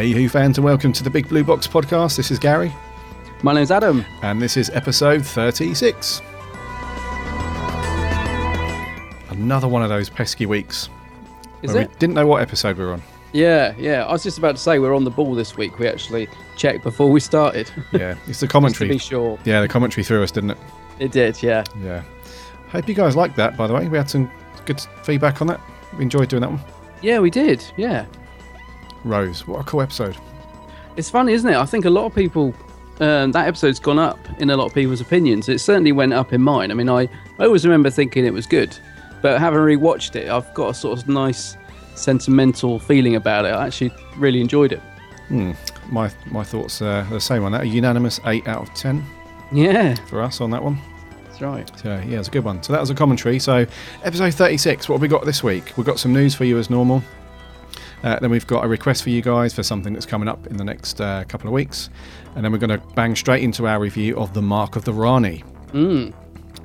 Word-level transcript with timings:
Hey, 0.00 0.12
Who 0.12 0.30
fans, 0.30 0.56
and 0.56 0.64
welcome 0.64 0.94
to 0.94 1.04
the 1.04 1.10
Big 1.10 1.28
Blue 1.28 1.44
Box 1.44 1.66
podcast. 1.66 2.16
This 2.16 2.30
is 2.30 2.38
Gary, 2.38 2.72
My 3.42 3.52
name's 3.52 3.70
Adam. 3.70 4.02
and 4.22 4.40
this 4.40 4.56
is 4.56 4.70
episode 4.70 5.26
36. 5.26 6.22
Another 9.28 9.68
one 9.68 9.82
of 9.82 9.90
those 9.90 10.08
pesky 10.08 10.46
weeks. 10.46 10.88
Is 11.60 11.74
where 11.74 11.82
it? 11.82 11.90
We 11.90 11.96
didn't 11.98 12.14
know 12.14 12.26
what 12.26 12.40
episode 12.40 12.78
we 12.78 12.84
were 12.86 12.94
on. 12.94 13.02
Yeah, 13.34 13.74
yeah. 13.76 14.06
I 14.06 14.12
was 14.12 14.22
just 14.22 14.38
about 14.38 14.56
to 14.56 14.62
say 14.62 14.78
we're 14.78 14.96
on 14.96 15.04
the 15.04 15.10
ball 15.10 15.34
this 15.34 15.58
week. 15.58 15.78
We 15.78 15.86
actually 15.86 16.30
checked 16.56 16.82
before 16.82 17.10
we 17.10 17.20
started. 17.20 17.70
Yeah, 17.92 18.14
it's 18.26 18.40
the 18.40 18.46
to 18.46 18.52
commentary. 18.52 18.88
be 18.88 18.96
sure. 18.96 19.38
Yeah, 19.44 19.60
the 19.60 19.68
commentary 19.68 20.02
threw 20.02 20.22
us, 20.22 20.30
didn't 20.30 20.52
it? 20.52 20.58
It 20.98 21.12
did, 21.12 21.42
yeah. 21.42 21.62
Yeah. 21.82 22.04
Hope 22.70 22.88
you 22.88 22.94
guys 22.94 23.16
liked 23.16 23.36
that, 23.36 23.54
by 23.54 23.66
the 23.66 23.74
way. 23.74 23.86
We 23.86 23.98
had 23.98 24.08
some 24.08 24.30
good 24.64 24.80
feedback 25.02 25.42
on 25.42 25.48
that. 25.48 25.60
We 25.98 26.04
enjoyed 26.04 26.30
doing 26.30 26.40
that 26.40 26.52
one. 26.52 26.60
Yeah, 27.02 27.18
we 27.18 27.28
did. 27.28 27.62
Yeah. 27.76 28.06
Rose, 29.04 29.46
what 29.46 29.60
a 29.60 29.64
cool 29.64 29.82
episode. 29.82 30.16
It's 30.96 31.08
funny, 31.10 31.32
isn't 31.32 31.48
it? 31.50 31.56
I 31.56 31.64
think 31.64 31.84
a 31.84 31.90
lot 31.90 32.04
of 32.06 32.14
people, 32.14 32.54
um, 33.00 33.32
that 33.32 33.46
episode's 33.48 33.78
gone 33.78 33.98
up 33.98 34.18
in 34.40 34.50
a 34.50 34.56
lot 34.56 34.66
of 34.66 34.74
people's 34.74 35.00
opinions. 35.00 35.48
It 35.48 35.60
certainly 35.60 35.92
went 35.92 36.12
up 36.12 36.32
in 36.32 36.42
mine. 36.42 36.70
I 36.70 36.74
mean, 36.74 36.88
I, 36.88 37.08
I 37.38 37.44
always 37.46 37.64
remember 37.64 37.90
thinking 37.90 38.24
it 38.26 38.32
was 38.32 38.46
good, 38.46 38.76
but 39.22 39.38
having 39.40 39.60
rewatched 39.60 40.16
it, 40.16 40.28
I've 40.28 40.52
got 40.54 40.70
a 40.70 40.74
sort 40.74 40.98
of 40.98 41.08
nice 41.08 41.56
sentimental 41.94 42.78
feeling 42.78 43.16
about 43.16 43.44
it. 43.44 43.48
I 43.50 43.66
actually 43.66 43.92
really 44.16 44.40
enjoyed 44.40 44.72
it. 44.72 44.80
My 45.90 46.10
my 46.26 46.42
thoughts 46.42 46.82
are 46.82 47.04
the 47.04 47.20
same 47.20 47.44
on 47.44 47.52
that. 47.52 47.60
A 47.62 47.66
unanimous 47.66 48.18
8 48.24 48.48
out 48.48 48.62
of 48.68 48.74
10 48.74 49.04
Yeah, 49.52 49.94
for 50.06 50.20
us 50.22 50.40
on 50.40 50.50
that 50.50 50.62
one. 50.62 50.78
that's 51.26 51.40
right. 51.40 51.70
So 51.78 52.02
yeah, 52.06 52.18
it's 52.18 52.26
a 52.28 52.30
good 52.32 52.44
one. 52.44 52.62
So 52.64 52.72
that 52.72 52.80
was 52.80 52.90
a 52.90 52.94
commentary. 52.94 53.38
So 53.38 53.64
episode 54.02 54.34
36, 54.34 54.88
what 54.88 54.96
have 54.96 55.02
we 55.02 55.08
got 55.08 55.24
this 55.24 55.44
week? 55.44 55.72
We've 55.76 55.86
got 55.86 56.00
some 56.00 56.12
news 56.12 56.34
for 56.34 56.44
you 56.44 56.58
as 56.58 56.68
normal. 56.68 57.02
Uh, 58.02 58.18
then 58.18 58.30
we've 58.30 58.46
got 58.46 58.64
a 58.64 58.68
request 58.68 59.02
for 59.02 59.10
you 59.10 59.20
guys 59.22 59.52
for 59.52 59.62
something 59.62 59.92
that's 59.92 60.06
coming 60.06 60.28
up 60.28 60.46
in 60.46 60.56
the 60.56 60.64
next 60.64 61.00
uh, 61.00 61.24
couple 61.28 61.46
of 61.48 61.52
weeks. 61.52 61.90
And 62.34 62.44
then 62.44 62.50
we're 62.52 62.58
going 62.58 62.70
to 62.78 62.86
bang 62.94 63.14
straight 63.14 63.42
into 63.42 63.66
our 63.66 63.78
review 63.78 64.16
of 64.16 64.32
The 64.34 64.42
Mark 64.42 64.76
of 64.76 64.84
the 64.84 64.92
Rani, 64.92 65.44
Mm, 65.72 66.12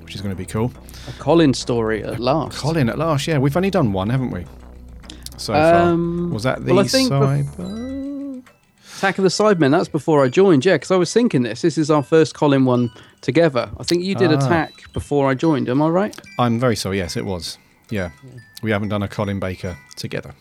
which 0.03 0.15
is 0.15 0.21
going 0.21 0.33
to 0.33 0.37
be 0.37 0.45
cool. 0.45 0.71
a 1.07 1.11
Colin 1.19 1.53
story 1.53 2.03
at 2.03 2.19
last. 2.19 2.57
Colin 2.57 2.89
at 2.89 2.97
last, 2.97 3.27
yeah. 3.27 3.37
We've 3.37 3.55
only 3.57 3.69
done 3.69 3.91
one, 3.93 4.09
haven't 4.09 4.31
we? 4.31 4.45
So 5.37 5.53
Um, 5.53 6.27
far. 6.29 6.33
Was 6.33 6.43
that 6.43 6.65
the 6.65 6.73
well, 6.73 6.85
cyber? 6.85 8.43
Attack 8.97 9.17
of 9.17 9.23
the 9.23 9.29
Cybermen, 9.29 9.71
that's 9.71 9.89
before 9.89 10.23
I 10.23 10.29
joined, 10.29 10.65
yeah, 10.65 10.75
because 10.75 10.89
I 10.89 10.95
was 10.95 11.11
thinking 11.11 11.43
this. 11.43 11.61
This 11.61 11.77
is 11.77 11.91
our 11.91 12.01
first 12.01 12.33
Colin 12.33 12.63
one 12.63 12.89
together. 13.19 13.69
I 13.77 13.83
think 13.83 14.03
you 14.03 14.15
did 14.15 14.31
Ah. 14.31 14.37
Attack 14.37 14.93
before 14.93 15.29
I 15.29 15.33
joined, 15.33 15.67
am 15.67 15.81
I 15.81 15.89
right? 15.89 16.17
I'm 16.39 16.59
very 16.59 16.77
sorry. 16.77 16.97
Yes, 16.99 17.17
it 17.17 17.25
was. 17.25 17.57
Yeah. 17.89 18.11
We 18.63 18.71
haven't 18.71 18.87
done 18.89 19.03
a 19.03 19.07
Colin 19.09 19.39
Baker 19.39 19.77
together. 19.97 20.33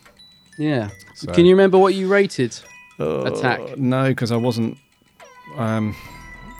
Yeah. 0.58 0.90
So- 1.14 1.32
Can 1.32 1.46
you 1.46 1.52
remember 1.54 1.78
what 1.78 1.94
you 1.94 2.08
rated 2.08 2.58
Attack? 2.98 3.60
Uh, 3.60 3.66
no, 3.76 4.08
because 4.08 4.30
I 4.32 4.36
wasn't. 4.36 4.78
Um, 5.56 5.94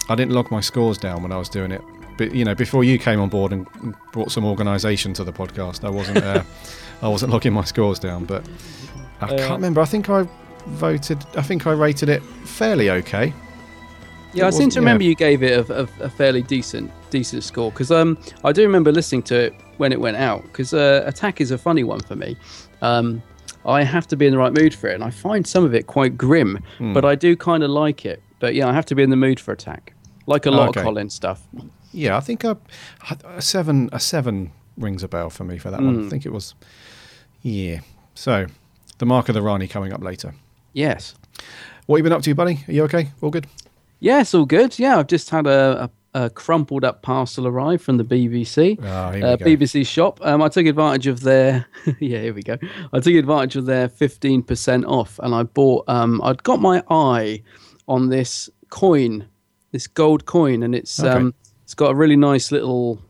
I 0.08 0.14
didn't 0.14 0.32
log 0.32 0.50
my 0.50 0.60
scores 0.60 0.98
down 0.98 1.22
when 1.22 1.32
I 1.32 1.36
was 1.36 1.48
doing 1.48 1.70
it. 1.72 1.80
But 2.18 2.34
you 2.34 2.44
know, 2.44 2.54
before 2.54 2.84
you 2.84 2.98
came 2.98 3.20
on 3.20 3.28
board 3.28 3.52
and 3.52 3.66
brought 4.12 4.30
some 4.30 4.44
organisation 4.44 5.12
to 5.14 5.24
the 5.24 5.32
podcast, 5.32 5.84
I 5.84 5.90
wasn't. 5.90 6.18
Uh, 6.18 6.42
I 7.02 7.08
wasn't 7.08 7.32
logging 7.32 7.52
my 7.52 7.64
scores 7.64 7.98
down. 7.98 8.24
But 8.24 8.44
I 9.20 9.26
Uh, 9.26 9.38
can't 9.38 9.50
remember. 9.52 9.80
I 9.80 9.84
think 9.84 10.08
I 10.10 10.26
voted. 10.66 11.24
I 11.36 11.42
think 11.42 11.66
I 11.66 11.72
rated 11.72 12.08
it 12.08 12.22
fairly 12.44 12.90
okay. 12.90 13.32
Yeah, 14.32 14.48
I 14.48 14.50
seem 14.50 14.68
to 14.70 14.80
remember 14.80 15.04
you 15.04 15.14
gave 15.14 15.44
it 15.44 15.70
a, 15.70 15.82
a, 15.82 15.88
a 16.00 16.10
fairly 16.10 16.42
decent 16.42 16.90
decent 17.10 17.44
score 17.44 17.70
because 17.70 17.92
um, 17.92 18.18
I 18.42 18.50
do 18.50 18.62
remember 18.62 18.90
listening 18.90 19.22
to 19.24 19.36
it 19.36 19.54
when 19.76 19.92
it 19.92 20.00
went 20.00 20.16
out 20.16 20.42
because 20.42 20.74
uh, 20.74 21.04
Attack 21.06 21.40
is 21.40 21.52
a 21.52 21.58
funny 21.58 21.84
one 21.84 22.00
for 22.00 22.16
me. 22.16 22.36
Um, 22.82 23.22
I 23.66 23.82
have 23.82 24.06
to 24.08 24.16
be 24.16 24.26
in 24.26 24.32
the 24.32 24.38
right 24.38 24.52
mood 24.52 24.74
for 24.74 24.88
it, 24.88 24.94
and 24.94 25.04
I 25.04 25.10
find 25.10 25.46
some 25.46 25.64
of 25.64 25.74
it 25.74 25.86
quite 25.86 26.16
grim, 26.18 26.58
Hmm. 26.78 26.92
but 26.92 27.04
I 27.04 27.14
do 27.14 27.36
kind 27.36 27.62
of 27.62 27.70
like 27.70 28.04
it. 28.04 28.22
But 28.40 28.54
yeah, 28.54 28.68
I 28.68 28.72
have 28.72 28.86
to 28.86 28.94
be 28.94 29.02
in 29.02 29.10
the 29.10 29.16
mood 29.16 29.40
for 29.40 29.52
Attack, 29.52 29.94
like 30.26 30.44
a 30.46 30.50
lot 30.50 30.68
Okay. 30.70 30.80
of 30.80 30.84
Colin 30.84 31.08
stuff. 31.10 31.42
Yeah, 31.92 32.16
I 32.16 32.20
think 32.20 32.44
I, 32.44 32.56
a 33.24 33.40
seven. 33.40 33.88
A 33.92 34.00
seven 34.00 34.50
rings 34.76 35.02
a 35.02 35.08
bell 35.08 35.30
for 35.30 35.44
me 35.44 35.56
for 35.58 35.70
that 35.70 35.80
one. 35.80 36.06
I 36.06 36.08
think 36.10 36.26
it 36.26 36.32
was. 36.32 36.54
Yeah. 37.42 37.80
So, 38.14 38.46
the 38.98 39.06
mark 39.06 39.28
of 39.28 39.34
the 39.34 39.42
Rani 39.42 39.68
coming 39.68 39.92
up 39.92 40.02
later. 40.02 40.34
Yes. 40.72 41.14
What 41.86 41.96
have 41.96 42.00
you 42.00 42.10
been 42.10 42.16
up 42.16 42.22
to, 42.22 42.34
buddy? 42.34 42.64
Are 42.68 42.72
you 42.72 42.82
okay? 42.84 43.10
All 43.20 43.30
good? 43.30 43.46
Yes, 44.00 44.34
all 44.34 44.44
good. 44.46 44.78
Yeah, 44.78 44.98
I've 44.98 45.06
just 45.06 45.30
had 45.30 45.46
a, 45.46 45.84
a, 45.84 45.90
a 46.14 46.30
crumpled 46.30 46.84
up 46.84 47.02
parcel 47.02 47.46
arrived 47.46 47.82
from 47.82 47.96
the 47.96 48.04
BBC. 48.04 48.78
Ah, 48.82 49.10
here 49.10 49.20
we 49.22 49.28
uh. 49.32 49.36
BBC 49.36 49.86
shop. 49.86 50.20
Um, 50.22 50.40
I 50.42 50.48
took 50.48 50.66
advantage 50.66 51.06
of 51.06 51.20
their 51.20 51.66
yeah, 52.00 52.20
here 52.20 52.34
we 52.34 52.42
go. 52.42 52.56
I 52.92 53.00
took 53.00 53.14
advantage 53.14 53.56
of 53.56 53.66
their 53.66 53.88
fifteen 53.88 54.42
percent 54.42 54.84
off, 54.86 55.18
and 55.22 55.34
I 55.34 55.42
bought. 55.42 55.84
Um, 55.88 56.20
I'd 56.22 56.42
got 56.42 56.60
my 56.60 56.82
eye 56.88 57.42
on 57.88 58.08
this 58.08 58.48
coin, 58.70 59.26
this 59.72 59.86
gold 59.86 60.24
coin, 60.26 60.62
and 60.62 60.74
it's 60.74 60.98
Okay. 61.00 61.10
um, 61.10 61.34
it's 61.64 61.74
got 61.74 61.90
a 61.90 61.94
really 61.94 62.16
nice 62.16 62.52
little 62.52 63.00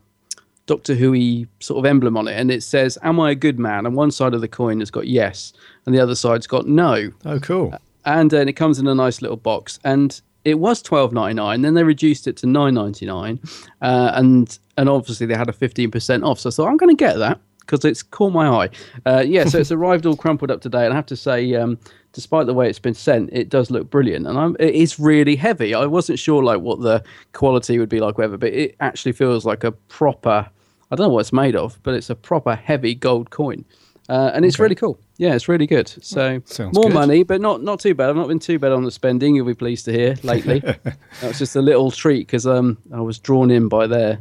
Doctor 0.66 0.94
Who 0.94 1.44
sort 1.60 1.78
of 1.78 1.84
emblem 1.84 2.16
on 2.16 2.26
it, 2.26 2.32
and 2.40 2.50
it 2.50 2.62
says, 2.62 2.96
"Am 3.02 3.20
I 3.20 3.32
a 3.32 3.34
good 3.34 3.58
man?" 3.58 3.84
And 3.84 3.94
one 3.94 4.10
side 4.10 4.32
of 4.32 4.40
the 4.40 4.48
coin 4.48 4.80
has 4.80 4.90
got 4.90 5.06
yes, 5.06 5.52
and 5.84 5.94
the 5.94 6.00
other 6.00 6.14
side's 6.14 6.46
got 6.46 6.66
no 6.66 7.10
Oh, 7.26 7.38
cool. 7.38 7.74
and 8.06 8.32
uh, 8.32 8.38
and 8.38 8.48
it 8.48 8.54
comes 8.54 8.78
in 8.78 8.86
a 8.86 8.94
nice 8.94 9.20
little 9.20 9.36
box 9.36 9.78
and 9.84 10.22
it 10.44 10.58
was 10.58 10.82
twelve 10.82 11.12
ninety 11.12 11.34
nine. 11.34 11.62
Then 11.62 11.74
they 11.74 11.84
reduced 11.84 12.26
it 12.26 12.36
to 12.38 12.46
nine 12.46 12.74
ninety 12.74 13.06
nine, 13.06 13.40
uh, 13.82 14.12
and 14.14 14.58
and 14.76 14.88
obviously 14.88 15.26
they 15.26 15.34
had 15.34 15.48
a 15.48 15.52
fifteen 15.52 15.90
percent 15.90 16.24
off. 16.24 16.40
So 16.40 16.48
I 16.48 16.52
thought 16.52 16.68
I'm 16.68 16.76
going 16.76 16.94
to 16.96 17.04
get 17.04 17.18
that 17.18 17.40
because 17.60 17.84
it's 17.84 18.02
caught 18.02 18.32
my 18.32 18.46
eye. 18.46 18.70
Uh, 19.06 19.24
yeah, 19.26 19.44
so 19.44 19.58
it's 19.58 19.72
arrived 19.78 20.04
all 20.06 20.16
crumpled 20.16 20.50
up 20.50 20.60
today, 20.60 20.84
and 20.84 20.92
I 20.92 20.96
have 20.96 21.06
to 21.06 21.16
say, 21.16 21.54
um, 21.54 21.78
despite 22.12 22.44
the 22.46 22.52
way 22.54 22.68
it's 22.68 22.78
been 22.78 22.92
sent, 22.94 23.30
it 23.32 23.48
does 23.48 23.70
look 23.70 23.88
brilliant, 23.88 24.26
and 24.26 24.38
I'm, 24.38 24.54
it 24.60 24.74
is 24.74 24.98
really 25.00 25.34
heavy. 25.36 25.72
I 25.74 25.86
wasn't 25.86 26.18
sure 26.18 26.42
like 26.42 26.60
what 26.60 26.80
the 26.80 27.02
quality 27.32 27.78
would 27.78 27.88
be 27.88 28.00
like, 28.00 28.18
whatever, 28.18 28.36
but 28.36 28.52
it 28.52 28.76
actually 28.80 29.12
feels 29.12 29.44
like 29.46 29.64
a 29.64 29.72
proper. 29.72 30.48
I 30.90 30.96
don't 30.96 31.06
know 31.08 31.14
what 31.14 31.20
it's 31.20 31.32
made 31.32 31.56
of, 31.56 31.80
but 31.82 31.94
it's 31.94 32.10
a 32.10 32.14
proper 32.14 32.54
heavy 32.54 32.94
gold 32.94 33.30
coin. 33.30 33.64
Uh, 34.10 34.30
and 34.34 34.44
it's 34.44 34.56
Okay. 34.56 34.64
really 34.64 34.74
cool. 34.74 34.98
Yeah, 35.16 35.34
it's 35.34 35.48
really 35.48 35.66
good. 35.66 35.88
So 36.04 36.42
sounds 36.44 36.74
more 36.74 36.84
good. 36.86 36.94
money, 36.94 37.22
but 37.22 37.40
not 37.40 37.62
not 37.62 37.78
too 37.80 37.94
bad. 37.94 38.10
I've 38.10 38.16
not 38.16 38.28
been 38.28 38.40
too 38.40 38.58
bad 38.58 38.72
on 38.72 38.84
the 38.84 38.90
spending. 38.90 39.36
You'll 39.36 39.46
be 39.46 39.54
pleased 39.54 39.84
to 39.84 39.92
hear 39.92 40.16
lately. 40.22 40.58
that 40.60 40.96
was 41.22 41.38
just 41.38 41.54
a 41.56 41.62
little 41.62 41.90
treat 41.90 42.26
because 42.26 42.46
um 42.46 42.78
I 42.92 43.00
was 43.00 43.18
drawn 43.18 43.50
in 43.50 43.68
by 43.68 43.86
their 43.86 44.20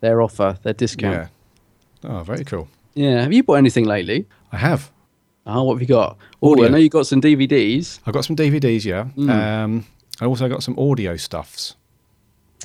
their 0.00 0.22
offer, 0.22 0.58
their 0.62 0.72
discount. 0.72 1.28
Yeah. 2.02 2.10
Oh, 2.10 2.22
very 2.22 2.44
cool. 2.44 2.68
Yeah. 2.94 3.20
Have 3.22 3.32
you 3.32 3.42
bought 3.42 3.54
anything 3.56 3.84
lately? 3.84 4.26
I 4.50 4.56
have. 4.56 4.90
Oh, 5.46 5.64
what 5.64 5.74
have 5.74 5.82
you 5.82 5.86
got? 5.88 6.16
Oh, 6.42 6.52
Audio. 6.52 6.66
I 6.66 6.68
know 6.68 6.78
you 6.78 6.88
got 6.88 7.06
some 7.06 7.20
DVDs. 7.20 7.98
I've 8.06 8.14
got 8.14 8.24
some 8.24 8.36
DVDs, 8.36 8.84
yeah. 8.84 9.06
Mm. 9.16 9.30
Um, 9.30 9.86
I 10.20 10.26
also 10.26 10.48
got 10.48 10.62
some 10.62 10.78
audio 10.78 11.16
stuffs. 11.16 11.76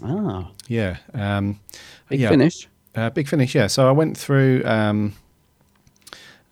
Ah, 0.03 0.51
Yeah. 0.67 0.97
Um, 1.13 1.59
big 2.09 2.19
yeah. 2.19 2.29
finish. 2.29 2.67
Uh, 2.93 3.09
big 3.09 3.27
finish, 3.27 3.55
yeah. 3.55 3.67
So 3.67 3.87
I 3.87 3.91
went 3.91 4.17
through. 4.17 4.61
Um, 4.65 5.13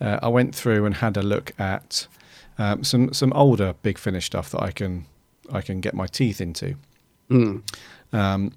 uh, 0.02 0.20
I 0.22 0.28
went 0.28 0.56
through 0.56 0.86
and 0.86 0.96
had 0.96 1.18
a 1.18 1.24
look 1.24 1.52
at 1.60 2.08
um, 2.58 2.84
some 2.84 3.14
some 3.14 3.34
older 3.34 3.74
big 3.82 3.98
finish 3.98 4.26
stuff 4.26 4.50
that 4.52 4.62
I 4.62 4.72
can 4.72 5.06
I 5.52 5.62
can 5.62 5.82
get 5.82 5.94
my 5.94 6.08
teeth 6.08 6.40
into. 6.42 6.76
Mm. 7.30 7.62
Um, 8.12 8.52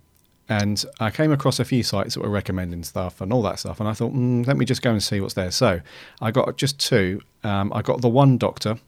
and 0.49 0.85
I 1.01 1.11
came 1.11 1.33
across 1.33 1.59
a 1.59 1.65
few 1.65 1.83
sites 1.83 2.15
that 2.15 2.21
were 2.21 2.29
recommending 2.31 2.85
stuff 2.85 3.21
and 3.21 3.33
all 3.33 3.43
that 3.43 3.59
stuff, 3.59 3.81
and 3.81 3.89
I 3.89 3.95
thought, 3.95 4.15
mm, 4.15 4.47
let 4.47 4.57
me 4.57 4.65
just 4.65 4.81
go 4.81 4.91
and 4.93 5.03
see 5.03 5.21
what's 5.21 5.35
there. 5.35 5.51
So 5.51 5.81
I 6.21 6.31
got 6.31 6.57
just 6.57 6.79
two. 6.79 7.21
Um, 7.43 7.73
I 7.73 7.83
got 7.83 8.01
the 8.01 8.09
one 8.09 8.39
Doctor, 8.39 8.79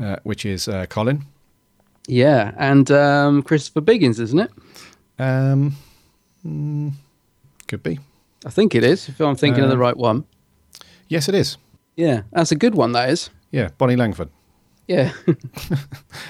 uh, 0.00 0.16
which 0.22 0.46
is 0.46 0.68
uh, 0.68 0.86
Colin. 0.86 1.24
Yeah, 2.06 2.52
and 2.56 2.88
um, 2.90 3.42
Christopher 3.42 3.80
Biggins, 3.80 4.20
isn't 4.20 4.38
it? 4.38 4.50
Um, 5.18 5.74
mm, 6.46 6.92
could 7.66 7.82
be. 7.82 7.98
I 8.46 8.50
think 8.50 8.74
it 8.74 8.84
is. 8.84 9.08
If 9.08 9.20
I'm 9.20 9.36
thinking 9.36 9.64
of 9.64 9.70
the 9.70 9.76
Uh, 9.76 9.80
right 9.80 9.96
one. 9.96 10.24
Yes, 11.08 11.28
it 11.28 11.34
is. 11.34 11.56
Yeah, 11.96 12.22
that's 12.32 12.52
a 12.52 12.56
good 12.56 12.74
one. 12.74 12.92
That 12.92 13.10
is. 13.10 13.30
Yeah, 13.50 13.68
Bonnie 13.78 13.96
Langford. 13.96 14.30
Yeah, 14.86 15.12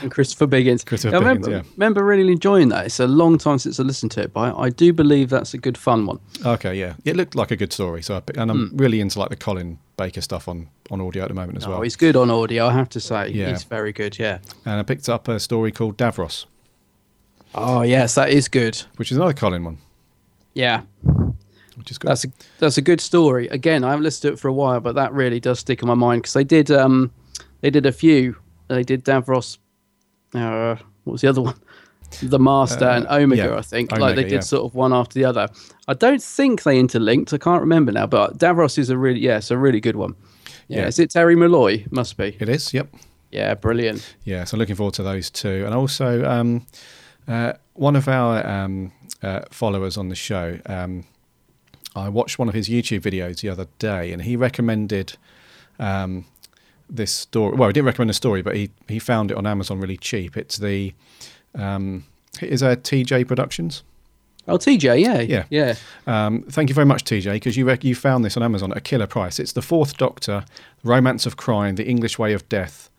and 0.02 0.12
Christopher 0.12 0.46
Biggins. 0.46 0.86
Christopher 0.86 1.16
I 1.16 1.18
remember, 1.18 1.48
Biggins, 1.48 1.64
yeah. 1.64 1.70
remember 1.72 2.04
really 2.04 2.30
enjoying 2.30 2.68
that. 2.68 2.86
It's 2.86 3.00
a 3.00 3.06
long 3.06 3.36
time 3.36 3.58
since 3.58 3.80
I 3.80 3.82
listened 3.82 4.12
to 4.12 4.22
it, 4.22 4.32
but 4.32 4.54
I, 4.54 4.64
I 4.66 4.70
do 4.70 4.92
believe 4.92 5.28
that's 5.28 5.54
a 5.54 5.58
good 5.58 5.76
fun 5.76 6.06
one. 6.06 6.20
Okay, 6.46 6.74
yeah, 6.74 6.94
it 7.04 7.16
looked 7.16 7.34
like 7.34 7.50
a 7.50 7.56
good 7.56 7.72
story. 7.72 8.00
So, 8.02 8.16
I, 8.16 8.22
and 8.40 8.50
I'm 8.52 8.68
hmm. 8.68 8.76
really 8.76 9.00
into 9.00 9.18
like 9.18 9.30
the 9.30 9.36
Colin 9.36 9.80
Baker 9.96 10.20
stuff 10.20 10.46
on 10.46 10.68
on 10.90 11.00
audio 11.00 11.24
at 11.24 11.28
the 11.28 11.34
moment 11.34 11.58
as 11.58 11.66
well. 11.66 11.74
Oh, 11.74 11.76
well. 11.78 11.82
he's 11.82 11.96
good 11.96 12.14
on 12.14 12.30
audio, 12.30 12.66
I 12.66 12.72
have 12.72 12.88
to 12.90 13.00
say. 13.00 13.30
Yeah. 13.30 13.50
He's 13.50 13.64
very 13.64 13.92
good. 13.92 14.18
Yeah. 14.18 14.38
And 14.64 14.78
I 14.78 14.82
picked 14.84 15.08
up 15.08 15.26
a 15.26 15.40
story 15.40 15.72
called 15.72 15.96
Davros, 15.96 16.46
Oh 17.54 17.82
yes, 17.82 18.14
that 18.14 18.30
is 18.30 18.48
good. 18.48 18.82
which 18.96 19.10
is 19.10 19.16
another 19.16 19.32
Colin 19.32 19.64
one, 19.64 19.78
Yeah, 20.54 20.82
which 21.76 21.90
is 21.90 21.98
good. 21.98 22.08
that's 22.10 22.24
a 22.24 22.28
that's 22.58 22.78
a 22.78 22.82
good 22.82 23.00
story. 23.00 23.48
Again, 23.48 23.84
I 23.84 23.90
haven't 23.90 24.04
listened 24.04 24.30
to 24.30 24.34
it 24.34 24.38
for 24.40 24.48
a 24.48 24.52
while, 24.52 24.80
but 24.80 24.94
that 24.94 25.12
really 25.12 25.40
does 25.40 25.58
stick 25.60 25.82
in 25.82 25.88
my 25.88 25.94
mind 25.94 26.22
because 26.22 26.32
they 26.34 26.44
did 26.44 26.70
um 26.70 27.10
they 27.60 27.70
did 27.70 27.86
a 27.86 27.92
few. 27.92 28.36
They 28.68 28.82
did 28.82 29.04
Davros. 29.04 29.58
Uh, 30.34 30.76
what 31.04 31.12
was 31.12 31.20
the 31.20 31.28
other 31.28 31.42
one? 31.42 31.54
The 32.22 32.38
Master 32.38 32.84
and 32.84 33.06
Omega, 33.08 33.42
Uh, 33.42 33.52
yeah, 33.54 33.58
I 33.58 33.62
think. 33.62 33.90
like 33.92 34.14
they 34.14 34.22
did 34.22 34.32
yeah. 34.32 34.40
sort 34.40 34.64
of 34.64 34.74
one 34.76 34.92
after 34.92 35.14
the 35.14 35.24
other. 35.24 35.48
I 35.88 35.94
don't 35.94 36.22
think 36.22 36.62
they 36.62 36.78
interlinked. 36.78 37.32
I 37.32 37.38
can't 37.38 37.60
remember 37.60 37.90
now, 37.92 38.06
but 38.06 38.38
Davros 38.38 38.78
is 38.78 38.88
a 38.90 38.96
really 38.96 39.18
yeah, 39.20 39.38
it's 39.38 39.50
a 39.50 39.58
really 39.58 39.80
good 39.80 39.96
one. 39.96 40.14
Yeah, 40.68 40.82
Yeah. 40.82 40.86
is 40.86 40.98
it 40.98 41.10
Terry 41.10 41.34
Malloy? 41.36 41.84
Must 41.90 42.16
be. 42.16 42.36
it 42.38 42.48
is, 42.48 42.72
yep. 42.72 42.88
Yeah, 43.32 43.54
brilliant. 43.54 44.14
Yeah, 44.24 44.44
so 44.44 44.56
looking 44.56 44.76
forward 44.76 44.94
to 44.94 45.02
those 45.02 45.28
two. 45.28 45.64
And 45.66 45.74
also, 45.74 46.24
um, 46.24 46.66
uh, 47.26 47.54
one 47.72 47.96
of 47.96 48.06
our 48.06 48.46
um, 48.46 48.92
uh, 49.22 49.40
followers 49.50 49.96
on 49.96 50.08
the 50.08 50.14
show, 50.14 50.60
um, 50.66 51.04
I 51.96 52.08
watched 52.08 52.38
one 52.38 52.48
of 52.48 52.54
his 52.54 52.68
YouTube 52.68 53.00
videos 53.00 53.40
the 53.40 53.48
other 53.48 53.66
day, 53.78 54.12
and 54.12 54.22
he 54.22 54.36
recommended 54.36 55.16
um, 55.78 56.24
this 56.90 57.12
story. 57.12 57.56
Well, 57.56 57.68
he 57.68 57.72
didn't 57.72 57.86
recommend 57.86 58.10
a 58.10 58.14
story, 58.14 58.42
but 58.42 58.56
he, 58.56 58.70
he 58.88 58.98
found 58.98 59.30
it 59.30 59.36
on 59.36 59.46
Amazon 59.46 59.80
really 59.80 59.96
cheap. 59.96 60.36
It's 60.36 60.56
the 60.58 60.92
um, 61.54 62.04
is 62.42 62.62
a 62.62 62.76
TJ 62.76 63.26
Productions. 63.28 63.82
Oh, 64.46 64.58
TJ, 64.58 65.00
yeah, 65.00 65.20
Yeah. 65.20 65.44
yeah. 65.48 65.74
Um, 66.06 66.42
thank 66.42 66.68
you 66.68 66.74
very 66.74 66.84
much, 66.84 67.04
TJ, 67.04 67.32
because 67.34 67.56
you 67.56 67.70
you 67.80 67.94
found 67.94 68.24
this 68.24 68.36
on 68.36 68.42
Amazon 68.42 68.72
at 68.72 68.76
a 68.78 68.80
killer 68.80 69.06
price. 69.06 69.38
It's 69.38 69.52
the 69.52 69.62
Fourth 69.62 69.96
Doctor, 69.96 70.44
Romance 70.82 71.24
of 71.24 71.36
Crime, 71.38 71.76
The 71.76 71.86
English 71.86 72.18
Way 72.18 72.34
of 72.34 72.46
Death, 72.50 72.90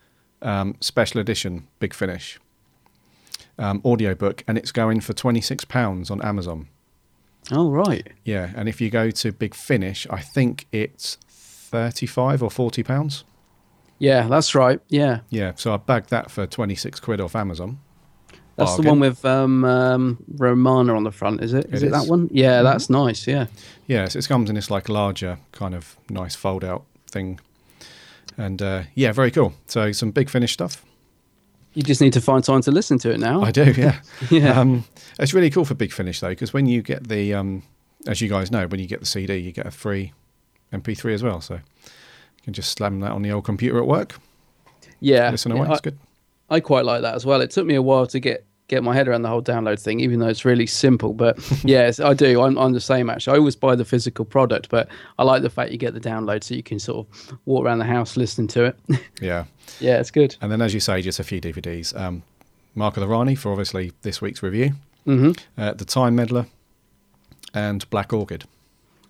um, 0.42 0.74
special 0.80 1.20
edition, 1.20 1.68
Big 1.78 1.94
Finish, 1.94 2.40
um, 3.58 3.80
audiobook, 3.84 4.42
and 4.48 4.58
it's 4.58 4.72
going 4.72 5.00
for 5.00 5.12
twenty 5.12 5.40
six 5.40 5.64
pounds 5.64 6.10
on 6.10 6.20
Amazon. 6.22 6.66
Oh, 7.52 7.70
right. 7.70 8.06
Yeah, 8.24 8.50
and 8.56 8.68
if 8.68 8.80
you 8.80 8.90
go 8.90 9.10
to 9.10 9.32
Big 9.32 9.54
Finish, 9.54 10.06
I 10.10 10.20
think 10.20 10.66
it's 10.72 11.16
thirty 11.28 12.06
five 12.06 12.42
or 12.42 12.50
forty 12.50 12.82
pounds. 12.82 13.24
Yeah, 13.98 14.28
that's 14.28 14.54
right. 14.54 14.80
Yeah, 14.88 15.20
Yeah, 15.30 15.52
so 15.56 15.72
I 15.72 15.76
bagged 15.78 16.10
that 16.10 16.30
for 16.30 16.46
twenty 16.46 16.74
six 16.74 17.00
quid 17.00 17.20
off 17.20 17.34
Amazon. 17.36 17.78
that's 18.56 18.76
the 18.76 18.82
one 18.82 19.00
with 19.00 19.24
um, 19.24 19.64
um, 19.64 20.18
Romana 20.36 20.94
on 20.96 21.04
the 21.04 21.12
front, 21.12 21.42
is 21.42 21.54
it? 21.54 21.66
Is 21.72 21.82
It 21.82 21.86
it, 21.86 21.90
that 21.92 22.02
is. 22.04 22.10
one? 22.10 22.28
Yeah, 22.32 22.62
that's 22.62 22.90
nice. 22.90 23.26
Yeah. 23.26 23.46
Yeah, 23.86 24.08
so 24.08 24.18
it 24.18 24.28
comes 24.28 24.48
in 24.50 24.54
this 24.56 24.70
like 24.70 24.88
larger 24.88 25.38
kind 25.52 25.74
of 25.74 25.96
nice 26.10 26.34
fold 26.34 26.64
out 26.64 26.84
thing. 27.10 27.38
And 28.36 28.60
uh, 28.60 28.82
yeah, 28.94 29.12
very 29.12 29.30
cool. 29.30 29.54
So 29.66 29.92
some 29.92 30.10
big 30.10 30.28
finish 30.28 30.52
stuff. 30.52 30.84
You 31.76 31.82
just 31.82 32.00
need 32.00 32.14
to 32.14 32.22
find 32.22 32.42
time 32.42 32.62
to 32.62 32.70
listen 32.70 32.98
to 33.00 33.10
it 33.10 33.20
now. 33.20 33.42
I 33.42 33.50
do, 33.50 33.70
yeah. 33.72 34.00
Yeah. 34.30 34.58
Um, 34.58 34.84
it's 35.18 35.34
really 35.34 35.50
cool 35.50 35.66
for 35.66 35.74
Big 35.74 35.92
Finish 35.92 36.20
though, 36.20 36.30
because 36.30 36.54
when 36.54 36.64
you 36.64 36.80
get 36.80 37.06
the, 37.06 37.34
um, 37.34 37.64
as 38.06 38.22
you 38.22 38.30
guys 38.30 38.50
know, 38.50 38.66
when 38.66 38.80
you 38.80 38.86
get 38.86 39.00
the 39.00 39.06
CD, 39.06 39.36
you 39.36 39.52
get 39.52 39.66
a 39.66 39.70
free 39.70 40.14
MP3 40.72 41.12
as 41.12 41.22
well. 41.22 41.42
So 41.42 41.56
you 41.56 41.60
can 42.44 42.54
just 42.54 42.72
slam 42.72 43.00
that 43.00 43.12
on 43.12 43.20
the 43.20 43.30
old 43.30 43.44
computer 43.44 43.76
at 43.78 43.86
work, 43.86 44.18
yeah. 45.00 45.30
listen 45.30 45.52
yeah, 45.52 45.58
away. 45.58 45.68
I, 45.68 45.72
It's 45.72 45.82
good. 45.82 45.98
I 46.48 46.60
quite 46.60 46.86
like 46.86 47.02
that 47.02 47.14
as 47.14 47.26
well. 47.26 47.42
It 47.42 47.50
took 47.50 47.66
me 47.66 47.74
a 47.74 47.82
while 47.82 48.06
to 48.06 48.20
get 48.20 48.46
get 48.68 48.82
my 48.82 48.94
head 48.94 49.06
around 49.08 49.22
the 49.22 49.28
whole 49.28 49.42
download 49.42 49.80
thing, 49.80 50.00
even 50.00 50.18
though 50.18 50.28
it's 50.28 50.44
really 50.44 50.66
simple. 50.66 51.12
But 51.12 51.38
yes, 51.64 52.00
I 52.00 52.14
do. 52.14 52.42
I'm, 52.42 52.58
I'm 52.58 52.72
the 52.72 52.80
same 52.80 53.08
actually. 53.10 53.36
I 53.36 53.38
always 53.38 53.56
buy 53.56 53.74
the 53.76 53.84
physical 53.84 54.24
product, 54.24 54.68
but 54.70 54.88
I 55.18 55.24
like 55.24 55.42
the 55.42 55.50
fact 55.50 55.70
you 55.72 55.78
get 55.78 55.94
the 55.94 56.00
download 56.00 56.42
so 56.44 56.54
you 56.54 56.62
can 56.62 56.78
sort 56.78 57.06
of 57.06 57.38
walk 57.46 57.64
around 57.64 57.78
the 57.78 57.84
house 57.84 58.16
listening 58.16 58.48
to 58.48 58.64
it. 58.64 58.76
Yeah. 59.20 59.44
yeah, 59.80 59.98
it's 59.98 60.10
good. 60.10 60.36
And 60.40 60.52
then, 60.52 60.60
as 60.60 60.74
you 60.74 60.80
say, 60.80 61.00
just 61.00 61.18
a 61.20 61.24
few 61.24 61.40
DVDs. 61.40 61.98
Um, 61.98 62.22
Mark 62.74 62.96
of 62.96 63.00
the 63.00 63.08
Rani 63.08 63.34
for 63.34 63.50
obviously 63.50 63.92
this 64.02 64.20
week's 64.20 64.42
review, 64.42 64.72
mm-hmm. 65.06 65.32
uh, 65.60 65.72
The 65.72 65.84
Time 65.86 66.14
Meddler, 66.14 66.46
and 67.54 67.88
Black 67.88 68.12
Orchid. 68.12 68.44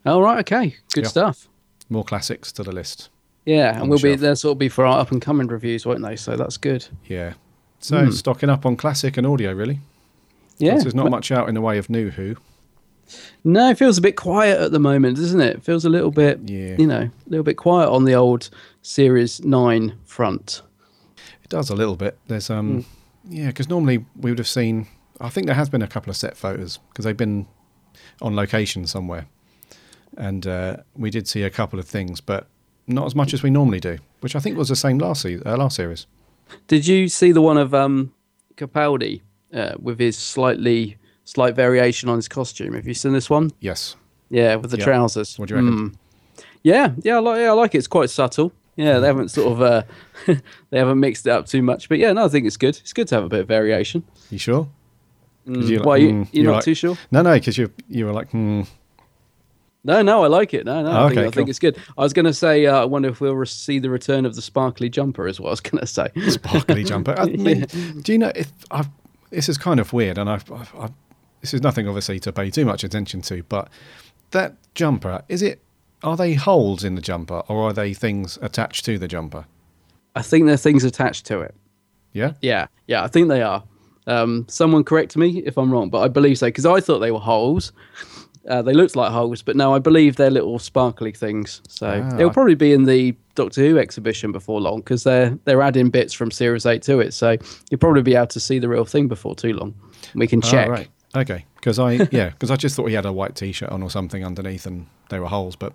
All 0.05 0.23
right. 0.23 0.39
Okay. 0.41 0.77
Good 0.93 1.05
Yeah. 1.05 1.11
stuff. 1.11 1.49
More 1.89 2.05
classics 2.05 2.53
to 2.53 2.63
the 2.63 2.73
list. 2.73 3.09
Yeah, 3.45 3.81
and 3.81 3.89
we'll 3.89 3.99
be 4.01 4.17
there. 4.17 4.35
Sort 4.35 4.53
of 4.53 4.59
be 4.59 4.69
for 4.69 4.85
our 4.87 4.99
up 5.01 5.13
and 5.13 5.21
coming 5.23 5.47
reviews, 5.47 5.87
won't 5.87 6.03
they? 6.03 6.17
So 6.17 6.37
that's 6.37 6.57
good. 6.57 6.87
Yeah. 7.07 7.35
So 7.81 8.11
stocking 8.11 8.49
up 8.51 8.67
on 8.67 8.77
classic 8.77 9.17
and 9.17 9.27
audio, 9.27 9.53
really. 9.53 9.81
Yeah. 10.59 10.79
There's 10.79 10.95
not 10.95 11.11
much 11.11 11.31
out 11.31 11.49
in 11.49 11.55
the 11.55 11.61
way 11.61 11.79
of 11.79 11.89
new 11.91 12.11
Who. 12.11 12.37
No, 13.45 13.71
it 13.71 13.79
feels 13.79 13.99
a 13.99 14.01
bit 14.01 14.17
quiet 14.17 14.61
at 14.61 14.73
the 14.73 14.81
moment, 14.81 15.17
doesn't 15.17 15.41
it? 15.41 15.57
It 15.57 15.63
feels 15.65 15.85
a 15.85 15.89
little 15.89 16.11
bit, 16.11 16.41
Yeah. 16.45 16.75
you 16.79 16.87
know, 16.87 17.03
a 17.03 17.11
little 17.29 17.45
bit 17.45 17.57
quiet 17.57 17.89
on 17.89 18.05
the 18.05 18.15
old 18.15 18.51
Series 18.83 19.45
9 19.45 19.95
front. 20.05 20.63
It 21.45 21.51
does 21.51 21.71
a 21.71 21.77
little 21.77 21.95
bit. 21.97 22.19
There's 22.27 22.51
um, 22.51 22.83
Hmm. 22.83 23.33
yeah, 23.33 23.47
because 23.49 23.69
normally 23.69 24.05
we 24.21 24.31
would 24.31 24.39
have 24.39 24.49
seen. 24.49 24.89
I 25.21 25.29
think 25.29 25.47
there 25.47 25.55
has 25.55 25.69
been 25.69 25.83
a 25.83 25.87
couple 25.87 26.11
of 26.11 26.17
set 26.17 26.37
photos 26.37 26.79
because 26.91 27.05
they've 27.05 27.17
been 27.17 27.47
on 28.21 28.35
location 28.35 28.87
somewhere, 28.87 29.27
and 30.17 30.47
uh, 30.47 30.79
we 30.97 31.11
did 31.11 31.29
see 31.29 31.43
a 31.43 31.51
couple 31.51 31.79
of 31.79 31.87
things, 31.87 32.21
but 32.21 32.49
not 32.89 33.07
as 33.07 33.15
much 33.15 33.33
as 33.33 33.43
we 33.43 33.51
normally 33.51 33.81
do, 33.81 33.99
which 34.21 34.35
I 34.35 34.41
think 34.41 34.57
was 34.59 34.69
the 34.69 34.77
same 34.77 34.99
last 34.99 35.23
se- 35.23 35.41
uh, 35.47 35.57
last 35.57 35.77
series. 35.77 36.07
Did 36.69 36.87
you 36.87 37.09
see 37.09 37.33
the 37.33 37.41
one 37.43 37.59
of 37.59 37.75
um, 37.75 38.13
Capaldi 38.57 39.21
uh, 39.53 39.75
with 39.81 39.99
his 39.99 40.17
slightly 40.17 40.97
slight 41.25 41.55
variation 41.55 42.09
on 42.09 42.17
his 42.17 42.29
costume? 42.29 42.75
Have 42.75 42.87
you 42.87 42.95
seen 42.95 43.13
this 43.13 43.29
one? 43.31 43.51
Yes. 43.61 43.97
Yeah, 44.31 44.57
with 44.57 44.71
the 44.71 44.79
Yeah. 44.79 44.85
trousers. 44.85 45.39
What 45.39 45.49
do 45.49 45.55
you 45.57 45.61
reckon? 45.61 45.91
Mm. 45.91 45.95
Yeah, 46.63 46.93
yeah, 47.03 47.17
I 47.17 47.19
like, 47.21 47.39
yeah, 47.41 47.51
I 47.51 47.53
like 47.53 47.75
it. 47.75 47.79
It's 47.79 47.87
quite 47.87 48.11
subtle. 48.11 48.53
Yeah, 48.77 48.99
they 48.99 49.07
haven't 49.07 49.31
sort 49.31 49.53
of 49.53 49.63
uh, 49.63 49.83
they 50.71 50.79
haven't 50.79 51.01
mixed 51.01 51.27
it 51.27 51.31
up 51.31 51.47
too 51.47 51.63
much, 51.63 51.89
but 51.89 51.99
yeah, 51.99 52.13
no, 52.13 52.25
I 52.25 52.29
think 52.29 52.47
it's 52.47 52.57
good. 52.59 52.77
It's 52.77 52.93
good 52.93 53.09
to 53.09 53.15
have 53.15 53.25
a 53.25 53.29
bit 53.29 53.41
of 53.41 53.49
variation. 53.49 54.03
You 54.31 54.39
sure? 54.39 54.69
'Cause 55.47 55.71
you're 55.71 55.83
Why, 55.85 55.97
you- 55.99 56.11
"Hmm," 56.11 56.23
you're 56.33 56.45
not 56.47 56.55
like- 56.57 56.65
too 56.65 56.75
sure? 56.75 56.99
No, 57.13 57.23
no, 57.23 57.35
because 57.35 57.57
you 57.57 57.71
you 57.89 58.05
were 58.05 58.13
like, 58.13 58.31
hmm, 58.33 58.63
No, 59.87 60.03
no, 60.03 60.25
I 60.25 60.27
like 60.27 60.53
it. 60.53 60.67
No, 60.67 60.83
no, 60.83 60.91
I, 60.91 61.09
think, 61.09 61.19
okay, 61.19 61.29
I 61.29 61.31
think 61.31 61.49
it's 61.49 61.61
good. 61.61 61.79
I 61.97 62.03
was 62.03 62.13
going 62.13 62.25
to 62.25 62.35
say, 62.35 62.67
uh, 62.67 62.83
I 62.83 62.85
wonder 62.85 63.09
if 63.09 63.21
we'll 63.21 63.47
see 63.47 63.79
the 63.79 63.89
return 63.89 64.27
of 64.27 64.35
the 64.35 64.43
sparkly 64.43 64.89
jumper, 64.89 65.29
is 65.29 65.39
what 65.39 65.49
I 65.49 65.51
was 65.51 65.61
going 65.61 65.79
to 65.79 65.87
say. 65.87 66.09
sparkly 66.29 66.83
jumper. 66.85 67.15
I 67.17 67.27
mean, 67.27 67.67
do 68.03 68.13
you 68.13 68.19
know 68.19 68.33
if 68.35 68.51
I've, 68.73 68.89
this 69.31 69.49
is 69.49 69.57
kind 69.57 69.79
of 69.79 69.93
weird, 69.93 70.19
and 70.19 70.29
I've, 70.29 70.51
I've, 70.51 70.75
I've 70.75 70.93
this 71.41 71.55
is 71.55 71.63
nothing 71.63 71.87
obviously 71.87 72.19
to 72.21 72.33
pay 72.33 72.51
too 72.51 72.65
much 72.65 72.83
attention 72.83 73.23
to, 73.23 73.45
but 73.45 73.69
that 74.33 74.57
jumper 74.75 75.23
is 75.29 75.41
it? 75.41 75.63
Are 76.03 76.17
they 76.17 76.35
holes 76.35 76.83
in 76.83 76.97
the 76.97 77.01
jumper, 77.01 77.43
or 77.49 77.71
are 77.71 77.73
they 77.73 77.95
things 77.95 78.39
attached 78.43 78.85
to 78.87 78.99
the 78.99 79.07
jumper? 79.07 79.47
I 80.17 80.23
think 80.23 80.47
they're 80.47 80.57
things 80.57 80.83
attached 80.83 81.27
to 81.27 81.41
it. 81.41 81.55
Yeah, 82.13 82.33
Yeah, 82.43 82.67
yeah, 82.89 83.05
I 83.05 83.09
think 83.09 83.29
they 83.29 83.43
are. 83.43 83.63
Um, 84.09 84.47
someone 84.49 84.85
correct 84.85 85.17
me 85.17 85.43
if 85.47 85.57
I'm 85.57 85.71
wrong, 85.71 85.91
but 85.91 86.01
I 86.01 86.09
believe 86.09 86.39
so 86.39 86.47
because 86.47 86.67
I 86.67 86.81
thought 86.81 86.99
they 86.99 87.13
were 87.13 87.21
holes. 87.21 87.73
Uh, 88.49 88.63
they 88.63 88.73
looked 88.73 88.95
like 88.97 89.11
holes, 89.11 89.43
but 89.43 89.57
no, 89.57 89.75
I 89.75 89.79
believe 89.81 90.17
they're 90.17 90.31
little 90.31 90.59
sparkly 90.59 91.13
things. 91.13 91.61
So 91.69 92.03
Ah. 92.05 92.17
they'll 92.17 92.31
probably 92.31 92.55
be 92.55 92.73
in 92.73 92.85
the 92.85 93.15
Doctor 93.35 93.61
Who 93.63 93.79
exhibition 93.79 94.33
before 94.33 94.61
long 94.61 94.79
because 94.79 95.03
they're 95.05 95.37
they're 95.45 95.61
adding 95.63 95.91
bits 95.91 96.13
from 96.15 96.31
Series 96.31 96.65
Eight 96.67 96.83
to 96.83 97.01
it. 97.01 97.13
So 97.13 97.37
you'll 97.71 97.79
probably 97.79 98.03
be 98.03 98.15
able 98.15 98.29
to 98.29 98.41
see 98.41 98.59
the 98.59 98.69
real 98.69 98.85
thing 98.85 99.09
before 99.09 99.35
too 99.35 99.53
long. 99.53 99.75
We 100.15 100.27
can 100.27 100.41
Oh, 100.45 100.49
check. 100.51 100.69
right. 100.69 100.89
Okay, 101.15 101.45
because 101.57 101.79
I 101.79 101.93
yeah, 102.13 102.31
because 102.31 102.51
I 102.51 102.57
just 102.57 102.77
thought 102.77 102.87
he 102.87 102.95
had 102.95 103.07
a 103.07 103.13
white 103.13 103.35
t-shirt 103.35 103.71
on 103.71 103.83
or 103.83 103.91
something 103.91 104.25
underneath, 104.25 104.67
and 104.67 104.87
they 105.11 105.19
were 105.19 105.27
holes. 105.27 105.57
But 105.57 105.73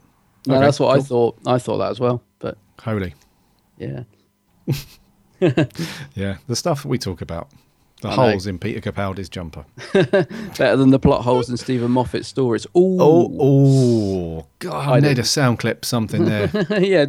No, 0.47 0.59
that's 0.59 0.79
what 0.79 0.97
I 0.97 1.01
thought. 1.01 1.37
I 1.45 1.57
thought 1.59 1.77
that 1.79 1.91
as 1.91 1.99
well. 1.99 2.21
But 2.39 2.57
Holy, 2.83 3.13
yeah, 3.77 4.03
yeah, 6.15 6.37
the 6.47 6.55
stuff 6.55 6.85
we 6.85 6.97
talk 6.97 7.21
about, 7.21 7.49
the 8.01 8.09
I 8.09 8.15
know. 8.15 8.31
holes 8.31 8.47
in 8.47 8.57
Peter 8.59 8.79
Capaldi's 8.81 9.29
jumper. 9.29 9.63
better 9.93 10.75
than 10.75 10.89
the 10.89 10.99
plot 10.99 11.23
holes 11.23 11.49
in 11.49 11.57
Steven 11.57 11.91
Moffat's 11.91 12.27
stories. 12.27 12.65
Ooh, 12.77 12.97
Oh, 12.99 13.37
oh, 13.39 14.47
God! 14.59 14.89
I, 14.89 14.97
I 14.97 14.99
need 14.99 15.19
a 15.19 15.23
sound 15.23 15.59
clip, 15.59 15.85
something 15.85 16.25
there. 16.25 16.49
yeah. 16.79 17.05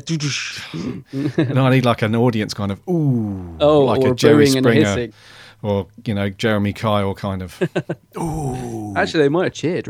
no, 1.53 1.67
I 1.67 1.71
need 1.71 1.85
like 1.85 2.03
an 2.03 2.15
audience 2.15 2.55
kind 2.55 2.71
of 2.71 2.81
ooh, 2.89 3.57
Oh, 3.61 3.81
like 3.81 4.03
a 4.05 4.15
Jerry 4.15 4.47
Springer, 4.47 5.09
or 5.63 5.87
you 6.05 6.15
know 6.15 6.29
Jeremy 6.29 6.73
Kyle 6.73 7.15
kind 7.15 7.43
of. 7.43 7.61
ooh. 8.19 8.95
Actually, 8.97 9.23
they 9.25 9.29
might 9.29 9.45
have 9.45 9.53
cheered. 9.55 9.89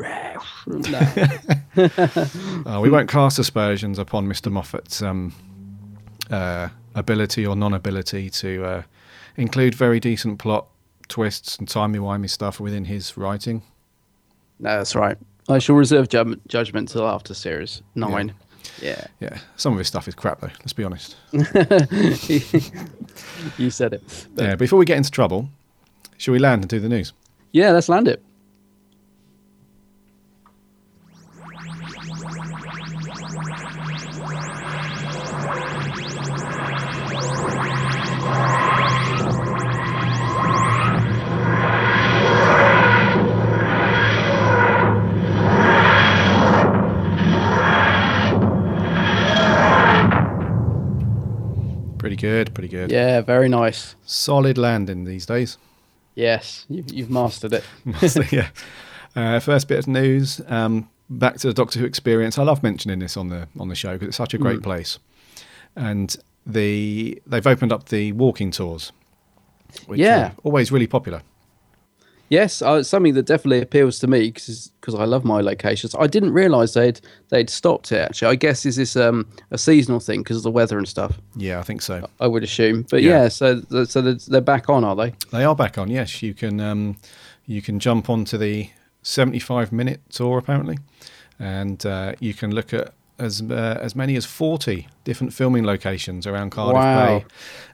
Uh, 1.76 2.80
we 2.82 2.90
won't 2.90 3.08
cast 3.08 3.38
aspersions 3.38 3.98
upon 3.98 4.26
Mr. 4.28 4.52
Moffat's 4.52 5.02
um, 5.02 5.32
uh, 6.30 6.68
ability 6.94 7.46
or 7.46 7.56
non-ability 7.56 8.30
to 8.30 8.64
uh, 8.64 8.82
include 9.36 9.74
very 9.74 9.98
decent 9.98 10.38
plot 10.38 10.66
twists 11.08 11.56
and 11.58 11.68
timey-wimey 11.68 12.28
stuff 12.30 12.60
within 12.60 12.84
his 12.86 13.16
writing. 13.16 13.62
No, 14.58 14.78
that's 14.78 14.94
right. 14.94 15.16
I 15.48 15.58
shall 15.58 15.74
reserve 15.76 16.08
ju- 16.08 16.40
judgment 16.46 16.88
till 16.88 17.06
after 17.06 17.34
series 17.34 17.82
nine. 17.94 18.32
Yeah, 18.80 19.04
Yeah, 19.20 19.38
some 19.56 19.72
of 19.72 19.78
his 19.78 19.88
stuff 19.88 20.06
is 20.06 20.14
crap 20.14 20.40
though. 20.40 20.50
Let's 20.60 20.72
be 20.72 20.84
honest. 20.84 21.16
you 23.58 23.70
said 23.70 23.92
it. 23.94 24.26
But 24.34 24.44
Yeah, 24.44 24.54
before 24.56 24.78
we 24.78 24.84
get 24.84 24.96
into 24.96 25.10
trouble, 25.10 25.48
shall 26.16 26.32
we 26.32 26.38
land 26.38 26.62
and 26.62 26.70
do 26.70 26.78
the 26.80 26.88
news? 26.88 27.12
yeah, 27.52 27.70
let's 27.72 27.88
land 27.88 28.08
it. 28.08 28.22
Pretty 52.16 52.20
good, 52.44 52.54
pretty 52.54 52.68
good. 52.68 52.90
Yeah, 52.92 53.22
very 53.22 53.48
nice. 53.48 53.94
Solid 54.04 54.58
landing 54.58 55.04
these 55.04 55.24
days. 55.24 55.56
Yes, 56.14 56.66
you've, 56.68 56.92
you've 56.92 57.10
mastered 57.10 57.54
it. 57.54 57.64
Yeah. 58.32 58.48
Uh, 59.16 59.40
first 59.40 59.66
bit 59.68 59.78
of 59.78 59.86
news. 59.88 60.40
Um, 60.46 60.90
back 61.08 61.36
to 61.38 61.46
the 61.46 61.54
Doctor 61.54 61.78
Who 61.78 61.86
experience. 61.86 62.36
I 62.38 62.42
love 62.42 62.62
mentioning 62.62 62.98
this 62.98 63.16
on 63.16 63.28
the 63.30 63.48
on 63.58 63.68
the 63.68 63.74
show 63.74 63.92
because 63.94 64.08
it's 64.08 64.16
such 64.18 64.34
a 64.34 64.38
great 64.38 64.58
Mm. 64.60 64.62
place. 64.64 64.98
And 65.74 66.14
the 66.46 67.20
they've 67.26 67.46
opened 67.46 67.72
up 67.72 67.88
the 67.88 68.12
walking 68.12 68.50
tours. 68.50 68.92
Which 69.86 69.98
Yeah. 70.00 70.26
are 70.28 70.32
always 70.44 70.70
really 70.70 70.86
popular. 70.86 71.22
Yes, 72.32 72.62
uh, 72.62 72.82
something 72.82 73.12
that 73.14 73.26
definitely 73.26 73.60
appeals 73.60 73.98
to 73.98 74.06
me 74.06 74.30
because 74.30 74.70
I 74.98 75.04
love 75.04 75.22
my 75.22 75.42
locations. 75.42 75.94
I 75.94 76.06
didn't 76.06 76.32
realise 76.32 76.72
they'd 76.72 76.98
they'd 77.28 77.50
stopped 77.50 77.92
it. 77.92 77.98
Actually, 78.00 78.32
I 78.32 78.36
guess 78.36 78.64
is 78.64 78.76
this 78.76 78.96
um, 78.96 79.26
a 79.50 79.58
seasonal 79.58 80.00
thing 80.00 80.20
because 80.22 80.38
of 80.38 80.42
the 80.42 80.50
weather 80.50 80.78
and 80.78 80.88
stuff. 80.88 81.20
Yeah, 81.36 81.58
I 81.58 81.62
think 81.62 81.82
so. 81.82 82.08
I 82.20 82.26
would 82.26 82.42
assume, 82.42 82.86
but 82.90 83.02
Yeah. 83.02 83.24
yeah. 83.24 83.28
so 83.28 83.60
so 83.84 84.00
they're- 84.00 84.14
they're 84.30 84.40
back 84.54 84.70
on, 84.70 84.82
are 84.82 84.96
they? 84.96 85.12
They 85.30 85.44
are 85.44 85.54
back 85.54 85.76
on. 85.76 85.90
Yes, 85.90 86.22
you 86.22 86.32
can 86.32 86.58
um, 86.58 86.96
you 87.44 87.60
can 87.60 87.78
jump 87.78 88.08
onto 88.08 88.38
the 88.38 88.70
75 89.02 89.70
minute 89.70 90.00
tour 90.10 90.38
apparently, 90.38 90.78
and 91.38 91.84
uh, 91.84 92.14
you 92.18 92.32
can 92.32 92.54
look 92.54 92.72
at 92.72 92.94
as 93.18 93.42
uh, 93.42 93.78
as 93.82 93.94
many 93.94 94.16
as 94.16 94.24
40 94.24 94.88
different 95.04 95.34
filming 95.34 95.64
locations 95.66 96.26
around 96.26 96.48
Cardiff 96.50 96.76
Wow. 96.76 97.06
Bay 97.18 97.24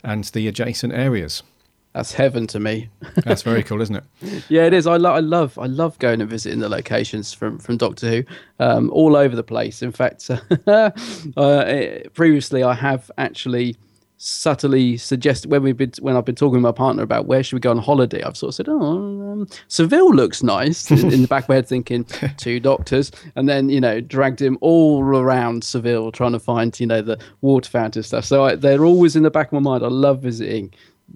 and 0.02 0.24
the 0.24 0.48
adjacent 0.48 0.92
areas. 0.92 1.44
That's 1.98 2.12
heaven 2.12 2.46
to 2.48 2.60
me. 2.60 2.90
That's 3.24 3.42
very 3.42 3.64
cool, 3.64 3.82
isn't 3.82 3.96
it? 3.96 4.04
yeah, 4.48 4.66
it 4.66 4.72
is. 4.72 4.86
I, 4.86 4.98
lo- 4.98 5.14
I 5.14 5.18
love 5.18 5.58
I 5.58 5.66
love 5.66 5.98
going 5.98 6.20
and 6.20 6.30
visiting 6.30 6.60
the 6.60 6.68
locations 6.68 7.32
from 7.32 7.58
from 7.58 7.76
Doctor 7.76 8.08
Who, 8.08 8.24
um, 8.60 8.88
all 8.90 9.16
over 9.16 9.34
the 9.34 9.42
place. 9.42 9.82
In 9.82 9.90
fact, 9.90 10.30
uh, 10.68 10.90
previously 12.14 12.62
I 12.62 12.74
have 12.74 13.10
actually 13.18 13.76
subtly 14.18 14.96
suggested 14.96 15.50
when 15.50 15.64
we've 15.64 15.76
been 15.76 15.90
when 16.00 16.16
I've 16.16 16.24
been 16.24 16.36
talking 16.36 16.58
to 16.58 16.60
my 16.60 16.70
partner 16.70 17.02
about 17.02 17.26
where 17.26 17.42
should 17.42 17.56
we 17.56 17.60
go 17.60 17.72
on 17.72 17.78
holiday. 17.78 18.22
I've 18.22 18.36
sort 18.36 18.50
of 18.50 18.54
said, 18.54 18.68
oh, 18.68 18.80
um, 18.80 19.48
Seville 19.66 20.14
looks 20.14 20.40
nice 20.44 20.88
in, 20.92 21.12
in 21.12 21.22
the 21.22 21.28
back 21.28 21.44
of 21.44 21.48
my 21.48 21.56
head, 21.56 21.66
thinking 21.66 22.04
two 22.36 22.60
doctors, 22.60 23.10
and 23.34 23.48
then 23.48 23.70
you 23.70 23.80
know 23.80 24.00
dragged 24.00 24.40
him 24.40 24.56
all 24.60 25.02
around 25.04 25.64
Seville 25.64 26.12
trying 26.12 26.32
to 26.32 26.38
find 26.38 26.78
you 26.78 26.86
know 26.86 27.02
the 27.02 27.18
water 27.40 27.68
fountain 27.68 28.04
stuff. 28.04 28.24
So 28.24 28.44
I, 28.44 28.54
they're 28.54 28.84
always 28.84 29.16
in 29.16 29.24
the 29.24 29.32
back 29.32 29.48
of 29.48 29.54
my 29.54 29.58
mind. 29.58 29.82
I 29.82 29.88
love 29.88 30.22
visiting. 30.22 30.72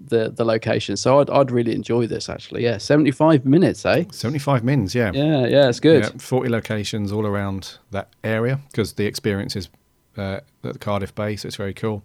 The, 0.08 0.30
the 0.30 0.44
location, 0.44 0.96
so 0.96 1.20
I'd, 1.20 1.28
I'd 1.28 1.50
really 1.50 1.74
enjoy 1.74 2.06
this 2.06 2.28
actually. 2.30 2.64
Yeah, 2.64 2.78
seventy 2.78 3.10
five 3.10 3.44
minutes, 3.44 3.84
eh? 3.84 4.04
75 4.10 4.64
mins, 4.64 4.94
yeah. 4.94 5.12
Yeah, 5.12 5.46
yeah, 5.46 5.68
it's 5.68 5.80
good. 5.80 6.04
Yeah, 6.04 6.10
40 6.18 6.48
locations 6.48 7.12
all 7.12 7.26
around 7.26 7.78
that 7.90 8.08
area 8.24 8.58
because 8.70 8.94
the 8.94 9.04
experience 9.04 9.54
is 9.54 9.68
uh, 10.16 10.40
at 10.64 10.72
the 10.72 10.78
Cardiff 10.78 11.14
Bay, 11.14 11.36
so 11.36 11.46
it's 11.46 11.56
very 11.56 11.74
cool. 11.74 12.02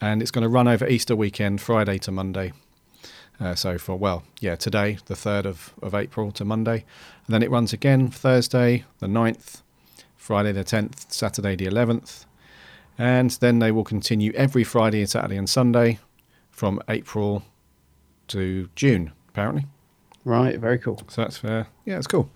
And 0.00 0.20
it's 0.22 0.30
going 0.30 0.42
to 0.42 0.48
run 0.48 0.68
over 0.68 0.86
Easter 0.86 1.16
weekend, 1.16 1.60
Friday 1.60 1.98
to 1.98 2.12
Monday. 2.12 2.52
Uh, 3.40 3.54
so 3.54 3.78
for, 3.78 3.96
well, 3.96 4.24
yeah, 4.40 4.56
today, 4.56 4.98
the 5.06 5.14
3rd 5.14 5.44
of, 5.46 5.74
of 5.80 5.94
April 5.94 6.32
to 6.32 6.44
Monday. 6.44 6.84
And 7.26 7.34
then 7.34 7.42
it 7.42 7.50
runs 7.50 7.72
again 7.72 8.08
Thursday, 8.08 8.84
the 8.98 9.06
9th, 9.06 9.62
Friday 10.16 10.52
the 10.52 10.64
10th, 10.64 11.12
Saturday 11.12 11.56
the 11.56 11.66
11th. 11.66 12.26
And 12.96 13.30
then 13.30 13.60
they 13.60 13.70
will 13.70 13.84
continue 13.84 14.32
every 14.34 14.64
Friday, 14.64 15.04
Saturday, 15.06 15.36
and 15.36 15.48
Sunday 15.48 15.98
from 16.58 16.80
April 16.88 17.44
to 18.26 18.68
June, 18.74 19.12
apparently. 19.28 19.64
Right, 20.24 20.58
very 20.58 20.78
cool. 20.78 21.00
So 21.08 21.22
that's 21.22 21.38
fair. 21.38 21.68
Yeah, 21.86 21.96
it's 21.96 22.08
cool. 22.08 22.28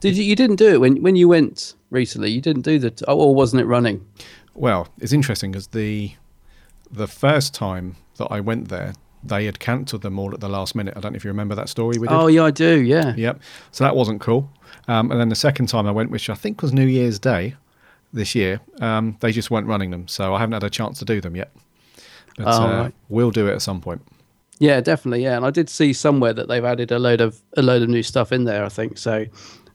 Did 0.00 0.16
you? 0.16 0.22
You 0.22 0.36
didn't 0.36 0.56
do 0.56 0.68
it 0.74 0.80
when 0.80 1.02
when 1.02 1.16
you 1.16 1.26
went 1.28 1.74
recently. 1.90 2.30
You 2.30 2.40
didn't 2.40 2.62
do 2.62 2.78
the. 2.78 2.90
T- 2.90 3.04
oh, 3.08 3.18
or 3.18 3.34
wasn't 3.34 3.62
it 3.62 3.64
running? 3.64 4.06
Well, 4.54 4.88
it's 4.98 5.12
interesting 5.12 5.50
because 5.50 5.68
the 5.68 6.12
the 6.92 7.08
first 7.08 7.54
time 7.54 7.96
that 8.18 8.28
I 8.30 8.40
went 8.40 8.68
there, 8.68 8.92
they 9.24 9.46
had 9.46 9.58
cancelled 9.58 10.02
them 10.02 10.18
all 10.18 10.34
at 10.34 10.40
the 10.40 10.48
last 10.48 10.74
minute. 10.74 10.94
I 10.96 11.00
don't 11.00 11.12
know 11.12 11.16
if 11.16 11.24
you 11.24 11.30
remember 11.30 11.54
that 11.54 11.68
story 11.68 11.98
we 11.98 12.06
did. 12.06 12.14
Oh 12.14 12.26
yeah, 12.26 12.44
I 12.44 12.50
do. 12.50 12.82
Yeah. 12.82 13.14
Yep. 13.16 13.40
So 13.72 13.84
that 13.84 13.96
wasn't 13.96 14.20
cool. 14.20 14.50
Um, 14.86 15.10
and 15.10 15.18
then 15.18 15.30
the 15.30 15.34
second 15.34 15.66
time 15.66 15.86
I 15.86 15.90
went, 15.90 16.10
which 16.10 16.28
I 16.28 16.34
think 16.34 16.62
was 16.62 16.72
New 16.72 16.86
Year's 16.86 17.18
Day 17.18 17.56
this 18.12 18.34
year, 18.34 18.60
um, 18.80 19.16
they 19.20 19.32
just 19.32 19.50
weren't 19.50 19.66
running 19.66 19.90
them. 19.90 20.06
So 20.06 20.34
I 20.34 20.38
haven't 20.38 20.52
had 20.52 20.64
a 20.64 20.70
chance 20.70 20.98
to 20.98 21.04
do 21.04 21.20
them 21.20 21.34
yet. 21.34 21.50
But 22.36 22.46
Oh, 22.46 22.62
uh, 22.62 22.90
we'll 23.08 23.30
do 23.30 23.48
it 23.48 23.52
at 23.52 23.62
some 23.62 23.80
point. 23.80 24.02
Yeah, 24.58 24.80
definitely. 24.80 25.22
Yeah, 25.22 25.36
and 25.36 25.46
I 25.46 25.50
did 25.50 25.70
see 25.70 25.92
somewhere 25.92 26.34
that 26.34 26.48
they've 26.48 26.64
added 26.64 26.92
a 26.92 26.98
load 26.98 27.20
of 27.20 27.40
a 27.56 27.62
load 27.62 27.82
of 27.82 27.88
new 27.88 28.02
stuff 28.02 28.30
in 28.30 28.44
there. 28.44 28.64
I 28.64 28.68
think 28.68 28.98
so. 28.98 29.26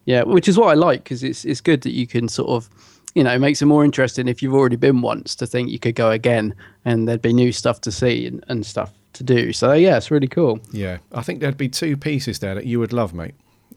Yeah, 0.06 0.24
which 0.24 0.48
is 0.48 0.58
what 0.58 0.70
I 0.70 0.74
like 0.76 1.04
because 1.04 1.24
it's 1.24 1.44
it's 1.44 1.62
good 1.62 1.82
that 1.82 1.92
you 1.92 2.06
can 2.06 2.28
sort 2.28 2.50
of, 2.50 2.70
you 3.16 3.24
know, 3.24 3.34
it 3.34 3.40
makes 3.40 3.62
it 3.62 3.66
more 3.66 3.84
interesting 3.84 4.28
if 4.28 4.44
you've 4.44 4.54
already 4.54 4.76
been 4.76 5.02
once 5.02 5.36
to 5.36 5.48
think 5.48 5.72
you 5.72 5.80
could 5.80 5.96
go 5.96 6.12
again 6.12 6.54
and 6.86 7.08
there'd 7.08 7.22
be 7.22 7.34
new 7.34 7.52
stuff 7.52 7.82
to 7.82 7.92
see 7.92 8.28
and, 8.28 8.44
and 8.48 8.66
stuff 8.66 8.94
to 9.14 9.24
do. 9.24 9.52
So 9.52 9.74
yeah, 9.74 9.98
it's 9.98 10.12
really 10.12 10.28
cool. 10.28 10.60
Yeah. 10.72 11.00
I 11.12 11.24
think 11.24 11.40
there'd 11.40 11.58
be 11.58 11.70
two 11.70 11.98
pieces 11.98 12.40
there 12.40 12.54
that 12.54 12.66
you 12.66 12.80
would 12.80 12.94
love, 12.94 13.14
mate. 13.14 13.34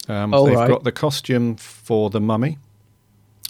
Um, 0.09 0.31
they've 0.31 0.55
right. 0.55 0.69
got 0.69 0.85
the 0.85 0.93
costume 0.93 1.57
for 1.57 2.11
the 2.11 2.21
mummy. 2.21 2.59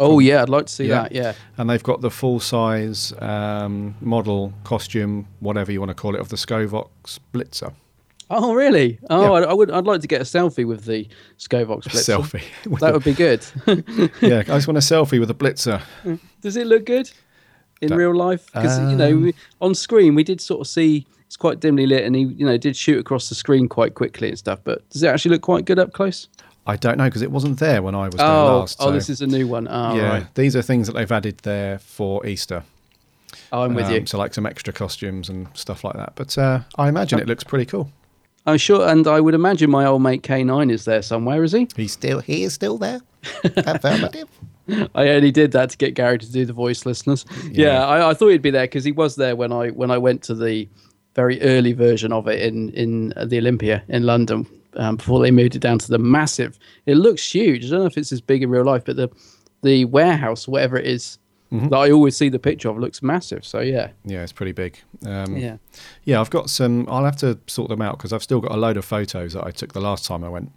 Oh 0.00 0.18
yeah, 0.20 0.42
I'd 0.42 0.48
like 0.48 0.66
to 0.66 0.72
see 0.72 0.86
Yeah. 0.88 1.02
that. 1.02 1.12
Yeah. 1.12 1.32
and 1.56 1.68
they've 1.68 1.82
got 1.82 2.00
the 2.00 2.10
full 2.10 2.40
size 2.40 3.12
um, 3.20 3.94
model 4.00 4.52
costume, 4.64 5.26
whatever 5.40 5.72
you 5.72 5.80
want 5.80 5.90
to 5.90 5.94
call 5.94 6.14
it, 6.14 6.20
of 6.20 6.28
the 6.28 6.36
Skovox 6.36 7.18
Blitzer. 7.32 7.72
Oh 8.30 8.54
really? 8.54 8.98
Oh, 9.08 9.22
Yeah. 9.22 9.46
I, 9.46 9.50
I 9.50 9.52
would. 9.54 9.70
I'd 9.70 9.86
like 9.86 10.02
to 10.02 10.06
get 10.06 10.20
a 10.20 10.24
selfie 10.24 10.66
with 10.66 10.84
the 10.84 11.08
Skovox 11.38 11.84
Blitzer. 11.84 12.20
Selfie. 12.20 12.78
That 12.80 12.92
would 12.92 13.04
be 13.04 13.14
good. 13.14 13.44
yeah, 14.20 14.40
I 14.40 14.42
just 14.58 14.68
want 14.68 14.76
a 14.76 14.80
selfie 14.80 15.18
with 15.18 15.30
a 15.30 15.34
Blitzer. 15.34 15.80
Does 16.42 16.56
it 16.56 16.66
look 16.66 16.84
good 16.84 17.10
in 17.80 17.88
Don't- 17.88 17.98
real 17.98 18.14
life? 18.14 18.46
Because 18.52 18.78
you 18.78 18.96
know, 18.96 19.10
Um, 19.12 19.22
we, 19.22 19.34
on 19.60 19.74
screen 19.74 20.14
we 20.14 20.24
did 20.24 20.40
sort 20.40 20.60
of 20.60 20.66
see 20.66 21.06
it's 21.26 21.36
quite 21.36 21.60
dimly 21.60 21.86
lit, 21.86 22.04
and 22.04 22.14
he 22.14 22.22
you 22.22 22.44
know 22.46 22.56
did 22.58 22.76
shoot 22.76 22.98
across 22.98 23.28
the 23.30 23.34
screen 23.34 23.66
quite 23.68 23.94
quickly 23.94 24.28
and 24.28 24.38
stuff. 24.38 24.60
But 24.62 24.88
does 24.90 25.02
it 25.02 25.08
actually 25.08 25.32
look 25.32 25.42
quite 25.42 25.64
good 25.64 25.78
up 25.78 25.92
close? 25.92 26.28
I 26.68 26.76
don't 26.76 26.98
know 26.98 27.06
because 27.06 27.22
it 27.22 27.30
wasn't 27.32 27.58
there 27.58 27.82
when 27.82 27.94
I 27.96 28.04
was 28.06 28.14
there 28.16 28.26
Oh, 28.26 28.58
last. 28.60 28.76
oh, 28.78 28.86
so- 28.86 28.92
this 28.92 29.08
is 29.10 29.20
a 29.22 29.26
new 29.26 29.46
one. 29.48 29.66
Oh, 29.68 29.96
yeah, 29.96 30.08
right. 30.08 30.34
these 30.34 30.54
are 30.54 30.62
things 30.62 30.86
that 30.86 30.92
they've 30.92 31.10
added 31.10 31.38
there 31.38 31.78
for 31.78 32.24
Easter. 32.26 32.62
Oh, 33.50 33.62
I'm 33.62 33.74
with 33.74 33.86
Um, 33.86 33.92
you. 33.94 34.06
So 34.06 34.18
like 34.18 34.34
some 34.34 34.46
extra 34.46 34.72
costumes 34.72 35.28
and 35.30 35.48
stuff 35.54 35.82
like 35.82 35.94
that. 35.96 36.12
But 36.14 36.36
uh, 36.38 36.60
I 36.76 36.88
imagine 36.88 37.18
it 37.18 37.26
looks 37.26 37.42
pretty 37.44 37.64
cool. 37.64 37.90
I'm 38.46 38.58
sure, 38.58 38.86
and 38.88 39.06
I 39.06 39.20
would 39.20 39.34
imagine 39.34 39.70
my 39.70 39.84
old 39.86 40.02
mate 40.02 40.22
K9 40.22 40.70
is 40.70 40.84
there 40.84 41.02
somewhere. 41.02 41.42
Is 41.44 41.52
he? 41.52 41.68
He's 41.76 41.92
still 41.92 42.20
he 42.20 42.44
is 42.44 42.52
still 42.54 42.78
there. 42.78 43.00
Affirmative. 43.56 44.28
I 44.94 45.08
only 45.08 45.30
did 45.30 45.52
that 45.52 45.70
to 45.70 45.76
get 45.78 45.94
Gary 45.94 46.18
to 46.18 46.30
do 46.32 46.44
the 46.44 46.52
voice, 46.52 46.84
listeners. 46.86 47.24
Yeah, 47.50 47.66
Yeah. 47.66 47.86
I, 47.86 48.10
I 48.10 48.14
thought 48.14 48.28
he'd 48.28 48.42
be 48.42 48.50
there 48.50 48.64
because 48.64 48.84
he 48.84 48.92
was 48.92 49.16
there 49.16 49.34
when 49.36 49.52
I 49.52 49.68
when 49.70 49.90
I 49.90 49.98
went 49.98 50.22
to 50.24 50.34
the 50.34 50.68
very 51.14 51.40
early 51.42 51.72
version 51.72 52.12
of 52.12 52.28
it 52.28 52.40
in 52.42 52.68
in 52.70 53.12
uh, 53.16 53.24
the 53.24 53.38
Olympia 53.38 53.82
in 53.88 54.04
London 54.04 54.46
um, 54.78 54.96
before 54.96 55.20
they 55.20 55.30
moved 55.30 55.54
it 55.56 55.60
down 55.60 55.78
to 55.78 55.88
the 55.88 55.98
massive. 55.98 56.58
It 56.86 56.94
looks 56.94 57.30
huge. 57.34 57.66
I 57.66 57.68
don't 57.70 57.80
know 57.80 57.86
if 57.86 57.98
it's 57.98 58.12
as 58.12 58.20
big 58.20 58.42
in 58.42 58.50
real 58.50 58.64
life, 58.64 58.84
but 58.84 58.96
the 58.96 59.10
the 59.62 59.84
warehouse, 59.86 60.46
whatever 60.48 60.78
it 60.78 60.86
is, 60.86 61.18
that 61.50 61.72
I 61.74 61.90
always 61.90 62.16
see 62.16 62.28
the 62.28 62.38
picture 62.38 62.68
of, 62.68 62.78
looks 62.78 63.02
massive. 63.02 63.44
So 63.44 63.60
yeah, 63.60 63.90
Yeah, 64.04 64.22
it's 64.22 64.32
pretty 64.32 64.52
big. 64.52 64.78
Um, 65.06 65.36
yeah. 65.36 65.56
Yeah, 66.04 66.20
I've 66.20 66.30
got 66.30 66.50
some. 66.50 66.86
I'll 66.88 67.04
have 67.04 67.16
to 67.16 67.38
sort 67.46 67.68
them 67.70 67.82
out 67.82 67.96
because 67.98 68.12
I've 68.12 68.22
still 68.22 68.40
got 68.40 68.52
a 68.52 68.56
load 68.56 68.76
of 68.76 68.84
photos 68.84 69.32
that 69.32 69.44
I 69.44 69.50
took 69.50 69.72
the 69.72 69.80
last 69.80 70.04
time 70.04 70.22
I 70.24 70.28
went, 70.28 70.52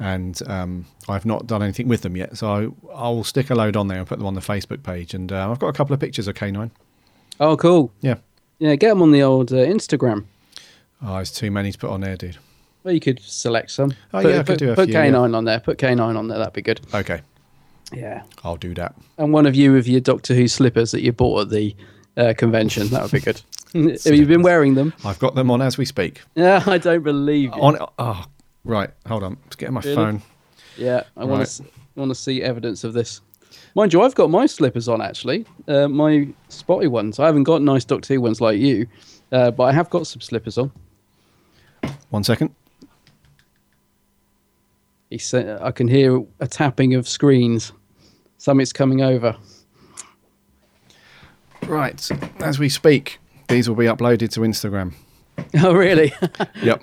and 0.00 0.40
um, 0.46 0.86
I've 1.08 1.24
not 1.24 1.46
done 1.46 1.62
anything 1.62 1.88
with 1.88 2.02
them 2.02 2.16
yet. 2.16 2.36
So 2.36 2.48
I, 2.48 2.92
I'll 2.92 3.24
stick 3.24 3.50
a 3.50 3.54
load 3.54 3.76
on 3.76 3.88
there 3.88 3.98
and 3.98 4.06
put 4.06 4.18
them 4.18 4.26
on 4.26 4.34
the 4.34 4.40
Facebook 4.40 4.82
page. 4.82 5.14
And 5.14 5.32
uh, 5.32 5.50
I've 5.50 5.58
got 5.60 5.68
a 5.68 5.72
couple 5.72 5.94
of 5.94 6.00
pictures 6.00 6.28
of 6.28 6.34
K9. 6.34 6.70
Oh, 7.40 7.56
cool. 7.56 7.92
Yeah. 8.00 8.16
Yeah, 8.58 8.74
get 8.74 8.88
them 8.88 9.02
on 9.02 9.12
the 9.12 9.22
old 9.22 9.52
uh, 9.52 9.56
Instagram. 9.56 10.24
Oh, 11.00 11.18
it's 11.18 11.30
too 11.30 11.50
many 11.52 11.70
to 11.70 11.78
put 11.78 11.90
on 11.90 12.00
there, 12.00 12.16
dude. 12.16 12.38
Well, 12.88 12.94
you 12.94 13.00
could 13.00 13.20
select 13.20 13.70
some. 13.70 13.92
Oh, 14.14 14.22
put, 14.22 14.30
yeah, 14.30 14.34
I 14.36 14.38
could 14.38 14.46
put, 14.46 14.58
do 14.60 14.72
a 14.72 14.74
put 14.74 14.86
few, 14.88 14.94
yeah. 14.94 15.08
K9 15.08 15.36
on 15.36 15.44
there. 15.44 15.60
Put 15.60 15.76
K9 15.76 16.16
on 16.16 16.28
there. 16.28 16.38
That'd 16.38 16.54
be 16.54 16.62
good. 16.62 16.80
Okay, 16.94 17.20
Yeah. 17.92 18.22
I'll 18.42 18.56
do 18.56 18.72
that. 18.76 18.94
and 19.18 19.30
one 19.30 19.44
of 19.44 19.54
you 19.54 19.74
with 19.74 19.86
your 19.86 20.00
Doctor 20.00 20.34
Who 20.34 20.48
slippers 20.48 20.92
that 20.92 21.02
you 21.02 21.12
bought 21.12 21.42
at 21.42 21.50
the 21.50 21.76
uh, 22.16 22.32
convention. 22.38 22.88
That 22.88 23.02
would 23.02 23.12
be 23.12 23.20
good. 23.20 23.42
Have 23.74 24.14
you 24.14 24.24
been 24.24 24.40
wearing 24.40 24.74
them? 24.74 24.94
I've 25.04 25.18
got 25.18 25.34
them 25.34 25.50
on 25.50 25.60
as 25.60 25.76
we 25.76 25.84
speak. 25.84 26.22
Yeah, 26.34 26.62
I 26.66 26.78
don't 26.78 27.02
believe 27.02 27.54
you. 27.54 27.60
On. 27.60 27.76
Oh, 27.98 28.24
right. 28.64 28.88
Hold 29.06 29.22
on. 29.22 29.36
Just 29.48 29.58
getting 29.58 29.74
my 29.74 29.82
Really? 29.82 29.94
phone. 29.94 30.22
Yeah, 30.78 31.02
I 31.14 31.24
want 31.26 31.46
to 31.46 31.64
want 31.94 32.10
to 32.10 32.14
see 32.14 32.42
evidence 32.42 32.84
of 32.84 32.94
this. 32.94 33.20
Mind 33.74 33.92
you, 33.92 34.00
I've 34.00 34.14
got 34.14 34.30
my 34.30 34.46
slippers 34.46 34.88
on 34.88 35.02
actually, 35.02 35.44
uh, 35.66 35.88
my 35.88 36.26
spotty 36.48 36.86
ones. 36.86 37.18
I 37.18 37.26
haven't 37.26 37.42
got 37.44 37.60
nice 37.60 37.84
Doctor 37.84 38.14
Who 38.14 38.22
ones 38.22 38.40
like 38.40 38.58
you, 38.58 38.86
uh, 39.30 39.50
but 39.50 39.64
I 39.64 39.72
have 39.72 39.90
got 39.90 40.06
some 40.06 40.22
slippers 40.22 40.56
on. 40.56 40.72
One 42.08 42.24
second. 42.24 42.54
He 45.10 45.18
said, 45.18 45.60
I 45.62 45.70
can 45.70 45.88
hear 45.88 46.22
a 46.40 46.46
tapping 46.46 46.94
of 46.94 47.08
screens. 47.08 47.72
Something's 48.36 48.72
coming 48.72 49.00
over. 49.02 49.36
Right. 51.66 52.08
As 52.40 52.58
we 52.58 52.68
speak, 52.68 53.18
these 53.48 53.68
will 53.68 53.76
be 53.76 53.86
uploaded 53.86 54.30
to 54.32 54.40
Instagram. 54.40 54.94
Oh, 55.62 55.72
really? 55.72 56.12
Yep. 56.62 56.82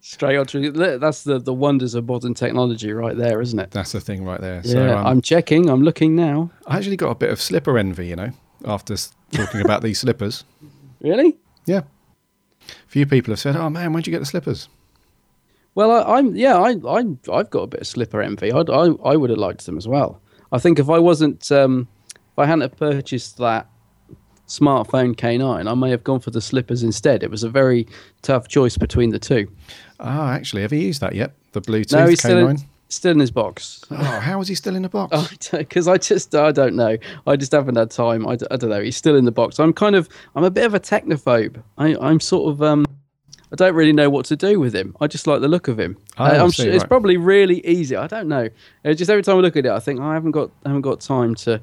Straight 0.00 0.36
on 0.36 0.46
to 0.46 0.70
that's 0.98 1.24
the 1.24 1.38
the 1.40 1.52
wonders 1.52 1.94
of 1.94 2.06
modern 2.06 2.32
technology, 2.32 2.92
right 2.92 3.16
there, 3.16 3.42
isn't 3.42 3.58
it? 3.58 3.72
That's 3.72 3.90
the 3.92 4.00
thing 4.00 4.24
right 4.24 4.40
there. 4.40 4.62
Yeah, 4.64 4.72
so 4.72 4.96
um, 4.96 5.06
I'm 5.06 5.20
checking. 5.20 5.68
I'm 5.68 5.82
looking 5.82 6.14
now. 6.14 6.50
I 6.66 6.78
actually 6.78 6.96
got 6.96 7.10
a 7.10 7.14
bit 7.16 7.30
of 7.30 7.40
slipper 7.42 7.76
envy, 7.76 8.06
you 8.06 8.16
know, 8.16 8.30
after 8.64 8.96
talking 9.32 9.60
about 9.60 9.82
these 9.82 9.98
slippers. 10.00 10.44
Really? 11.00 11.36
Yeah. 11.66 11.82
A 12.60 12.88
few 12.88 13.06
people 13.06 13.30
have 13.32 13.38
said, 13.38 13.54
"Oh 13.56 13.68
man, 13.70 13.92
where'd 13.92 14.06
you 14.06 14.10
get 14.12 14.18
the 14.20 14.26
slippers?" 14.26 14.68
Well, 15.78 15.92
I, 15.92 16.16
I'm 16.18 16.34
yeah, 16.34 16.56
I, 16.56 16.70
I 16.88 17.04
I've 17.32 17.50
got 17.50 17.60
a 17.60 17.66
bit 17.68 17.82
of 17.82 17.86
slipper 17.86 18.20
envy. 18.20 18.50
I'd, 18.50 18.68
I 18.68 18.88
I 19.04 19.14
would 19.14 19.30
have 19.30 19.38
liked 19.38 19.64
them 19.64 19.78
as 19.78 19.86
well. 19.86 20.20
I 20.50 20.58
think 20.58 20.80
if 20.80 20.90
I 20.90 20.98
wasn't 20.98 21.52
um, 21.52 21.86
if 22.10 22.36
I 22.36 22.46
hadn't 22.46 22.62
have 22.62 22.76
purchased 22.76 23.38
that 23.38 23.68
smartphone 24.48 25.14
K9, 25.14 25.70
I 25.70 25.74
may 25.74 25.90
have 25.90 26.02
gone 26.02 26.18
for 26.18 26.32
the 26.32 26.40
slippers 26.40 26.82
instead. 26.82 27.22
It 27.22 27.30
was 27.30 27.44
a 27.44 27.48
very 27.48 27.86
tough 28.22 28.48
choice 28.48 28.76
between 28.76 29.10
the 29.10 29.20
two. 29.20 29.46
Ah, 30.00 30.32
actually, 30.32 30.62
have 30.62 30.72
you 30.72 30.80
used 30.80 31.00
that 31.00 31.14
yet? 31.14 31.34
The 31.52 31.60
Bluetooth 31.60 31.92
no, 31.92 32.08
he's 32.08 32.22
K9. 32.22 32.24
still 32.24 32.48
in, 32.48 32.58
still 32.88 33.12
in 33.12 33.20
his 33.20 33.30
box. 33.30 33.84
Oh, 33.92 33.94
how 33.94 34.40
is 34.40 34.48
he 34.48 34.56
still 34.56 34.74
in 34.74 34.82
the 34.82 34.88
box? 34.88 35.48
because 35.52 35.86
I 35.86 35.96
just 35.96 36.34
I 36.34 36.50
don't 36.50 36.74
know. 36.74 36.96
I 37.24 37.36
just 37.36 37.52
haven't 37.52 37.76
had 37.76 37.92
time. 37.92 38.26
I 38.26 38.34
don't 38.34 38.64
know. 38.64 38.82
He's 38.82 38.96
still 38.96 39.14
in 39.14 39.26
the 39.26 39.30
box. 39.30 39.60
I'm 39.60 39.72
kind 39.72 39.94
of 39.94 40.08
I'm 40.34 40.42
a 40.42 40.50
bit 40.50 40.66
of 40.66 40.74
a 40.74 40.80
technophobe. 40.80 41.62
I, 41.76 41.94
I'm 42.00 42.18
sort 42.18 42.52
of 42.52 42.62
um 42.64 42.84
I 43.52 43.56
don't 43.56 43.74
really 43.74 43.92
know 43.92 44.10
what 44.10 44.26
to 44.26 44.36
do 44.36 44.60
with 44.60 44.74
him. 44.74 44.96
I 45.00 45.06
just 45.06 45.26
like 45.26 45.40
the 45.40 45.48
look 45.48 45.68
of 45.68 45.78
him. 45.78 45.96
I 46.18 46.36
I'm 46.36 46.50
see, 46.50 46.64
sure 46.64 46.72
it's 46.72 46.84
probably 46.84 47.16
really 47.16 47.66
easy. 47.66 47.96
I 47.96 48.06
don't 48.06 48.28
know. 48.28 48.48
Uh, 48.84 48.92
just 48.94 49.10
every 49.10 49.22
time 49.22 49.38
I 49.38 49.40
look 49.40 49.56
at 49.56 49.64
it, 49.64 49.72
I 49.72 49.80
think 49.80 50.00
"Oh, 50.00 50.04
I 50.04 50.14
haven't 50.14 50.32
got 50.32 50.50
I 50.64 50.68
haven't 50.68 50.82
got 50.82 51.00
time 51.00 51.34
to 51.36 51.60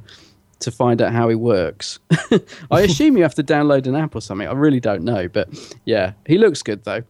to 0.59 0.71
find 0.71 1.01
out 1.01 1.13
how 1.13 1.29
he 1.29 1.35
works. 1.35 1.99
I 2.71 2.81
assume 2.81 3.17
you 3.17 3.23
have 3.23 3.35
to 3.35 3.43
download 3.43 3.87
an 3.87 3.95
app 3.95 4.15
or 4.15 4.21
something. 4.21 4.47
I 4.47 4.53
really 4.53 4.79
don't 4.79 5.03
know, 5.03 5.27
but 5.27 5.49
yeah, 5.85 6.13
he 6.25 6.37
looks 6.37 6.63
good 6.63 6.83
though. 6.83 7.03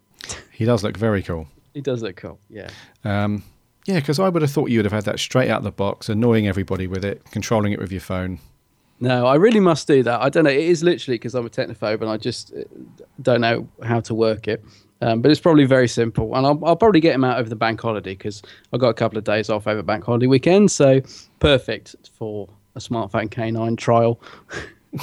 He 0.52 0.66
does 0.66 0.84
look 0.84 0.98
very 0.98 1.22
cool. 1.22 1.48
He 1.74 1.82
does 1.82 2.02
look 2.02 2.16
cool. 2.16 2.40
Yeah. 2.50 2.70
Um, 3.04 3.44
yeah, 3.86 4.00
because 4.00 4.20
I 4.20 4.30
would 4.30 4.42
have 4.42 4.52
thought 4.52 4.70
you 4.70 4.80
would 4.80 4.86
have 4.86 4.94
had 4.94 5.06
that 5.06 5.20
straight 5.20 5.50
out 5.50 5.60
of 5.60 5.64
the 5.64 5.72
box, 5.72 6.10
annoying 6.10 6.48
everybody 6.48 6.88
with 6.88 7.06
it, 7.06 7.24
controlling 7.32 7.72
it 7.72 7.80
with 7.80 7.92
your 7.92 8.02
phone. 8.02 8.40
No, 9.00 9.26
I 9.28 9.36
really 9.36 9.60
must 9.60 9.88
do 9.88 10.04
that. 10.04 10.22
I 10.22 10.30
don't 10.30 10.46
know. 10.46 10.50
It 10.50 10.60
is 10.60 10.84
literally 10.84 11.16
because 11.16 11.36
I'm 11.36 11.46
a 11.46 11.50
technophobe 11.50 12.02
and 12.02 12.10
I 12.10 12.18
just 12.18 12.54
uh, 12.54 12.64
don't 13.22 13.42
know 13.42 13.68
how 13.84 14.00
to 14.02 14.16
work 14.16 14.48
it. 14.48 14.64
Um, 15.02 15.22
but 15.22 15.30
it's 15.30 15.42
probably 15.42 15.66
very 15.66 15.90
simple, 15.90 16.34
and 16.36 16.46
I'll, 16.48 16.60
I'll 16.64 16.78
probably 16.78 17.02
get 17.02 17.14
him 17.14 17.26
out 17.26 17.38
over 17.38 17.50
the 17.50 17.56
bank 17.56 17.82
holiday 17.82 18.16
because 18.16 18.42
I've 18.72 18.80
got 18.80 18.90
a 18.90 18.94
couple 18.94 19.18
of 19.18 19.26
days 19.26 19.50
off 19.50 19.68
over 19.68 19.84
bank 19.84 20.06
holiday 20.06 20.26
weekend, 20.26 20.72
so 20.72 21.02
perfect 21.40 21.96
for 22.14 22.48
a 22.76 22.80
smartphone 22.80 23.30
K9 23.30 23.78
trial. 23.78 24.22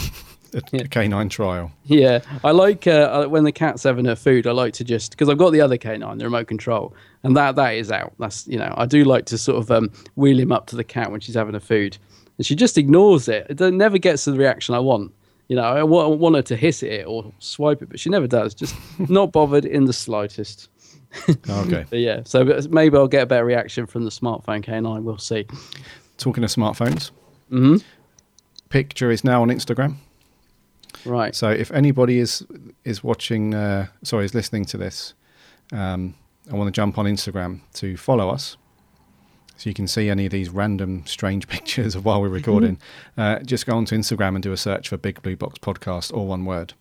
A 0.54 0.58
a 0.58 0.60
K9 0.60 1.30
trial. 1.30 1.72
Yeah, 1.84 2.20
I 2.44 2.50
like 2.50 2.86
uh, 2.86 3.26
when 3.26 3.44
the 3.44 3.52
cat's 3.52 3.84
having 3.84 4.04
her 4.04 4.16
food. 4.16 4.46
I 4.46 4.52
like 4.52 4.74
to 4.74 4.84
just 4.84 5.12
because 5.12 5.30
I've 5.30 5.38
got 5.38 5.50
the 5.50 5.62
other 5.62 5.78
K9, 5.78 6.18
the 6.18 6.24
remote 6.24 6.46
control, 6.46 6.94
and 7.22 7.34
that 7.36 7.56
that 7.56 7.70
is 7.70 7.90
out. 7.90 8.12
That's 8.18 8.46
you 8.46 8.58
know 8.58 8.74
I 8.76 8.84
do 8.84 9.04
like 9.04 9.24
to 9.26 9.38
sort 9.38 9.58
of 9.58 9.70
um, 9.70 9.90
wheel 10.16 10.38
him 10.38 10.52
up 10.52 10.66
to 10.66 10.76
the 10.76 10.84
cat 10.84 11.10
when 11.10 11.20
she's 11.20 11.36
having 11.36 11.54
her 11.54 11.60
food, 11.60 11.96
and 12.38 12.46
she 12.46 12.54
just 12.54 12.78
ignores 12.78 13.28
it. 13.28 13.46
It 13.48 13.60
never 13.74 13.98
gets 13.98 14.24
the 14.24 14.32
reaction 14.32 14.74
I 14.74 14.78
want. 14.78 15.12
You 15.48 15.56
know, 15.56 15.62
I 15.62 15.82
want 15.82 16.36
her 16.36 16.42
to 16.42 16.56
hiss 16.56 16.82
it 16.82 17.04
or 17.06 17.32
swipe 17.38 17.82
it, 17.82 17.90
but 17.90 18.00
she 18.00 18.08
never 18.08 18.26
does. 18.26 18.54
Just 18.54 18.74
not 19.10 19.32
bothered 19.32 19.64
in 19.64 19.84
the 19.84 19.92
slightest. 19.92 20.68
Okay. 21.28 21.84
But 21.90 21.98
yeah, 21.98 22.22
so 22.24 22.42
maybe 22.70 22.96
I'll 22.96 23.06
get 23.06 23.24
a 23.24 23.26
better 23.26 23.44
reaction 23.44 23.86
from 23.86 24.04
the 24.04 24.10
smartphone 24.10 24.64
K9. 24.64 25.02
We'll 25.02 25.18
see. 25.18 25.46
Talking 26.16 26.42
of 26.42 26.48
smartphones, 26.48 27.10
mm-hmm. 27.50 27.76
picture 28.70 29.10
is 29.10 29.22
now 29.22 29.42
on 29.42 29.48
Instagram. 29.48 29.96
Right. 31.04 31.34
So 31.34 31.50
if 31.50 31.70
anybody 31.72 32.18
is 32.18 32.42
is 32.84 33.04
watching, 33.04 33.52
uh, 33.54 33.88
sorry, 34.02 34.24
is 34.24 34.34
listening 34.34 34.64
to 34.66 34.78
this, 34.78 35.12
um, 35.72 36.14
I 36.50 36.54
want 36.54 36.68
to 36.68 36.72
jump 36.72 36.96
on 36.96 37.04
Instagram 37.04 37.60
to 37.74 37.96
follow 37.96 38.30
us, 38.30 38.56
so 39.56 39.70
you 39.70 39.74
can 39.74 39.86
see 39.86 40.08
any 40.10 40.26
of 40.26 40.32
these 40.32 40.48
random 40.50 41.04
strange 41.06 41.46
pictures 41.54 41.94
of 41.94 42.04
while 42.04 42.20
we're 42.20 42.28
recording. 42.28 42.78
uh, 43.16 43.38
just 43.40 43.66
go 43.66 43.76
onto 43.76 43.96
Instagram 43.96 44.34
and 44.34 44.42
do 44.42 44.52
a 44.52 44.56
search 44.56 44.88
for 44.88 44.96
Big 44.96 45.20
Blue 45.22 45.36
Box 45.36 45.58
Podcast, 45.58 46.12
all 46.12 46.26
one 46.26 46.44
word. 46.44 46.74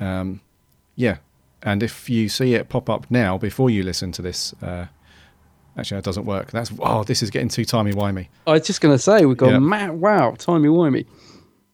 Um, 0.00 0.40
yeah, 0.96 1.18
and 1.62 1.82
if 1.82 2.08
you 2.08 2.28
see 2.28 2.54
it 2.54 2.68
pop 2.68 2.88
up 2.88 3.10
now 3.10 3.36
before 3.38 3.70
you 3.70 3.82
listen 3.82 4.12
to 4.12 4.22
this, 4.22 4.54
uh, 4.62 4.86
actually 5.76 5.96
that 5.98 6.04
doesn't 6.04 6.24
work. 6.24 6.50
That's 6.50 6.70
oh, 6.80 7.04
this 7.04 7.22
is 7.22 7.30
getting 7.30 7.48
too 7.48 7.64
timey 7.64 7.92
wimey. 7.92 8.28
I 8.46 8.52
was 8.52 8.66
just 8.66 8.80
going 8.80 8.94
to 8.94 8.98
say 8.98 9.24
we've 9.26 9.36
got 9.36 9.50
Yeah. 9.50 9.58
ma- 9.58 9.92
wow, 9.92 10.34
timey 10.38 10.68
wimey. 10.68 11.06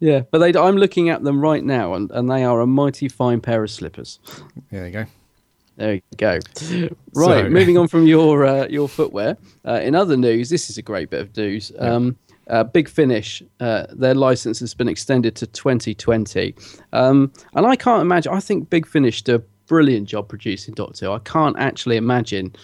Yeah, 0.01 0.23
but 0.31 0.39
they, 0.39 0.59
I'm 0.59 0.77
looking 0.77 1.09
at 1.09 1.23
them 1.23 1.41
right 1.41 1.63
now, 1.65 1.95
and, 1.95 2.11
and 2.11 2.31
they 2.31 2.45
are 2.45 2.61
a 2.61 2.67
mighty 2.67 3.09
fine 3.09 3.41
pair 3.41 3.63
of 3.63 3.71
slippers. 3.71 4.19
There 4.71 4.87
you 4.87 4.93
go. 4.93 5.05
There 5.77 5.95
you 5.95 6.03
go. 6.17 6.39
Right, 7.17 7.45
So- 7.45 7.51
moving 7.51 7.79
on 7.79 7.89
from 7.89 8.07
your 8.07 8.45
uh, 8.55 8.67
your 8.69 8.89
footwear. 8.89 9.37
Uh, 9.67 9.81
in 9.83 9.95
other 9.95 10.17
news, 10.17 10.51
this 10.51 10.69
is 10.71 10.79
a 10.79 10.83
great 10.83 11.11
bit 11.11 11.21
of 11.21 11.37
news. 11.37 11.71
Um, 11.79 12.17
uh, 12.49 12.65
Big 12.65 12.89
Finish, 12.89 13.43
uh, 13.61 13.87
their 13.91 14.15
license 14.15 14.61
has 14.61 14.75
been 14.75 14.89
extended 14.89 15.35
to 15.37 15.47
2020, 15.47 16.55
um, 16.93 17.33
and 17.55 17.67
I 17.67 17.77
can't 17.77 18.03
imagine. 18.03 18.33
I 18.35 18.41
think 18.41 18.69
Big 18.69 18.87
Finish 18.87 19.23
do 19.23 19.37
a 19.37 19.43
brilliant 19.67 20.09
job 20.09 20.29
producing 20.29 20.75
Doctor. 20.75 21.07
Who. 21.07 21.13
I 21.13 21.21
can't 21.21 21.57
actually 21.59 21.97
imagine 21.97 22.55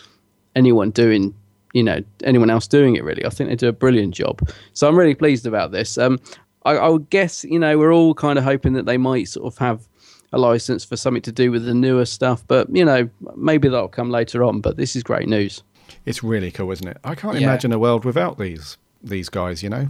anyone 0.57 0.91
doing 0.91 1.35
you 1.73 1.83
know 1.85 2.03
anyone 2.25 2.51
else 2.51 2.67
doing 2.67 2.97
it 2.97 3.05
really 3.05 3.25
i 3.25 3.29
think 3.29 3.49
they 3.49 3.55
do 3.55 3.69
a 3.69 3.73
brilliant 3.73 4.13
job 4.13 4.41
so 4.73 4.89
i'm 4.89 4.99
really 4.99 5.15
pleased 5.15 5.47
about 5.47 5.71
this 5.71 5.97
um 5.97 6.19
i, 6.65 6.73
I 6.73 6.89
would 6.89 7.09
guess 7.11 7.45
you 7.45 7.61
know 7.61 7.79
we're 7.79 7.93
all 7.95 8.13
kind 8.13 8.37
of 8.37 8.45
hoping 8.45 8.73
that 8.73 8.87
they 8.87 8.97
might 8.99 9.29
sort 9.29 9.47
of 9.47 9.57
have 9.59 9.87
a 10.33 10.39
license 10.39 10.85
for 10.85 10.97
something 10.97 11.23
to 11.23 11.33
do 11.33 11.51
with 11.51 11.65
the 11.65 11.75
newer 11.75 12.05
stuff 12.05 12.45
but 12.47 12.69
you 12.75 12.85
know 12.85 13.09
maybe 13.37 13.69
that'll 13.69 13.89
come 13.89 14.11
later 14.11 14.45
on 14.45 14.61
but 14.61 14.77
this 14.77 14.95
is 14.97 15.03
great 15.03 15.29
news 15.29 15.63
It's 16.07 16.23
really 16.23 16.51
cool, 16.53 16.71
isn't 16.73 16.87
it? 16.89 16.99
I 17.05 17.15
can't 17.17 17.35
Yeah. 17.41 17.49
imagine 17.49 17.73
a 17.73 17.79
world 17.79 18.05
without 18.05 18.39
these 18.39 18.77
these 19.03 19.29
guys. 19.29 19.63
You 19.63 19.71
know, 19.71 19.89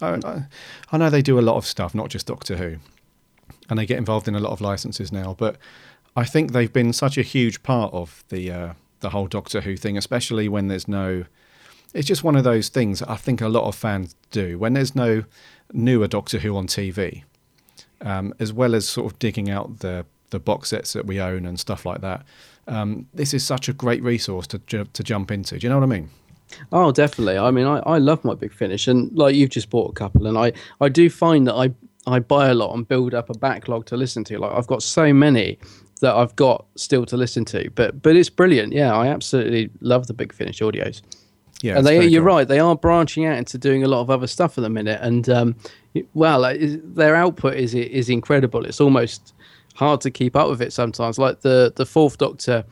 I, 0.00 0.08
I, 0.24 0.42
I 0.92 0.96
know 0.98 1.10
they 1.10 1.20
do 1.22 1.38
a 1.38 1.44
lot 1.50 1.56
of 1.56 1.66
stuff, 1.66 1.94
not 1.94 2.08
just 2.10 2.26
Doctor 2.26 2.56
Who, 2.56 2.76
and 3.68 3.78
they 3.78 3.86
get 3.86 3.98
involved 3.98 4.28
in 4.28 4.34
a 4.34 4.40
lot 4.40 4.52
of 4.52 4.60
licenses 4.60 5.12
now. 5.12 5.34
But 5.38 5.56
I 6.16 6.24
think 6.24 6.52
they've 6.52 6.72
been 6.72 6.92
such 6.92 7.18
a 7.18 7.22
huge 7.22 7.62
part 7.62 7.92
of 7.92 8.24
the 8.28 8.50
uh, 8.50 8.72
the 9.00 9.10
whole 9.10 9.26
Doctor 9.28 9.60
Who 9.60 9.76
thing, 9.76 9.98
especially 9.98 10.48
when 10.48 10.68
there's 10.68 10.88
no. 10.88 11.24
It's 11.94 12.08
just 12.08 12.24
one 12.24 12.36
of 12.36 12.44
those 12.44 12.70
things 12.70 13.00
that 13.00 13.10
I 13.10 13.16
think 13.16 13.40
a 13.42 13.48
lot 13.48 13.64
of 13.68 13.74
fans 13.74 14.16
do 14.30 14.58
when 14.58 14.72
there's 14.72 14.94
no 14.94 15.24
newer 15.72 16.08
Doctor 16.08 16.38
Who 16.38 16.56
on 16.56 16.66
TV, 16.66 17.24
um, 18.02 18.34
as 18.38 18.52
well 18.52 18.74
as 18.74 18.88
sort 18.88 19.10
of 19.10 19.18
digging 19.18 19.50
out 19.50 19.80
the 19.80 20.04
the 20.30 20.38
box 20.38 20.70
sets 20.70 20.94
that 20.94 21.06
we 21.06 21.20
own 21.20 21.44
and 21.44 21.60
stuff 21.60 21.84
like 21.84 22.00
that. 22.00 22.24
Um, 22.66 23.06
this 23.12 23.34
is 23.34 23.44
such 23.44 23.68
a 23.68 23.72
great 23.72 24.02
resource 24.02 24.46
to 24.48 24.58
ju- 24.60 24.88
to 24.92 25.02
jump 25.02 25.30
into. 25.30 25.58
Do 25.58 25.66
you 25.66 25.68
know 25.68 25.78
what 25.78 25.84
I 25.84 25.88
mean? 25.88 26.10
Oh, 26.70 26.92
definitely. 26.92 27.38
I 27.38 27.50
mean, 27.50 27.66
I, 27.66 27.78
I 27.80 27.98
love 27.98 28.24
my 28.24 28.34
big 28.34 28.52
finish, 28.52 28.88
and 28.88 29.16
like 29.16 29.34
you've 29.34 29.50
just 29.50 29.70
bought 29.70 29.90
a 29.90 29.94
couple, 29.94 30.26
and 30.26 30.36
I, 30.36 30.52
I 30.80 30.88
do 30.88 31.08
find 31.08 31.46
that 31.46 31.54
I, 31.54 31.70
I 32.06 32.18
buy 32.18 32.48
a 32.48 32.54
lot 32.54 32.74
and 32.74 32.86
build 32.86 33.14
up 33.14 33.30
a 33.30 33.34
backlog 33.34 33.86
to 33.86 33.96
listen 33.96 34.24
to. 34.24 34.38
Like 34.38 34.52
I've 34.52 34.66
got 34.66 34.82
so 34.82 35.12
many 35.12 35.58
that 36.00 36.14
I've 36.14 36.34
got 36.36 36.66
still 36.76 37.06
to 37.06 37.16
listen 37.16 37.44
to, 37.46 37.70
but 37.74 38.02
but 38.02 38.16
it's 38.16 38.30
brilliant. 38.30 38.72
Yeah, 38.72 38.94
I 38.94 39.08
absolutely 39.08 39.70
love 39.80 40.06
the 40.06 40.14
big 40.14 40.32
finish 40.32 40.60
audios. 40.60 41.02
Yeah, 41.62 41.78
and 41.78 41.86
they, 41.86 42.04
you're 42.06 42.22
cool. 42.22 42.34
right, 42.34 42.48
they 42.48 42.58
are 42.58 42.76
branching 42.76 43.24
out 43.24 43.38
into 43.38 43.56
doing 43.56 43.84
a 43.84 43.88
lot 43.88 44.00
of 44.00 44.10
other 44.10 44.26
stuff 44.26 44.58
at 44.58 44.62
the 44.62 44.68
minute, 44.68 45.00
and 45.00 45.28
um, 45.28 45.56
well, 46.12 46.42
their 46.42 47.14
output 47.14 47.54
is 47.54 47.74
is 47.74 48.08
incredible. 48.08 48.64
It's 48.66 48.80
almost 48.80 49.32
hard 49.74 50.00
to 50.02 50.10
keep 50.10 50.36
up 50.36 50.48
with 50.50 50.60
it 50.60 50.72
sometimes. 50.72 51.18
Like 51.18 51.40
the 51.40 51.72
the 51.76 51.86
Fourth 51.86 52.18
Doctor 52.18 52.64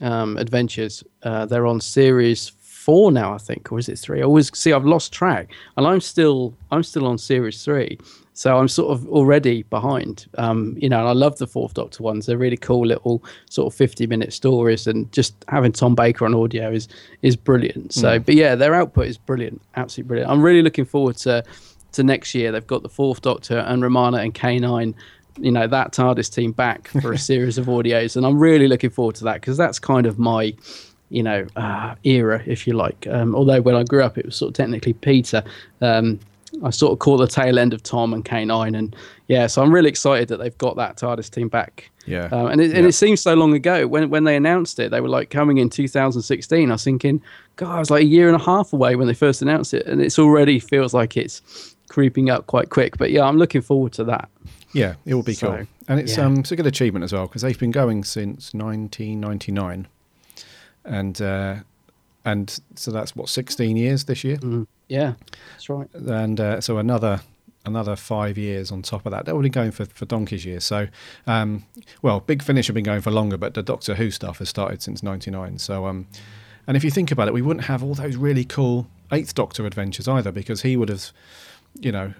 um, 0.00 0.36
adventures, 0.38 1.04
uh, 1.22 1.46
they're 1.46 1.66
on 1.66 1.80
series 1.80 2.52
four 2.88 3.12
now, 3.12 3.34
I 3.34 3.38
think, 3.38 3.70
or 3.70 3.78
is 3.78 3.90
it 3.90 3.98
three? 3.98 4.20
I 4.20 4.24
always 4.24 4.50
see 4.56 4.72
I've 4.72 4.86
lost 4.86 5.12
track, 5.12 5.52
and 5.76 5.86
I'm 5.86 6.00
still 6.00 6.54
I'm 6.70 6.82
still 6.82 7.06
on 7.06 7.18
series 7.18 7.62
three. 7.62 7.98
So 8.38 8.56
I'm 8.56 8.68
sort 8.68 8.92
of 8.92 9.04
already 9.08 9.64
behind, 9.64 10.26
um, 10.38 10.76
you 10.78 10.88
know. 10.88 11.00
And 11.00 11.08
I 11.08 11.12
love 11.12 11.38
the 11.38 11.46
Fourth 11.48 11.74
Doctor 11.74 12.04
ones; 12.04 12.26
they're 12.26 12.38
really 12.38 12.56
cool 12.56 12.86
little 12.86 13.20
sort 13.50 13.74
of 13.74 13.76
50-minute 13.76 14.32
stories, 14.32 14.86
and 14.86 15.10
just 15.10 15.34
having 15.48 15.72
Tom 15.72 15.96
Baker 15.96 16.24
on 16.24 16.36
audio 16.36 16.70
is 16.70 16.86
is 17.22 17.34
brilliant. 17.34 17.92
So, 17.92 18.20
but 18.20 18.36
yeah, 18.36 18.54
their 18.54 18.76
output 18.76 19.08
is 19.08 19.18
brilliant, 19.18 19.60
absolutely 19.74 20.06
brilliant. 20.06 20.30
I'm 20.30 20.40
really 20.40 20.62
looking 20.62 20.84
forward 20.84 21.16
to 21.16 21.42
to 21.90 22.02
next 22.04 22.32
year. 22.32 22.52
They've 22.52 22.64
got 22.64 22.84
the 22.84 22.88
Fourth 22.88 23.22
Doctor 23.22 23.58
and 23.58 23.82
Romana 23.82 24.18
and 24.18 24.32
K9, 24.32 24.94
you 25.40 25.50
know, 25.50 25.66
that 25.66 25.90
TARDIS 25.90 26.32
team 26.32 26.52
back 26.52 26.86
for 26.86 27.12
a 27.12 27.18
series 27.30 27.58
of 27.58 27.66
audios, 27.66 28.14
and 28.14 28.24
I'm 28.24 28.38
really 28.38 28.68
looking 28.68 28.90
forward 28.90 29.16
to 29.16 29.24
that 29.24 29.40
because 29.40 29.56
that's 29.56 29.80
kind 29.80 30.06
of 30.06 30.20
my 30.20 30.54
you 31.10 31.22
know, 31.22 31.46
uh, 31.56 31.94
era, 32.04 32.42
if 32.46 32.66
you 32.66 32.74
like. 32.74 33.06
Um, 33.10 33.34
although 33.34 33.62
when 33.62 33.74
I 33.74 33.82
grew 33.82 34.04
up, 34.04 34.18
it 34.18 34.26
was 34.26 34.36
sort 34.36 34.50
of 34.50 34.54
technically 34.54 34.92
Peter. 34.92 35.42
Um, 35.80 36.20
I 36.62 36.70
sort 36.70 36.92
of 36.92 36.98
caught 36.98 37.18
the 37.18 37.26
tail 37.26 37.58
end 37.58 37.74
of 37.74 37.82
Tom 37.82 38.14
and 38.14 38.24
K9, 38.24 38.76
and 38.76 38.96
yeah, 39.26 39.46
so 39.46 39.62
I'm 39.62 39.72
really 39.72 39.88
excited 39.88 40.28
that 40.28 40.38
they've 40.38 40.56
got 40.58 40.76
that 40.76 40.96
TARDIS 40.96 41.30
team 41.30 41.48
back. 41.48 41.90
Yeah. 42.06 42.28
um, 42.32 42.46
and 42.46 42.60
it, 42.60 42.72
and 42.72 42.86
it 42.86 42.92
seems 42.92 43.20
so 43.20 43.34
long 43.34 43.52
ago 43.52 43.86
when 43.86 44.08
when 44.08 44.24
they 44.24 44.34
announced 44.34 44.78
it, 44.78 44.90
they 44.90 45.00
were 45.00 45.08
like 45.08 45.30
coming 45.30 45.58
in 45.58 45.68
2016. 45.68 46.70
I 46.70 46.72
was 46.72 46.82
thinking, 46.82 47.22
God, 47.56 47.74
I 47.74 47.78
was 47.78 47.90
like 47.90 48.02
a 48.02 48.06
year 48.06 48.28
and 48.28 48.40
a 48.40 48.44
half 48.44 48.72
away 48.72 48.96
when 48.96 49.06
they 49.06 49.14
first 49.14 49.42
announced 49.42 49.74
it, 49.74 49.86
and 49.86 50.00
it's 50.00 50.18
already 50.18 50.58
feels 50.58 50.94
like 50.94 51.16
it's 51.16 51.74
creeping 51.88 52.30
up 52.30 52.46
quite 52.46 52.70
quick. 52.70 52.96
But 52.96 53.10
yeah, 53.10 53.24
I'm 53.24 53.36
looking 53.36 53.60
forward 53.60 53.92
to 53.94 54.04
that. 54.04 54.30
Yeah, 54.72 54.94
it 55.04 55.14
will 55.14 55.22
be 55.22 55.34
So, 55.34 55.48
cool, 55.54 55.66
and 55.88 56.00
it's 56.00 56.16
yeah. 56.16 56.24
um 56.24 56.38
it's 56.38 56.52
a 56.52 56.56
good 56.56 56.66
achievement 56.66 57.04
as 57.04 57.12
well 57.12 57.26
because 57.26 57.42
they've 57.42 57.58
been 57.58 57.70
going 57.70 58.04
since 58.04 58.54
1999, 58.54 59.86
and 60.84 61.20
uh, 61.20 61.56
and 62.24 62.58
so 62.74 62.90
that's 62.90 63.14
what 63.16 63.28
16 63.28 63.76
years 63.76 64.04
this 64.04 64.24
year, 64.24 64.38
Yeah, 64.88 65.14
that's 65.52 65.68
right. 65.68 65.88
and 65.94 66.40
uh, 66.40 66.60
so 66.60 66.78
another 66.78 67.20
another 67.64 67.96
five 67.96 68.38
years 68.38 68.72
on 68.72 68.82
top 68.82 69.06
of 69.06 69.12
that. 69.12 69.24
They're 69.24 69.34
already 69.34 69.50
going 69.50 69.70
for 69.70 69.84
for 69.84 70.06
donkey's 70.06 70.44
years. 70.44 70.64
So, 70.64 70.88
um, 71.26 71.64
well, 72.02 72.20
Big 72.20 72.42
Finish 72.42 72.66
have 72.66 72.74
been 72.74 72.84
going 72.84 73.02
for 73.02 73.10
longer, 73.10 73.36
but 73.36 73.54
the 73.54 73.62
Doctor 73.62 73.94
Who 73.94 74.10
stuff 74.10 74.38
has 74.38 74.48
started 74.48 74.82
since 74.82 75.02
'99. 75.02 75.58
So, 75.58 75.86
um, 75.86 76.06
and 76.66 76.76
if 76.76 76.82
you 76.82 76.90
think 76.90 77.12
about 77.12 77.28
it, 77.28 77.34
we 77.34 77.42
wouldn't 77.42 77.66
have 77.66 77.82
all 77.82 77.94
those 77.94 78.16
really 78.16 78.44
cool 78.44 78.88
Eighth 79.12 79.34
Doctor 79.34 79.66
adventures 79.66 80.08
either 80.08 80.32
because 80.32 80.62
he 80.62 80.76
would 80.76 80.88
have, 80.88 81.12
you 81.78 81.92
know. 81.92 82.14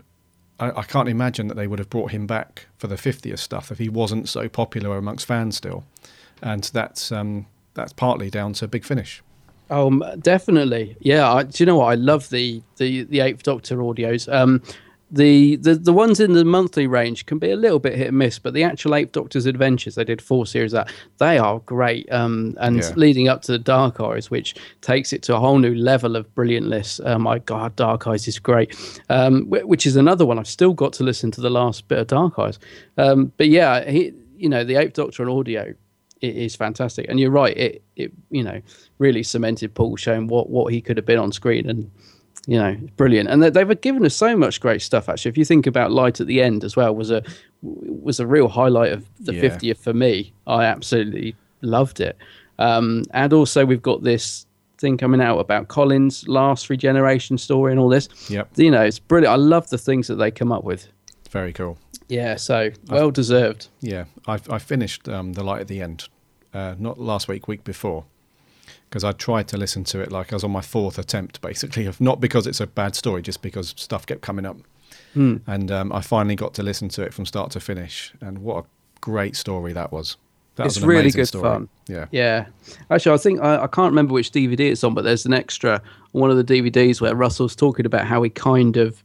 I, 0.61 0.81
I 0.81 0.83
can't 0.83 1.09
imagine 1.09 1.47
that 1.47 1.55
they 1.55 1.69
would 1.69 1.79
have 1.79 1.89
brought 1.89 2.11
him 2.11 2.27
back 2.27 2.67
for 2.79 2.89
the 2.89 2.97
50th 2.97 3.39
stuff 3.39 3.71
if 3.71 3.79
he 3.79 3.89
wasn't 3.89 4.29
so 4.29 4.49
popular 4.49 4.97
amongst 4.97 5.25
fans 5.25 5.57
still, 5.57 5.85
and 6.43 6.65
that's 6.65 7.13
um, 7.13 7.47
that's 7.75 7.93
partly 7.93 8.29
down 8.29 8.55
to 8.55 8.67
Big 8.67 8.85
Finish. 8.85 9.23
Oh, 9.71 9.91
definitely. 10.17 10.97
Yeah. 11.01 11.31
I, 11.33 11.43
do 11.45 11.63
you 11.63 11.67
know 11.67 11.77
what? 11.77 11.87
I 11.87 11.95
love 11.95 12.29
the 12.31 12.63
the 12.77 13.05
the 13.05 13.21
Eighth 13.21 13.43
Doctor 13.43 13.77
audios. 13.79 14.33
Um, 14.33 14.63
the, 15.11 15.57
the 15.57 15.75
the 15.75 15.93
ones 15.93 16.21
in 16.21 16.35
the 16.35 16.45
monthly 16.45 16.87
range 16.87 17.25
can 17.25 17.39
be 17.39 17.51
a 17.51 17.57
little 17.57 17.79
bit 17.79 17.95
hit 17.95 18.09
and 18.09 18.19
miss, 18.19 18.39
but 18.39 18.53
the 18.53 18.63
actual 18.63 18.95
Eighth 18.95 19.13
Doctor's 19.13 19.47
Adventures, 19.47 19.95
they 19.95 20.05
did 20.05 20.21
four 20.21 20.45
series 20.45 20.75
of 20.75 20.85
that 20.87 20.95
they 21.17 21.39
are 21.39 21.61
great. 21.61 22.11
Um, 22.13 22.55
and 22.61 22.77
Yeah. 22.77 22.93
leading 22.95 23.27
up 23.27 23.41
to 23.43 23.53
the 23.53 23.59
Dark 23.59 24.01
Eyes, 24.01 24.31
which 24.31 24.55
takes 24.83 25.15
it 25.15 25.23
to 25.23 25.35
a 25.35 25.41
whole 25.41 25.59
new 25.59 25.75
level 25.75 26.15
of 26.15 26.27
brilliantness. 26.35 27.01
Oh 27.07 27.19
my 27.19 27.39
God, 27.39 27.75
Dark 27.77 28.07
Eyes 28.07 28.29
is 28.29 28.39
great. 28.39 28.77
Um, 29.09 29.47
which 29.49 29.87
is 29.87 29.97
another 29.97 30.27
one 30.27 30.39
I've 30.39 30.47
still 30.47 30.75
got 30.75 30.93
to 30.95 31.05
listen 31.05 31.31
to 31.33 31.41
the 31.41 31.51
last 31.51 31.89
bit 31.89 31.99
of 32.01 32.07
Dark 32.09 32.39
Eyes. 32.39 32.59
Um, 32.99 33.33
but 33.39 33.49
yeah, 33.49 33.89
he, 33.91 34.13
you 34.37 34.51
know, 34.51 34.63
the 34.63 34.77
Eighth 34.77 34.93
Doctor 34.93 35.23
on 35.23 35.31
audio 35.31 35.73
it 36.21 36.37
is 36.37 36.57
fantastic. 36.57 37.07
And 37.09 37.19
you're 37.21 37.31
right, 37.31 37.57
it 37.57 37.83
it 37.97 38.13
you 38.31 38.43
know 38.43 38.61
really 38.99 39.23
cemented 39.23 39.75
Paul 39.75 39.97
showing 39.97 40.27
what 40.29 40.51
what 40.51 40.73
he 40.73 40.81
could 40.81 40.97
have 40.97 41.07
been 41.07 41.19
on 41.19 41.33
screen, 41.33 41.69
and 41.69 41.91
you 42.47 42.59
know 42.59 42.77
brilliant. 42.97 43.29
And 43.29 43.43
they, 43.43 43.51
they've 43.51 43.81
given 43.81 44.05
us 44.05 44.15
so 44.15 44.37
much 44.37 44.61
great 44.61 44.83
stuff. 44.83 45.09
Actually, 45.09 45.31
if 45.31 45.39
you 45.39 45.45
think 45.45 45.67
about 45.67 45.93
Light 45.93 46.21
at 46.21 46.27
the 46.27 46.41
End 46.43 46.65
as 46.65 46.77
well, 46.77 46.95
was 46.95 47.11
a 47.11 47.23
was 47.63 48.21
a 48.21 48.27
real 48.27 48.49
highlight 48.49 48.93
of 48.93 49.05
the 49.21 49.35
Yeah. 49.35 49.43
50th 49.43 49.79
for 49.79 49.93
me. 49.95 50.33
I 50.47 50.65
absolutely 50.65 51.35
loved 51.63 52.01
it. 52.01 52.17
Um, 52.59 53.05
and 53.13 53.33
also 53.33 53.65
we've 53.65 53.83
got 53.83 54.03
this 54.03 54.47
thing 54.79 54.97
coming 54.97 55.21
out 55.21 55.39
about 55.39 55.67
Colin's 55.69 56.27
last 56.29 56.71
regeneration 56.71 57.37
story 57.39 57.73
and 57.73 57.81
all 57.81 57.89
this. 57.89 58.09
Yep. 58.31 58.51
You 58.57 58.71
know, 58.71 58.83
it's 58.83 58.99
brilliant. 59.01 59.33
I 59.33 59.37
love 59.37 59.69
the 59.71 59.79
things 59.79 60.07
that 60.07 60.17
they 60.17 60.31
come 60.31 60.53
up 60.53 60.63
with. 60.65 60.87
Very 61.31 61.53
cool. 61.53 61.77
Yeah, 62.09 62.37
so 62.37 62.71
well 62.89 63.11
deserved. 63.11 63.69
Yeah, 63.81 64.05
I 64.27 64.39
I 64.51 64.59
finished 64.59 65.09
um, 65.09 65.35
the 65.35 65.43
light 65.45 65.61
at 65.61 65.69
the 65.69 65.83
end, 65.83 66.09
uh, 66.55 66.75
not 66.79 66.99
last 66.99 67.29
week, 67.29 67.47
week 67.49 67.65
before, 67.65 68.05
because 68.89 69.05
I 69.05 69.13
tried 69.13 69.49
to 69.49 69.57
listen 69.57 69.85
to 69.85 70.01
it 70.01 70.11
like 70.11 70.33
I 70.33 70.37
was 70.37 70.45
on 70.45 70.51
my 70.51 70.63
fourth 70.63 70.99
attempt, 70.99 71.41
basically, 71.41 71.87
of 71.87 72.01
not 72.01 72.21
because 72.21 72.47
it's 72.47 72.61
a 72.61 72.67
bad 72.67 72.95
story, 72.95 73.23
just 73.23 73.43
because 73.43 73.75
stuff 73.77 74.07
kept 74.07 74.23
coming 74.23 74.47
up, 74.47 74.57
and 75.15 75.71
um, 75.71 75.93
I 75.93 76.01
finally 76.01 76.37
got 76.37 76.55
to 76.55 76.63
listen 76.63 76.89
to 76.91 77.03
it 77.03 77.13
from 77.13 77.27
start 77.27 77.51
to 77.53 77.61
finish, 77.61 78.13
and 78.21 78.39
what 78.39 78.65
a 78.65 78.67
great 79.01 79.37
story 79.37 79.73
that 79.75 79.93
was. 79.93 80.17
That 80.57 80.67
It's 80.67 80.77
was 80.77 80.85
really 80.87 81.11
good 81.13 81.27
story. 81.29 81.43
fun. 81.43 81.69
Yeah, 81.87 82.07
Yeah. 82.11 82.47
Actually, 82.91 83.15
I 83.15 83.19
think 83.19 83.41
I, 83.41 83.63
I 83.63 83.67
can't 83.69 83.93
remember 83.93 84.13
which 84.13 84.33
DVD 84.33 84.61
it's 84.73 84.83
on, 84.83 84.93
but 84.95 85.05
there's 85.05 85.25
an 85.25 85.33
extra 85.33 85.75
on 86.15 86.21
one 86.21 86.31
of 86.33 86.37
the 86.37 86.43
DVDs 86.45 87.01
where 87.01 87.15
Russell's 87.15 87.55
talking 87.55 87.87
about 87.87 88.07
how 88.07 88.23
he 88.25 88.31
kind 88.31 88.77
of, 88.77 89.05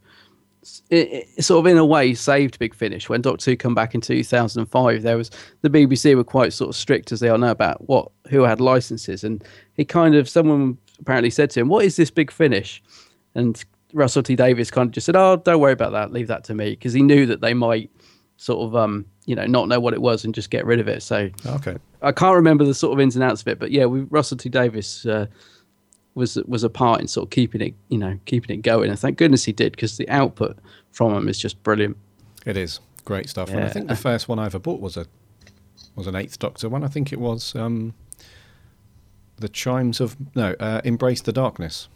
it, 0.94 1.28
it, 1.38 1.44
sort 1.44 1.66
of 1.66 1.72
in 1.72 1.78
a 1.78 1.86
way, 1.86 2.14
saved 2.14 2.60
Big 2.60 2.76
Finish. 2.76 3.10
When 3.10 3.22
Doctor 3.22 3.52
Who 3.52 3.58
come 3.58 3.74
back 3.74 3.96
in 3.96 4.02
2005, 4.02 5.02
there 5.02 5.18
was 5.18 5.32
the 5.62 5.70
BBC 5.70 6.16
were 6.16 6.24
quite 6.24 6.54
sort 6.54 6.70
of 6.70 6.76
strict 6.76 7.12
as 7.12 7.20
they 7.20 7.30
are 7.30 7.38
now 7.38 7.52
about 7.52 7.88
what 7.88 8.12
who 8.30 8.44
had 8.44 8.62
licenses, 8.62 9.24
and 9.24 9.44
he 9.74 9.86
kind 9.86 10.16
of 10.16 10.30
someone 10.30 10.78
apparently 11.00 11.32
said 11.32 11.50
to 11.52 11.60
him, 11.60 11.68
"What 11.68 11.86
is 11.86 11.96
this 11.96 12.12
Big 12.12 12.32
Finish?" 12.32 12.82
And 13.34 13.64
Russell 13.94 14.24
T 14.24 14.36
Davies 14.36 14.70
kind 14.70 14.88
of 14.88 14.94
just 14.94 15.06
said, 15.06 15.16
"Oh, 15.16 15.38
don't 15.38 15.60
worry 15.60 15.74
about 15.74 15.94
that. 15.94 16.12
Leave 16.12 16.28
that 16.28 16.44
to 16.46 16.54
me," 16.54 16.72
because 16.72 16.94
he 16.94 17.02
knew 17.02 17.26
that 17.26 17.42
they 17.42 17.54
might 17.54 17.90
sort 18.38 18.68
of 18.68 18.76
um 18.76 19.06
you 19.26 19.36
know 19.36 19.46
not 19.46 19.68
know 19.68 19.80
what 19.80 19.94
it 19.94 20.02
was 20.02 20.26
and 20.26 20.36
just 20.36 20.50
get 20.50 20.66
rid 20.66 20.80
of 20.80 20.88
it. 20.88 21.02
So 21.02 21.30
okay, 21.46 21.78
I 22.02 22.12
can't 22.12 22.36
remember 22.36 22.66
the 22.66 22.74
sort 22.74 22.94
of 22.94 23.00
ins 23.00 23.16
and 23.16 23.24
outs 23.24 23.42
of 23.42 23.48
it, 23.48 23.60
but 23.60 23.72
yeah, 23.72 23.86
we, 23.86 24.02
Russell 24.02 24.38
T 24.38 24.50
Davies 24.50 25.06
uh, 25.06 25.26
was 26.16 26.36
was 26.46 26.64
a 26.64 26.70
part 26.70 27.02
in 27.02 27.08
sort 27.08 27.28
of 27.28 27.30
keeping 27.32 27.62
it, 27.62 27.74
you 27.90 27.98
know, 27.98 28.18
keeping 28.26 28.58
it 28.58 28.62
going, 28.62 28.90
and 28.90 29.00
thank 29.00 29.18
goodness 29.18 29.44
he 29.44 29.52
did 29.52 29.72
because 29.72 29.98
the 29.98 30.08
output 30.10 30.58
from 30.94 31.14
him 31.14 31.28
is 31.28 31.38
just 31.38 31.62
brilliant. 31.64 31.98
it 32.46 32.56
is 32.56 32.80
great 33.04 33.28
stuff. 33.30 33.50
And 33.50 33.64
I 33.66 33.68
think 33.70 33.90
the 33.90 33.96
first 33.98 34.30
one 34.30 34.40
I 34.40 34.46
ever 34.46 34.60
bought 34.60 34.80
was 34.80 34.96
a 34.96 35.06
was 35.96 36.08
an 36.08 36.16
Eighth 36.16 36.40
Doctor 36.40 36.70
one. 36.70 36.84
I 36.84 36.88
think 36.88 37.12
it 37.12 37.20
was 37.20 37.54
um, 37.56 37.94
the 39.38 39.50
Chimes 39.50 40.00
of 40.00 40.16
no, 40.36 40.56
uh, 40.60 40.82
Embrace 40.86 41.22
the 41.22 41.34
Darkness. 41.34 41.88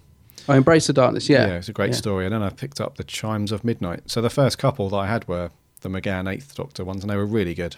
I 0.50 0.56
embrace 0.56 0.88
the 0.88 0.94
darkness, 0.94 1.28
yeah, 1.30 1.48
yeah, 1.48 1.54
it's 1.56 1.68
a 1.70 1.74
great 1.74 1.90
Yeah. 1.92 1.96
story. 1.98 2.26
And 2.26 2.34
then 2.34 2.42
I 2.44 2.50
picked 2.50 2.80
up 2.80 2.96
the 2.98 3.04
Chimes 3.04 3.52
of 3.52 3.64
Midnight. 3.64 4.04
So 4.06 4.22
the 4.22 4.30
first 4.30 4.58
couple 4.58 4.88
that 4.90 4.96
I 4.96 5.08
had 5.08 5.28
were 5.28 5.50
the 5.82 5.90
McGann 5.90 6.32
Eighth 6.32 6.56
Doctor 6.56 6.86
ones, 6.86 7.04
and 7.04 7.10
they 7.10 7.16
were 7.18 7.26
really 7.26 7.54
good. 7.54 7.76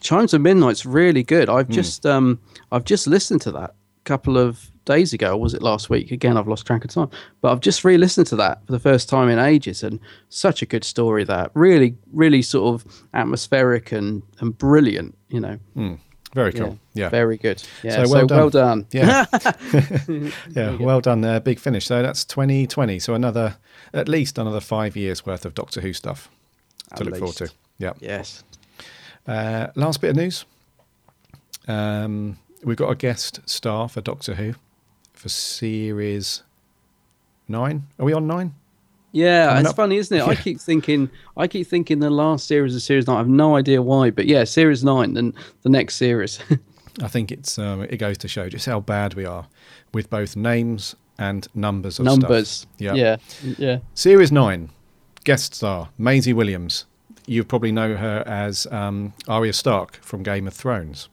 Chimes 0.00 0.32
of 0.32 0.40
Midnight's 0.40 0.86
really 0.86 1.22
good. 1.24 1.48
I've 1.48 1.66
Hmm. 1.66 1.72
just 1.72 2.06
um 2.06 2.38
I've 2.70 2.84
just 2.84 3.06
listened 3.06 3.40
to 3.42 3.52
that 3.52 3.70
a 3.70 4.04
couple 4.04 4.36
of 4.38 4.70
days 4.84 5.12
ago, 5.12 5.32
or 5.32 5.40
was 5.40 5.54
it 5.54 5.62
last 5.62 5.88
week? 5.90 6.10
Again, 6.12 6.36
I've 6.36 6.48
lost 6.48 6.66
track 6.66 6.84
of 6.84 6.90
time. 6.90 7.10
But 7.40 7.52
I've 7.52 7.60
just 7.60 7.84
re-listened 7.84 8.26
to 8.28 8.36
that 8.36 8.64
for 8.66 8.72
the 8.72 8.78
first 8.80 9.08
time 9.08 9.28
in 9.28 9.38
ages, 9.38 9.82
and 9.82 10.00
such 10.28 10.62
a 10.62 10.66
good 10.66 10.84
story. 10.84 11.24
That 11.24 11.50
really, 11.54 11.96
really 12.12 12.42
sort 12.42 12.74
of 12.82 13.02
atmospheric 13.14 13.92
and 13.92 14.22
and 14.40 14.56
brilliant. 14.56 15.16
You 15.28 15.40
know, 15.40 15.58
Very 16.34 16.52
cool. 16.52 16.78
Yeah. 16.94 17.08
very 17.10 17.36
good. 17.38 17.62
Yeah, 17.82 17.96
So 17.96 18.04
so, 18.04 18.12
well 18.12 18.26
well 18.26 18.50
done. 18.50 18.80
done. 18.82 18.86
Yeah. 18.92 19.24
yeah. 20.54 20.76
Well 20.76 21.00
done. 21.00 21.20
there. 21.20 21.40
big 21.40 21.58
finish. 21.58 21.86
So 21.86 22.02
that's 22.02 22.24
2020. 22.24 22.98
So 22.98 23.14
another, 23.14 23.56
at 23.94 24.08
least 24.08 24.38
another 24.38 24.60
five 24.60 24.96
years 24.96 25.24
worth 25.26 25.44
of 25.44 25.54
Doctor 25.54 25.80
Who 25.82 25.92
stuff 25.92 26.28
to 26.96 27.00
At 27.02 27.06
look 27.06 27.18
forward 27.18 27.36
to. 27.36 27.44
least. 27.44 27.54
Yeah. 27.78 27.92
Yes. 28.00 28.44
Uh, 29.26 29.66
last 29.74 30.00
bit 30.00 30.10
of 30.10 30.16
news. 30.16 30.44
Um, 31.68 32.38
we've 32.64 32.76
got 32.76 32.90
a 32.90 32.94
guest 32.94 33.40
star 33.46 33.88
for 33.88 34.00
Doctor 34.00 34.34
Who 34.34 34.54
for 35.22 35.28
series 35.28 36.42
nine. 37.46 37.86
Are 38.00 38.04
we 38.04 38.12
on 38.12 38.26
nine? 38.26 38.54
Yeah, 39.12 39.46
Coming 39.48 39.60
it's 39.60 39.70
up. 39.70 39.76
funny, 39.76 39.96
isn't 39.98 40.18
it? 40.18 40.26
I 40.26 40.34
keep 40.46 40.60
thinking, 40.60 41.10
I 41.36 41.46
keep 41.46 41.68
thinking 41.68 42.00
the 42.00 42.10
last 42.10 42.46
series 42.48 42.74
of 42.74 42.82
series 42.82 43.06
nine. 43.06 43.16
I 43.16 43.20
have 43.20 43.28
no 43.28 43.54
idea 43.56 43.80
why, 43.80 44.10
but 44.10 44.26
yeah, 44.26 44.42
series 44.42 44.82
nine, 44.82 45.14
then 45.14 45.32
the 45.62 45.68
next 45.68 45.94
series. 45.94 46.40
I 47.02 47.06
think 47.08 47.30
it's 47.30 47.56
um, 47.56 47.82
it 47.82 47.98
goes 47.98 48.18
to 48.18 48.28
show 48.28 48.48
just 48.48 48.66
how 48.66 48.80
bad 48.80 49.14
we 49.14 49.24
are 49.24 49.46
with 49.94 50.10
both 50.10 50.34
names 50.34 50.96
and 51.18 51.46
numbers 51.54 52.00
of 52.00 52.04
Numbers. 52.06 52.48
Stuff. 52.48 52.70
Yeah. 52.78 52.94
Yeah. 52.94 53.16
Yeah. 53.58 53.78
Series 53.94 54.32
9, 54.32 54.70
guest 55.22 55.54
star, 55.54 55.90
Maisie 55.98 56.32
Williams. 56.32 56.86
You 57.26 57.44
probably 57.44 57.70
know 57.70 57.94
her 57.96 58.24
as 58.26 58.66
um, 58.72 59.12
Arya 59.28 59.52
Stark 59.52 60.00
from 60.02 60.24
Game 60.24 60.48
of 60.48 60.54
Thrones. 60.54 61.08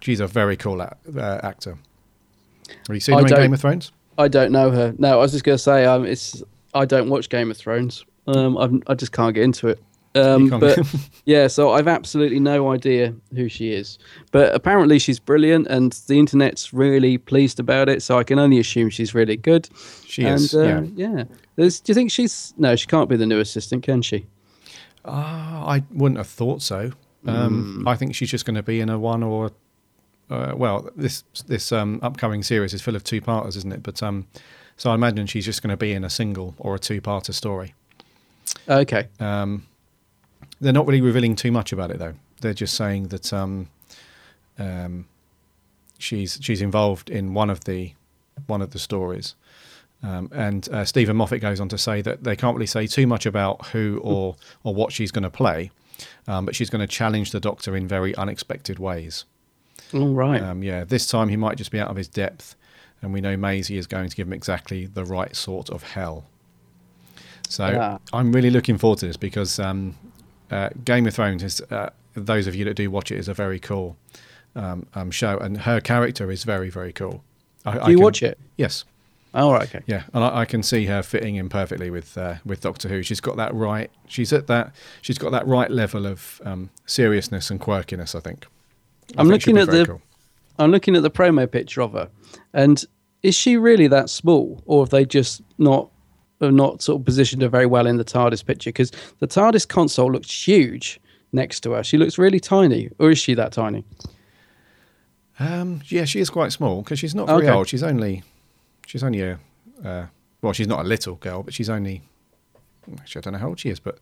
She's 0.00 0.18
a 0.18 0.26
very 0.26 0.56
cool 0.56 0.80
a- 0.80 0.96
uh, 1.16 1.40
actor. 1.44 1.78
Have 2.88 2.94
you 2.94 3.00
seen 3.00 3.14
I 3.14 3.18
her 3.18 3.24
in 3.26 3.30
don't- 3.30 3.40
Game 3.40 3.52
of 3.54 3.60
Thrones? 3.60 3.92
I 4.16 4.28
don't 4.28 4.52
know 4.52 4.70
her. 4.70 4.94
No, 4.98 5.14
I 5.18 5.22
was 5.22 5.32
just 5.32 5.44
gonna 5.44 5.58
say, 5.58 5.84
um, 5.84 6.04
it's 6.06 6.42
I 6.72 6.84
don't 6.84 7.08
watch 7.10 7.28
Game 7.28 7.50
of 7.50 7.56
Thrones. 7.56 8.04
Um, 8.26 8.56
I'm, 8.56 8.82
I 8.86 8.94
just 8.94 9.12
can't 9.12 9.34
get 9.34 9.42
into 9.44 9.68
it. 9.68 9.80
Um, 10.16 10.44
You 10.44 10.50
can't 10.50 10.60
but 10.60 10.78
yeah, 11.24 11.48
so 11.48 11.72
I've 11.72 11.88
absolutely 11.88 12.38
no 12.38 12.70
idea 12.70 13.12
who 13.34 13.48
she 13.48 13.72
is. 13.72 13.98
But 14.30 14.54
apparently 14.54 15.00
she's 15.00 15.18
brilliant, 15.18 15.66
and 15.66 15.92
the 16.06 16.18
internet's 16.20 16.72
really 16.72 17.18
pleased 17.18 17.58
about 17.58 17.88
it. 17.88 18.02
So 18.04 18.16
I 18.16 18.22
can 18.22 18.38
only 18.38 18.60
assume 18.60 18.90
she's 18.90 19.14
really 19.14 19.36
good. 19.36 19.68
She 20.06 20.24
and, 20.24 20.36
is, 20.36 20.54
uh, 20.54 20.86
yeah. 20.94 21.08
yeah. 21.08 21.24
There's, 21.56 21.80
do 21.80 21.90
you 21.90 21.94
think 21.94 22.12
she's? 22.12 22.54
No, 22.56 22.76
she 22.76 22.86
can't 22.86 23.08
be 23.10 23.16
the 23.16 23.26
new 23.26 23.40
assistant, 23.40 23.82
can 23.82 24.00
she? 24.02 24.26
Ah, 25.04 25.66
I 25.68 25.82
wouldn't 25.90 26.18
have 26.18 26.28
thought 26.28 26.62
so. 26.62 26.92
Um, 27.26 27.78
Hmm. 27.80 27.88
I 27.88 27.96
think 27.96 28.14
she's 28.14 28.30
just 28.30 28.44
going 28.44 28.56
to 28.56 28.62
be 28.62 28.80
in 28.80 28.88
a 28.88 28.98
one 28.98 29.22
or, 29.22 29.50
uh, 30.30 30.52
well, 30.56 30.90
this 30.96 31.24
this 31.46 31.72
um, 31.72 31.98
upcoming 32.02 32.42
series 32.42 32.74
is 32.74 32.82
full 32.82 32.96
of 32.96 33.04
two 33.04 33.20
parters, 33.20 33.56
isn't 33.56 33.72
it? 33.72 33.82
But 33.82 34.02
um, 34.02 34.26
so 34.76 34.90
I 34.90 34.94
imagine 34.94 35.26
she's 35.26 35.44
just 35.46 35.62
going 35.62 35.70
to 35.70 35.76
be 35.76 35.92
in 35.92 36.04
a 36.04 36.10
single 36.10 36.54
or 36.58 36.74
a 36.74 36.78
two 36.78 37.00
parter 37.00 37.32
story. 37.32 37.74
Okay. 38.68 39.08
Um, 39.20 39.66
they're 40.60 40.72
not 40.72 40.86
really 40.86 41.00
revealing 41.00 41.36
too 41.36 41.52
much 41.52 41.72
about 41.72 41.90
it 41.90 41.98
though. 41.98 42.14
They're 42.40 42.54
just 42.54 42.74
saying 42.74 43.08
that 43.08 43.32
um, 43.32 43.68
um, 44.58 45.06
she's 45.98 46.38
she's 46.40 46.62
involved 46.62 47.10
in 47.10 47.34
one 47.34 47.50
of 47.50 47.64
the 47.64 47.92
one 48.46 48.62
of 48.62 48.70
the 48.70 48.78
stories, 48.78 49.34
Um, 50.04 50.28
and 50.32 50.68
uh, 50.68 50.84
Steven 50.84 51.16
Moffat 51.16 51.40
goes 51.40 51.60
on 51.60 51.68
to 51.68 51.78
say 51.78 52.02
that 52.02 52.24
they 52.24 52.36
can't 52.36 52.54
really 52.56 52.66
say 52.66 52.86
too 52.86 53.06
much 53.06 53.26
about 53.26 53.66
who 53.68 54.00
or 54.02 54.36
or 54.62 54.74
what 54.74 54.92
she's 54.92 55.10
going 55.10 55.22
to 55.22 55.30
play, 55.30 55.70
um, 56.28 56.44
but 56.44 56.54
she's 56.54 56.68
going 56.68 56.86
to 56.86 56.92
challenge 56.92 57.30
the 57.30 57.40
Doctor 57.40 57.74
in 57.76 57.88
very 57.88 58.14
unexpected 58.16 58.78
ways. 58.78 59.24
All 59.94 60.12
right. 60.14 60.42
Um, 60.42 60.62
yeah, 60.62 60.84
this 60.84 61.06
time 61.06 61.28
he 61.28 61.36
might 61.36 61.56
just 61.56 61.70
be 61.70 61.78
out 61.80 61.88
of 61.88 61.96
his 61.96 62.08
depth, 62.08 62.56
and 63.02 63.12
we 63.12 63.20
know 63.20 63.36
Maisie 63.36 63.78
is 63.78 63.86
going 63.86 64.08
to 64.08 64.16
give 64.16 64.26
him 64.26 64.32
exactly 64.32 64.86
the 64.86 65.04
right 65.04 65.34
sort 65.36 65.70
of 65.70 65.82
hell. 65.82 66.24
So 67.48 67.68
Yeah. 67.68 67.98
I'm 68.12 68.32
really 68.32 68.50
looking 68.50 68.78
forward 68.78 68.98
to 69.00 69.06
this 69.06 69.16
because 69.16 69.58
um, 69.58 69.94
uh, 70.50 70.70
Game 70.84 71.06
of 71.06 71.14
Thrones 71.14 71.42
is, 71.42 71.60
uh, 71.70 71.90
those 72.14 72.46
of 72.46 72.54
you 72.54 72.64
that 72.64 72.74
do 72.74 72.90
watch 72.90 73.12
it, 73.12 73.18
is 73.18 73.28
a 73.28 73.34
very 73.34 73.58
cool 73.60 73.96
um, 74.56 74.86
um, 74.94 75.10
show, 75.10 75.38
and 75.38 75.58
her 75.58 75.80
character 75.80 76.30
is 76.30 76.44
very, 76.44 76.70
very 76.70 76.92
cool. 76.92 77.22
I, 77.64 77.86
Do 77.86 77.90
you 77.92 78.00
watch 78.00 78.22
it? 78.22 78.38
Yes. 78.56 78.84
All 79.34 79.52
right. 79.52 79.62
Okay. 79.62 79.82
Yeah, 79.86 80.04
and 80.12 80.22
I, 80.22 80.40
I 80.40 80.44
can 80.44 80.62
see 80.62 80.86
her 80.86 81.02
fitting 81.02 81.34
in 81.34 81.48
perfectly 81.48 81.90
with 81.90 82.16
uh, 82.16 82.36
with 82.44 82.60
Doctor 82.60 82.88
Who. 82.88 83.02
She's 83.02 83.20
got 83.20 83.36
that 83.36 83.52
right. 83.52 83.90
She's 84.06 84.32
at 84.32 84.46
that. 84.46 84.72
She's 85.02 85.18
got 85.18 85.32
that 85.32 85.44
right 85.46 85.70
level 85.70 86.06
of 86.06 86.40
um, 86.44 86.70
seriousness 86.86 87.50
and 87.50 87.60
quirkiness. 87.60 88.14
I 88.14 88.20
think. 88.20 88.46
I'm 89.16 89.28
looking 89.28 89.58
at 89.58 89.68
the 89.68 89.98
I'm 90.58 90.70
looking 90.70 90.94
at 90.96 91.02
the 91.02 91.10
promo 91.10 91.50
picture 91.50 91.82
of 91.82 91.92
her, 91.92 92.08
and 92.52 92.84
is 93.22 93.34
she 93.34 93.56
really 93.56 93.86
that 93.88 94.10
small, 94.10 94.62
or 94.66 94.82
have 94.84 94.90
they 94.90 95.04
just 95.04 95.42
not 95.58 95.90
have 96.40 96.52
not 96.52 96.82
sort 96.82 97.00
of 97.00 97.04
positioned 97.04 97.42
her 97.42 97.48
very 97.48 97.66
well 97.66 97.86
in 97.86 97.96
the 97.96 98.04
TARDIS 98.04 98.44
picture? 98.44 98.70
Because 98.70 98.90
the 99.20 99.26
TARDIS 99.26 99.66
console 99.66 100.12
looks 100.12 100.46
huge 100.46 101.00
next 101.32 101.60
to 101.60 101.72
her. 101.72 101.82
She 101.82 101.96
looks 101.98 102.18
really 102.18 102.40
tiny, 102.40 102.90
or 102.98 103.10
is 103.10 103.18
she 103.18 103.34
that 103.34 103.52
tiny? 103.52 103.84
Um, 105.38 105.80
yeah, 105.86 106.04
she 106.04 106.20
is 106.20 106.30
quite 106.30 106.52
small 106.52 106.82
because 106.82 106.98
she's 106.98 107.14
not 107.14 107.26
very 107.26 107.44
Okay. 107.44 107.50
old. 107.50 107.68
She's 107.68 107.82
only, 107.82 108.22
she's 108.86 109.02
only 109.02 109.20
a, 109.22 109.40
uh, 109.84 110.06
well, 110.42 110.52
she's 110.52 110.68
not 110.68 110.80
a 110.84 110.88
little 110.88 111.16
girl, 111.16 111.42
but 111.42 111.52
she's 111.54 111.68
only, 111.68 112.02
actually, 113.00 113.18
I 113.18 113.22
don't 113.22 113.32
know 113.32 113.38
how 113.40 113.48
old 113.48 113.58
she 113.58 113.70
is, 113.70 113.80
but, 113.80 113.98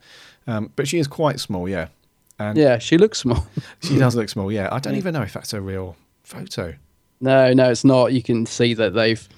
um, 0.47 0.71
but 0.77 0.87
she 0.89 0.99
is 0.99 1.07
quite 1.07 1.41
small, 1.41 1.69
yeah. 1.69 1.89
And 2.39 2.57
Yeah, 2.59 2.79
she 2.79 2.99
looks 2.99 3.19
small. 3.19 3.47
she 3.83 3.99
does 3.99 4.15
look 4.17 4.29
small, 4.29 4.51
yeah. 4.51 4.69
I 4.73 4.79
don't 4.79 4.97
even 4.97 5.15
know 5.15 5.23
if 5.23 5.33
that's 5.33 5.53
a 5.53 5.61
real 5.61 5.97
photo. 6.25 6.75
no, 7.21 7.53
no, 7.53 7.71
it's 7.71 7.85
not. 7.85 8.13
You 8.13 8.23
can 8.23 8.47
see 8.47 8.75
that 8.75 8.95
they've 8.95 9.29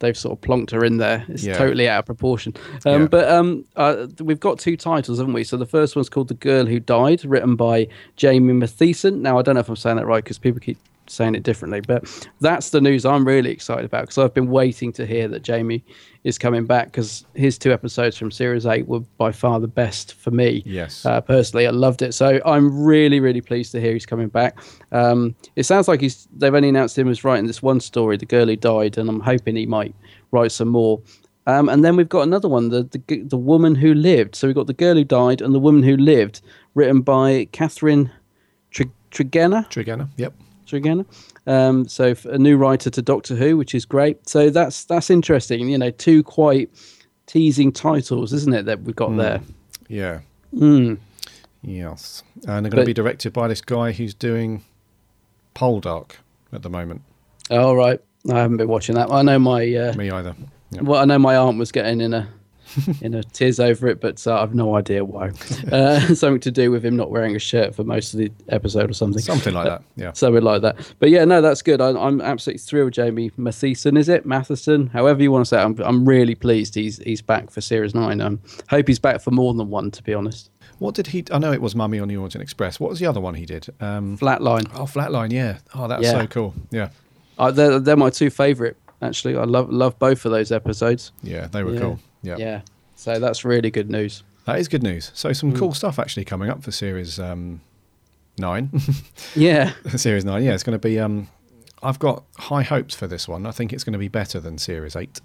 they've 0.00 0.16
sort 0.18 0.36
of 0.36 0.40
plonked 0.46 0.70
her 0.72 0.84
in 0.84 0.96
there. 0.98 1.24
It's 1.28 1.44
Yeah. 1.44 1.56
totally 1.56 1.88
out 1.88 2.00
of 2.00 2.06
proportion. 2.06 2.54
Um, 2.84 3.02
Yeah. 3.02 3.08
But 3.08 3.28
um, 3.30 3.64
uh, 3.76 4.06
we've 4.20 4.40
got 4.40 4.58
two 4.58 4.76
titles, 4.76 5.18
haven't 5.18 5.32
we? 5.34 5.44
So 5.44 5.56
the 5.56 5.66
first 5.66 5.94
one's 5.96 6.08
called 6.08 6.28
"The 6.28 6.34
Girl 6.34 6.66
Who 6.66 6.80
Died," 6.80 7.24
written 7.24 7.54
by 7.56 7.88
Jamie 8.16 8.52
Mathieson. 8.54 9.22
Now 9.22 9.38
I 9.38 9.42
don't 9.42 9.54
know 9.54 9.60
if 9.60 9.68
I'm 9.68 9.76
saying 9.76 9.96
that 9.96 10.06
right 10.06 10.22
because 10.22 10.38
people 10.38 10.60
keep 10.60 10.78
saying 11.06 11.34
it 11.34 11.42
differently, 11.42 11.80
but 11.80 12.04
that's 12.40 12.70
the 12.70 12.80
news 12.80 13.04
I'm 13.04 13.26
really 13.26 13.50
excited 13.50 13.84
about 13.84 14.02
because 14.02 14.18
I've 14.18 14.34
been 14.34 14.50
waiting 14.50 14.92
to 14.94 15.06
hear 15.06 15.28
that 15.28 15.42
Jamie 15.42 15.84
is 16.24 16.38
coming 16.38 16.64
back 16.64 16.86
because 16.86 17.24
his 17.34 17.58
two 17.58 17.72
episodes 17.72 18.16
from 18.16 18.30
Series 18.30 18.66
Eight 18.66 18.88
were 18.88 19.00
by 19.00 19.30
far 19.30 19.60
the 19.60 19.68
best 19.68 20.14
for 20.14 20.30
me. 20.30 20.62
Yes. 20.64 21.04
Uh, 21.04 21.20
personally, 21.20 21.66
I 21.66 21.70
loved 21.70 22.02
it. 22.02 22.14
So 22.14 22.40
I'm 22.46 22.84
really, 22.84 23.20
really 23.20 23.40
pleased 23.40 23.72
to 23.72 23.80
hear 23.80 23.92
he's 23.92 24.06
coming 24.06 24.28
back. 24.28 24.58
Um, 24.92 25.34
it 25.56 25.64
sounds 25.64 25.88
like 25.88 26.00
he's 26.00 26.26
they've 26.36 26.54
only 26.54 26.70
announced 26.70 26.98
him 26.98 27.08
as 27.08 27.24
writing 27.24 27.46
this 27.46 27.62
one 27.62 27.80
story, 27.80 28.16
The 28.16 28.26
Girl 28.26 28.46
Who 28.46 28.56
Died, 28.56 28.98
and 28.98 29.08
I'm 29.08 29.20
hoping 29.20 29.56
he 29.56 29.66
might 29.66 29.94
write 30.30 30.52
some 30.52 30.68
more. 30.68 31.00
Um, 31.46 31.68
and 31.68 31.84
then 31.84 31.96
we've 31.96 32.08
got 32.08 32.22
another 32.22 32.48
one, 32.48 32.70
the, 32.70 32.84
the 32.84 33.22
the 33.22 33.36
woman 33.36 33.74
who 33.74 33.92
lived. 33.92 34.34
So 34.34 34.46
we've 34.46 34.56
got 34.56 34.66
the 34.66 34.72
girl 34.72 34.94
who 34.94 35.04
died 35.04 35.42
and 35.42 35.54
the 35.54 35.58
woman 35.58 35.82
who 35.82 35.96
lived, 35.96 36.40
written 36.74 37.02
by 37.02 37.48
Catherine 37.52 38.10
Tri- 38.70 38.90
Tregenna. 39.10 39.68
Yep. 40.16 40.34
Tregenna. 40.64 41.06
Um, 41.46 41.86
so 41.88 42.14
a 42.24 42.38
new 42.38 42.56
writer 42.56 42.90
to 42.90 43.02
Doctor 43.02 43.34
Who, 43.36 43.56
which 43.56 43.74
is 43.74 43.84
great. 43.84 44.28
So 44.28 44.50
that's 44.50 44.84
that's 44.84 45.10
interesting. 45.10 45.68
You 45.68 45.78
know, 45.78 45.90
two 45.90 46.22
quite 46.22 46.70
teasing 47.26 47.72
titles, 47.72 48.32
isn't 48.32 48.54
it, 48.54 48.66
that 48.66 48.82
we've 48.82 48.96
got 48.96 49.16
there? 49.16 49.40
Yeah. 49.88 50.20
Mm. 50.54 50.98
Yes. 51.62 52.22
And 52.46 52.64
they're 52.64 52.70
going 52.70 52.82
to 52.82 52.86
be 52.86 52.94
directed 52.94 53.32
by 53.32 53.48
this 53.48 53.60
guy 53.60 53.92
who's 53.92 54.14
doing 54.14 54.62
Poldark 55.54 56.12
at 56.52 56.62
the 56.62 56.70
moment. 56.70 57.02
All 57.50 57.76
right. 57.76 58.00
I 58.30 58.38
haven't 58.38 58.56
been 58.56 58.68
watching 58.68 58.94
that. 58.94 59.10
I 59.10 59.22
know 59.22 59.38
my 59.38 59.62
uh, 59.74 59.94
Me 59.94 60.10
either. 60.10 60.34
Yep. 60.70 60.82
well, 60.82 61.00
I 61.00 61.04
know 61.04 61.18
my 61.18 61.36
aunt 61.36 61.58
was 61.58 61.72
getting 61.72 62.00
in 62.00 62.14
a 62.14 62.28
in 63.00 63.14
a 63.14 63.22
tears 63.22 63.60
over 63.60 63.86
it, 63.88 64.00
but 64.00 64.24
uh, 64.26 64.40
I've 64.40 64.54
no 64.54 64.76
idea 64.76 65.04
why. 65.04 65.30
Uh, 65.70 66.00
something 66.14 66.40
to 66.40 66.50
do 66.50 66.70
with 66.70 66.84
him 66.84 66.96
not 66.96 67.10
wearing 67.10 67.34
a 67.36 67.38
shirt 67.38 67.74
for 67.74 67.84
most 67.84 68.14
of 68.14 68.18
the 68.18 68.30
episode 68.48 68.90
or 68.90 68.94
something. 68.94 69.20
Something 69.22 69.54
like 69.54 69.66
that, 69.66 69.82
yeah. 69.96 70.12
Something 70.12 70.42
like 70.42 70.62
that. 70.62 70.76
But 70.98 71.10
yeah, 71.10 71.24
no, 71.24 71.40
that's 71.40 71.62
good. 71.62 71.80
I, 71.80 71.90
I'm 71.90 72.20
absolutely 72.20 72.58
thrilled. 72.58 72.92
Jamie 72.92 73.30
Mathieson, 73.36 73.96
is 73.96 74.08
it 74.08 74.26
Matheson? 74.26 74.88
However 74.88 75.22
you 75.22 75.30
want 75.32 75.44
to 75.44 75.48
say. 75.48 75.60
It. 75.60 75.64
I'm 75.64 75.78
I'm 75.80 76.08
really 76.08 76.34
pleased 76.34 76.74
he's 76.74 76.98
he's 76.98 77.22
back 77.22 77.50
for 77.50 77.60
series 77.60 77.94
nine. 77.94 78.20
I 78.20 78.26
um, 78.26 78.40
hope 78.68 78.88
he's 78.88 78.98
back 78.98 79.20
for 79.20 79.30
more 79.30 79.54
than 79.54 79.70
one. 79.70 79.90
To 79.90 80.02
be 80.02 80.14
honest, 80.14 80.50
What 80.78 80.94
did 80.94 81.08
he? 81.08 81.24
I 81.30 81.38
know 81.38 81.52
it 81.52 81.60
was 81.62 81.74
Mummy 81.74 82.00
on 82.00 82.08
the 82.08 82.16
Orient 82.16 82.36
Express. 82.36 82.80
What 82.80 82.90
was 82.90 82.98
the 82.98 83.06
other 83.06 83.20
one 83.20 83.34
he 83.34 83.46
did? 83.46 83.68
Um, 83.80 84.16
Flatline. 84.18 84.70
oh, 84.74 84.84
Flatline. 84.84 85.32
Yeah. 85.32 85.58
Oh, 85.74 85.88
that's 85.88 86.02
Yeah. 86.02 86.12
so 86.12 86.26
cool. 86.26 86.54
Yeah. 86.70 86.88
Uh, 87.38 87.50
they're 87.50 87.78
they're 87.80 87.96
my 87.96 88.10
two 88.10 88.30
favourite. 88.30 88.76
Actually, 89.04 89.36
I 89.36 89.44
love 89.44 89.70
love 89.70 89.98
both 89.98 90.24
of 90.24 90.32
those 90.32 90.50
episodes. 90.52 91.12
Yeah, 91.22 91.46
they 91.46 91.62
were 91.62 91.74
Yeah. 91.74 91.80
cool. 91.80 91.98
Yeah. 92.22 92.36
Yeah. 92.38 92.60
So 92.96 93.18
that's 93.18 93.44
really 93.44 93.70
good 93.70 93.90
news. 93.90 94.22
That 94.46 94.58
is 94.58 94.68
good 94.68 94.82
news. 94.82 95.10
So 95.14 95.32
some 95.32 95.52
Mm. 95.52 95.58
cool 95.58 95.74
stuff 95.74 95.98
actually 95.98 96.24
coming 96.24 96.48
up 96.50 96.62
for 96.62 96.70
series 96.70 97.18
um, 97.18 97.60
nine. 98.38 98.70
Yeah. 99.36 99.72
series 99.96 100.24
nine. 100.24 100.42
Yeah, 100.44 100.54
it's 100.54 100.62
going 100.62 100.78
to 100.78 100.88
be. 100.88 100.98
Um, 100.98 101.28
I've 101.82 101.98
got 101.98 102.24
high 102.38 102.62
hopes 102.62 102.94
for 102.94 103.06
this 103.06 103.28
one. 103.28 103.44
I 103.46 103.50
think 103.50 103.72
it's 103.72 103.84
going 103.84 103.92
to 103.92 103.98
be 103.98 104.08
better 104.08 104.40
than 104.40 104.56
series 104.58 104.96
eight. 104.96 105.20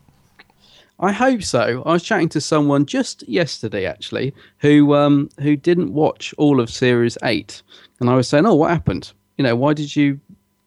I 1.01 1.13
hope 1.13 1.43
so. 1.43 1.81
I 1.85 1.93
was 1.93 2.03
chatting 2.03 2.27
to 2.29 2.41
someone 2.41 2.85
just 2.85 3.27
yesterday, 3.29 3.85
actually, 3.85 4.33
who 4.57 4.93
um, 4.95 5.29
who 5.39 5.55
didn't 5.55 5.93
watch 5.93 6.33
all 6.37 6.59
of 6.59 6.69
Series 6.69 7.17
Eight, 7.23 7.61
and 8.01 8.09
I 8.09 8.15
was 8.15 8.27
saying, 8.27 8.45
"Oh, 8.45 8.55
what 8.55 8.69
happened? 8.71 9.13
You 9.37 9.43
know, 9.43 9.55
why 9.55 9.71
did 9.73 9.95
you? 9.95 10.19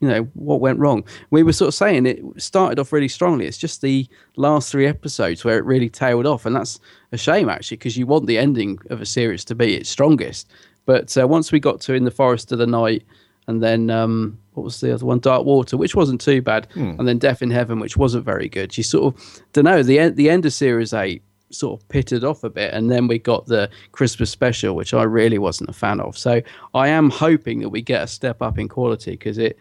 You 0.03 0.09
know, 0.09 0.23
what 0.35 0.61
went 0.61 0.79
wrong?" 0.79 1.05
We 1.31 1.43
were 1.43 1.55
sort 1.55 1.69
of 1.69 1.75
saying 1.75 2.05
it 2.05 2.21
started 2.37 2.79
off 2.79 2.93
really 2.93 3.09
strongly. 3.09 3.47
It's 3.47 3.57
just 3.57 3.81
the 3.81 4.07
last 4.37 4.71
three 4.71 4.87
episodes 4.87 5.45
where 5.45 5.57
it 5.57 5.65
really 5.65 5.89
tailed 5.89 6.27
off, 6.27 6.45
and 6.45 6.55
that's 6.55 6.79
a 7.13 7.17
shame 7.17 7.49
actually, 7.49 7.79
because 7.79 7.97
you 7.97 8.07
want 8.07 8.27
the 8.27 8.37
ending 8.37 8.79
of 8.91 9.01
a 9.01 9.07
series 9.07 9.45
to 9.47 9.55
be 9.55 9.75
its 9.75 9.89
strongest. 9.89 10.51
But 10.85 11.17
uh, 11.17 11.27
once 11.27 11.53
we 11.53 11.61
got 11.61 11.81
to 11.83 11.95
in 11.95 12.05
the 12.05 12.11
Forest 12.11 12.53
of 12.53 12.59
the 12.59 12.67
Night, 12.67 13.05
and 13.47 13.63
then 13.63 13.91
um, 13.91 14.39
what 14.55 14.65
was 14.65 14.81
the 14.81 14.93
other 14.93 15.07
one? 15.07 15.21
Dark 15.21 15.45
Water, 15.45 15.77
which 15.77 15.95
wasn't 15.95 16.21
too 16.21 16.43
bad, 16.43 16.67
and 16.99 17.07
then 17.09 17.19
Death 17.19 17.43
in 17.43 17.51
Heaven, 17.51 17.79
which 17.81 17.97
wasn't 17.97 18.25
very 18.25 18.49
good. 18.49 18.77
You 18.77 18.83
sort 18.85 19.15
of 19.15 19.43
don't 19.53 19.65
know 19.65 19.83
the 19.83 19.99
end. 19.99 20.17
The 20.17 20.31
end 20.31 20.45
of 20.47 20.53
Series 20.53 20.93
Eight 20.93 21.23
sort 21.51 21.79
of 21.79 21.89
pitted 21.89 22.25
off 22.25 22.45
a 22.45 22.51
bit, 22.51 22.73
and 22.73 22.91
then 22.91 23.07
we 23.07 23.19
got 23.19 23.47
the 23.47 23.69
Christmas 23.93 24.31
special, 24.31 24.75
which 24.75 24.95
I 24.95 25.03
really 25.05 25.39
wasn't 25.39 25.71
a 25.71 25.75
fan 25.75 26.01
of. 26.01 26.17
So 26.17 26.41
I 26.75 26.89
am 26.89 27.11
hoping 27.11 27.61
that 27.61 27.69
we 27.69 27.83
get 27.83 28.03
a 28.03 28.07
step 28.07 28.43
up 28.43 28.59
in 28.59 28.69
quality 28.69 29.13
because 29.13 29.39
it. 29.39 29.57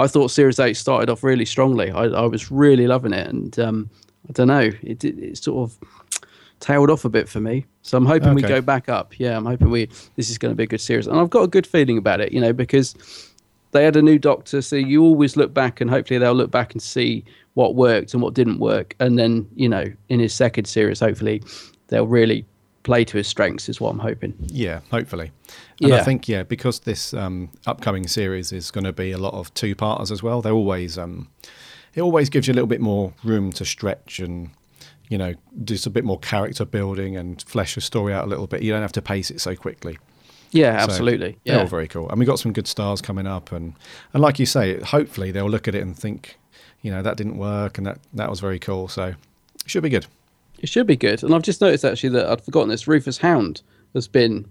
I 0.00 0.06
thought 0.06 0.30
Series 0.30 0.58
Eight 0.58 0.76
started 0.76 1.10
off 1.10 1.22
really 1.22 1.44
strongly. 1.44 1.90
I, 1.90 2.04
I 2.04 2.26
was 2.26 2.50
really 2.50 2.86
loving 2.86 3.12
it, 3.12 3.28
and 3.28 3.58
um, 3.58 3.90
I 4.28 4.32
don't 4.32 4.48
know, 4.48 4.70
it, 4.82 5.04
it, 5.04 5.18
it 5.18 5.38
sort 5.38 5.70
of 5.70 5.78
tailed 6.60 6.90
off 6.90 7.04
a 7.04 7.08
bit 7.08 7.28
for 7.28 7.40
me. 7.40 7.66
So 7.82 7.98
I'm 7.98 8.06
hoping 8.06 8.34
we 8.34 8.42
go 8.42 8.60
back 8.60 8.88
up. 8.88 9.18
Yeah, 9.18 9.36
I'm 9.36 9.44
hoping 9.44 9.70
we 9.70 9.86
this 10.16 10.30
is 10.30 10.38
going 10.38 10.52
to 10.52 10.56
be 10.56 10.64
a 10.64 10.66
good 10.66 10.80
series, 10.80 11.06
and 11.06 11.18
I've 11.18 11.30
got 11.30 11.42
a 11.42 11.48
good 11.48 11.66
feeling 11.66 11.98
about 11.98 12.20
it. 12.20 12.32
You 12.32 12.40
know, 12.40 12.52
because 12.52 12.94
they 13.72 13.84
had 13.84 13.96
a 13.96 14.02
new 14.02 14.18
doctor, 14.18 14.62
so 14.62 14.76
you 14.76 15.02
always 15.02 15.36
look 15.36 15.52
back, 15.52 15.80
and 15.80 15.90
hopefully 15.90 16.18
they'll 16.18 16.34
look 16.34 16.50
back 16.50 16.72
and 16.72 16.82
see 16.82 17.24
what 17.54 17.74
worked 17.74 18.14
and 18.14 18.22
what 18.22 18.34
didn't 18.34 18.58
work, 18.58 18.94
and 19.00 19.18
then 19.18 19.48
you 19.54 19.68
know, 19.68 19.84
in 20.08 20.20
his 20.20 20.34
second 20.34 20.64
series, 20.64 21.00
hopefully 21.00 21.42
they'll 21.88 22.06
really 22.06 22.46
play 22.82 23.04
to 23.04 23.16
his 23.16 23.26
strengths. 23.28 23.68
Is 23.68 23.80
what 23.80 23.90
I'm 23.90 23.98
hoping. 23.98 24.34
Yeah, 24.46 24.80
hopefully. 24.90 25.32
And 25.82 25.94
I 25.94 26.02
think 26.02 26.28
yeah, 26.28 26.42
because 26.42 26.80
this 26.80 27.14
um, 27.14 27.50
upcoming 27.66 28.06
series 28.06 28.52
is 28.52 28.70
going 28.70 28.84
to 28.84 28.92
be 28.92 29.12
a 29.12 29.18
lot 29.18 29.34
of 29.34 29.52
two 29.54 29.74
parters 29.74 30.10
as 30.10 30.22
well. 30.22 30.42
They 30.42 30.50
always 30.50 30.98
um, 30.98 31.28
it 31.94 32.00
always 32.00 32.28
gives 32.28 32.46
you 32.46 32.52
a 32.52 32.56
little 32.56 32.68
bit 32.68 32.80
more 32.80 33.12
room 33.24 33.52
to 33.52 33.64
stretch 33.64 34.18
and 34.18 34.50
you 35.08 35.18
know 35.18 35.34
do 35.64 35.76
a 35.86 35.90
bit 35.90 36.04
more 36.04 36.18
character 36.18 36.64
building 36.64 37.16
and 37.16 37.42
flesh 37.42 37.76
a 37.76 37.80
story 37.80 38.12
out 38.12 38.24
a 38.24 38.28
little 38.28 38.46
bit. 38.46 38.62
You 38.62 38.72
don't 38.72 38.82
have 38.82 38.92
to 38.92 39.02
pace 39.02 39.30
it 39.30 39.40
so 39.40 39.56
quickly. 39.56 39.98
Yeah, 40.52 40.78
So 40.78 40.84
absolutely. 40.84 41.38
They're 41.44 41.56
Yeah, 41.56 41.60
all 41.62 41.66
very 41.68 41.86
cool. 41.86 42.08
And 42.08 42.18
we've 42.18 42.26
got 42.28 42.40
some 42.40 42.52
good 42.52 42.66
stars 42.66 43.00
coming 43.00 43.26
up 43.26 43.52
and 43.52 43.74
and 44.12 44.22
like 44.22 44.38
you 44.38 44.46
say, 44.46 44.80
hopefully 44.80 45.30
they'll 45.30 45.50
look 45.50 45.68
at 45.68 45.74
it 45.74 45.82
and 45.82 45.96
think, 45.96 46.38
you 46.82 46.90
know, 46.90 47.02
that 47.02 47.16
didn't 47.16 47.38
work 47.38 47.78
and 47.78 47.86
that 47.86 47.98
that 48.14 48.30
was 48.30 48.40
very 48.40 48.58
cool. 48.58 48.88
So 48.88 49.04
it 49.04 49.16
should 49.66 49.82
be 49.82 49.88
good. 49.88 50.06
It 50.60 50.68
should 50.68 50.86
be 50.86 50.96
good. 50.96 51.22
And 51.22 51.34
I've 51.34 51.42
just 51.42 51.60
noticed 51.60 51.84
actually 51.84 52.10
that 52.10 52.26
I'd 52.26 52.44
forgotten 52.44 52.68
this. 52.68 52.86
Rufus 52.86 53.18
Hound 53.18 53.62
has 53.94 54.06
been 54.06 54.46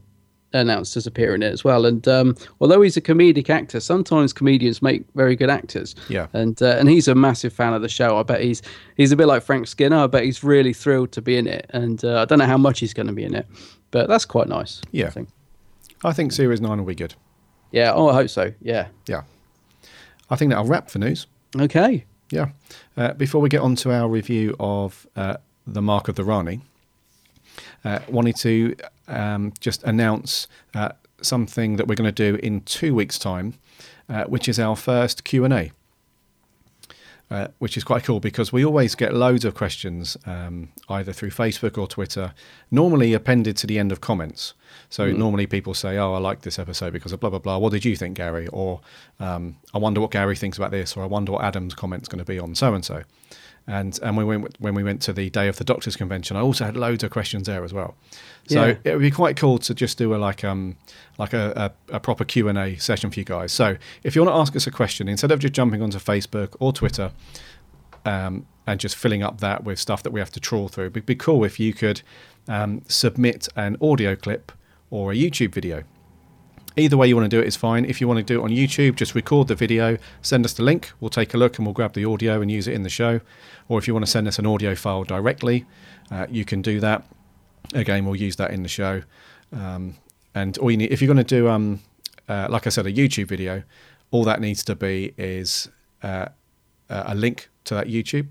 announced 0.51 0.97
as 0.97 1.05
appearing 1.05 1.43
in 1.43 1.49
it 1.49 1.53
as 1.53 1.63
well. 1.63 1.85
And 1.85 2.07
um, 2.07 2.35
although 2.59 2.81
he's 2.81 2.97
a 2.97 3.01
comedic 3.01 3.49
actor, 3.49 3.79
sometimes 3.79 4.33
comedians 4.33 4.81
make 4.81 5.05
very 5.15 5.35
good 5.35 5.49
actors. 5.49 5.95
Yeah. 6.09 6.27
And 6.33 6.61
uh, 6.61 6.75
and 6.79 6.89
he's 6.89 7.07
a 7.07 7.15
massive 7.15 7.53
fan 7.53 7.73
of 7.73 7.81
the 7.81 7.89
show. 7.89 8.17
I 8.17 8.23
bet 8.23 8.41
he's 8.41 8.61
he's 8.97 9.11
a 9.11 9.15
bit 9.15 9.27
like 9.27 9.43
Frank 9.43 9.67
Skinner. 9.67 9.97
I 9.97 10.07
bet 10.07 10.23
he's 10.23 10.43
really 10.43 10.73
thrilled 10.73 11.11
to 11.13 11.21
be 11.21 11.37
in 11.37 11.47
it. 11.47 11.67
And 11.69 12.03
uh, 12.03 12.21
I 12.21 12.25
don't 12.25 12.39
know 12.39 12.45
how 12.45 12.57
much 12.57 12.79
he's 12.79 12.93
going 12.93 13.07
to 13.07 13.13
be 13.13 13.23
in 13.23 13.35
it, 13.35 13.47
but 13.91 14.07
that's 14.07 14.25
quite 14.25 14.47
nice. 14.47 14.81
Yeah. 14.91 15.07
I 15.07 15.11
think. 15.11 15.29
I 16.03 16.13
think 16.13 16.31
series 16.31 16.61
nine 16.61 16.79
will 16.79 16.85
be 16.85 16.95
good. 16.95 17.15
Yeah. 17.71 17.93
Oh, 17.93 18.09
I 18.09 18.13
hope 18.13 18.29
so. 18.29 18.51
Yeah. 18.61 18.87
Yeah. 19.07 19.23
I 20.29 20.35
think 20.35 20.49
that'll 20.49 20.65
wrap 20.65 20.89
for 20.89 20.99
news. 20.99 21.27
Okay. 21.55 22.05
Yeah. 22.31 22.49
Uh, 22.95 23.13
before 23.13 23.41
we 23.41 23.49
get 23.49 23.61
on 23.61 23.75
to 23.77 23.91
our 23.91 24.07
review 24.07 24.55
of 24.59 25.07
uh, 25.15 25.37
the 25.73 25.81
Mark 25.81 26.07
of 26.07 26.15
the 26.15 26.23
Rani, 26.23 26.61
uh, 27.83 27.99
wanted 28.07 28.35
to 28.37 28.75
um, 29.07 29.53
just 29.59 29.83
announce 29.83 30.47
uh, 30.73 30.89
something 31.21 31.75
that 31.77 31.87
we're 31.87 31.95
going 31.95 32.13
to 32.13 32.31
do 32.31 32.39
in 32.41 32.61
two 32.61 32.93
weeks' 32.93 33.19
time, 33.19 33.55
uh, 34.07 34.25
which 34.25 34.47
is 34.47 34.59
our 34.59 34.75
first 34.75 35.23
Q 35.23 35.45
and 35.45 35.53
A. 35.53 35.71
Uh, 37.31 37.47
which 37.59 37.77
is 37.77 37.83
quite 37.83 38.03
cool 38.03 38.19
because 38.19 38.51
we 38.51 38.65
always 38.65 38.95
get 38.95 39.13
loads 39.13 39.45
of 39.45 39.53
questions 39.53 40.17
um, 40.25 40.69
either 40.89 41.13
through 41.13 41.29
Facebook 41.29 41.77
or 41.77 41.85
Twitter, 41.85 42.33
normally 42.71 43.13
appended 43.13 43.55
to 43.55 43.67
the 43.67 43.77
end 43.77 43.91
of 43.91 44.01
comments. 44.01 44.55
So 44.89 45.11
normally 45.11 45.45
people 45.45 45.75
say, 45.75 45.99
"Oh, 45.99 46.15
I 46.15 46.17
like 46.17 46.41
this 46.41 46.57
episode 46.57 46.91
because 46.91 47.11
of 47.11 47.19
blah 47.19 47.29
blah 47.29 47.37
blah." 47.37 47.59
What 47.59 47.71
did 47.71 47.85
you 47.85 47.95
think, 47.95 48.17
Gary? 48.17 48.47
Or 48.47 48.81
um, 49.19 49.57
I 49.75 49.77
wonder 49.77 50.01
what 50.01 50.09
Gary 50.09 50.35
thinks 50.35 50.57
about 50.57 50.71
this, 50.71 50.97
or 50.97 51.03
I 51.03 51.05
wonder 51.05 51.31
what 51.31 51.43
Adam's 51.43 51.75
comment's 51.75 52.07
going 52.07 52.17
to 52.17 52.25
be 52.25 52.39
on 52.39 52.55
so 52.55 52.73
and 52.73 52.83
so. 52.83 53.03
And 53.67 53.99
and 54.01 54.17
when 54.17 54.25
we 54.25 54.37
went 54.37 54.55
when 54.59 54.73
we 54.73 54.83
went 54.83 55.01
to 55.03 55.13
the 55.13 55.29
day 55.29 55.47
of 55.47 55.57
the 55.57 55.63
Doctors 55.63 55.95
Convention, 55.95 56.35
I 56.37 56.41
also 56.41 56.65
had 56.65 56.75
loads 56.75 57.03
of 57.03 57.11
questions 57.11 57.45
there 57.47 57.63
as 57.63 57.73
well. 57.73 57.95
So 58.47 58.65
Yeah. 58.65 58.75
it 58.83 58.93
would 58.93 59.01
be 59.01 59.11
quite 59.11 59.37
cool 59.37 59.59
to 59.59 59.73
just 59.75 59.97
do 59.97 60.15
a 60.15 60.17
like 60.17 60.43
um 60.43 60.75
like 61.19 61.33
a, 61.33 61.73
a, 61.89 61.95
a 61.95 61.99
proper 61.99 62.25
Q 62.25 62.47
and 62.47 62.57
A 62.57 62.75
session 62.77 63.11
for 63.11 63.19
you 63.19 63.25
guys. 63.25 63.51
So 63.51 63.77
if 64.03 64.15
you 64.15 64.23
want 64.23 64.33
to 64.35 64.39
ask 64.39 64.55
us 64.55 64.65
a 64.65 64.71
question, 64.71 65.07
instead 65.07 65.31
of 65.31 65.39
just 65.39 65.53
jumping 65.53 65.81
onto 65.83 65.99
Facebook 65.99 66.55
or 66.59 66.73
Twitter, 66.73 67.11
um, 68.05 68.45
and 68.65 68.79
just 68.79 68.95
filling 68.95 69.23
up 69.23 69.39
that 69.41 69.63
with 69.63 69.79
stuff 69.79 70.03
that 70.03 70.11
we 70.11 70.19
have 70.19 70.31
to 70.31 70.39
trawl 70.39 70.67
through. 70.67 70.85
It'd 70.87 71.05
be 71.05 71.15
cool 71.15 71.43
if 71.43 71.59
you 71.59 71.73
could 71.73 72.01
um, 72.47 72.81
submit 72.87 73.47
an 73.55 73.77
audio 73.81 74.15
clip 74.15 74.51
or 74.89 75.11
a 75.11 75.15
YouTube 75.15 75.53
video. 75.53 75.83
Either 76.77 76.97
way 76.97 77.07
you 77.07 77.15
want 77.15 77.29
to 77.29 77.35
do 77.35 77.41
it 77.41 77.47
is 77.47 77.55
fine. 77.55 77.83
If 77.83 77.99
you 77.99 78.07
want 78.07 78.19
to 78.19 78.23
do 78.23 78.39
it 78.39 78.43
on 78.43 78.51
YouTube, 78.51 78.95
just 78.95 79.15
record 79.15 79.47
the 79.47 79.55
video, 79.55 79.97
send 80.21 80.45
us 80.45 80.53
the 80.53 80.63
link. 80.63 80.91
We'll 80.99 81.09
take 81.09 81.33
a 81.33 81.37
look 81.37 81.57
and 81.57 81.65
we'll 81.65 81.73
grab 81.73 81.93
the 81.93 82.05
audio 82.05 82.41
and 82.41 82.49
use 82.51 82.67
it 82.67 82.73
in 82.73 82.83
the 82.83 82.89
show. 82.89 83.21
Or 83.67 83.79
if 83.79 83.87
you 83.87 83.93
want 83.93 84.05
to 84.05 84.11
send 84.11 84.27
us 84.27 84.39
an 84.39 84.45
audio 84.45 84.75
file 84.75 85.03
directly, 85.03 85.65
uh, 86.11 86.27
you 86.29 86.45
can 86.45 86.61
do 86.61 86.79
that. 86.79 87.03
Again, 87.73 88.05
we'll 88.05 88.15
use 88.15 88.35
that 88.37 88.51
in 88.51 88.63
the 88.63 88.69
show. 88.69 89.01
Um, 89.51 89.95
and 90.35 90.57
all 90.59 90.71
you 90.71 90.77
need, 90.77 90.91
if 90.91 91.01
you're 91.01 91.13
going 91.13 91.17
to 91.17 91.35
do, 91.35 91.49
um, 91.49 91.81
uh, 92.27 92.47
like 92.49 92.67
I 92.67 92.69
said, 92.69 92.85
a 92.85 92.93
YouTube 92.93 93.27
video, 93.27 93.63
all 94.11 94.23
that 94.23 94.39
needs 94.39 94.63
to 94.65 94.75
be 94.75 95.13
is 95.17 95.69
uh, 96.03 96.27
a 96.89 97.15
link 97.15 97.49
to 97.65 97.75
that 97.75 97.87
YouTube, 97.87 98.27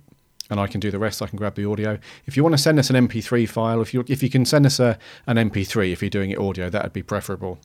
and 0.51 0.59
I 0.59 0.67
can 0.67 0.81
do 0.81 0.91
the 0.91 0.99
rest. 0.99 1.23
I 1.23 1.27
can 1.27 1.37
grab 1.37 1.55
the 1.55 1.69
audio. 1.69 1.99
If 2.27 2.37
you 2.37 2.43
want 2.43 2.55
to 2.55 2.59
send 2.59 2.79
us 2.79 2.91
an 2.91 3.09
MP3 3.09 3.49
file, 3.49 3.81
if 3.81 3.93
you 3.93 4.05
if 4.09 4.23
you 4.23 4.31
can 4.31 4.45
send 4.45 4.67
us 4.67 4.81
a 4.81 4.99
an 5.27 5.37
MP3, 5.37 5.93
if 5.93 6.03
you're 6.03 6.11
doing 6.11 6.31
it 6.31 6.39
audio, 6.39 6.71
that 6.71 6.83
would 6.83 6.93
be 6.93 7.03
preferable. 7.03 7.59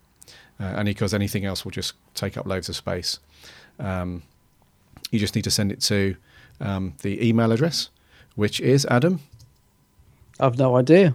Uh, 0.59 0.63
and 0.77 0.85
because 0.85 1.13
anything 1.13 1.45
else 1.45 1.65
will 1.65 1.71
just 1.71 1.93
take 2.13 2.37
up 2.37 2.45
loads 2.45 2.69
of 2.69 2.75
space. 2.75 3.19
Um, 3.79 4.23
you 5.11 5.19
just 5.19 5.35
need 5.35 5.43
to 5.43 5.51
send 5.51 5.71
it 5.71 5.81
to 5.81 6.15
um, 6.61 6.93
the 7.01 7.27
email 7.27 7.51
address, 7.51 7.89
which 8.35 8.59
is 8.59 8.85
Adam. 8.89 9.19
I've 10.39 10.57
no 10.57 10.75
idea. 10.75 11.13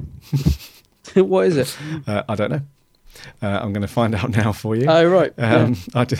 what 1.15 1.47
is 1.47 1.57
it? 1.57 1.77
Uh, 2.07 2.23
I 2.29 2.35
don't 2.35 2.51
know. 2.51 2.61
Uh, 3.43 3.59
I'm 3.63 3.73
going 3.73 3.83
to 3.83 3.89
find 3.89 4.15
out 4.21 4.31
now 4.31 4.53
for 4.53 4.77
you. 4.77 4.87
Oh, 4.89 5.05
right. 5.09 5.33
Um, 5.39 5.77
I 5.95 6.05
do, 6.05 6.17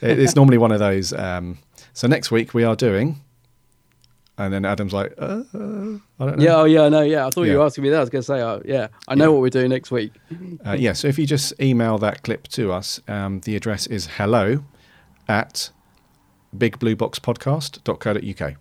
it's 0.00 0.36
normally 0.36 0.58
one 0.58 0.72
of 0.72 0.78
those. 0.78 1.12
Um, 1.12 1.58
so 1.92 2.06
next 2.06 2.30
week 2.30 2.54
we 2.54 2.64
are 2.64 2.76
doing, 2.76 3.20
and 4.38 4.52
then 4.52 4.64
Adam's 4.64 4.92
like, 4.92 5.12
uh, 5.18 5.42
uh, 5.52 5.98
I 6.20 6.26
don't 6.26 6.38
know. 6.38 6.44
Yeah, 6.44 6.56
oh, 6.56 6.64
yeah, 6.64 6.82
I 6.82 6.88
know. 6.88 7.02
Yeah, 7.02 7.26
I 7.26 7.30
thought 7.30 7.42
you 7.42 7.58
were 7.58 7.64
asking 7.64 7.82
me 7.84 7.90
that. 7.90 7.96
I 7.96 8.00
was 8.00 8.08
going 8.08 8.22
to 8.22 8.26
say, 8.26 8.40
oh, 8.40 8.62
yeah, 8.64 8.86
I 9.08 9.16
know 9.16 9.32
what 9.32 9.40
we're 9.42 9.50
doing 9.50 9.68
next 9.68 9.90
week. 9.90 10.12
Uh, 10.64 10.76
yeah, 10.78 10.92
so 10.92 11.08
if 11.08 11.18
you 11.18 11.26
just 11.26 11.52
email 11.60 11.98
that 11.98 12.22
clip 12.22 12.46
to 12.48 12.72
us, 12.72 13.00
um, 13.08 13.40
the 13.40 13.56
address 13.56 13.88
is 13.88 14.06
hello 14.06 14.62
at 15.28 15.70
bigblueboxpodcast.co.uk. 16.56 18.54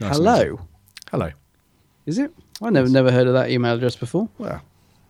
Nice. 0.00 0.16
Hello, 0.16 0.60
Hello. 1.10 1.30
is 2.06 2.18
it? 2.18 2.32
I 2.62 2.70
never 2.70 2.88
never 2.88 3.10
heard 3.10 3.26
of 3.26 3.32
that 3.32 3.50
email 3.50 3.74
address 3.74 3.96
before. 3.96 4.28
Well, 4.38 4.62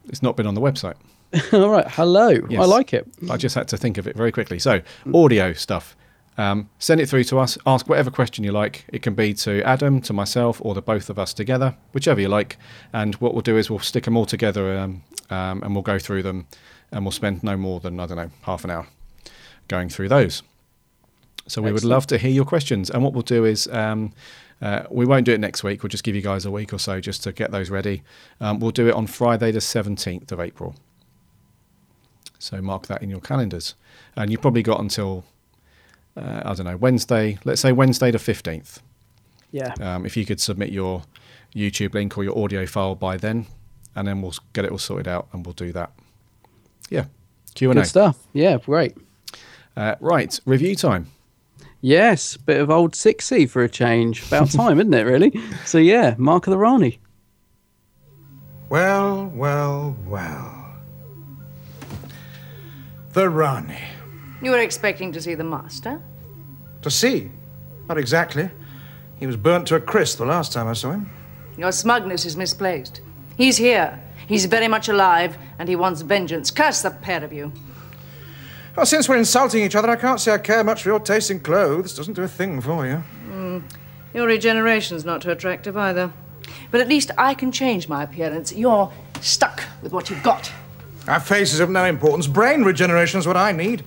it's 0.08 0.22
not 0.22 0.34
been 0.36 0.46
on 0.46 0.54
the 0.54 0.62
website. 0.62 0.94
All 1.52 1.68
right, 1.68 1.86
hello. 1.86 2.30
Yes. 2.48 2.62
I 2.62 2.64
like 2.64 2.94
it. 2.94 3.06
I 3.30 3.36
just 3.36 3.54
had 3.54 3.68
to 3.68 3.76
think 3.76 3.98
of 3.98 4.06
it 4.08 4.16
very 4.16 4.32
quickly. 4.32 4.58
So, 4.58 4.80
audio 5.12 5.52
stuff. 5.52 5.94
Um, 6.38 6.70
send 6.78 7.00
it 7.00 7.08
through 7.08 7.24
to 7.24 7.38
us. 7.38 7.58
Ask 7.66 7.88
whatever 7.88 8.10
question 8.10 8.44
you 8.44 8.52
like. 8.52 8.84
It 8.88 9.02
can 9.02 9.14
be 9.14 9.34
to 9.34 9.60
Adam, 9.62 10.00
to 10.02 10.12
myself, 10.12 10.60
or 10.64 10.72
the 10.72 10.80
both 10.80 11.10
of 11.10 11.18
us 11.18 11.34
together, 11.34 11.76
whichever 11.92 12.20
you 12.20 12.28
like. 12.28 12.56
And 12.92 13.16
what 13.16 13.34
we'll 13.34 13.42
do 13.42 13.56
is 13.56 13.68
we'll 13.68 13.80
stick 13.80 14.04
them 14.04 14.16
all 14.16 14.24
together 14.24 14.78
um, 14.78 15.02
um, 15.30 15.62
and 15.62 15.74
we'll 15.74 15.82
go 15.82 15.98
through 15.98 16.22
them 16.22 16.46
and 16.92 17.04
we'll 17.04 17.12
spend 17.12 17.42
no 17.42 17.56
more 17.56 17.80
than, 17.80 17.98
I 18.00 18.06
don't 18.06 18.16
know, 18.16 18.30
half 18.42 18.64
an 18.64 18.70
hour 18.70 18.86
going 19.66 19.88
through 19.88 20.08
those. 20.08 20.42
So, 21.46 21.62
we 21.62 21.72
would 21.72 21.84
love 21.84 22.06
to 22.08 22.18
hear 22.18 22.30
your 22.30 22.44
questions. 22.44 22.90
And 22.90 23.02
what 23.02 23.14
we'll 23.14 23.22
do 23.22 23.44
is 23.46 23.66
um, 23.68 24.12
uh, 24.60 24.84
we 24.90 25.06
won't 25.06 25.24
do 25.24 25.32
it 25.32 25.40
next 25.40 25.64
week. 25.64 25.82
We'll 25.82 25.88
just 25.88 26.04
give 26.04 26.14
you 26.14 26.22
guys 26.22 26.44
a 26.44 26.50
week 26.50 26.72
or 26.72 26.78
so 26.78 27.00
just 27.00 27.22
to 27.24 27.32
get 27.32 27.50
those 27.50 27.70
ready. 27.70 28.02
Um, 28.40 28.60
we'll 28.60 28.70
do 28.70 28.88
it 28.88 28.94
on 28.94 29.06
Friday, 29.06 29.50
the 29.50 29.60
17th 29.60 30.30
of 30.30 30.40
April. 30.40 30.74
So 32.38 32.60
mark 32.60 32.86
that 32.86 33.02
in 33.02 33.10
your 33.10 33.20
calendars. 33.20 33.74
And 34.14 34.30
you've 34.30 34.42
probably 34.42 34.62
got 34.62 34.80
until, 34.80 35.24
uh, 36.18 36.42
I 36.44 36.54
don't 36.54 36.66
know, 36.66 36.76
Wednesday, 36.76 37.38
let's 37.44 37.60
say 37.60 37.72
Wednesday 37.72 38.10
the 38.10 38.18
15th. 38.18 38.80
Yeah. 39.52 39.72
Um, 39.80 40.04
if 40.04 40.16
you 40.16 40.26
could 40.26 40.40
submit 40.40 40.70
your 40.70 41.02
YouTube 41.54 41.94
link 41.94 42.18
or 42.18 42.24
your 42.24 42.36
audio 42.38 42.66
file 42.66 42.94
by 42.94 43.16
then, 43.16 43.46
and 43.94 44.06
then 44.06 44.20
we'll 44.20 44.34
get 44.52 44.64
it 44.64 44.70
all 44.70 44.78
sorted 44.78 45.08
out 45.08 45.28
and 45.32 45.46
we'll 45.46 45.54
do 45.54 45.72
that. 45.72 45.92
Yeah, 46.90 47.06
Q&A. 47.54 47.74
Good 47.74 47.86
stuff. 47.86 48.18
Yeah, 48.32 48.58
great. 48.58 48.96
Uh, 49.76 49.94
right, 50.00 50.38
review 50.44 50.74
time. 50.74 51.06
Yes, 51.80 52.36
bit 52.36 52.60
of 52.60 52.70
old 52.70 52.92
sixy 52.92 53.48
for 53.48 53.62
a 53.62 53.68
change. 53.68 54.26
About 54.26 54.50
time, 54.52 54.80
isn't 54.80 54.92
it? 54.92 55.02
Really. 55.02 55.40
So 55.64 55.78
yeah, 55.78 56.14
Mark 56.18 56.46
of 56.46 56.50
the 56.50 56.58
Rani. 56.58 56.98
Well, 58.68 59.32
well, 59.34 59.96
well. 60.06 60.54
The 63.12 63.30
Rani. 63.30 63.80
You 64.40 64.52
were 64.52 64.58
expecting 64.58 65.12
to 65.12 65.20
see 65.20 65.34
the 65.34 65.44
master? 65.44 66.00
To 66.82 66.90
see? 66.90 67.30
Not 67.88 67.98
exactly. 67.98 68.50
He 69.18 69.26
was 69.26 69.36
burnt 69.36 69.66
to 69.68 69.74
a 69.74 69.80
crisp 69.80 70.18
the 70.18 70.26
last 70.26 70.52
time 70.52 70.68
I 70.68 70.74
saw 70.74 70.92
him. 70.92 71.10
Your 71.56 71.72
smugness 71.72 72.24
is 72.24 72.36
misplaced. 72.36 73.00
He's 73.36 73.56
here. 73.56 74.00
He's 74.28 74.44
very 74.44 74.68
much 74.68 74.88
alive, 74.88 75.36
and 75.58 75.68
he 75.68 75.74
wants 75.74 76.02
vengeance. 76.02 76.50
Curse 76.50 76.82
the 76.82 76.90
pair 76.90 77.24
of 77.24 77.32
you. 77.32 77.52
Well, 78.76 78.86
since 78.86 79.08
we're 79.08 79.16
insulting 79.16 79.64
each 79.64 79.74
other, 79.74 79.90
I 79.90 79.96
can't 79.96 80.20
say 80.20 80.32
I 80.32 80.38
care 80.38 80.62
much 80.62 80.82
for 80.82 80.90
your 80.90 81.00
taste 81.00 81.32
in 81.32 81.40
clothes. 81.40 81.96
Doesn't 81.96 82.14
do 82.14 82.22
a 82.22 82.28
thing 82.28 82.60
for 82.60 82.86
you. 82.86 82.96
Hmm. 82.96 83.58
Your 84.14 84.26
regeneration's 84.28 85.04
not 85.04 85.22
too 85.22 85.30
attractive 85.30 85.76
either. 85.76 86.12
But 86.70 86.80
at 86.80 86.88
least 86.88 87.10
I 87.18 87.34
can 87.34 87.50
change 87.50 87.88
my 87.88 88.04
appearance. 88.04 88.52
You're 88.52 88.92
stuck 89.20 89.64
with 89.82 89.92
what 89.92 90.10
you've 90.10 90.22
got. 90.22 90.52
Our 91.08 91.18
face 91.20 91.52
is 91.52 91.60
of 91.60 91.70
no 91.70 91.86
importance. 91.86 92.28
Brain 92.28 92.62
regeneration 92.62 93.18
is 93.18 93.26
what 93.26 93.36
I 93.36 93.50
need. 93.50 93.82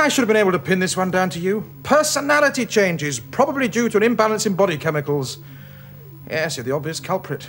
I 0.00 0.08
should 0.08 0.22
have 0.22 0.28
been 0.28 0.36
able 0.36 0.52
to 0.52 0.60
pin 0.60 0.78
this 0.78 0.96
one 0.96 1.10
down 1.10 1.28
to 1.30 1.40
you. 1.40 1.68
Personality 1.82 2.64
changes, 2.64 3.18
probably 3.18 3.66
due 3.66 3.88
to 3.88 3.96
an 3.96 4.04
imbalance 4.04 4.46
in 4.46 4.54
body 4.54 4.78
chemicals. 4.78 5.38
Yes, 6.30 6.56
you're 6.56 6.64
the 6.64 6.70
obvious 6.70 7.00
culprit. 7.00 7.48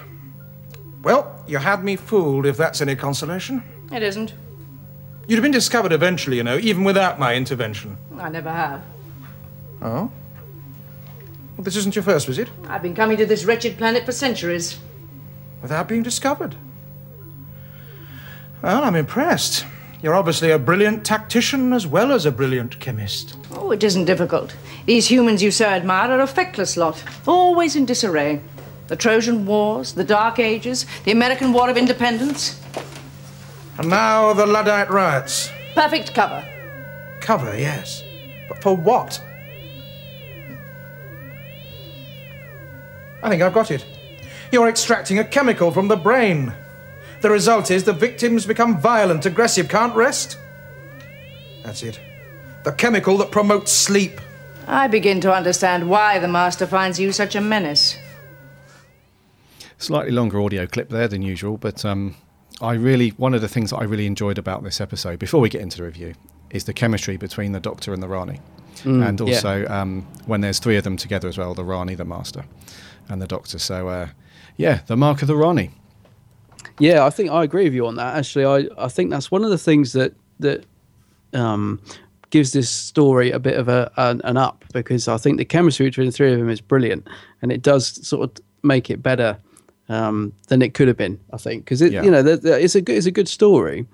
Well, 1.04 1.44
you 1.48 1.60
had 1.60 1.84
me 1.84 1.96
fooled, 1.96 2.48
if 2.48 2.58
that's 2.58 2.82
any 2.82 2.96
consolation. 2.96 3.64
It 3.92 4.02
isn't. 4.02 4.34
You'd 5.28 5.36
have 5.36 5.44
been 5.44 5.52
discovered 5.52 5.94
eventually, 5.94 6.38
you 6.38 6.44
know, 6.44 6.58
even 6.58 6.84
without 6.84 7.20
my 7.20 7.36
intervention. 7.36 7.96
I 8.18 8.30
never 8.30 8.52
have. 8.52 8.82
Oh? 9.84 10.12
Well, 11.56 11.64
this 11.64 11.76
isn't 11.76 11.96
your 11.96 12.04
first 12.04 12.26
visit? 12.26 12.50
I've 12.68 12.82
been 12.82 12.96
coming 12.96 13.18
to 13.18 13.28
this 13.28 13.46
wretched 13.46 13.78
planet 13.78 14.06
for 14.06 14.12
centuries. 14.12 14.80
Without 15.62 15.88
being 15.88 16.02
discovered? 16.02 16.56
Well, 18.64 18.84
I'm 18.84 18.96
impressed. 18.96 19.66
You're 20.02 20.16
obviously 20.16 20.52
a 20.52 20.60
brilliant 20.60 21.06
tactician 21.06 21.74
as 21.74 21.86
well 21.86 22.14
as 22.14 22.26
a 22.26 22.32
brilliant 22.32 22.80
chemist. 22.80 23.36
Oh, 23.52 23.72
it 23.72 23.84
isn't 23.84 24.06
difficult. 24.06 24.56
These 24.86 25.12
humans 25.12 25.44
you 25.44 25.52
so 25.52 25.66
admire 25.66 26.12
are 26.12 26.22
a 26.22 26.28
feckless 26.28 26.78
lot, 26.78 27.04
always 27.28 27.76
in 27.76 27.86
disarray. 27.86 28.40
The 28.88 28.96
Trojan 28.96 29.46
Wars, 29.46 29.94
the 29.94 30.06
Dark 30.06 30.40
Ages, 30.40 30.86
the 31.04 31.12
American 31.12 31.52
War 31.52 31.70
of 31.70 31.76
Independence. 31.76 32.62
And 33.78 33.90
now 33.90 34.32
the 34.32 34.46
Luddite 34.46 34.90
riots. 34.90 35.52
Perfect 35.76 36.14
cover. 36.16 36.48
Cover, 37.20 37.58
yes. 37.58 38.02
But 38.48 38.64
for 38.64 38.76
what? 38.76 39.22
I 43.22 43.28
think 43.28 43.42
I've 43.42 43.54
got 43.54 43.70
it. 43.70 43.86
You're 44.52 44.70
extracting 44.70 45.20
a 45.20 45.26
chemical 45.26 45.72
from 45.72 45.90
the 45.90 45.98
brain. 45.98 46.54
The 47.22 47.30
result 47.30 47.70
is 47.70 47.84
the 47.84 47.94
victims 47.94 48.46
become 48.46 48.80
violent, 48.80 49.26
aggressive, 49.26 49.68
can't 49.68 49.96
rest. 49.96 50.38
That's 51.64 51.84
it. 51.84 52.00
The 52.64 52.72
chemical 52.72 53.18
that 53.18 53.32
promotes 53.32 53.72
sleep. 53.72 54.22
I 54.68 54.88
begin 54.88 55.20
to 55.22 55.34
understand 55.34 55.90
why 55.90 56.20
the 56.20 56.28
Master 56.28 56.66
finds 56.68 57.00
you 57.00 57.12
such 57.12 57.36
a 57.36 57.42
menace. 57.42 57.98
Slightly 59.78 60.12
longer 60.12 60.42
audio 60.42 60.68
clip 60.68 60.90
there 60.90 61.08
than 61.08 61.22
usual, 61.22 61.58
but 61.58 61.84
um, 61.86 62.16
I 62.62 62.74
really 62.74 63.10
one 63.12 63.34
of 63.34 63.42
the 63.42 63.48
things 63.48 63.70
that 63.72 63.78
I 63.78 63.84
really 63.84 64.06
enjoyed 64.06 64.38
about 64.38 64.64
this 64.64 64.82
episode, 64.82 65.20
before 65.20 65.40
we 65.42 65.50
get 65.50 65.62
into 65.62 65.78
the 65.78 65.84
review, 65.84 66.14
is 66.50 66.66
the 66.66 66.74
chemistry 66.74 67.18
between 67.18 67.52
the 67.54 67.60
Doctor 67.60 67.94
and 67.94 68.04
the 68.04 68.08
Rani, 68.08 68.40
Mm, 68.84 69.06
and 69.06 69.20
yeah. 69.20 69.26
also 69.36 69.66
um, 69.68 70.08
when 70.26 70.40
there's 70.40 70.60
three 70.60 70.78
of 70.78 70.86
them 70.86 70.96
together 70.96 71.28
as 71.28 71.38
well, 71.38 71.54
the 71.54 71.66
Rani, 71.66 71.96
the 71.96 72.06
Master, 72.06 72.46
and 73.10 73.22
the 73.22 73.28
Doctor. 73.28 73.60
So 73.60 73.90
uh, 73.90 74.08
yeah, 74.56 74.82
the 74.88 74.96
mark 74.96 75.22
of 75.22 75.28
the 75.28 75.36
Rani. 75.36 75.72
Yeah, 76.80 77.06
I 77.06 77.10
think 77.10 77.30
I 77.32 77.44
agree 77.44 77.66
with 77.66 77.74
you 77.74 77.86
on 77.88 77.96
that. 77.96 78.16
Actually, 78.16 78.46
I, 78.46 78.86
I 78.86 78.88
think 78.88 79.10
that's 79.12 79.32
one 79.32 79.44
of 79.44 79.50
the 79.50 79.58
things 79.58 79.94
that 79.94 80.14
that 80.40 80.66
um, 81.34 81.82
gives 82.30 82.54
this 82.54 82.70
story 82.70 83.32
a 83.32 83.40
bit 83.40 83.58
of 83.58 83.68
a 83.68 83.92
an, 83.98 84.22
an 84.24 84.38
up 84.38 84.66
because 84.74 85.08
I 85.08 85.18
think 85.18 85.38
the 85.38 85.46
chemistry 85.46 85.88
between 85.88 86.08
the 86.08 86.12
three 86.12 86.32
of 86.32 86.40
them 86.40 86.50
is 86.50 86.62
brilliant, 86.62 87.08
and 87.42 87.52
it 87.52 87.62
does 87.62 88.06
sort 88.08 88.30
of 88.30 88.44
make 88.64 88.90
it 88.90 89.02
better 89.02 89.38
um, 89.90 90.34
than 90.48 90.62
it 90.62 90.74
could 90.74 90.88
have 90.88 90.98
been. 90.98 91.20
I 91.34 91.38
think 91.38 91.66
because 91.66 91.82
it 91.82 91.92
Yeah. 91.92 92.04
you 92.04 92.12
know 92.12 92.22
the, 92.22 92.38
the, 92.38 92.64
it's 92.64 92.76
a 92.76 92.82
good 92.82 92.98
it's 92.98 93.06
a 93.08 93.12
good 93.12 93.28
story, 93.28 93.86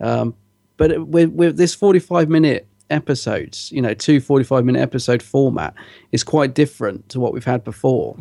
um, 0.00 0.34
but 0.76 0.92
it, 0.92 1.06
with 1.08 1.30
with 1.30 1.56
this 1.56 1.74
forty 1.74 1.98
five 1.98 2.28
minute 2.28 2.66
episodes, 2.90 3.70
you 3.72 3.80
know, 3.80 3.94
two 3.94 4.20
45 4.20 4.64
minute 4.64 4.80
episode 4.80 5.22
format 5.22 5.74
is 6.10 6.24
quite 6.24 6.54
different 6.54 7.08
to 7.08 7.20
what 7.20 7.32
we've 7.32 7.44
had 7.44 7.62
before. 7.62 8.16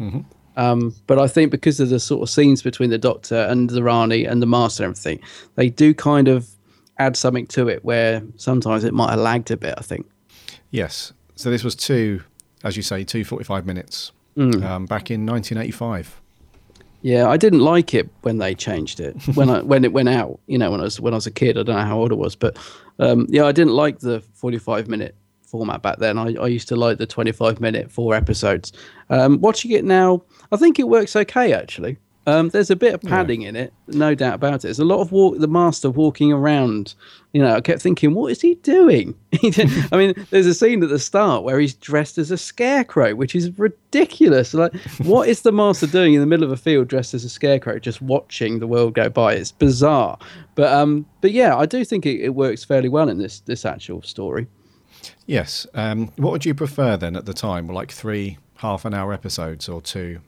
Um, 0.59 0.93
but 1.07 1.17
I 1.17 1.27
think 1.27 1.51
because 1.51 1.79
of 1.79 1.87
the 1.87 2.01
sort 2.01 2.21
of 2.21 2.29
scenes 2.29 2.61
between 2.61 2.89
the 2.89 2.97
Doctor 2.97 3.37
and 3.37 3.69
the 3.69 3.81
Rani 3.81 4.25
and 4.25 4.41
the 4.41 4.45
Master 4.45 4.83
and 4.83 4.91
everything, 4.91 5.21
they 5.55 5.69
do 5.69 5.93
kind 5.93 6.27
of 6.27 6.49
add 6.97 7.15
something 7.15 7.47
to 7.47 7.69
it 7.69 7.85
where 7.85 8.21
sometimes 8.35 8.83
it 8.83 8.93
might 8.93 9.11
have 9.11 9.19
lagged 9.19 9.51
a 9.51 9.57
bit. 9.57 9.75
I 9.77 9.81
think. 9.81 10.05
Yes. 10.69 11.13
So 11.35 11.49
this 11.49 11.63
was 11.63 11.75
two, 11.75 12.23
as 12.65 12.75
you 12.75 12.83
say, 12.83 13.05
two 13.05 13.23
45 13.23 13.65
minutes 13.65 14.11
um, 14.35 14.85
back 14.85 15.09
in 15.09 15.25
1985. 15.25 16.19
Yeah, 17.01 17.29
I 17.29 17.37
didn't 17.37 17.61
like 17.61 17.93
it 17.93 18.09
when 18.23 18.39
they 18.39 18.53
changed 18.53 18.99
it 18.99 19.15
when 19.35 19.49
I 19.49 19.61
when 19.61 19.85
it 19.85 19.93
went 19.93 20.09
out. 20.09 20.41
You 20.47 20.57
know, 20.57 20.71
when 20.71 20.81
I 20.81 20.83
was 20.83 20.99
when 20.99 21.13
I 21.13 21.17
was 21.17 21.25
a 21.25 21.31
kid, 21.31 21.57
I 21.57 21.63
don't 21.63 21.77
know 21.77 21.85
how 21.85 21.99
old 21.99 22.11
I 22.11 22.15
was, 22.15 22.35
but 22.35 22.57
um, 22.99 23.27
yeah, 23.29 23.45
I 23.45 23.53
didn't 23.53 23.73
like 23.73 23.99
the 23.99 24.19
forty-five 24.33 24.89
minute 24.89 25.15
format 25.49 25.81
back 25.81 25.97
then. 25.97 26.17
I, 26.17 26.33
I 26.35 26.47
used 26.47 26.67
to 26.69 26.75
like 26.75 26.97
the 26.97 27.05
twenty-five 27.07 27.59
minute 27.59 27.91
four 27.91 28.13
episodes. 28.15 28.71
Um, 29.09 29.39
watching 29.41 29.71
it 29.71 29.83
now, 29.83 30.21
I 30.51 30.57
think 30.57 30.79
it 30.79 30.87
works 30.87 31.15
okay 31.15 31.53
actually. 31.53 31.97
Um, 32.27 32.49
there's 32.49 32.69
a 32.69 32.75
bit 32.75 32.93
of 32.93 33.01
padding 33.01 33.41
in 33.41 33.55
it, 33.55 33.73
no 33.87 34.13
doubt 34.13 34.35
about 34.35 34.55
it. 34.55 34.61
There's 34.63 34.77
a 34.77 34.85
lot 34.85 34.99
of 34.99 35.11
walk, 35.11 35.39
the 35.39 35.47
master 35.47 35.89
walking 35.89 36.31
around. 36.31 36.93
You 37.33 37.41
know, 37.41 37.55
I 37.55 37.61
kept 37.61 37.81
thinking, 37.81 38.13
what 38.13 38.31
is 38.31 38.39
he 38.39 38.53
doing? 38.55 39.15
He 39.31 39.49
did- 39.49 39.69
I 39.91 39.97
mean, 39.97 40.13
there's 40.29 40.45
a 40.45 40.53
scene 40.53 40.83
at 40.83 40.89
the 40.89 40.99
start 40.99 41.43
where 41.43 41.59
he's 41.59 41.73
dressed 41.73 42.19
as 42.19 42.29
a 42.29 42.37
scarecrow, 42.37 43.15
which 43.15 43.33
is 43.33 43.57
ridiculous. 43.57 44.53
Like, 44.53 44.75
what 45.03 45.27
is 45.27 45.41
the 45.41 45.51
master 45.51 45.87
doing 45.87 46.13
in 46.13 46.19
the 46.19 46.27
middle 46.27 46.43
of 46.45 46.51
a 46.51 46.57
field 46.57 46.87
dressed 46.87 47.15
as 47.15 47.23
a 47.23 47.29
scarecrow, 47.29 47.79
just 47.79 47.99
watching 47.99 48.59
the 48.59 48.67
world 48.67 48.93
go 48.93 49.09
by? 49.09 49.33
It's 49.33 49.51
bizarre. 49.53 50.19
But 50.53 50.71
um, 50.71 51.07
but 51.21 51.31
yeah, 51.31 51.57
I 51.57 51.65
do 51.65 51.83
think 51.83 52.05
it, 52.05 52.19
it 52.21 52.35
works 52.35 52.63
fairly 52.63 52.89
well 52.89 53.09
in 53.09 53.17
this 53.17 53.39
this 53.39 53.65
actual 53.65 54.03
story. 54.03 54.45
Yes. 55.29 55.67
Um, 55.75 56.11
what 56.15 56.31
would 56.31 56.43
you 56.43 56.55
prefer 56.55 56.97
then 56.97 57.15
at 57.15 57.27
the 57.27 57.35
time? 57.35 57.67
Like 57.67 57.91
three 57.91 58.39
half 58.55 58.83
an 58.83 58.95
hour 58.95 59.13
episodes 59.13 59.69
or 59.69 59.79
two? 59.79 60.21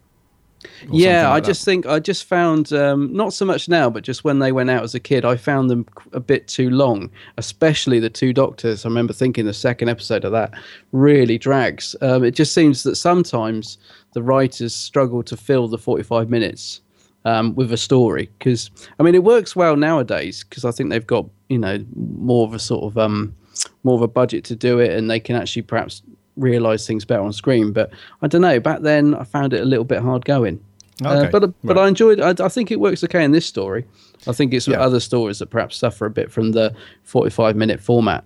Or 0.63 0.89
yeah, 0.91 1.27
I 1.27 1.31
like 1.31 1.43
that? 1.43 1.49
just 1.49 1.65
think 1.65 1.87
I 1.87 1.97
just 1.97 2.25
found 2.25 2.71
um, 2.71 3.11
not 3.11 3.33
so 3.33 3.43
much 3.43 3.67
now, 3.67 3.89
but 3.89 4.03
just 4.03 4.23
when 4.23 4.37
they 4.37 4.51
went 4.51 4.69
out 4.69 4.83
as 4.83 4.93
a 4.93 4.99
kid, 4.99 5.25
I 5.25 5.37
found 5.37 5.71
them 5.71 5.87
a 6.13 6.19
bit 6.19 6.47
too 6.47 6.69
long. 6.69 7.09
Especially 7.37 7.99
the 7.99 8.11
two 8.11 8.31
doctors. 8.31 8.85
I 8.85 8.89
remember 8.89 9.11
thinking 9.11 9.47
the 9.47 9.55
second 9.55 9.89
episode 9.89 10.23
of 10.23 10.33
that 10.33 10.53
really 10.91 11.39
drags. 11.39 11.95
Um, 12.01 12.23
it 12.23 12.35
just 12.35 12.53
seems 12.53 12.83
that 12.83 12.95
sometimes 12.95 13.79
the 14.13 14.21
writers 14.21 14.75
struggle 14.75 15.23
to 15.23 15.35
fill 15.35 15.67
the 15.67 15.79
forty-five 15.79 16.29
minutes 16.29 16.79
um, 17.25 17.55
with 17.55 17.73
a 17.73 17.77
story 17.77 18.29
because 18.37 18.69
I 18.99 19.03
mean 19.03 19.15
it 19.15 19.23
works 19.23 19.55
well 19.55 19.75
nowadays 19.75 20.43
because 20.43 20.63
I 20.63 20.69
think 20.69 20.91
they've 20.91 21.07
got 21.07 21.25
you 21.49 21.57
know 21.57 21.83
more 21.95 22.45
of 22.45 22.53
a 22.53 22.59
sort 22.59 22.83
of 22.83 22.99
um, 22.99 23.35
more 23.83 23.95
of 23.95 24.01
a 24.01 24.07
budget 24.07 24.43
to 24.45 24.55
do 24.55 24.79
it 24.79 24.91
and 24.91 25.09
they 25.09 25.19
can 25.19 25.35
actually 25.35 25.61
perhaps 25.63 26.01
realize 26.37 26.87
things 26.87 27.05
better 27.05 27.21
on 27.21 27.33
screen. 27.33 27.71
But 27.71 27.91
I 28.21 28.27
don't 28.27 28.41
know. 28.41 28.59
Back 28.59 28.81
then, 28.81 29.15
I 29.15 29.23
found 29.23 29.53
it 29.53 29.61
a 29.61 29.65
little 29.65 29.85
bit 29.85 30.01
hard 30.01 30.25
going. 30.25 30.59
Uh, 31.03 31.09
Okay, 31.21 31.29
but 31.31 31.39
but 31.63 31.75
right. 31.75 31.85
I 31.85 31.87
enjoyed. 31.87 32.19
I, 32.21 32.33
I 32.45 32.47
think 32.49 32.69
it 32.71 32.79
works 32.79 33.03
okay 33.03 33.23
in 33.23 33.31
this 33.31 33.45
story. 33.45 33.85
I 34.27 34.33
think 34.33 34.53
it's 34.53 34.67
Yeah. 34.67 34.79
other 34.79 34.99
stories 34.99 35.39
that 35.39 35.47
perhaps 35.47 35.75
suffer 35.77 36.05
a 36.05 36.11
bit 36.11 36.31
from 36.31 36.51
the 36.51 36.73
forty-five 37.03 37.55
minute 37.55 37.79
format. 37.79 38.23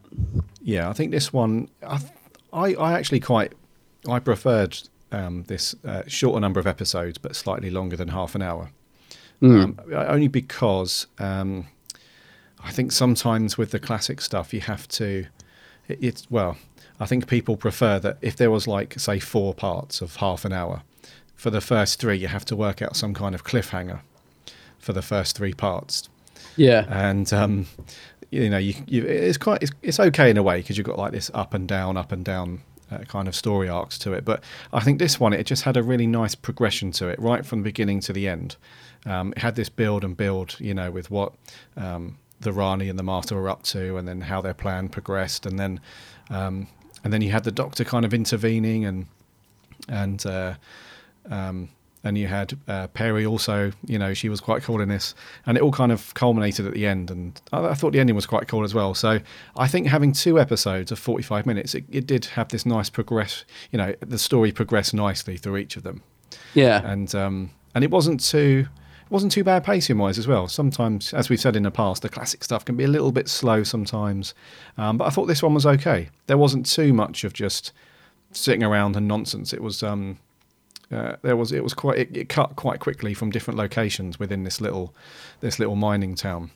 Yeah, 0.62 0.90
I 0.90 0.94
think 0.94 1.12
this 1.12 1.32
one, 1.32 1.70
I, 1.88 2.00
I, 2.52 2.74
I 2.76 2.94
actually 2.94 3.22
quite, 3.22 3.54
I 4.10 4.20
preferred 4.20 4.78
um, 5.12 5.44
this 5.48 5.74
uh, 5.86 6.02
shorter 6.08 6.40
number 6.42 6.60
of 6.60 6.68
episodes, 6.68 7.18
but 7.18 7.36
slightly 7.36 7.70
longer 7.70 7.96
than 7.96 8.10
half 8.10 8.36
an 8.36 8.42
hour. 8.42 8.72
Um, 9.42 9.80
only 9.94 10.28
because 10.28 11.08
um, 11.20 11.68
I 12.66 12.72
think 12.72 12.92
sometimes 12.92 13.58
with 13.58 13.72
the 13.72 13.80
classic 13.80 14.20
stuff, 14.22 14.54
you 14.54 14.62
have 14.62 14.88
to, 14.90 15.28
it, 15.88 16.00
it's, 16.02 16.30
well, 16.30 16.58
I 17.00 17.06
think 17.06 17.28
people 17.28 17.58
prefer 17.58 18.00
that 18.00 18.18
if 18.22 18.36
there 18.36 18.52
was 18.52 18.68
like, 18.68 19.00
say, 19.00 19.20
four 19.20 19.54
parts 19.54 20.02
of 20.02 20.18
half 20.18 20.46
an 20.46 20.54
hour, 20.54 20.82
for 21.36 21.50
the 21.50 21.62
first 21.62 22.00
three, 22.00 22.18
you 22.18 22.28
have 22.28 22.46
to 22.46 22.56
work 22.56 22.82
out 22.82 22.96
some 22.96 23.14
kind 23.14 23.36
of 23.36 23.44
cliffhanger 23.44 24.00
for 24.80 24.94
the 24.94 25.02
first 25.02 25.38
three 25.38 25.54
parts 25.54 26.10
Yeah, 26.58 26.86
and 26.90 27.32
um, 27.34 27.68
you 28.32 28.50
know, 28.50 28.58
you, 28.58 28.76
you, 28.88 29.04
it's 29.06 29.38
quite 29.38 29.62
it's, 29.62 29.72
it's 29.82 30.00
okay 30.00 30.30
in 30.30 30.38
a 30.38 30.44
way 30.44 30.58
because 30.58 30.78
you've 30.78 30.88
got 30.88 30.98
like 30.98 31.12
this 31.12 31.30
up 31.34 31.54
and 31.54 31.68
down, 31.68 31.98
up 31.98 32.12
and 32.12 32.24
down 32.24 32.62
uh, 32.92 33.00
kind 33.00 33.28
of 33.28 33.36
story 33.36 33.70
arcs 33.70 33.98
to 34.00 34.14
it. 34.14 34.26
But 34.26 34.44
I 34.72 34.80
think 34.82 35.00
this 35.00 35.20
one, 35.20 35.34
it 35.34 35.46
just 35.46 35.64
had 35.64 35.78
a 35.78 35.84
really 35.84 36.08
nice 36.08 36.36
progression 36.36 36.92
to 36.94 37.08
it, 37.10 37.20
right 37.20 37.46
from 37.46 37.60
the 37.60 37.64
beginning 37.64 38.00
to 38.02 38.14
the 38.14 38.28
end. 38.28 38.56
Um, 39.06 39.34
it 39.34 39.40
had 39.40 39.56
this 39.56 39.70
build 39.70 40.04
and 40.04 40.16
build, 40.18 40.56
you 40.60 40.74
know, 40.74 40.92
with 40.92 41.12
what 41.12 41.34
um, 41.78 42.18
the 42.46 42.54
Rani 42.54 42.90
and 42.90 42.98
the 42.98 43.04
Master 43.04 43.36
were 43.36 43.50
up 43.50 43.64
to, 43.64 43.98
and 43.98 44.08
then 44.08 44.22
how 44.22 44.42
their 44.42 44.54
plan 44.54 44.88
progressed, 44.88 45.46
and 45.46 45.60
then 45.60 45.82
um, 46.30 46.68
and 47.04 47.12
then 47.12 47.22
you 47.22 47.32
had 47.32 47.44
the 47.44 47.52
Doctor 47.52 47.84
kind 47.84 48.06
of 48.06 48.14
intervening 48.14 48.86
and 48.86 49.08
and. 49.90 50.26
Uh, 50.26 50.54
um, 51.30 51.70
and 52.06 52.18
you 52.20 52.28
had 52.28 52.54
uh, 52.68 52.88
Peri 52.94 53.26
also, 53.26 53.72
you 53.88 53.98
know, 53.98 54.14
she 54.14 54.30
was 54.30 54.40
quite 54.40 54.62
cool 54.62 54.80
in 54.80 54.90
this, 54.90 55.16
and 55.48 55.58
it 55.58 55.64
all 55.64 55.72
kind 55.72 55.92
of 55.92 56.14
culminated 56.14 56.68
at 56.68 56.74
the 56.74 56.86
end. 56.86 57.10
And 57.10 57.42
I, 57.52 57.70
I 57.70 57.74
thought 57.74 57.94
the 57.94 58.00
ending 58.00 58.16
was 58.16 58.28
quite 58.28 58.48
cool 58.48 58.64
as 58.64 58.76
well. 58.76 58.94
So 58.94 59.20
I 59.58 59.68
think 59.68 59.88
having 59.88 60.14
two 60.14 60.40
episodes 60.40 60.92
of 60.92 61.00
forty-five 61.00 61.48
minutes, 61.48 61.74
it, 61.74 61.84
it 61.92 62.06
did 62.06 62.26
have 62.26 62.50
this 62.50 62.64
nice 62.64 62.92
progress. 62.92 63.44
You 63.72 63.80
know, 63.80 63.96
the 64.02 64.20
story 64.20 64.52
progressed 64.52 64.94
nicely 64.94 65.36
through 65.38 65.58
each 65.58 65.78
of 65.78 65.84
them, 65.84 66.04
yeah, 66.54 66.82
and 66.86 67.14
um, 67.16 67.50
and 67.74 67.84
it 67.84 67.90
wasn't 67.90 68.24
too. 68.24 68.68
It 69.06 69.12
wasn't 69.12 69.32
too 69.32 69.44
bad 69.44 69.64
pacing 69.64 70.00
wise 70.00 70.18
as 70.18 70.28
well. 70.28 70.48
Sometimes, 70.48 71.14
as 71.14 71.30
we've 71.30 71.40
said 71.40 71.56
in 71.56 71.64
the 71.64 71.72
past, 71.72 72.02
the 72.02 72.10
classic 72.10 72.44
stuff 72.44 72.66
can 72.66 72.76
be 72.76 72.84
a 72.84 72.88
little 72.88 73.12
bit 73.12 73.30
slow 73.30 73.64
sometimes. 73.64 74.34
Um, 74.78 74.98
but 74.98 75.06
I 75.06 75.10
thought 75.12 75.28
this 75.28 75.44
one 75.44 75.54
was 75.54 75.66
okay. 75.66 76.10
There 76.26 76.40
wasn't 76.40 76.66
too 76.66 76.92
much 76.92 77.24
of 77.24 77.32
just 77.32 77.72
sitting 78.32 78.64
around 78.64 78.96
and 78.96 79.08
nonsense. 79.08 79.54
It 79.54 79.62
was 79.62 79.84
um, 79.84 80.18
uh, 80.92 81.16
there 81.22 81.36
was 81.36 81.52
it 81.52 81.64
was 81.64 81.74
quite 81.74 82.00
it, 82.00 82.18
it 82.18 82.30
cut 82.30 82.56
quite 82.56 82.80
quickly 82.80 83.14
from 83.14 83.30
different 83.30 83.58
locations 83.58 84.20
within 84.20 84.44
this 84.44 84.62
little 84.62 84.94
this 85.40 85.60
little 85.60 85.76
mining 85.76 86.16
town. 86.16 86.52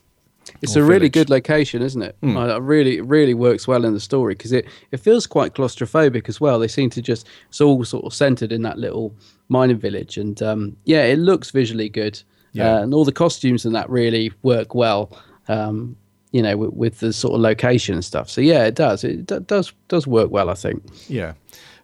it's 0.62 0.76
a 0.76 0.84
really 0.84 1.10
good 1.10 1.30
location, 1.30 1.82
isn't 1.82 2.02
it? 2.02 2.16
Uh, 2.24 2.56
it 2.56 2.62
really, 2.62 2.97
it 2.97 3.06
really 3.06 3.36
works 3.36 3.68
well 3.68 3.86
in 3.86 3.93
the 3.93 4.00
story 4.00 4.34
because 4.34 4.52
it 4.52 4.66
it 4.91 4.97
feels 4.97 5.28
quite 5.28 5.54
claustrophobic 5.54 6.28
as 6.30 6.41
well. 6.41 6.60
They 6.60 6.68
seem 6.68 6.89
to 6.91 7.02
just 7.02 7.28
it's 7.47 7.62
all 7.62 7.84
sort 7.86 8.06
of 8.06 8.14
centered 8.14 8.52
in 8.52 8.62
that 8.64 8.78
little 8.78 9.14
mining 9.50 9.78
village, 9.78 10.18
and 10.18 10.41
um, 10.41 10.78
yeah, 10.86 11.04
it 11.04 11.20
looks 11.20 11.52
visually 11.52 11.89
good. 11.89 12.22
Yeah. 12.54 12.76
uh, 12.78 12.82
and 12.84 12.93
all 12.93 13.06
the 13.06 13.12
costumes 13.12 13.66
and 13.66 13.76
that 13.76 13.89
really 13.89 14.32
work 14.41 14.74
well. 14.76 15.12
Um, 15.47 15.95
you 16.32 16.43
know, 16.43 16.56
with, 16.58 16.74
with 16.74 17.00
the 17.00 17.12
sort 17.12 17.34
of 17.34 17.41
location 17.41 17.95
and 17.95 18.06
stuff. 18.06 18.30
So 18.30 18.39
yeah, 18.41 18.66
it 18.66 18.76
does. 18.76 19.04
It 19.04 19.26
d- 19.26 19.39
does 19.47 19.74
does 19.88 20.06
work 20.06 20.30
well, 20.30 20.50
I 20.50 20.54
think. 20.54 20.84
Yeah, 21.08 21.34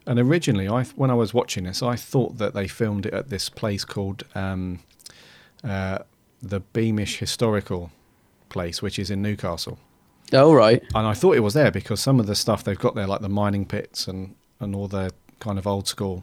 and 0.06 0.20
originally, 0.20 0.68
I 0.68 0.84
when 0.94 1.10
I 1.10 1.14
was 1.14 1.34
watching 1.34 1.64
this, 1.64 1.82
I 1.82 1.96
thought 1.96 2.38
that 2.38 2.54
they 2.54 2.68
filmed 2.68 3.06
it 3.06 3.12
at 3.14 3.28
this 3.28 3.48
place 3.48 3.84
called 3.84 4.22
um, 4.36 4.78
uh, 5.64 5.98
the 6.40 6.60
Beamish 6.60 7.18
Historical 7.18 7.90
Place, 8.48 8.80
which 8.82 8.98
is 9.00 9.10
in 9.10 9.20
Newcastle. 9.20 9.78
All 10.32 10.54
right. 10.54 10.82
and 10.94 11.06
I 11.06 11.14
thought 11.14 11.36
it 11.36 11.40
was 11.40 11.54
there 11.54 11.70
because 11.70 12.00
some 12.00 12.20
of 12.20 12.26
the 12.26 12.34
stuff 12.34 12.62
they've 12.64 12.78
got 12.78 12.94
there, 12.94 13.06
like 13.06 13.20
the 13.20 13.28
mining 13.28 13.64
pits 13.66 14.06
and 14.06 14.36
and 14.60 14.76
all 14.76 14.86
the 14.86 15.12
kind 15.40 15.58
of 15.58 15.66
old 15.66 15.88
school 15.88 16.22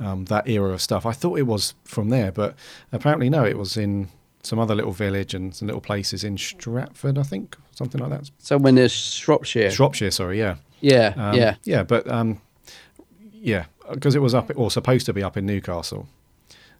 um, 0.00 0.24
that 0.26 0.48
era 0.48 0.70
of 0.72 0.82
stuff. 0.82 1.06
I 1.06 1.12
thought 1.12 1.38
it 1.38 1.46
was 1.46 1.74
from 1.84 2.08
there, 2.10 2.30
but 2.32 2.54
apparently 2.92 3.30
no, 3.30 3.44
it 3.44 3.56
was 3.58 3.76
in 3.76 4.08
some 4.42 4.58
other 4.58 4.74
little 4.74 4.92
village 4.92 5.34
and 5.34 5.54
some 5.54 5.66
little 5.66 5.80
places 5.80 6.22
in 6.22 6.36
Stratford, 6.38 7.18
I 7.18 7.22
think, 7.24 7.56
something 7.72 8.00
like 8.00 8.10
that. 8.10 8.30
So 8.38 8.58
when 8.58 8.74
there's 8.76 8.92
Shropshire, 8.92 9.70
Shropshire, 9.70 10.10
sorry, 10.10 10.38
yeah, 10.38 10.56
yeah, 10.80 11.14
um, 11.16 11.34
yeah. 11.36 11.56
yeah, 11.64 11.82
but 11.82 12.06
um, 12.08 12.40
yeah, 13.32 13.64
because 13.90 14.14
it 14.14 14.20
was 14.22 14.34
up 14.34 14.50
or 14.56 14.70
supposed 14.70 15.06
to 15.06 15.12
be 15.12 15.22
up 15.22 15.36
in 15.36 15.46
Newcastle. 15.46 16.08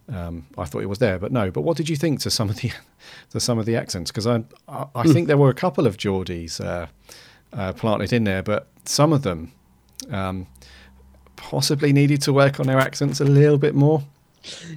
Um, 0.08 0.46
I 0.56 0.66
thought 0.66 0.82
it 0.82 0.88
was 0.88 1.00
there, 1.00 1.18
but 1.18 1.32
no. 1.32 1.50
But 1.50 1.62
what 1.62 1.76
did 1.76 1.88
you 1.88 1.96
think 1.96 2.20
to 2.20 2.30
some 2.30 2.48
of 2.48 2.56
the 2.56 2.70
to 3.30 3.40
some 3.40 3.58
of 3.58 3.66
the 3.66 3.74
accents? 3.74 4.10
Because 4.12 4.26
I 4.26 4.44
I, 4.68 4.86
I 4.94 5.02
Hmm. 5.02 5.12
think 5.12 5.26
there 5.26 5.36
were 5.36 5.50
a 5.50 5.54
couple 5.54 5.84
of 5.86 5.96
Geordies 5.96 6.64
uh, 6.64 6.86
uh, 7.52 7.72
planted 7.72 8.12
in 8.12 8.22
there, 8.24 8.42
but 8.42 8.68
some 8.84 9.12
of 9.12 9.22
them 9.22 9.50
um, 10.10 10.46
possibly 11.36 11.92
needed 11.92 12.22
to 12.22 12.32
work 12.32 12.60
on 12.60 12.66
their 12.66 12.78
accents 12.78 13.20
a 13.20 13.24
little 13.24 13.58
bit 13.58 13.74
more. 13.74 14.02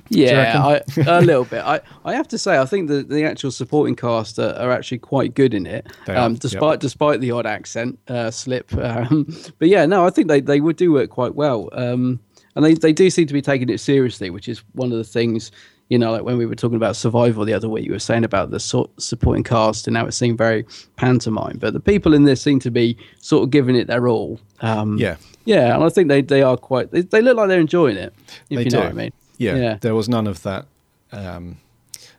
Yeah, 0.09 0.63
I, 0.63 0.81
a 1.05 1.21
little 1.21 1.45
bit. 1.45 1.63
I, 1.63 1.81
I 2.05 2.13
have 2.15 2.27
to 2.29 2.37
say, 2.37 2.57
I 2.57 2.65
think 2.65 2.87
the, 2.87 3.03
the 3.03 3.23
actual 3.23 3.51
supporting 3.51 3.95
cast 3.95 4.39
are, 4.39 4.53
are 4.55 4.71
actually 4.71 4.99
quite 4.99 5.35
good 5.35 5.53
in 5.53 5.67
it, 5.67 5.87
um, 6.07 6.33
yep. 6.33 6.41
despite 6.41 6.79
despite 6.79 7.21
the 7.21 7.31
odd 7.31 7.45
accent 7.45 7.99
uh, 8.07 8.31
slip. 8.31 8.73
Um, 8.73 9.31
but 9.59 9.67
yeah, 9.67 9.85
no, 9.85 10.05
I 10.05 10.09
think 10.09 10.27
they, 10.27 10.41
they 10.41 10.61
would 10.61 10.75
do 10.75 10.91
work 10.91 11.09
quite 11.09 11.35
well, 11.35 11.69
um, 11.73 12.19
and 12.55 12.65
they, 12.65 12.73
they 12.73 12.93
do 12.93 13.09
seem 13.09 13.27
to 13.27 13.33
be 13.33 13.41
taking 13.41 13.69
it 13.69 13.79
seriously, 13.79 14.29
which 14.29 14.47
is 14.47 14.63
one 14.73 14.91
of 14.91 14.97
the 14.97 15.03
things. 15.03 15.51
You 15.89 15.97
know, 15.97 16.11
like 16.11 16.23
when 16.23 16.37
we 16.37 16.45
were 16.45 16.53
talking 16.53 16.75
about 16.75 16.95
Survival 16.95 17.45
the 17.45 17.53
other 17.53 17.67
week, 17.67 17.83
you 17.83 17.91
were 17.91 17.99
saying 17.99 18.23
about 18.23 18.51
the 18.51 18.59
sort 18.59 18.89
supporting 19.01 19.43
cast, 19.43 19.87
and 19.87 19.95
now 19.95 20.05
it 20.05 20.11
seemed 20.11 20.37
very 20.37 20.65
pantomime. 20.97 21.57
But 21.57 21.73
the 21.73 21.79
people 21.79 22.13
in 22.13 22.25
this 22.25 22.41
seem 22.41 22.59
to 22.59 22.69
be 22.69 22.95
sort 23.21 23.43
of 23.43 23.49
giving 23.49 23.75
it 23.75 23.87
their 23.87 24.07
all. 24.07 24.39
Um, 24.61 24.97
Yeah. 24.99 25.15
Yeah, 25.53 25.73
and 25.75 25.83
I 25.83 25.89
think 25.89 26.07
they, 26.07 26.21
they 26.21 26.41
are 26.43 26.57
quite. 26.57 26.91
They, 26.91 27.01
they 27.01 27.21
look 27.21 27.35
like 27.37 27.47
they're 27.49 27.59
enjoying 27.69 27.97
it. 27.97 28.13
If 28.49 28.57
they 28.57 28.63
you 28.65 28.69
do. 28.69 28.77
know 28.77 28.83
what 28.83 28.89
I 28.91 28.93
mean. 29.03 29.13
Yeah, 29.37 29.55
Yeah. 29.55 29.77
there 29.81 29.95
was 29.95 30.07
none 30.07 30.27
of 30.27 30.43
that. 30.43 30.65
Um, 31.11 31.57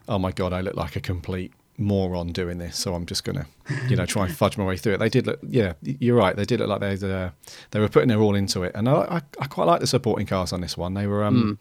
oh 0.07 0.19
my 0.19 0.31
god, 0.31 0.51
I 0.53 0.61
look 0.61 0.75
like 0.75 0.95
a 0.95 0.99
complete 1.01 1.51
moron 1.77 2.31
doing 2.33 2.57
this, 2.57 2.77
so 2.77 2.93
I'm 2.93 3.05
just 3.05 3.23
gonna, 3.23 3.45
you 3.89 3.95
know, 3.95 4.05
try 4.05 4.25
and 4.25 4.35
fudge 4.35 4.57
my 4.57 4.65
way 4.65 4.77
through 4.77 4.95
it. 4.95 4.97
They 4.97 5.09
did 5.09 5.25
look, 5.27 5.39
yeah, 5.47 5.73
you're 5.81 6.17
right. 6.17 6.35
They 6.35 6.45
did 6.45 6.59
look 6.59 6.69
like 6.69 6.81
they 6.81 6.95
uh, 7.13 7.29
they 7.71 7.79
were 7.79 7.87
putting 7.89 8.09
their 8.09 8.19
all 8.19 8.35
into 8.35 8.63
it, 8.63 8.73
and 8.75 8.89
I, 8.89 8.93
I, 9.17 9.21
I 9.43 9.47
quite 9.47 9.65
like 9.65 9.79
the 9.79 9.87
supporting 9.87 10.27
cast 10.27 10.51
on 10.53 10.61
this 10.61 10.75
one. 10.77 10.93
They 10.93 11.07
were, 11.07 11.23
um, 11.23 11.41
Hmm. 11.41 11.53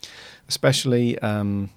especially 0.48 1.18
um, 1.20 1.70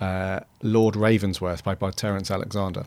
uh, 0.00 0.40
Lord 0.62 0.94
Ravensworth, 0.94 1.62
played 1.64 1.78
by 1.78 1.90
Terence 1.90 2.30
Alexander. 2.30 2.84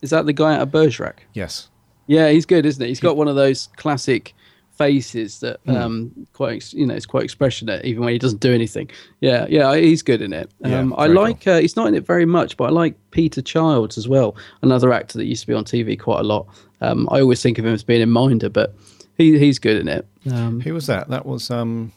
Is 0.00 0.10
that 0.10 0.26
the 0.26 0.32
guy 0.32 0.54
out 0.54 0.62
of 0.62 0.70
Bergerac? 0.70 1.26
Yes, 1.32 1.68
Yeah, 2.06 2.28
he's 2.30 2.46
good, 2.46 2.66
isn't 2.66 2.82
he? 2.82 2.88
He's 2.88 3.00
got 3.00 3.16
one 3.16 3.28
of 3.28 3.36
those 3.36 3.68
classic 3.76 4.34
faces 4.82 5.40
that 5.40 5.60
um 5.68 6.10
quite 6.32 6.72
you 6.72 6.84
know 6.86 6.94
it's 6.94 7.06
quite 7.06 7.24
expressionate 7.24 7.84
even 7.84 8.02
when 8.02 8.12
he 8.12 8.18
doesn't 8.18 8.40
do 8.40 8.52
anything 8.52 8.90
yeah 9.20 9.46
yeah 9.48 9.76
he's 9.76 10.02
good 10.02 10.20
in 10.20 10.32
it 10.32 10.50
Yeah, 10.60 10.80
um 10.80 10.92
i 10.98 11.06
very 11.06 11.18
like 11.18 11.46
uh, 11.46 11.58
he's 11.60 11.76
not 11.76 11.86
in 11.86 11.94
it 11.94 12.04
very 12.04 12.26
much 12.26 12.56
but 12.56 12.64
i 12.64 12.70
like 12.70 12.94
peter 13.12 13.42
childs 13.42 13.96
as 13.96 14.08
well 14.08 14.34
another 14.62 14.92
actor 14.92 15.18
that 15.18 15.26
used 15.26 15.42
to 15.42 15.46
be 15.46 15.54
on 15.54 15.64
tv 15.64 15.98
quite 15.98 16.20
a 16.20 16.24
lot 16.24 16.46
um 16.80 17.08
i 17.12 17.20
always 17.20 17.40
think 17.40 17.58
of 17.58 17.64
him 17.66 17.74
as 17.74 17.84
being 17.84 18.02
in 18.02 18.10
minder 18.10 18.48
but 18.48 18.74
he 19.18 19.38
he's 19.38 19.58
good 19.60 19.76
in 19.80 19.88
it 19.88 20.04
um 20.32 20.60
who 20.60 20.74
was 20.74 20.86
that? 20.86 21.08
That 21.08 21.24
was 21.26 21.50
um, 21.50 21.92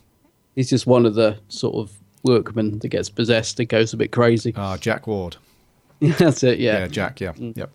he's 0.55 0.69
just 0.69 0.85
one 0.87 1.05
of 1.05 1.15
the 1.15 1.37
sort 1.49 1.75
of 1.75 1.91
workmen 2.23 2.79
that 2.79 2.89
gets 2.89 3.09
possessed 3.09 3.59
and 3.59 3.69
goes 3.69 3.93
a 3.93 3.97
bit 3.97 4.11
crazy 4.11 4.53
uh, 4.55 4.77
Jack 4.77 5.07
Ward. 5.07 5.37
that's 6.01 6.43
it 6.43 6.59
Yeah, 6.59 6.79
yeah, 6.79 6.87
Jack. 6.87 7.21
Yeah, 7.21 7.33
yep. 7.37 7.69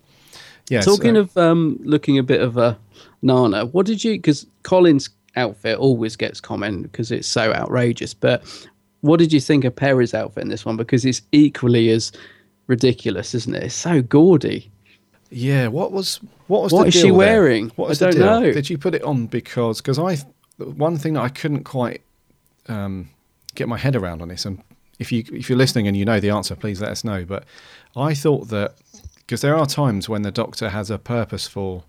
Yeah. 0.68 0.82
Talking 0.82 1.14
so- 1.14 1.20
of 1.22 1.36
um, 1.36 1.80
looking 1.82 2.18
a 2.18 2.22
bit 2.22 2.40
of 2.40 2.56
a 2.56 2.78
Nana, 3.22 3.66
what 3.66 3.86
did 3.86 4.02
you? 4.04 4.12
Because 4.12 4.46
Colin's 4.62 5.10
outfit 5.36 5.78
always 5.78 6.16
gets 6.16 6.40
comment 6.40 6.82
because 6.82 7.12
it's 7.12 7.28
so 7.28 7.52
outrageous. 7.52 8.14
But 8.14 8.42
what 9.02 9.18
did 9.18 9.32
you 9.32 9.40
think 9.40 9.64
of 9.64 9.74
Peri's 9.76 10.14
outfit 10.14 10.42
in 10.44 10.48
this 10.50 10.64
one? 10.64 10.76
Because 10.76 11.04
it's 11.04 11.22
equally 11.32 11.90
as 11.90 12.12
ridiculous, 12.66 13.34
isn't 13.34 13.54
it? 13.54 13.64
It's 13.64 13.74
so 13.74 14.02
gaudy. 14.02 14.70
Yeah, 15.30 15.68
what 15.68 15.92
was 15.92 16.20
what 16.48 16.62
was 16.62 16.72
What 16.72 16.88
is 16.88 16.94
she 16.94 17.02
there? 17.02 17.14
wearing? 17.14 17.70
What 17.76 17.86
I 17.86 17.88
was 17.90 17.98
don't 17.98 18.12
the 18.12 18.18
deal? 18.18 18.40
know. 18.40 18.52
Did 18.52 18.68
you 18.68 18.78
put 18.78 18.94
it 18.94 19.02
on 19.02 19.26
because 19.26 19.80
because 19.80 19.98
I 19.98 20.16
one 20.58 20.96
thing 20.98 21.14
that 21.14 21.22
I 21.22 21.28
couldn't 21.28 21.64
quite 21.64 22.02
um, 22.68 23.08
get 23.54 23.68
my 23.68 23.78
head 23.78 23.94
around 23.96 24.22
on 24.22 24.28
this, 24.28 24.44
and 24.44 24.60
if 24.98 25.12
you 25.12 25.24
if 25.32 25.48
you're 25.48 25.56
listening 25.58 25.86
and 25.86 25.96
you 25.96 26.04
know 26.04 26.18
the 26.18 26.30
answer, 26.30 26.56
please 26.56 26.80
let 26.80 26.90
us 26.90 27.04
know. 27.04 27.24
But 27.24 27.44
I 27.96 28.12
thought 28.14 28.48
that 28.48 28.74
because 29.18 29.40
there 29.40 29.54
are 29.56 29.66
times 29.66 30.08
when 30.08 30.22
the 30.22 30.32
doctor 30.32 30.70
has 30.70 30.90
a 30.90 30.98
purposeful 30.98 31.84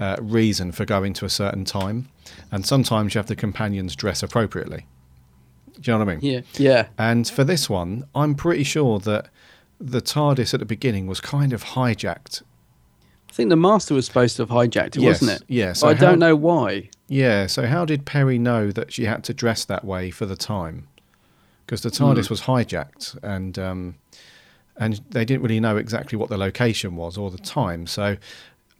uh, 0.00 0.16
reason 0.20 0.72
for 0.72 0.84
going 0.84 1.12
to 1.14 1.24
a 1.24 1.30
certain 1.30 1.64
time, 1.64 2.08
and 2.50 2.64
sometimes 2.66 3.14
you 3.14 3.18
have 3.18 3.26
the 3.26 3.36
companions 3.36 3.94
dress 3.96 4.22
appropriately. 4.22 4.86
Do 5.80 5.90
you 5.90 5.98
know 5.98 6.04
what 6.04 6.12
I 6.12 6.16
mean? 6.16 6.24
Yeah, 6.24 6.40
yeah. 6.54 6.86
And 6.98 7.28
for 7.28 7.44
this 7.44 7.68
one, 7.68 8.04
I'm 8.14 8.34
pretty 8.34 8.62
sure 8.64 8.98
that 9.00 9.28
the 9.80 10.00
TARDIS 10.00 10.54
at 10.54 10.60
the 10.60 10.66
beginning 10.66 11.06
was 11.06 11.20
kind 11.20 11.52
of 11.52 11.64
hijacked 11.64 12.42
I 13.28 13.34
think 13.34 13.48
the 13.48 13.56
Master 13.56 13.94
was 13.94 14.04
supposed 14.04 14.36
to 14.36 14.42
have 14.42 14.50
hijacked 14.50 14.88
it, 14.96 14.96
Yes, 14.96 15.22
wasn't 15.22 15.40
it? 15.40 15.46
yeah, 15.48 15.72
so 15.72 15.88
I 15.88 15.94
how- 15.94 16.00
don't 16.00 16.18
know 16.18 16.36
why. 16.36 16.90
Yeah. 17.08 17.46
So 17.46 17.66
how 17.66 17.86
did 17.86 18.04
Peri 18.04 18.38
know 18.38 18.70
that 18.72 18.92
she 18.92 19.06
had 19.06 19.24
to 19.24 19.32
dress 19.32 19.64
that 19.64 19.86
way 19.86 20.10
for 20.10 20.26
the 20.26 20.36
time? 20.36 20.86
Because 21.64 21.80
the 21.80 21.88
TARDIS 21.90 22.28
was 22.28 22.42
hijacked, 22.42 23.18
and 23.22 23.58
um, 23.58 23.94
and 24.76 25.00
they 25.10 25.24
didn't 25.24 25.42
really 25.42 25.60
know 25.60 25.78
exactly 25.78 26.18
what 26.18 26.28
the 26.28 26.36
location 26.36 26.94
was 26.94 27.16
or 27.16 27.30
the 27.30 27.38
time. 27.38 27.86
So, 27.86 28.18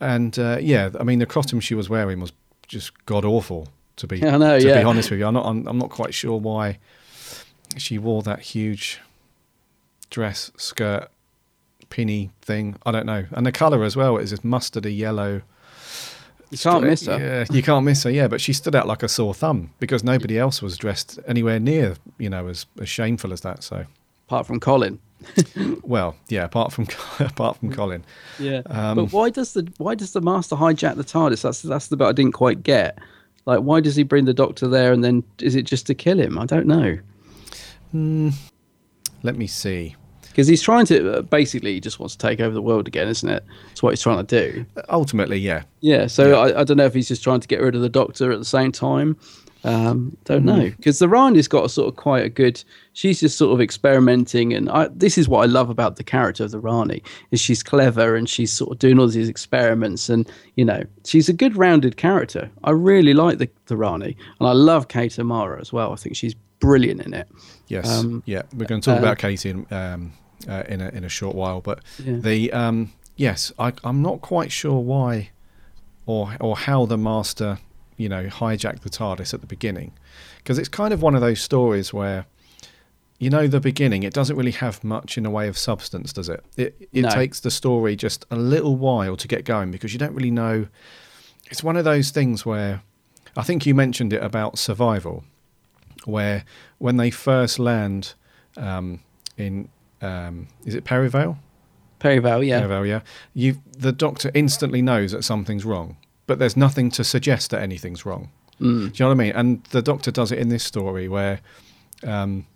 and 0.03 0.38
uh, 0.38 0.59
yeah, 0.61 0.90
I 0.98 1.05
mean 1.05 1.18
the 1.18 1.26
costume 1.26 1.61
she 1.61 1.74
was 1.74 1.88
wearing 1.88 2.20
was 2.20 2.32
just 2.66 2.92
god 3.07 3.24
awful. 3.24 3.68
To 3.96 4.07
be 4.07 4.24
I 4.26 4.36
know, 4.36 4.59
to 4.59 4.66
yeah. 4.66 4.78
be 4.78 4.84
honest 4.84 5.11
with 5.11 5.20
you, 5.20 5.26
I'm 5.26 5.34
not 5.34 5.46
I'm, 5.46 5.66
I'm 5.66 5.78
not 5.78 5.90
quite 5.90 6.14
sure 6.14 6.38
why 6.38 6.78
she 7.76 7.98
wore 7.98 8.22
that 8.22 8.40
huge 8.40 9.00
dress 10.11 10.50
skirt 10.57 11.09
pinny 11.88 12.30
thing. 12.40 12.76
I 12.84 12.90
don't 12.90 13.07
know, 13.07 13.26
and 13.32 13.46
the 13.46 13.53
color 13.53 13.84
as 13.84 13.96
well 13.96 14.16
is 14.18 14.30
this 14.30 14.40
mustardy 14.40 14.96
yellow. 14.96 15.42
You 16.50 16.59
can't 16.59 16.84
miss 16.84 17.07
her. 17.07 17.18
Yeah, 17.18 17.55
you 17.55 17.62
can't 17.62 17.84
miss 17.84 18.03
her. 18.03 18.11
Yeah, 18.11 18.28
but 18.28 18.40
she 18.40 18.53
stood 18.53 18.74
out 18.74 18.86
like 18.86 19.03
a 19.03 19.09
sore 19.09 19.32
thumb 19.32 19.70
because 19.78 20.05
nobody 20.05 20.38
else 20.38 20.61
was 20.61 20.76
dressed 20.76 21.18
anywhere 21.26 21.59
near, 21.59 21.96
you 22.18 22.28
know, 22.28 22.48
as, 22.48 22.66
as 22.78 22.90
shameful 22.90 23.32
as 23.32 23.40
that. 23.40 23.62
So, 23.62 23.86
Apart 24.32 24.46
from 24.46 24.61
Colin. 24.61 24.98
well, 25.82 26.16
yeah, 26.28 26.44
apart 26.44 26.72
from 26.72 26.86
apart 27.20 27.56
from 27.58 27.72
Colin, 27.72 28.04
Yeah, 28.38 28.62
Um, 28.66 28.96
but 28.96 29.12
why 29.12 29.30
does 29.30 29.54
the 29.54 29.70
why 29.78 29.94
does 29.94 30.12
the 30.12 30.20
Master 30.20 30.56
hijack 30.56 30.96
the 30.96 31.04
TARDIS? 31.04 31.42
That's 31.42 31.62
that's 31.62 31.88
the 31.88 31.96
bit 31.96 32.06
I 32.06 32.12
didn't 32.12 32.32
quite 32.32 32.62
get. 32.62 32.98
Like, 33.44 33.60
why 33.60 33.80
does 33.80 33.96
he 33.96 34.04
bring 34.04 34.24
the 34.24 34.34
Doctor 34.34 34.68
there, 34.68 34.92
and 34.92 35.02
then 35.02 35.24
is 35.40 35.54
it 35.56 35.62
just 35.62 35.86
to 35.88 35.94
kill 35.94 36.18
him? 36.20 36.38
I 36.38 36.46
don't 36.46 36.66
know. 36.66 36.98
let 39.22 39.36
me 39.36 39.46
see. 39.46 39.96
Because 40.22 40.46
he's 40.46 40.62
trying 40.62 40.86
to 40.86 41.18
uh, 41.18 41.22
basically 41.22 41.74
he 41.74 41.80
just 41.80 41.98
wants 42.00 42.16
to 42.16 42.26
take 42.26 42.40
over 42.40 42.54
the 42.54 42.62
world 42.62 42.88
again, 42.88 43.06
isn't 43.06 43.28
it? 43.28 43.44
That's 43.68 43.82
what 43.82 43.90
he's 43.90 44.00
trying 44.00 44.24
to 44.24 44.50
do. 44.50 44.64
Ultimately, 44.88 45.36
yeah, 45.38 45.64
Yeah. 45.80 46.06
So 46.06 46.40
I, 46.40 46.60
I 46.60 46.64
don't 46.64 46.78
know 46.78 46.86
if 46.86 46.94
he's 46.94 47.08
just 47.08 47.22
trying 47.22 47.40
to 47.40 47.48
get 47.48 47.60
rid 47.60 47.74
of 47.74 47.82
the 47.82 47.90
Doctor 47.90 48.32
at 48.32 48.38
the 48.38 48.44
same 48.44 48.72
time. 48.72 49.18
Um, 49.64 50.16
don't 50.24 50.44
know 50.44 50.70
because 50.76 50.98
the 50.98 51.08
Rani's 51.08 51.46
got 51.48 51.64
a 51.64 51.68
sort 51.68 51.88
of 51.88 51.96
quite 51.96 52.24
a 52.24 52.28
good. 52.28 52.62
She's 52.94 53.20
just 53.20 53.38
sort 53.38 53.52
of 53.54 53.60
experimenting, 53.60 54.52
and 54.52 54.68
I, 54.68 54.88
this 54.88 55.16
is 55.16 55.28
what 55.28 55.42
I 55.42 55.46
love 55.46 55.70
about 55.70 55.96
the 55.96 56.04
character 56.04 56.44
of 56.44 56.50
the 56.50 56.58
Rani 56.58 57.02
is 57.30 57.40
she's 57.40 57.62
clever 57.62 58.16
and 58.16 58.28
she's 58.28 58.50
sort 58.52 58.72
of 58.72 58.78
doing 58.80 58.98
all 58.98 59.06
these 59.06 59.28
experiments, 59.28 60.08
and 60.08 60.28
you 60.56 60.64
know 60.64 60.82
she's 61.04 61.28
a 61.28 61.32
good 61.32 61.56
rounded 61.56 61.96
character. 61.96 62.50
I 62.64 62.70
really 62.72 63.14
like 63.14 63.38
the 63.38 63.48
the 63.66 63.76
Rani, 63.76 64.16
and 64.40 64.48
I 64.48 64.52
love 64.52 64.88
Kate 64.88 65.16
O'Mara 65.18 65.60
as 65.60 65.72
well. 65.72 65.92
I 65.92 65.96
think 65.96 66.16
she's 66.16 66.34
brilliant 66.58 67.00
in 67.02 67.14
it. 67.14 67.28
yes, 67.68 67.88
Um, 67.88 68.22
yeah. 68.26 68.42
We're 68.56 68.66
going 68.66 68.80
to 68.80 68.90
talk 68.90 68.96
uh, 68.98 69.02
about 69.04 69.18
Katie 69.18 69.50
in, 69.50 69.66
um, 69.72 70.12
uh, 70.48 70.62
in 70.68 70.80
a 70.80 70.88
in 70.90 71.04
a 71.04 71.08
short 71.08 71.34
while, 71.36 71.60
but 71.60 71.80
Yeah. 72.04 72.16
the 72.18 72.52
um, 72.52 72.92
yes, 73.16 73.52
I, 73.58 73.72
I'm 73.84 74.00
not 74.02 74.20
quite 74.22 74.50
sure 74.52 74.80
why 74.80 75.30
or 76.06 76.36
or 76.40 76.56
how 76.56 76.86
the 76.86 76.98
Master, 76.98 77.58
you 78.03 78.09
know, 78.09 78.24
hijack 78.26 78.80
the 78.80 78.90
TARDIS 78.90 79.32
at 79.34 79.40
the 79.40 79.46
beginning, 79.46 79.92
because 80.38 80.59
it's 80.59 80.68
kind 80.68 80.92
of 80.94 81.00
one 81.03 81.14
of 81.14 81.20
those 81.20 81.40
stories 81.40 81.92
where. 81.92 82.26
You 83.18 83.30
know, 83.30 83.46
the 83.46 83.61
beginning, 83.61 84.03
it 84.03 84.12
doesn't 84.12 84.34
really 84.36 84.50
have 84.66 84.82
much 84.82 85.16
in 85.16 85.22
the 85.22 85.30
way 85.30 85.46
of 85.46 85.57
substance, 85.57 86.12
does 86.12 86.28
it? 86.28 86.44
It, 86.57 86.88
it 86.92 87.03
No. 87.03 87.11
takes 87.11 87.38
the 87.38 87.53
story 87.53 87.94
just 87.94 88.26
a 88.32 88.36
little 88.36 88.74
while 88.74 89.16
to 89.16 89.28
get 89.28 89.44
going 89.44 89.70
because 89.70 89.92
you 89.92 89.98
don't 90.00 90.12
really 90.12 90.32
know. 90.32 90.66
It's 91.48 91.62
one 91.62 91.76
of 91.76 91.84
those 91.84 92.11
things 92.11 92.44
where 92.44 92.82
I 93.36 93.42
think 93.44 93.64
you 93.64 93.76
mentioned 93.76 94.12
it 94.12 94.20
about 94.24 94.59
survival, 94.59 95.22
where 96.05 96.44
when 96.78 96.96
they 96.96 97.11
first 97.12 97.61
land 97.61 98.14
um, 98.57 98.98
in 99.36 99.68
in 100.00 100.48
is 100.66 100.74
it 100.74 100.82
Perivale? 100.82 101.36
Perivale, 102.00 102.42
yeah. 102.42 102.59
Perivale, 102.61 102.88
yeah. 102.88 103.00
You 103.34 103.59
the 103.78 103.92
doctor 103.92 104.32
instantly 104.34 104.82
knows 104.82 105.12
that 105.12 105.22
something's 105.22 105.64
wrong, 105.64 105.96
but 106.26 106.38
there's 106.38 106.56
nothing 106.56 106.90
to 106.92 107.04
suggest 107.04 107.50
that 107.50 107.62
anything's 107.62 108.04
wrong. 108.06 108.30
Mm. 108.60 108.60
Do 108.60 108.84
you 108.84 108.90
know 109.00 109.08
what 109.08 109.12
I 109.12 109.14
mean? 109.14 109.32
And 109.32 109.64
the 109.70 109.82
doctor 109.82 110.10
does 110.10 110.30
it 110.32 110.38
in 110.38 110.48
this 110.48 110.62
story 110.64 111.08
where 111.08 111.40
um, 112.04 112.46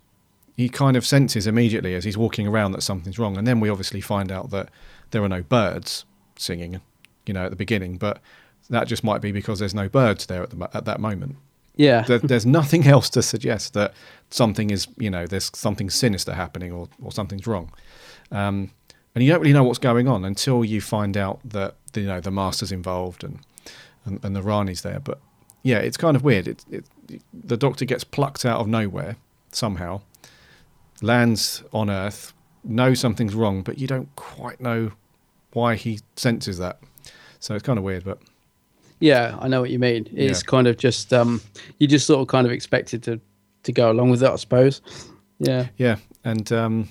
he 0.55 0.69
kind 0.69 0.95
of 0.97 1.05
senses 1.05 1.47
immediately 1.47 1.93
as 1.95 2.03
he's 2.03 2.17
walking 2.17 2.47
around 2.47 2.71
that 2.73 2.81
something's 2.81 3.19
wrong, 3.19 3.37
and 3.37 3.45
then 3.47 3.59
we 3.59 3.69
obviously 3.69 4.01
find 4.01 4.31
out 4.31 4.49
that 4.51 4.69
there 5.11 5.23
are 5.23 5.29
no 5.29 5.41
birds 5.43 6.05
singing, 6.37 6.81
you 7.25 7.33
know, 7.33 7.45
at 7.45 7.49
the 7.49 7.55
beginning, 7.55 7.97
but 7.97 8.19
that 8.69 8.87
just 8.87 9.03
might 9.03 9.21
be 9.21 9.31
because 9.31 9.59
there's 9.59 9.75
no 9.75 9.87
birds 9.87 10.25
there 10.25 10.43
at 10.43 10.49
the 10.49 10.69
at 10.75 10.83
that 10.85 10.99
moment 10.99 11.37
Yeah. 11.77 12.01
there, 12.01 12.19
there's 12.19 12.45
nothing 12.45 12.85
else 12.95 13.09
to 13.11 13.21
suggest 13.21 13.73
that 13.73 13.93
something 14.29 14.69
is, 14.71 14.87
you 14.97 15.09
know, 15.09 15.25
there's 15.25 15.49
something 15.55 15.89
sinister 15.89 16.33
happening 16.33 16.71
or, 16.73 16.89
or 17.01 17.11
something's 17.11 17.47
wrong. 17.47 17.71
Um, 18.31 18.71
and 19.15 19.23
you 19.23 19.31
don't 19.31 19.39
really 19.39 19.53
know 19.53 19.63
what's 19.63 19.79
going 19.79 20.07
on 20.07 20.25
until 20.25 20.65
you 20.65 20.81
find 20.81 21.15
out 21.15 21.39
that, 21.45 21.75
you 21.95 22.03
know, 22.03 22.19
the 22.19 22.29
master's 22.31 22.71
involved 22.71 23.23
and, 23.23 23.39
and, 24.07 24.23
and 24.23 24.35
the 24.35 24.41
Rani's 24.41 24.81
there. 24.81 24.99
But 24.99 25.19
yeah, 25.63 25.77
it's 25.79 25.97
kind 25.97 26.15
of 26.15 26.23
weird. 26.23 26.47
It, 26.47 26.65
it, 26.71 26.85
the 27.33 27.57
doctor 27.57 27.85
gets 27.85 28.03
plucked 28.03 28.45
out 28.45 28.59
of 28.59 28.67
nowhere 28.67 29.15
somehow, 29.51 30.01
lands 31.01 31.63
on 31.73 31.89
Earth, 31.89 32.33
knows 32.63 32.99
something's 32.99 33.35
wrong, 33.35 33.61
but 33.61 33.77
you 33.77 33.87
don't 33.87 34.13
quite 34.15 34.59
know 34.59 34.91
why 35.53 35.75
he 35.75 35.99
senses 36.15 36.57
that. 36.57 36.79
So 37.39 37.53
it's 37.55 37.63
kind 37.63 37.77
of 37.77 37.83
weird, 37.85 38.03
but 38.03 38.19
Yeah, 38.99 39.37
I 39.39 39.47
know 39.47 39.61
what 39.61 39.69
you 39.69 39.79
mean. 39.79 40.07
It's 40.11 40.41
Yeah. 40.41 40.45
kind 40.49 40.67
of 40.67 40.77
just 40.77 41.13
um, 41.13 41.41
you 41.77 41.87
just 41.87 42.07
sort 42.07 42.19
of 42.21 42.27
kind 42.27 42.45
of 42.47 42.51
expected 42.53 43.03
to 43.03 43.19
to 43.63 43.71
go 43.73 43.91
along 43.91 44.09
with 44.09 44.23
it, 44.23 44.29
I 44.29 44.35
suppose. 44.37 44.81
Yeah. 45.39 45.67
Yeah, 45.77 45.97
and 46.23 46.51
um, 46.51 46.89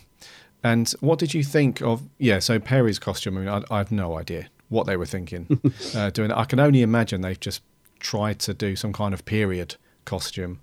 and 0.62 0.88
what 1.00 1.18
did 1.18 1.34
you 1.34 1.42
think 1.42 1.80
of? 1.82 2.02
Yeah, 2.18 2.38
so 2.38 2.58
Peri's 2.60 2.98
costume. 2.98 3.38
I 3.38 3.40
mean, 3.40 3.48
I, 3.48 3.62
I 3.74 3.78
have 3.78 3.90
no 3.90 4.16
idea 4.18 4.48
what 4.68 4.86
they 4.86 4.96
were 4.96 5.06
thinking 5.06 5.60
uh, 5.94 6.10
doing. 6.10 6.30
it. 6.30 6.36
I 6.36 6.44
can 6.44 6.60
only 6.60 6.82
imagine 6.82 7.20
they've 7.20 7.38
just 7.38 7.62
tried 8.00 8.38
to 8.40 8.54
do 8.54 8.76
some 8.76 8.92
kind 8.92 9.14
of 9.14 9.24
period 9.24 9.76
costume 10.04 10.60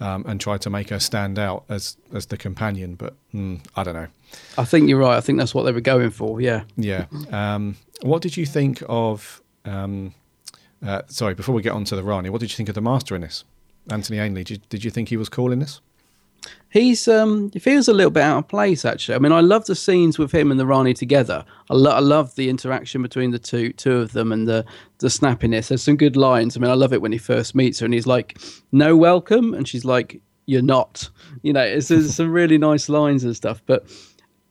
um, 0.00 0.24
and 0.26 0.40
tried 0.40 0.60
to 0.62 0.70
make 0.70 0.90
her 0.90 1.00
stand 1.00 1.38
out 1.38 1.64
as 1.68 1.96
as 2.12 2.26
the 2.26 2.36
companion. 2.36 2.94
But 2.94 3.14
mm, 3.32 3.60
I 3.76 3.84
don't 3.84 3.94
know. 3.94 4.08
I 4.58 4.64
think 4.64 4.88
you're 4.88 4.98
right. 4.98 5.16
I 5.16 5.20
think 5.20 5.38
that's 5.38 5.54
what 5.54 5.62
they 5.62 5.72
were 5.72 5.80
going 5.80 6.10
for. 6.10 6.40
Yeah. 6.40 6.64
Yeah. 6.76 7.06
Um, 7.30 7.76
what 8.02 8.22
did 8.22 8.36
you 8.36 8.46
think 8.46 8.82
of? 8.88 9.40
Um, 9.64 10.14
uh, 10.84 11.02
sorry, 11.06 11.34
before 11.34 11.54
we 11.54 11.62
get 11.62 11.72
on 11.72 11.84
to 11.84 11.96
the 11.96 12.02
Rani, 12.02 12.28
what 12.28 12.40
did 12.40 12.50
you 12.50 12.56
think 12.56 12.68
of 12.68 12.74
the 12.74 12.82
Master 12.82 13.14
in 13.14 13.22
this? 13.22 13.44
Anthony 13.90 14.18
Ainley. 14.18 14.44
Did, 14.44 14.68
did 14.68 14.84
you 14.84 14.90
think 14.90 15.08
he 15.08 15.16
was 15.16 15.28
cool 15.28 15.52
in 15.52 15.58
this? 15.58 15.80
He's 16.74 17.06
um 17.06 17.50
he 17.52 17.60
feels 17.60 17.86
a 17.86 17.92
little 17.92 18.10
bit 18.10 18.24
out 18.24 18.38
of 18.38 18.48
place 18.48 18.84
actually. 18.84 19.14
I 19.14 19.18
mean, 19.20 19.30
I 19.30 19.38
love 19.40 19.64
the 19.66 19.76
scenes 19.76 20.18
with 20.18 20.32
him 20.32 20.50
and 20.50 20.58
the 20.58 20.66
Rani 20.66 20.92
together. 20.92 21.44
I, 21.70 21.74
lo- 21.74 21.92
I 21.92 22.00
love 22.00 22.34
the 22.34 22.48
interaction 22.48 23.00
between 23.00 23.30
the 23.30 23.38
two 23.38 23.72
two 23.74 23.98
of 23.98 24.10
them 24.10 24.32
and 24.32 24.48
the 24.48 24.64
the 24.98 25.06
snappiness. 25.06 25.68
There's 25.68 25.84
some 25.84 25.96
good 25.96 26.16
lines. 26.16 26.56
I 26.56 26.60
mean, 26.60 26.72
I 26.72 26.74
love 26.74 26.92
it 26.92 27.00
when 27.00 27.12
he 27.12 27.18
first 27.18 27.54
meets 27.54 27.78
her 27.78 27.84
and 27.84 27.94
he's 27.94 28.08
like, 28.08 28.38
"No 28.72 28.96
welcome," 28.96 29.54
and 29.54 29.68
she's 29.68 29.84
like, 29.84 30.20
"You're 30.46 30.62
not." 30.62 31.08
You 31.42 31.52
know, 31.52 31.62
it's, 31.62 31.86
there's 31.86 32.12
some 32.16 32.32
really 32.32 32.58
nice 32.58 32.88
lines 32.88 33.22
and 33.22 33.36
stuff. 33.36 33.62
But 33.66 33.86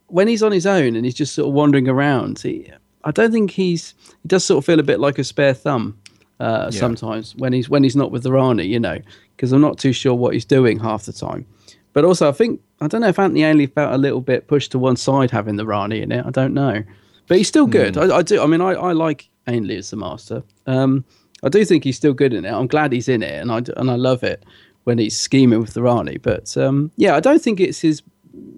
when 0.08 0.30
he's 0.30 0.44
on 0.44 0.54
his 0.54 0.66
own 0.66 0.96
and 0.96 1.04
he's 1.04 1.16
just 1.16 1.36
sort 1.36 1.50
of 1.50 1.54
wandering 1.54 1.90
around, 1.90 2.40
he, 2.40 2.72
I 3.04 3.12
don't 3.12 3.34
think 3.34 3.52
he's 3.52 3.96
he 4.22 4.28
does 4.30 4.46
sort 4.46 4.60
of 4.60 4.66
feel 4.66 4.80
a 4.80 4.84
bit 4.84 5.02
like 5.02 5.20
a 5.20 5.26
spare 5.26 5.54
thumb 5.54 5.98
uh, 6.40 6.70
Yeah. 6.72 6.80
sometimes 6.80 7.36
when 7.36 7.52
he's 7.52 7.68
when 7.70 7.84
he's 7.84 7.98
not 7.98 8.12
with 8.12 8.24
the 8.24 8.32
Rani. 8.32 8.64
You 8.66 8.80
know, 8.80 9.00
because 9.36 9.52
I'm 9.52 9.60
not 9.60 9.78
too 9.78 9.92
sure 9.92 10.14
what 10.14 10.34
he's 10.34 10.46
doing 10.46 10.80
half 10.80 11.04
the 11.04 11.12
time. 11.12 11.46
But 11.94 12.06
also, 12.06 12.28
I 12.28 12.32
think 12.32 12.60
I 12.82 12.88
don't 12.88 13.02
know 13.02 13.08
if 13.08 13.20
Anthony 13.20 13.44
Ainley 13.44 13.68
felt 13.68 13.94
a 13.94 13.98
little 13.98 14.22
bit 14.22 14.48
pushed 14.48 14.72
to 14.72 14.80
one 14.80 14.96
side 14.96 15.32
having 15.32 15.56
the 15.56 15.66
Rani 15.66 16.02
in 16.02 16.12
it. 16.12 16.26
I 16.26 16.32
don't 16.32 16.54
know, 16.54 16.84
but 17.28 17.38
he's 17.38 17.48
still 17.48 17.68
good. 17.68 17.98
I, 17.98 18.18
I 18.18 18.22
do. 18.22 18.42
I 18.42 18.48
mean, 18.48 18.62
I, 18.62 18.72
I 18.72 18.92
like 18.92 19.30
Ainley 19.48 19.78
as 19.78 19.92
the 19.92 19.98
master. 19.98 20.44
Um, 20.66 21.06
I 21.44 21.50
do 21.50 21.64
think 21.66 21.84
he's 21.84 21.98
still 21.98 22.14
good 22.14 22.34
in 22.34 22.46
it. 22.46 22.52
I'm 22.52 22.68
glad 22.68 22.92
he's 22.92 23.08
in 23.08 23.22
it, 23.22 23.40
and 23.42 23.52
I 23.52 23.62
and 23.78 23.92
I 23.92 23.96
love 23.96 24.24
it 24.24 24.44
when 24.86 24.98
he's 24.98 25.18
scheming 25.18 25.60
with 25.62 25.74
the 25.74 25.82
Rani. 25.84 26.18
But 26.18 26.56
um, 26.58 26.92
yeah, 26.98 27.16
I 27.16 27.20
don't 27.20 27.42
think 27.42 27.60
it's 27.60 27.80
his 27.80 28.02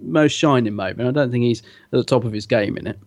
most 0.02 0.32
shining 0.32 0.74
moment. 0.74 1.08
I 1.08 1.10
don't 1.10 1.30
think 1.30 1.44
he's 1.44 1.60
at 1.60 1.98
the 1.98 2.04
top 2.04 2.24
of 2.24 2.32
his 2.32 2.46
game 2.46 2.76
in 2.76 2.86
it. 2.86 2.98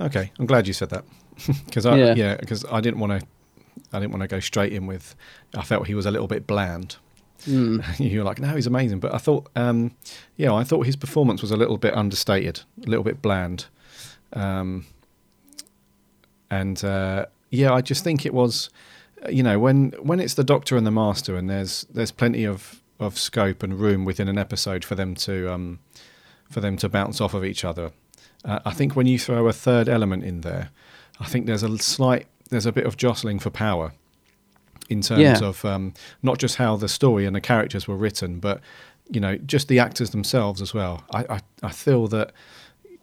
Okay, 0.00 0.30
I'm 0.38 0.46
glad 0.46 0.66
you 0.66 0.72
said 0.72 0.90
that 0.90 1.04
because 1.66 1.86
I 1.86 1.96
Yeah. 1.96 2.14
yeah 2.14 2.36
because 2.36 2.64
I 2.70 2.80
didn't 2.80 3.00
want 3.00 3.20
to 3.20 3.26
I 3.92 4.00
didn't 4.00 4.12
want 4.12 4.22
to 4.22 4.28
go 4.28 4.40
straight 4.40 4.72
in 4.72 4.86
with 4.86 5.14
I 5.56 5.62
felt 5.62 5.86
he 5.86 5.94
was 5.94 6.06
a 6.06 6.10
little 6.10 6.28
bit 6.28 6.46
bland. 6.46 6.96
You're 7.98 8.24
like 8.24 8.40
no 8.40 8.54
he's 8.54 8.66
amazing, 8.66 9.00
but 9.00 9.14
I 9.14 9.18
thought 9.18 9.48
um, 9.56 9.94
yeah 10.36 10.52
I 10.52 10.64
thought 10.64 10.86
his 10.86 10.96
performance 10.96 11.42
was 11.42 11.50
a 11.50 11.56
little 11.56 11.78
bit 11.78 11.94
understated, 11.94 12.60
a 12.84 12.88
little 12.88 13.04
bit 13.04 13.20
bland, 13.22 13.66
um, 14.32 14.86
and 16.50 16.82
uh, 16.84 17.26
yeah 17.50 17.72
I 17.72 17.80
just 17.80 18.04
think 18.04 18.24
it 18.24 18.34
was 18.34 18.70
you 19.28 19.42
know 19.42 19.58
when 19.58 19.92
when 20.02 20.20
it's 20.20 20.34
the 20.34 20.44
Doctor 20.44 20.76
and 20.76 20.86
the 20.86 20.90
Master 20.90 21.36
and 21.36 21.48
there's 21.48 21.86
there's 21.92 22.10
plenty 22.10 22.44
of 22.44 22.80
of 23.00 23.18
scope 23.18 23.62
and 23.62 23.78
room 23.78 24.04
within 24.04 24.28
an 24.28 24.38
episode 24.38 24.84
for 24.84 24.94
them 24.94 25.14
to 25.14 25.52
um, 25.52 25.80
for 26.50 26.60
them 26.60 26.76
to 26.78 26.88
bounce 26.88 27.20
off 27.20 27.34
of 27.34 27.44
each 27.44 27.64
other. 27.64 27.92
Uh, 28.44 28.60
I 28.64 28.72
think 28.72 28.94
when 28.94 29.06
you 29.06 29.18
throw 29.18 29.48
a 29.48 29.52
third 29.52 29.88
element 29.88 30.22
in 30.22 30.42
there, 30.42 30.70
I 31.18 31.24
think 31.24 31.46
there's 31.46 31.62
a 31.62 31.78
slight, 31.78 32.26
there's 32.50 32.66
a 32.66 32.72
bit 32.72 32.86
of 32.86 32.96
jostling 32.96 33.38
for 33.38 33.50
power 33.50 33.92
in 34.90 35.00
terms 35.00 35.20
Yeah. 35.20 35.38
of 35.42 35.64
um, 35.64 35.94
not 36.22 36.38
just 36.38 36.56
how 36.56 36.76
the 36.76 36.88
story 36.88 37.26
and 37.26 37.34
the 37.34 37.40
characters 37.40 37.86
were 37.88 37.96
written, 37.96 38.38
but 38.40 38.60
you 39.10 39.20
know, 39.20 39.36
just 39.38 39.68
the 39.68 39.78
actors 39.78 40.10
themselves 40.10 40.60
as 40.62 40.72
well. 40.74 41.02
I 41.12 41.24
I, 41.36 41.40
I 41.62 41.70
feel 41.70 42.06
that, 42.08 42.32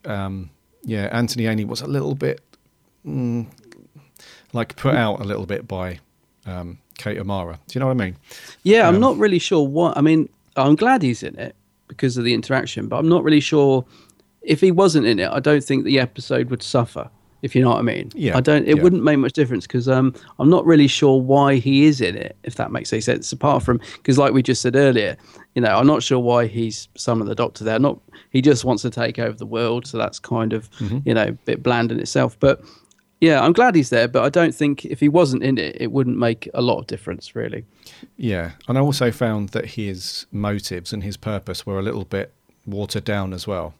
um, 0.05 0.49
yeah, 0.83 1.09
Anthony 1.11 1.45
Ainley 1.47 1.65
was 1.65 1.81
a 1.81 1.87
little 1.87 2.15
bit 2.15 2.41
mm, 3.05 3.45
like 4.53 4.75
put 4.75 4.95
out 4.95 5.19
a 5.21 5.23
little 5.23 5.45
bit 5.45 5.67
by 5.67 5.99
um, 6.45 6.77
Kate 6.97 7.17
O'Mara. 7.19 7.59
Do 7.67 7.77
you 7.77 7.79
know 7.79 7.87
what 7.87 8.01
I 8.01 8.05
mean? 8.05 8.17
Yeah, 8.63 8.87
I'm 8.87 8.95
Um, 8.95 9.01
not 9.01 9.17
really 9.17 9.39
sure 9.39 9.65
what. 9.67 9.97
I 9.97 10.01
mean, 10.01 10.27
I'm 10.55 10.75
glad 10.75 11.01
he's 11.01 11.23
in 11.23 11.37
it 11.39 11.55
because 11.87 12.17
of 12.17 12.23
the 12.23 12.33
interaction, 12.33 12.87
but 12.87 12.97
I'm 12.97 13.09
not 13.09 13.23
really 13.23 13.39
sure 13.39 13.85
if 14.41 14.59
he 14.61 14.71
wasn't 14.71 15.05
in 15.05 15.19
it. 15.19 15.29
I 15.31 15.39
don't 15.39 15.63
think 15.63 15.83
the 15.85 15.99
episode 15.99 16.49
would 16.49 16.63
suffer. 16.63 17.09
If 17.41 17.55
you 17.55 17.61
know 17.63 17.69
what 17.69 17.79
I 17.79 17.81
mean. 17.81 18.11
Yeah, 18.13 18.37
I 18.37 18.41
don't. 18.41 18.67
It 18.67 18.77
yeah. 18.77 18.83
wouldn't 18.83 19.03
make 19.03 19.17
much 19.17 19.33
difference 19.33 19.65
because 19.65 19.87
um, 19.87 20.13
I'm 20.39 20.49
not 20.49 20.65
really 20.65 20.87
sure 20.87 21.19
why 21.19 21.55
he 21.55 21.85
is 21.85 21.99
in 21.99 22.15
it. 22.15 22.35
If 22.43 22.55
that 22.55 22.71
makes 22.71 22.93
any 22.93 23.01
sense. 23.01 23.31
Apart 23.31 23.63
from 23.63 23.79
because, 23.97 24.17
like 24.17 24.33
we 24.33 24.43
just 24.43 24.61
said 24.61 24.75
earlier, 24.75 25.17
you 25.55 25.61
know, 25.61 25.75
I'm 25.75 25.87
not 25.87 26.03
sure 26.03 26.19
why 26.19 26.47
he's 26.47 26.87
some 26.95 27.21
of 27.21 27.27
the 27.27 27.35
Doctor 27.35 27.63
there. 27.63 27.79
Not 27.79 27.99
he 28.29 28.41
just 28.41 28.63
wants 28.63 28.83
to 28.83 28.89
take 28.89 29.17
over 29.19 29.37
the 29.37 29.45
world, 29.45 29.87
so 29.87 29.97
that's 29.97 30.19
kind 30.19 30.53
of 30.53 30.69
Mm-hmm. 30.79 30.99
you 31.05 31.13
know 31.13 31.23
a 31.27 31.31
bit 31.31 31.61
bland 31.63 31.91
in 31.91 31.99
itself. 31.99 32.39
But 32.39 32.61
yeah, 33.19 33.41
I'm 33.43 33.53
glad 33.53 33.75
he's 33.75 33.89
there. 33.89 34.07
But 34.07 34.23
I 34.23 34.29
don't 34.29 34.53
think 34.53 34.85
if 34.85 34.99
he 34.99 35.09
wasn't 35.09 35.43
in 35.43 35.57
it, 35.57 35.77
it 35.79 35.91
wouldn't 35.91 36.17
make 36.17 36.49
a 36.53 36.61
lot 36.61 36.79
of 36.79 36.87
difference 36.87 37.35
really. 37.35 37.65
Yeah, 38.17 38.51
and 38.67 38.77
I 38.77 38.81
also 38.81 39.11
found 39.11 39.49
that 39.49 39.65
his 39.65 40.25
motives 40.31 40.93
and 40.93 41.03
his 41.03 41.17
purpose 41.17 41.65
were 41.65 41.79
a 41.79 41.83
little 41.83 42.05
bit 42.05 42.33
watered 42.65 43.03
down 43.03 43.33
as 43.33 43.47
well, 43.47 43.73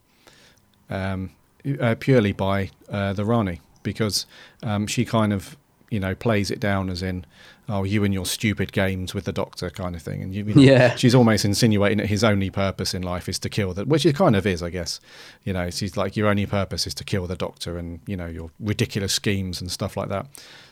um, 0.90 1.32
uh, 1.80 1.96
purely 2.00 2.32
by 2.32 2.70
uh, 2.90 3.14
the 3.14 3.26
Rani, 3.26 3.62
because 3.84 4.26
um, 4.64 4.88
she 4.88 5.06
kind 5.06 5.34
of, 5.34 5.58
you 5.90 6.00
know, 6.00 6.16
plays 6.16 6.52
it 6.52 6.60
down 6.60 6.90
as 6.90 7.02
in, 7.04 7.26
oh, 7.70 7.84
you 7.84 8.04
and 8.04 8.14
your 8.14 8.26
stupid 8.26 8.72
games 8.74 9.14
with 9.14 9.26
the 9.26 9.32
Doctor 9.32 9.70
kind 9.70 9.96
of 9.96 10.02
thing, 10.02 10.22
and 10.22 10.34
you, 10.36 10.44
you 10.46 10.54
know, 10.56 10.62
Yeah. 10.62 10.96
she's 10.96 11.16
almost 11.16 11.46
insinuating 11.46 11.98
that 12.00 12.08
his 12.08 12.24
only 12.24 12.50
purpose 12.50 12.94
in 12.94 13.02
life 13.02 13.30
is 13.30 13.40
to 13.40 13.50
kill 13.50 13.74
the, 13.74 13.86
which 13.86 14.06
it 14.06 14.16
kind 14.16 14.36
of 14.36 14.46
is, 14.46 14.62
I 14.64 14.70
guess. 14.70 15.00
You 15.44 15.54
know, 15.54 15.70
she's 15.70 15.96
like, 15.96 16.16
your 16.18 16.28
only 16.28 16.46
purpose 16.46 16.86
is 16.88 16.94
to 16.96 17.04
kill 17.04 17.28
the 17.28 17.36
Doctor, 17.36 17.78
and 17.78 18.00
you 18.08 18.18
know 18.18 18.28
your 18.28 18.52
ridiculous 18.60 19.14
schemes 19.14 19.62
and 19.62 19.70
stuff 19.72 19.96
like 19.98 20.10
that. 20.10 20.26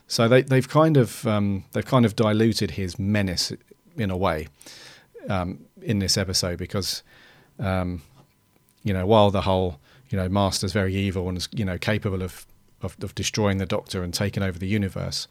So 0.08 0.28
they, 0.28 0.42
they've 0.42 0.68
kind 0.68 0.98
of 0.98 1.26
um, 1.28 1.66
they've 1.74 1.86
kind 1.86 2.06
of 2.06 2.16
diluted 2.16 2.72
his 2.72 2.98
menace 2.98 3.54
in 3.96 4.10
a 4.10 4.18
way 4.18 4.48
um, 5.30 5.60
in 5.82 6.00
this 6.00 6.18
episode 6.18 6.58
because 6.58 7.04
um, 7.60 8.02
you 8.84 8.94
know 8.94 9.06
while 9.06 9.30
the 9.32 9.42
whole 9.42 9.80
you 10.10 10.18
know 10.18 10.30
master's 10.30 10.74
very 10.74 10.96
evil 10.96 11.28
and 11.28 11.38
is 11.38 11.50
you 11.54 11.66
know 11.66 11.78
capable 11.78 12.22
of, 12.22 12.46
of 12.82 12.98
of 13.02 13.14
destroying 13.16 13.58
the 13.58 13.66
Doctor 13.66 14.04
and 14.04 14.14
taking 14.14 14.44
over 14.44 14.58
the 14.60 14.68
universe, 14.68 15.28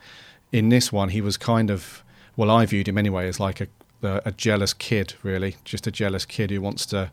in 0.52 0.68
this 0.68 0.92
one 0.92 1.10
he 1.10 1.20
was 1.20 1.36
kind 1.36 1.70
of 1.70 2.02
well 2.36 2.50
I 2.50 2.66
viewed 2.66 2.88
him 2.88 2.98
anyway 2.98 3.28
as 3.28 3.40
like 3.40 3.60
a 3.60 3.68
a, 4.02 4.22
a 4.26 4.32
jealous 4.32 4.72
kid 4.72 5.14
really. 5.22 5.56
Just 5.64 5.86
a 5.86 5.90
jealous 5.90 6.24
kid 6.24 6.50
who 6.50 6.60
wants 6.60 6.86
to 6.86 7.10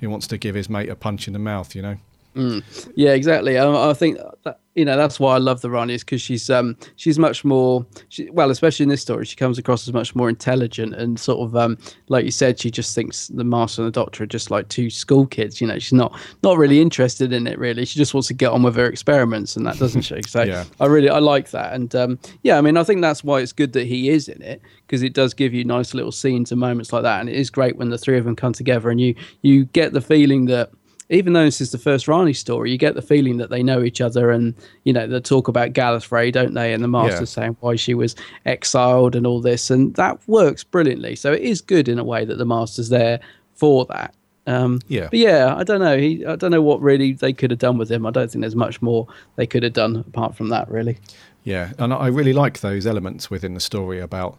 who 0.00 0.10
wants 0.10 0.26
to 0.28 0.38
give 0.38 0.54
his 0.54 0.68
mate 0.70 0.88
a 0.88 0.96
punch 0.96 1.26
in 1.26 1.32
the 1.32 1.38
mouth 1.38 1.74
you 1.74 1.82
know? 1.82 1.96
Mm. 2.36 2.62
Yeah, 2.94 3.12
exactly. 3.12 3.58
I 3.58 3.92
think 3.94 4.18
that, 4.44 4.60
you 4.78 4.84
know 4.84 4.96
that's 4.96 5.18
why 5.18 5.34
I 5.34 5.38
love 5.38 5.60
the 5.60 5.70
Rani 5.70 5.94
is 5.94 6.04
because 6.04 6.22
she's 6.22 6.48
um 6.48 6.76
she's 6.94 7.18
much 7.18 7.44
more 7.44 7.84
she, 8.10 8.30
well, 8.30 8.50
especially 8.50 8.84
in 8.84 8.88
this 8.88 9.02
story, 9.02 9.24
she 9.24 9.34
comes 9.34 9.58
across 9.58 9.88
as 9.88 9.92
much 9.92 10.14
more 10.14 10.28
intelligent 10.28 10.94
and 10.94 11.18
sort 11.18 11.40
of 11.40 11.56
um 11.56 11.76
like 12.08 12.24
you 12.24 12.30
said, 12.30 12.60
she 12.60 12.70
just 12.70 12.94
thinks 12.94 13.26
the 13.26 13.42
Master 13.42 13.82
and 13.82 13.88
the 13.88 13.92
Doctor 13.92 14.22
are 14.22 14.26
just 14.26 14.52
like 14.52 14.68
two 14.68 14.88
school 14.88 15.26
kids. 15.26 15.60
You 15.60 15.66
know, 15.66 15.80
she's 15.80 15.92
not 15.92 16.16
not 16.44 16.56
really 16.58 16.80
interested 16.80 17.32
in 17.32 17.48
it 17.48 17.58
really. 17.58 17.84
She 17.84 17.98
just 17.98 18.14
wants 18.14 18.28
to 18.28 18.34
get 18.34 18.52
on 18.52 18.62
with 18.62 18.76
her 18.76 18.86
experiments, 18.86 19.56
and 19.56 19.66
that 19.66 19.78
doesn't 19.78 20.02
she? 20.02 20.22
So 20.28 20.42
Yeah. 20.42 20.64
I 20.78 20.86
really 20.86 21.10
I 21.10 21.18
like 21.18 21.50
that, 21.50 21.72
and 21.72 21.92
um 21.96 22.18
yeah, 22.42 22.56
I 22.56 22.60
mean 22.60 22.76
I 22.76 22.84
think 22.84 23.02
that's 23.02 23.24
why 23.24 23.40
it's 23.40 23.52
good 23.52 23.72
that 23.72 23.86
he 23.86 24.10
is 24.10 24.28
in 24.28 24.40
it 24.42 24.62
because 24.86 25.02
it 25.02 25.12
does 25.12 25.34
give 25.34 25.52
you 25.52 25.64
nice 25.64 25.92
little 25.92 26.12
scenes 26.12 26.52
and 26.52 26.60
moments 26.60 26.92
like 26.92 27.02
that, 27.02 27.20
and 27.20 27.28
it 27.28 27.34
is 27.34 27.50
great 27.50 27.76
when 27.76 27.90
the 27.90 27.98
three 27.98 28.16
of 28.16 28.24
them 28.24 28.36
come 28.36 28.52
together 28.52 28.90
and 28.90 29.00
you 29.00 29.16
you 29.42 29.64
get 29.66 29.92
the 29.92 30.00
feeling 30.00 30.46
that 30.46 30.70
even 31.10 31.32
though 31.32 31.44
this 31.44 31.60
is 31.60 31.72
the 31.72 31.78
first 31.78 32.06
Rani 32.08 32.32
story, 32.32 32.70
you 32.70 32.78
get 32.78 32.94
the 32.94 33.02
feeling 33.02 33.38
that 33.38 33.50
they 33.50 33.62
know 33.62 33.82
each 33.82 34.00
other, 34.00 34.30
and 34.30 34.54
you 34.84 34.92
know 34.92 35.06
they 35.06 35.20
talk 35.20 35.48
about 35.48 35.72
Gallifrey, 35.72 36.32
don't 36.32 36.54
they? 36.54 36.72
And 36.72 36.82
the 36.82 36.88
Master 36.88 37.20
Yeah. 37.20 37.24
saying 37.24 37.56
why 37.60 37.76
she 37.76 37.94
was 37.94 38.14
exiled 38.46 39.14
and 39.16 39.26
all 39.26 39.40
this, 39.40 39.70
and 39.70 39.94
that 39.94 40.18
works 40.28 40.64
brilliantly. 40.64 41.16
So 41.16 41.32
it 41.32 41.42
is 41.42 41.60
good 41.60 41.88
in 41.88 41.98
a 41.98 42.04
way 42.04 42.24
that 42.24 42.36
the 42.38 42.44
Master's 42.46 42.88
there 42.88 43.20
for 43.54 43.86
that. 43.86 44.14
Um, 44.46 44.80
Yeah. 44.88 45.08
But 45.10 45.18
yeah, 45.18 45.54
I 45.56 45.62
don't 45.64 45.80
know. 45.80 45.98
He, 45.98 46.24
I 46.24 46.36
don't 46.36 46.50
know 46.50 46.62
what 46.62 46.80
really 46.80 47.12
they 47.12 47.32
could 47.34 47.50
have 47.50 47.58
done 47.60 47.76
with 47.78 47.90
him. 47.90 48.06
I 48.06 48.10
don't 48.10 48.30
think 48.30 48.40
there's 48.42 48.56
much 48.56 48.80
more 48.80 49.06
they 49.36 49.46
could 49.46 49.62
have 49.62 49.74
done 49.74 49.96
apart 49.96 50.34
from 50.36 50.48
that, 50.48 50.70
really. 50.70 50.96
Yeah, 51.44 51.72
and 51.78 51.92
I 51.94 52.08
really 52.08 52.32
like 52.32 52.60
those 52.60 52.86
elements 52.86 53.30
within 53.30 53.54
the 53.54 53.60
story 53.60 54.00
about 54.00 54.38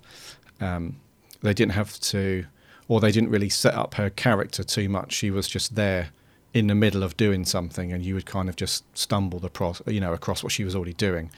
um, 0.61 0.97
they 1.41 1.53
didn't 1.53 1.71
have 1.73 1.99
to, 2.01 2.45
or 2.87 2.99
they 2.99 3.11
didn't 3.11 3.29
really 3.29 3.49
set 3.49 3.73
up 3.73 3.95
her 3.95 4.09
character 4.09 4.63
too 4.63 4.89
much. 4.89 5.13
She 5.13 5.31
was 5.31 5.47
just 5.47 5.75
there 5.75 6.09
in 6.53 6.67
the 6.67 6.75
middle 6.75 7.03
of 7.03 7.15
doing 7.17 7.45
something, 7.45 7.93
and 7.93 8.03
you 8.03 8.15
would 8.15 8.25
kind 8.25 8.49
of 8.49 8.55
just 8.55 8.83
stumble 8.97 9.45
across, 9.45 9.81
you 9.85 9.99
know, 9.99 10.13
across 10.13 10.43
what 10.43 10.51
she 10.51 10.63
was 10.63 10.75
already 10.75 10.93
doing, 10.93 11.31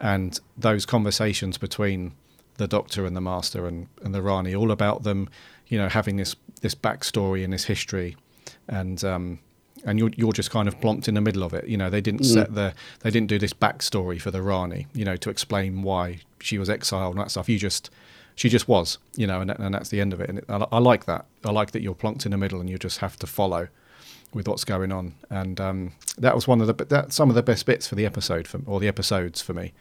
and 0.00 0.40
those 0.56 0.86
conversations 0.86 1.58
between 1.58 2.12
the 2.56 2.68
Doctor 2.68 3.04
and 3.04 3.16
the 3.16 3.20
Master 3.20 3.66
and, 3.66 3.88
and 4.02 4.14
the 4.14 4.22
Rani, 4.22 4.54
all 4.54 4.70
about 4.70 5.02
them, 5.02 5.28
you 5.66 5.78
know, 5.78 5.88
having 5.88 6.16
this 6.16 6.34
this 6.60 6.74
backstory 6.74 7.44
and 7.44 7.52
this 7.52 7.64
history, 7.64 8.16
and 8.68 9.04
um, 9.04 9.38
and 9.84 9.98
you're 9.98 10.10
you're 10.16 10.32
just 10.32 10.50
kind 10.50 10.68
of 10.68 10.80
plonked 10.80 11.08
in 11.08 11.14
the 11.14 11.20
middle 11.20 11.42
of 11.42 11.52
it. 11.52 11.66
You 11.68 11.76
know, 11.76 11.90
they 11.90 12.00
didn't 12.00 12.24
set 12.24 12.54
the 12.54 12.74
they 13.00 13.10
didn't 13.10 13.28
do 13.28 13.38
this 13.38 13.52
backstory 13.52 14.20
for 14.20 14.30
the 14.30 14.42
Rani, 14.42 14.86
you 14.94 15.04
know, 15.04 15.16
to 15.16 15.30
explain 15.30 15.82
why 15.82 16.20
she 16.40 16.58
was 16.58 16.70
exiled 16.70 17.16
and 17.16 17.24
that 17.24 17.30
stuff. 17.30 17.48
You 17.48 17.58
just 17.58 17.90
she 18.34 18.48
just 18.48 18.66
was, 18.66 18.98
you 19.16 19.26
know, 19.26 19.40
and, 19.40 19.50
and 19.50 19.74
that's 19.74 19.90
the 19.90 20.00
end 20.00 20.12
of 20.12 20.20
it. 20.20 20.28
And 20.28 20.38
it, 20.38 20.44
I, 20.48 20.66
I 20.72 20.78
like 20.78 21.04
that. 21.04 21.26
I 21.44 21.52
like 21.52 21.70
that 21.72 21.82
you're 21.82 21.94
plonked 21.94 22.24
in 22.24 22.32
the 22.32 22.36
middle 22.36 22.60
and 22.60 22.68
you 22.68 22.78
just 22.78 22.98
have 22.98 23.18
to 23.18 23.26
follow 23.26 23.68
with 24.34 24.48
what's 24.48 24.64
going 24.64 24.92
on. 24.92 25.14
And 25.30 25.60
um, 25.60 25.92
that 26.18 26.34
was 26.34 26.46
one 26.48 26.60
of 26.60 26.66
the 26.66 26.84
that 26.86 27.12
some 27.12 27.28
of 27.28 27.34
the 27.36 27.42
best 27.42 27.64
bits 27.66 27.86
for 27.86 27.94
the 27.94 28.04
episode 28.06 28.46
for, 28.48 28.60
or 28.66 28.80
the 28.80 28.88
episodes 28.88 29.40
for 29.40 29.54
me 29.54 29.72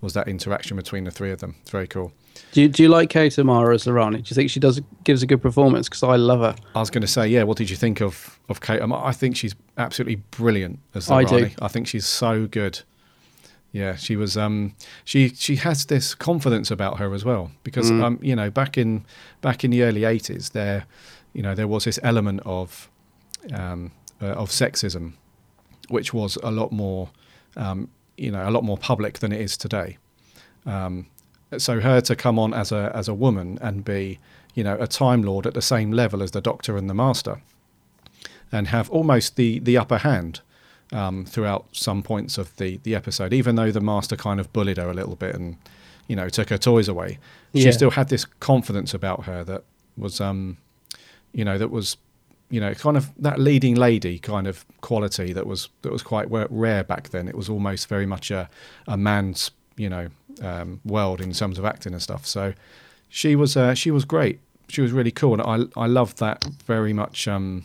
was 0.00 0.14
that 0.14 0.26
interaction 0.28 0.76
between 0.76 1.04
the 1.04 1.10
three 1.10 1.30
of 1.30 1.38
them. 1.40 1.54
It's 1.62 1.70
very 1.70 1.86
cool. 1.86 2.12
Do 2.52 2.62
you, 2.62 2.68
do 2.68 2.82
you 2.82 2.88
like 2.88 3.08
Kate 3.10 3.38
O'Mara 3.38 3.74
as 3.74 3.84
the 3.84 3.92
Rani? 3.92 4.18
Do 4.22 4.28
you 4.30 4.34
think 4.34 4.50
she 4.50 4.58
does 4.60 4.80
gives 5.04 5.22
a 5.22 5.26
good 5.26 5.40
performance? 5.40 5.88
Because 5.88 6.02
I 6.02 6.16
love 6.16 6.40
her. 6.40 6.56
I 6.74 6.80
was 6.80 6.90
going 6.90 7.02
to 7.02 7.06
say, 7.08 7.28
yeah. 7.28 7.44
What 7.44 7.56
did 7.56 7.70
you 7.70 7.76
think 7.76 8.00
of 8.00 8.38
of 8.48 8.60
Kate? 8.60 8.80
O'Mara? 8.80 9.04
I 9.04 9.12
think 9.12 9.36
she's 9.36 9.54
absolutely 9.78 10.16
brilliant 10.32 10.78
as 10.94 11.06
the 11.06 11.14
I 11.14 11.24
do. 11.24 11.50
I 11.60 11.68
think 11.68 11.86
she's 11.86 12.06
so 12.06 12.46
good. 12.46 12.80
Yeah, 13.70 13.96
she 13.96 14.16
was. 14.16 14.36
Um, 14.36 14.74
she 15.04 15.28
she 15.30 15.56
has 15.56 15.86
this 15.86 16.14
confidence 16.14 16.70
about 16.70 16.98
her 16.98 17.14
as 17.14 17.24
well 17.24 17.50
because 17.64 17.90
Mm. 17.90 18.02
um, 18.02 18.18
you 18.20 18.36
know 18.36 18.50
back 18.50 18.76
in 18.76 19.04
back 19.40 19.64
in 19.64 19.70
the 19.70 19.82
early 19.82 20.04
eighties 20.04 20.50
there, 20.50 20.84
you 21.32 21.42
know 21.42 21.54
there 21.54 21.68
was 21.68 21.84
this 21.84 21.98
element 22.02 22.40
of 22.44 22.90
um, 23.54 23.90
uh, 24.22 24.26
of 24.26 24.50
sexism, 24.50 25.12
which 25.88 26.14
was 26.14 26.36
a 26.42 26.50
lot 26.50 26.72
more 26.72 27.10
um, 27.56 27.88
you 28.16 28.30
know 28.30 28.48
a 28.48 28.50
lot 28.50 28.64
more 28.64 28.78
public 28.78 29.18
than 29.18 29.32
it 29.32 29.40
is 29.40 29.56
today. 29.56 29.98
Um, 30.66 31.06
so 31.58 31.80
her 31.80 32.00
to 32.02 32.16
come 32.16 32.38
on 32.38 32.54
as 32.54 32.72
a 32.72 32.92
as 32.94 33.08
a 33.08 33.14
woman 33.14 33.58
and 33.60 33.84
be 33.84 34.18
you 34.54 34.64
know 34.64 34.76
a 34.80 34.86
time 34.86 35.22
lord 35.22 35.46
at 35.46 35.54
the 35.54 35.62
same 35.62 35.90
level 35.92 36.22
as 36.22 36.30
the 36.30 36.40
Doctor 36.40 36.76
and 36.76 36.88
the 36.88 36.94
Master, 36.94 37.42
and 38.50 38.68
have 38.68 38.88
almost 38.90 39.36
the 39.36 39.58
the 39.58 39.76
upper 39.76 39.98
hand 39.98 40.40
um, 40.92 41.24
throughout 41.24 41.66
some 41.72 42.02
points 42.02 42.38
of 42.38 42.54
the 42.56 42.78
the 42.84 42.94
episode, 42.94 43.32
even 43.32 43.56
though 43.56 43.70
the 43.70 43.80
Master 43.80 44.16
kind 44.16 44.40
of 44.40 44.52
bullied 44.52 44.76
her 44.78 44.90
a 44.90 44.94
little 44.94 45.16
bit 45.16 45.34
and 45.34 45.56
you 46.08 46.16
know 46.16 46.28
took 46.28 46.48
her 46.50 46.58
toys 46.58 46.88
away. 46.88 47.18
She 47.54 47.64
Yeah. 47.64 47.70
still 47.72 47.90
had 47.90 48.08
this 48.08 48.24
confidence 48.24 48.94
about 48.94 49.24
her 49.24 49.44
that 49.44 49.64
was 49.96 50.20
um, 50.20 50.56
you 51.32 51.44
know 51.44 51.58
that 51.58 51.70
was 51.70 51.96
you 52.52 52.60
know 52.60 52.72
kind 52.74 52.96
of 52.96 53.04
that 53.22 53.38
leading 53.38 53.74
lady 53.74 54.18
kind 54.18 54.46
of 54.46 54.64
quality 54.82 55.32
that 55.32 55.46
was 55.46 55.68
that 55.82 55.90
was 55.92 56.02
quite 56.02 56.28
rare 56.30 56.84
back 56.84 57.08
then. 57.08 57.26
It 57.28 57.34
was 57.34 57.48
almost 57.48 57.88
very 57.88 58.06
much 58.06 58.30
a 58.30 58.48
a 58.86 58.96
man's 58.96 59.50
you 59.76 59.88
know 59.88 60.08
um, 60.42 60.80
world 60.84 61.20
in 61.20 61.32
terms 61.32 61.58
of 61.58 61.64
acting 61.64 61.92
and 61.94 62.02
stuff. 62.02 62.26
So 62.26 62.52
she 63.08 63.34
was 63.36 63.56
uh, 63.56 63.74
she 63.74 63.90
was 63.90 64.04
great. 64.04 64.38
She 64.68 64.80
was 64.82 64.92
really 64.92 65.10
cool, 65.10 65.32
and 65.40 65.42
I 65.42 65.80
I 65.84 65.86
loved 65.86 66.18
that 66.18 66.44
very 66.66 66.92
much. 66.92 67.26
Um, 67.26 67.64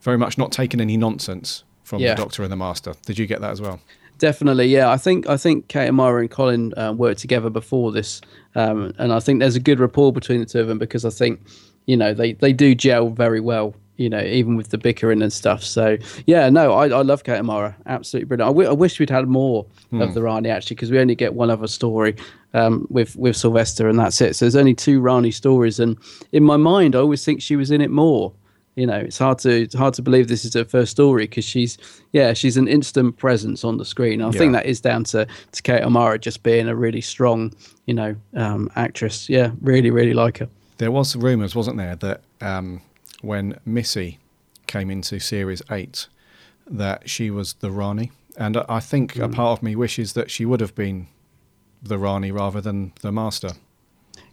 very 0.00 0.18
much 0.18 0.36
not 0.36 0.50
taking 0.50 0.80
any 0.80 0.96
nonsense 0.96 1.62
from 1.84 2.00
Yeah. 2.00 2.14
the 2.14 2.22
Doctor 2.22 2.42
and 2.42 2.50
the 2.50 2.56
Master. 2.56 2.94
Did 3.06 3.18
you 3.20 3.26
get 3.28 3.40
that 3.40 3.52
as 3.52 3.60
well? 3.60 3.78
Definitely, 4.18 4.66
yeah. 4.66 4.90
I 4.90 4.96
think 4.96 5.28
I 5.28 5.36
think 5.36 5.68
Kate 5.68 5.88
O'Mara 5.88 6.20
and 6.22 6.30
Colin 6.30 6.72
uh, 6.76 6.92
worked 6.96 7.20
together 7.20 7.50
before 7.50 7.92
this, 7.92 8.20
um, 8.56 8.92
and 8.98 9.12
I 9.12 9.20
think 9.20 9.38
there's 9.40 9.54
a 9.56 9.60
good 9.60 9.78
rapport 9.80 10.12
between 10.12 10.40
the 10.40 10.46
two 10.46 10.60
of 10.60 10.66
them 10.68 10.78
because 10.78 11.04
I 11.04 11.10
think, 11.10 11.40
you 11.86 11.96
know, 11.96 12.14
they 12.14 12.32
they 12.34 12.52
do 12.52 12.74
gel 12.74 13.10
very 13.10 13.40
well. 13.40 13.74
You 13.98 14.08
know, 14.08 14.20
even 14.22 14.56
with 14.56 14.70
the 14.70 14.78
bickering 14.78 15.22
and 15.22 15.32
stuff. 15.32 15.62
So 15.62 15.96
yeah, 16.26 16.48
no, 16.48 16.72
I, 16.72 16.84
I 16.88 17.02
love 17.02 17.22
Kate 17.24 17.38
O'Mara, 17.38 17.76
absolutely 17.86 18.26
brilliant. 18.26 18.48
I, 18.48 18.50
w- 18.50 18.68
I 18.68 18.72
wish 18.72 18.98
we'd 18.98 19.10
had 19.10 19.28
more 19.28 19.64
of 19.92 20.14
the 20.14 20.22
Rani 20.22 20.48
actually 20.48 20.74
because 20.76 20.90
we 20.90 20.98
only 20.98 21.14
get 21.14 21.34
one 21.34 21.50
other 21.50 21.68
story 21.68 22.16
um, 22.54 22.86
with 22.90 23.14
with 23.16 23.36
Sylvester 23.36 23.88
and 23.88 23.98
that's 23.98 24.20
it. 24.20 24.34
So 24.34 24.46
there's 24.46 24.56
only 24.56 24.74
two 24.74 25.00
Rani 25.00 25.30
stories, 25.30 25.78
and 25.78 25.96
in 26.32 26.42
my 26.42 26.56
mind, 26.56 26.96
I 26.96 27.00
always 27.00 27.24
think 27.24 27.42
she 27.42 27.54
was 27.54 27.70
in 27.70 27.80
it 27.80 27.90
more 27.90 28.32
you 28.74 28.86
know 28.86 28.96
it's 28.96 29.18
hard 29.18 29.38
to 29.40 29.50
it's 29.50 29.74
hard 29.74 29.92
to 29.92 30.00
believe 30.00 30.28
this 30.28 30.46
is 30.46 30.54
her 30.54 30.64
first 30.64 30.90
story 30.90 31.24
because 31.24 31.44
she's 31.44 31.76
yeah 32.12 32.32
she's 32.32 32.56
an 32.56 32.66
instant 32.66 33.14
presence 33.18 33.64
on 33.64 33.76
the 33.76 33.84
screen 33.84 34.22
i 34.22 34.30
think 34.38 34.54
that 34.54 34.64
is 34.64 34.80
down 34.80 35.04
to 35.04 35.26
to 35.52 35.60
kate 35.60 35.82
o'mara 35.82 36.18
just 36.18 36.42
being 36.42 36.66
a 36.68 36.74
really 36.74 37.02
strong 37.02 37.52
you 37.84 37.92
know 37.92 38.16
um 38.34 38.70
actress 38.74 39.28
yeah 39.28 39.50
really 39.60 39.90
really 39.90 40.14
like 40.14 40.38
her 40.38 40.48
There 40.82 40.90
was 40.90 41.14
rumours, 41.14 41.54
wasn't 41.54 41.76
there, 41.76 41.94
that 41.94 42.22
um, 42.40 42.80
when 43.20 43.60
Missy 43.64 44.18
came 44.66 44.90
into 44.90 45.20
Series 45.20 45.62
8, 45.70 46.08
that 46.68 47.08
she 47.08 47.30
was 47.30 47.52
the 47.52 47.70
Rani. 47.70 48.10
And 48.36 48.56
I 48.56 48.64
I 48.68 48.80
think 48.80 49.14
a 49.16 49.28
part 49.28 49.56
of 49.56 49.62
me 49.62 49.76
wishes 49.76 50.14
that 50.14 50.28
she 50.28 50.44
would 50.44 50.58
have 50.58 50.74
been 50.74 51.06
the 51.80 51.98
Rani 51.98 52.32
rather 52.32 52.60
than 52.60 52.94
the 53.00 53.12
Master. 53.12 53.50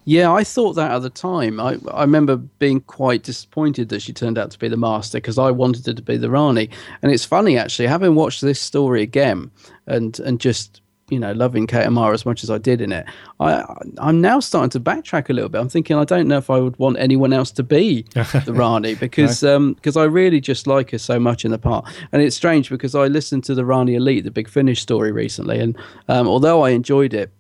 yeah 0.06 0.32
i 0.32 0.44
thought 0.44 0.74
that 0.74 0.92
at 0.92 1.02
the 1.04 1.10
time 1.10 1.60
i 1.60 1.78
i 1.92 2.02
remember 2.02 2.38
being 2.38 2.80
quite 2.82 3.22
disappointed 3.22 3.90
that 3.90 4.02
she 4.02 4.14
turned 4.14 4.38
out 4.38 4.50
to 4.50 4.58
be 4.58 4.70
the 4.70 4.78
master 4.78 5.18
because 5.18 5.38
i 5.38 5.52
wanted 5.52 5.86
her 5.86 5.94
to 5.94 6.02
be 6.02 6.18
the 6.18 6.30
rani 6.30 6.70
and 7.02 7.12
it's 7.12 7.26
funny 7.26 7.58
actually 7.58 7.88
having 7.88 8.16
watched 8.16 8.42
this 8.42 8.62
story 8.62 9.02
again 9.04 9.52
and 9.88 10.20
and 10.22 10.40
just 10.40 10.82
you 11.10 11.20
know, 11.20 11.32
loving 11.34 11.68
Kate 11.68 11.86
O'Mara 11.86 12.14
as 12.14 12.26
much 12.26 12.44
as 12.44 12.50
I 12.50 12.58
did 12.58 12.82
in 12.82 12.92
it, 12.92 13.06
I 13.40 13.64
I'm 13.98 14.22
now 14.22 14.40
starting 14.40 14.70
to 14.72 14.80
backtrack 14.80 15.30
a 15.30 15.34
little 15.34 15.50
bit. 15.50 15.60
I'm 15.60 15.70
thinking 15.70 15.98
I 15.98 16.06
don't 16.06 16.28
know 16.28 16.38
if 16.38 16.50
I 16.50 16.60
would 16.60 16.78
want 16.80 16.98
anyone 17.00 17.34
else 17.34 17.52
to 17.52 17.64
be 17.64 18.04
the 18.14 18.54
Rani 18.54 18.96
because 18.96 19.44
um 19.44 19.74
because 19.74 19.98
I 19.98 20.04
really 20.04 20.40
just 20.42 20.68
like 20.68 20.92
her 20.92 20.98
so 20.98 21.20
much 21.20 21.46
in 21.46 21.52
the 21.52 21.60
part. 21.60 21.86
And 22.12 22.22
it's 22.22 22.36
strange 22.36 22.70
because 22.70 22.96
I 22.96 23.08
listened 23.08 23.44
to 23.46 23.56
the 23.56 23.66
Rani 23.66 23.96
Elite, 23.96 24.24
the 24.24 24.32
Big 24.32 24.50
Finish 24.50 24.82
story 24.82 25.12
recently, 25.12 25.60
and 25.60 25.78
um, 26.08 26.28
although 26.28 26.64
I 26.64 26.72
enjoyed 26.72 27.14
it, 27.14 27.32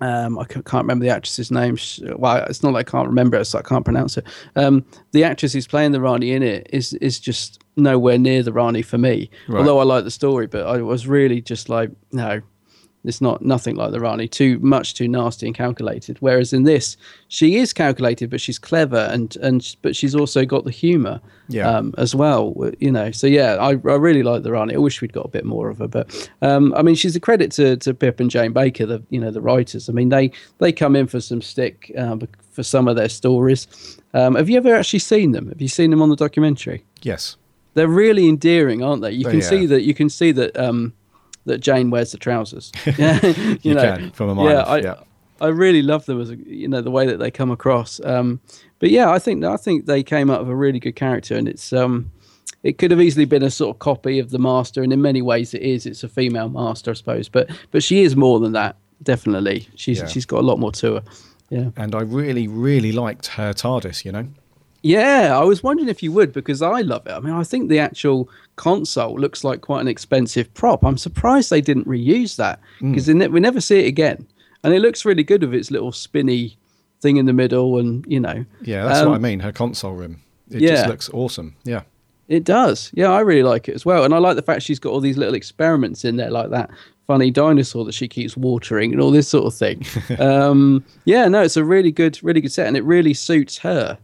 um, 0.00 0.38
I 0.38 0.44
can't 0.44 0.72
remember 0.74 1.04
the 1.04 1.10
actress's 1.10 1.50
name. 1.50 1.76
Well, 2.16 2.44
it's 2.48 2.62
not 2.62 2.72
that 2.72 2.78
I 2.78 2.82
can't 2.82 3.06
remember 3.06 3.36
it, 3.38 3.44
so 3.44 3.58
I 3.58 3.62
can't 3.62 3.84
pronounce 3.84 4.16
it. 4.16 4.26
Um, 4.56 4.84
the 5.12 5.22
actress 5.22 5.52
who's 5.52 5.66
playing 5.66 5.92
the 5.92 6.00
Rani 6.00 6.32
in 6.32 6.42
it 6.42 6.68
is 6.72 6.94
is 6.94 7.20
just 7.20 7.62
nowhere 7.76 8.18
near 8.18 8.42
the 8.42 8.52
Rani 8.52 8.82
for 8.82 8.98
me. 8.98 9.30
Right. 9.48 9.60
Although 9.60 9.78
I 9.78 9.84
like 9.84 10.04
the 10.04 10.10
story, 10.10 10.46
but 10.46 10.66
I 10.66 10.82
was 10.82 11.06
really 11.06 11.40
just 11.40 11.68
like, 11.68 11.90
no, 12.10 12.40
it's 13.04 13.20
not 13.20 13.42
nothing 13.42 13.74
like 13.76 13.90
the 13.92 14.00
Rani. 14.00 14.28
Too 14.28 14.58
much 14.60 14.94
too 14.94 15.08
nasty 15.08 15.46
and 15.46 15.54
calculated. 15.56 16.18
Whereas 16.20 16.52
in 16.52 16.62
this, 16.62 16.96
she 17.28 17.56
is 17.56 17.72
calculated, 17.72 18.30
but 18.30 18.40
she's 18.40 18.58
clever 18.58 19.08
and 19.12 19.36
and 19.42 19.76
but 19.82 19.96
she's 19.96 20.14
also 20.14 20.44
got 20.44 20.64
the 20.64 20.70
humour 20.70 21.20
Yeah. 21.48 21.68
um, 21.68 21.94
as 21.98 22.14
well. 22.14 22.54
You 22.78 22.92
know, 22.92 23.10
so 23.10 23.26
yeah, 23.26 23.54
I, 23.56 23.70
I 23.70 23.72
really 23.96 24.22
like 24.22 24.42
the 24.44 24.52
Rani. 24.52 24.74
I 24.74 24.78
wish 24.78 25.00
we'd 25.00 25.12
got 25.12 25.24
a 25.26 25.30
bit 25.30 25.44
more 25.44 25.68
of 25.68 25.78
her, 25.78 25.88
but 25.88 26.30
um, 26.42 26.72
I 26.76 26.82
mean, 26.82 26.94
she's 26.94 27.16
a 27.16 27.20
credit 27.20 27.50
to, 27.52 27.76
to 27.78 27.92
Pip 27.94 28.20
and 28.20 28.30
Jane 28.30 28.52
Baker, 28.52 28.86
the 28.86 29.02
you 29.10 29.20
know 29.20 29.30
the 29.30 29.40
writers. 29.40 29.88
I 29.88 29.92
mean, 29.92 30.08
they 30.10 30.30
they 30.58 30.72
come 30.72 30.94
in 30.96 31.06
for 31.08 31.20
some 31.20 31.42
stick 31.42 31.90
um, 31.96 32.20
for 32.52 32.62
some 32.62 32.86
of 32.88 32.96
their 32.96 33.08
stories. 33.08 33.66
Um, 34.14 34.34
have 34.36 34.48
you 34.50 34.56
ever 34.58 34.74
actually 34.74 34.98
seen 35.00 35.32
them? 35.32 35.48
Have 35.48 35.60
you 35.60 35.68
seen 35.68 35.90
them 35.90 36.02
on 36.02 36.10
the 36.10 36.16
documentary? 36.16 36.84
Yes. 37.02 37.36
They're 37.74 37.88
really 37.88 38.28
endearing, 38.28 38.82
aren't 38.82 39.00
they? 39.00 39.12
You 39.12 39.24
They 39.24 39.30
can 39.30 39.42
see 39.42 39.64
that 39.66 39.82
you 39.82 39.94
can 39.94 40.10
see 40.10 40.30
that 40.32 40.54
um, 40.58 40.92
that 41.46 41.58
Jane 41.58 41.90
wears 41.90 42.12
the 42.12 42.18
trousers. 42.18 42.72
Yeah, 42.98 43.24
you, 43.24 43.58
You 43.62 43.74
know, 43.74 43.96
can, 43.96 44.10
from 44.12 44.28
a 44.30 44.34
mile 44.34 44.48
yeah, 44.50 44.60
I, 44.62 44.78
yeah. 44.78 44.94
I 45.40 45.48
really 45.48 45.82
love 45.82 46.06
them 46.06 46.20
as 46.20 46.30
a, 46.30 46.36
you 46.36 46.68
know 46.68 46.80
the 46.80 46.90
way 46.90 47.06
that 47.06 47.18
they 47.18 47.30
come 47.30 47.50
across. 47.50 48.00
Um, 48.04 48.40
but 48.78 48.90
yeah, 48.90 49.10
I 49.10 49.18
think 49.18 49.44
I 49.44 49.56
think 49.56 49.86
they 49.86 50.02
came 50.02 50.30
out 50.30 50.40
of 50.40 50.48
a 50.48 50.54
really 50.54 50.78
good 50.78 50.96
character, 50.96 51.36
and 51.36 51.48
it's 51.48 51.72
um, 51.72 52.10
it 52.62 52.78
could 52.78 52.90
have 52.92 53.00
easily 53.00 53.24
been 53.24 53.42
a 53.42 53.50
sort 53.50 53.74
of 53.74 53.78
copy 53.80 54.18
of 54.20 54.30
the 54.30 54.38
Master, 54.38 54.82
and 54.82 54.92
in 54.92 55.02
many 55.02 55.20
ways 55.22 55.52
it 55.54 55.62
is. 55.62 55.84
It's 55.86 56.04
a 56.04 56.08
female 56.08 56.48
Master, 56.48 56.92
I 56.92 56.94
suppose, 56.94 57.28
but 57.28 57.50
but 57.72 57.82
she 57.82 58.02
is 58.02 58.14
more 58.16 58.38
than 58.40 58.52
that. 58.52 58.76
Definitely, 59.02 59.68
she's 59.74 59.98
Yeah. 59.98 60.06
she's 60.06 60.26
got 60.26 60.40
a 60.40 60.46
lot 60.46 60.58
more 60.60 60.72
to 60.72 60.94
her. 60.94 61.02
Yeah. 61.50 61.70
And 61.76 61.94
I 61.94 62.00
really, 62.00 62.48
really 62.48 62.92
liked 62.92 63.26
her 63.26 63.52
TARDIS, 63.52 64.06
you 64.06 64.12
know? 64.12 64.26
Yeah, 64.82 65.38
I 65.38 65.44
was 65.44 65.62
wondering 65.62 65.88
if 65.88 66.02
you 66.02 66.10
would 66.12 66.32
because 66.32 66.60
I 66.62 66.80
love 66.80 67.06
it. 67.06 67.12
I 67.12 67.20
mean, 67.20 67.32
I 67.34 67.44
think 67.44 67.68
the 67.68 67.78
actual 67.78 68.28
console 68.56 69.14
looks 69.14 69.44
like 69.44 69.60
quite 69.60 69.80
an 69.80 69.88
expensive 69.88 70.52
prop. 70.54 70.84
I'm 70.84 70.98
surprised 70.98 71.50
they 71.50 71.60
didn't 71.60 71.86
reuse 71.86 72.36
that 72.36 72.58
because 72.80 73.08
ne- 73.08 73.28
we 73.28 73.40
never 73.40 73.60
see 73.60 73.80
it 73.80 73.86
again, 73.86 74.26
and 74.64 74.74
it 74.74 74.80
looks 74.80 75.04
really 75.04 75.22
good 75.22 75.42
with 75.42 75.54
its 75.54 75.70
little 75.70 75.92
spinny 75.92 76.56
thing 77.00 77.16
in 77.16 77.26
the 77.26 77.32
middle, 77.32 77.78
and 77.78 78.04
you 78.08 78.18
know. 78.20 78.44
Yeah, 78.62 78.84
that's 78.84 79.00
Um, 79.00 79.10
what 79.10 79.14
I 79.16 79.18
mean. 79.18 79.40
Her 79.40 79.52
console 79.52 79.92
room. 79.92 80.20
It 80.50 80.60
yeah. 80.62 80.70
just 80.70 80.88
looks 80.88 81.10
awesome. 81.12 81.54
Yeah. 81.64 81.82
It 82.28 82.44
does. 82.44 82.90
Yeah, 82.94 83.10
I 83.10 83.20
really 83.20 83.42
like 83.42 83.68
it 83.68 83.74
as 83.74 83.84
well. 83.84 84.04
And 84.04 84.14
I 84.14 84.18
like 84.18 84.36
the 84.36 84.42
fact 84.42 84.62
she's 84.62 84.78
got 84.78 84.90
all 84.92 85.00
these 85.00 85.18
little 85.18 85.34
experiments 85.34 86.04
in 86.04 86.16
there, 86.16 86.30
like 86.30 86.50
that 86.50 86.70
funny 87.06 87.30
dinosaur 87.30 87.84
that 87.84 87.92
she 87.94 88.06
keeps 88.08 88.36
watering 88.36 88.92
and 88.92 89.00
all 89.00 89.10
this 89.10 89.28
sort 89.28 89.44
of 89.46 89.54
thing. 89.54 89.84
um, 90.18 90.84
yeah, 91.04 91.26
no, 91.28 91.42
it's 91.42 91.56
a 91.56 91.64
really 91.64 91.90
good, 91.92 92.18
really 92.22 92.40
good 92.40 92.52
set, 92.52 92.66
and 92.68 92.76
it 92.76 92.84
really 92.84 93.12
suits 93.14 93.58
her. 93.58 93.98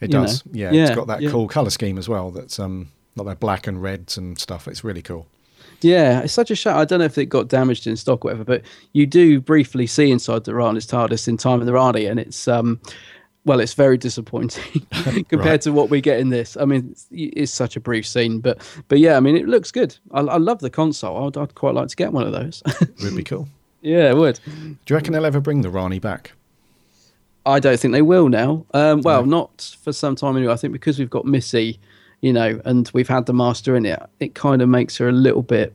It 0.00 0.10
does. 0.10 0.42
Yeah, 0.52 0.70
yeah, 0.72 0.86
It's 0.86 0.94
got 0.96 1.06
that 1.08 1.20
yeah. 1.22 1.30
cool 1.30 1.48
colour 1.48 1.70
scheme 1.70 1.98
as 1.98 2.08
well. 2.08 2.30
That's 2.30 2.58
um 2.58 2.88
like 3.16 3.26
that 3.26 3.40
black 3.40 3.66
and 3.66 3.82
reds 3.82 4.16
and 4.16 4.38
stuff. 4.38 4.66
It's 4.68 4.82
really 4.84 5.02
cool. 5.02 5.26
Yeah, 5.80 6.20
it's 6.20 6.32
such 6.32 6.50
a 6.50 6.54
shame. 6.54 6.76
I 6.76 6.84
don't 6.84 7.00
know 7.00 7.04
if 7.06 7.18
it 7.18 7.26
got 7.26 7.48
damaged 7.48 7.86
in 7.88 7.96
stock 7.96 8.24
or 8.24 8.28
whatever, 8.28 8.44
but 8.44 8.62
you 8.92 9.04
do 9.06 9.40
briefly 9.40 9.86
see 9.88 10.10
inside 10.12 10.44
the 10.44 10.54
Rani's 10.54 10.86
TARDIS 10.86 11.26
in 11.26 11.36
Time 11.36 11.58
of 11.60 11.66
the 11.66 11.72
Rani, 11.72 12.06
and 12.06 12.20
it's 12.20 12.46
um, 12.46 12.80
well, 13.44 13.58
it's 13.58 13.74
very 13.74 13.98
disappointing 13.98 14.86
compared 15.28 15.32
Right. 15.44 15.60
to 15.62 15.72
what 15.72 15.90
we 15.90 16.00
get 16.00 16.20
in 16.20 16.28
this. 16.30 16.56
I 16.56 16.64
mean, 16.66 16.90
it's, 16.92 17.06
it's 17.10 17.52
such 17.52 17.74
a 17.74 17.80
brief 17.80 18.06
scene, 18.06 18.38
but 18.38 18.62
but 18.86 19.00
yeah, 19.00 19.16
I 19.16 19.20
mean, 19.20 19.34
it 19.36 19.48
looks 19.48 19.72
good. 19.72 19.96
I, 20.12 20.20
I 20.20 20.36
love 20.36 20.60
the 20.60 20.70
console. 20.70 21.26
I'd, 21.26 21.36
I'd 21.36 21.54
quite 21.56 21.74
like 21.74 21.88
to 21.88 21.96
get 21.96 22.12
one 22.12 22.24
of 22.26 22.32
those. 22.32 22.62
Would 23.02 23.16
be 23.16 23.24
cool. 23.24 23.48
yeah, 23.80 24.08
it 24.10 24.16
would. 24.16 24.38
Do 24.46 24.76
you 24.88 24.94
reckon 24.96 25.12
they'll 25.14 25.26
ever 25.26 25.40
bring 25.40 25.62
the 25.62 25.70
Rani 25.70 25.98
back? 25.98 26.32
I 27.44 27.58
don't 27.60 27.78
think 27.78 27.92
they 27.92 28.02
will 28.02 28.28
now. 28.28 28.64
Um, 28.72 29.00
well, 29.02 29.24
not 29.26 29.76
for 29.82 29.92
some 29.92 30.14
time 30.16 30.36
anyway. 30.36 30.52
I 30.52 30.56
think 30.56 30.72
because 30.72 30.98
we've 30.98 31.10
got 31.10 31.24
Missy, 31.24 31.78
you 32.20 32.32
know, 32.32 32.60
and 32.64 32.90
we've 32.94 33.08
had 33.08 33.26
the 33.26 33.32
Master 33.32 33.74
in 33.76 33.84
it, 33.84 34.00
it 34.20 34.34
kind 34.34 34.62
of 34.62 34.68
makes 34.68 34.96
her 34.98 35.08
a 35.08 35.12
little 35.12 35.42
bit 35.42 35.74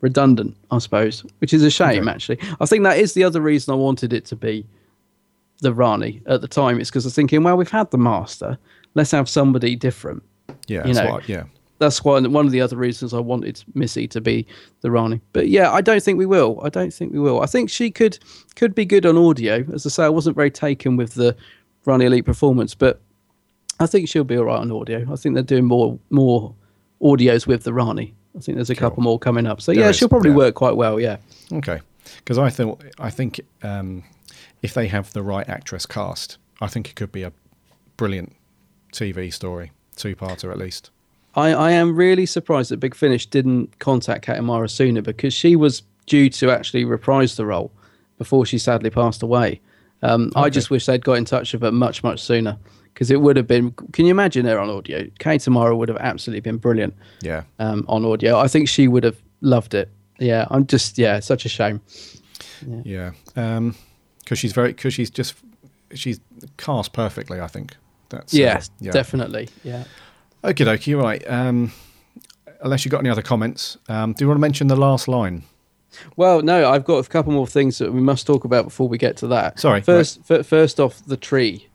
redundant, 0.00 0.56
I 0.70 0.78
suppose, 0.78 1.24
which 1.40 1.52
is 1.52 1.62
a 1.64 1.70
shame, 1.70 2.02
Okay. 2.02 2.10
actually. 2.10 2.38
I 2.60 2.66
think 2.66 2.84
that 2.84 2.98
is 2.98 3.14
the 3.14 3.24
other 3.24 3.40
reason 3.40 3.72
I 3.72 3.76
wanted 3.76 4.12
it 4.12 4.24
to 4.26 4.36
be 4.36 4.64
the 5.60 5.74
Rani 5.74 6.22
at 6.26 6.40
the 6.40 6.46
time. 6.48 6.80
It's 6.80 6.88
because 6.88 7.04
I 7.04 7.08
was 7.08 7.14
thinking, 7.16 7.42
well, 7.42 7.56
we've 7.56 7.68
had 7.70 7.90
the 7.90 7.98
Master. 7.98 8.56
Let's 8.94 9.10
have 9.10 9.28
somebody 9.28 9.74
different. 9.74 10.22
Yeah, 10.68 10.86
you 10.86 10.94
know, 10.94 11.10
what- 11.10 11.28
yeah. 11.28 11.44
That's 11.78 12.04
why 12.04 12.20
one 12.20 12.46
of 12.46 12.52
the 12.52 12.60
other 12.60 12.76
reasons 12.76 13.14
I 13.14 13.20
wanted 13.20 13.62
Missy 13.74 14.08
to 14.08 14.20
be 14.20 14.46
the 14.80 14.90
Rani. 14.90 15.20
But 15.32 15.48
yeah, 15.48 15.70
I 15.70 15.80
don't 15.80 16.02
think 16.02 16.18
we 16.18 16.26
will. 16.26 16.60
I 16.64 16.68
don't 16.68 16.92
think 16.92 17.12
we 17.12 17.20
will. 17.20 17.40
I 17.40 17.46
think 17.46 17.70
she 17.70 17.90
could 17.90 18.18
could 18.56 18.74
be 18.74 18.84
good 18.84 19.06
on 19.06 19.16
audio. 19.16 19.64
As 19.72 19.86
I 19.86 19.90
say, 19.90 20.04
I 20.04 20.08
wasn't 20.08 20.36
very 20.36 20.50
taken 20.50 20.96
with 20.96 21.14
the 21.14 21.36
Rani 21.84 22.06
Elite 22.06 22.24
performance, 22.24 22.74
but 22.74 23.00
I 23.80 23.86
think 23.86 24.08
she'll 24.08 24.24
be 24.24 24.36
all 24.36 24.44
right 24.44 24.58
on 24.58 24.72
audio. 24.72 25.06
I 25.10 25.16
think 25.16 25.34
they're 25.34 25.42
doing 25.44 25.66
more 25.66 25.98
more 26.10 26.54
audios 27.00 27.46
with 27.46 27.62
the 27.62 27.72
Rani. 27.72 28.14
I 28.36 28.40
think 28.40 28.56
there's 28.56 28.70
a 28.70 28.74
couple 28.74 29.02
more 29.02 29.18
coming 29.18 29.46
up. 29.46 29.60
So 29.60 29.72
There 29.72 29.82
yeah, 29.82 29.90
is, 29.90 29.96
she'll 29.96 30.08
probably 30.08 30.30
yeah. 30.30 30.36
work 30.36 30.54
quite 30.54 30.76
well. 30.76 31.00
Yeah. 31.00 31.16
Okay, 31.52 31.80
because 32.18 32.38
I 32.38 32.50
thought 32.50 32.82
I 32.98 33.10
think 33.10 33.40
um, 33.62 34.02
if 34.62 34.74
they 34.74 34.88
have 34.88 35.12
the 35.12 35.22
right 35.22 35.48
actress 35.48 35.86
cast, 35.86 36.38
I 36.60 36.66
think 36.66 36.88
it 36.88 36.96
could 36.96 37.12
be 37.12 37.22
a 37.22 37.32
brilliant 37.96 38.34
TV 38.92 39.32
story, 39.32 39.72
two-parter 39.96 40.50
at 40.50 40.58
least. 40.58 40.90
I, 41.38 41.50
I 41.52 41.70
am 41.72 41.94
really 41.96 42.26
surprised 42.26 42.70
that 42.70 42.78
Big 42.78 42.94
Finish 42.94 43.26
didn't 43.26 43.78
contact 43.78 44.24
Kate 44.26 44.38
O'Mara 44.38 44.68
sooner 44.68 45.02
because 45.02 45.32
she 45.32 45.56
was 45.56 45.82
due 46.06 46.28
to 46.30 46.50
actually 46.50 46.84
reprise 46.84 47.36
the 47.36 47.46
role 47.46 47.70
before 48.18 48.44
she 48.44 48.58
sadly 48.58 48.90
passed 48.90 49.22
away. 49.22 49.60
Um, 50.02 50.32
I 50.36 50.48
just 50.50 50.70
wish 50.70 50.86
they'd 50.86 51.04
got 51.04 51.14
in 51.14 51.24
touch 51.24 51.52
with 51.52 51.62
her 51.62 51.72
much, 51.72 52.02
much 52.02 52.20
sooner 52.22 52.56
because 52.92 53.10
it 53.10 53.20
would 53.20 53.36
have 53.36 53.46
been. 53.46 53.72
Can 53.92 54.04
you 54.06 54.10
imagine 54.10 54.46
her 54.46 54.58
on 54.58 54.68
audio? 54.70 55.06
Kate 55.18 55.46
O'Mara 55.46 55.76
would 55.76 55.88
have 55.88 55.98
absolutely 55.98 56.40
been 56.40 56.56
brilliant 56.56 56.94
Yeah, 57.20 57.42
um, 57.58 57.84
on 57.88 58.04
audio. 58.04 58.38
I 58.38 58.48
think 58.48 58.68
she 58.68 58.88
would 58.88 59.04
have 59.04 59.16
loved 59.40 59.74
it. 59.74 59.88
Yeah, 60.18 60.46
I'm 60.50 60.66
just, 60.66 60.98
yeah, 60.98 61.20
such 61.20 61.44
a 61.44 61.48
shame. 61.48 61.80
yeah, 62.82 63.12
because 63.34 64.38
she's 64.38 64.52
very 64.52 64.72
because 64.72 64.94
she's 64.94 65.10
just 65.10 65.34
she's 65.94 66.20
cast 66.56 66.92
perfectly. 66.92 67.40
I 67.40 67.46
think 67.46 67.76
that's 68.08 68.34
uh, 68.34 68.38
Yes, 68.38 68.70
yeah. 68.80 68.90
definitely. 68.92 69.48
Yeah. 69.62 69.84
Okay, 70.44 70.64
dokie, 70.64 71.00
right. 71.00 71.22
Um, 71.28 71.72
unless 72.60 72.84
you've 72.84 72.92
got 72.92 73.00
any 73.00 73.10
other 73.10 73.22
comments, 73.22 73.76
um, 73.88 74.12
do 74.12 74.24
you 74.24 74.28
want 74.28 74.38
to 74.38 74.40
mention 74.40 74.66
the 74.68 74.76
last 74.76 75.08
line? 75.08 75.42
Well, 76.16 76.42
no, 76.42 76.70
I've 76.70 76.84
got 76.84 77.04
a 77.04 77.08
couple 77.08 77.32
more 77.32 77.46
things 77.46 77.78
that 77.78 77.92
we 77.92 78.00
must 78.00 78.26
talk 78.26 78.44
about 78.44 78.64
before 78.64 78.88
we 78.88 78.98
get 78.98 79.16
to 79.18 79.26
that. 79.28 79.58
Sorry, 79.58 79.80
First, 79.80 80.20
f- 80.30 80.46
first 80.46 80.78
off, 80.78 81.04
the 81.06 81.16
tree. 81.16 81.66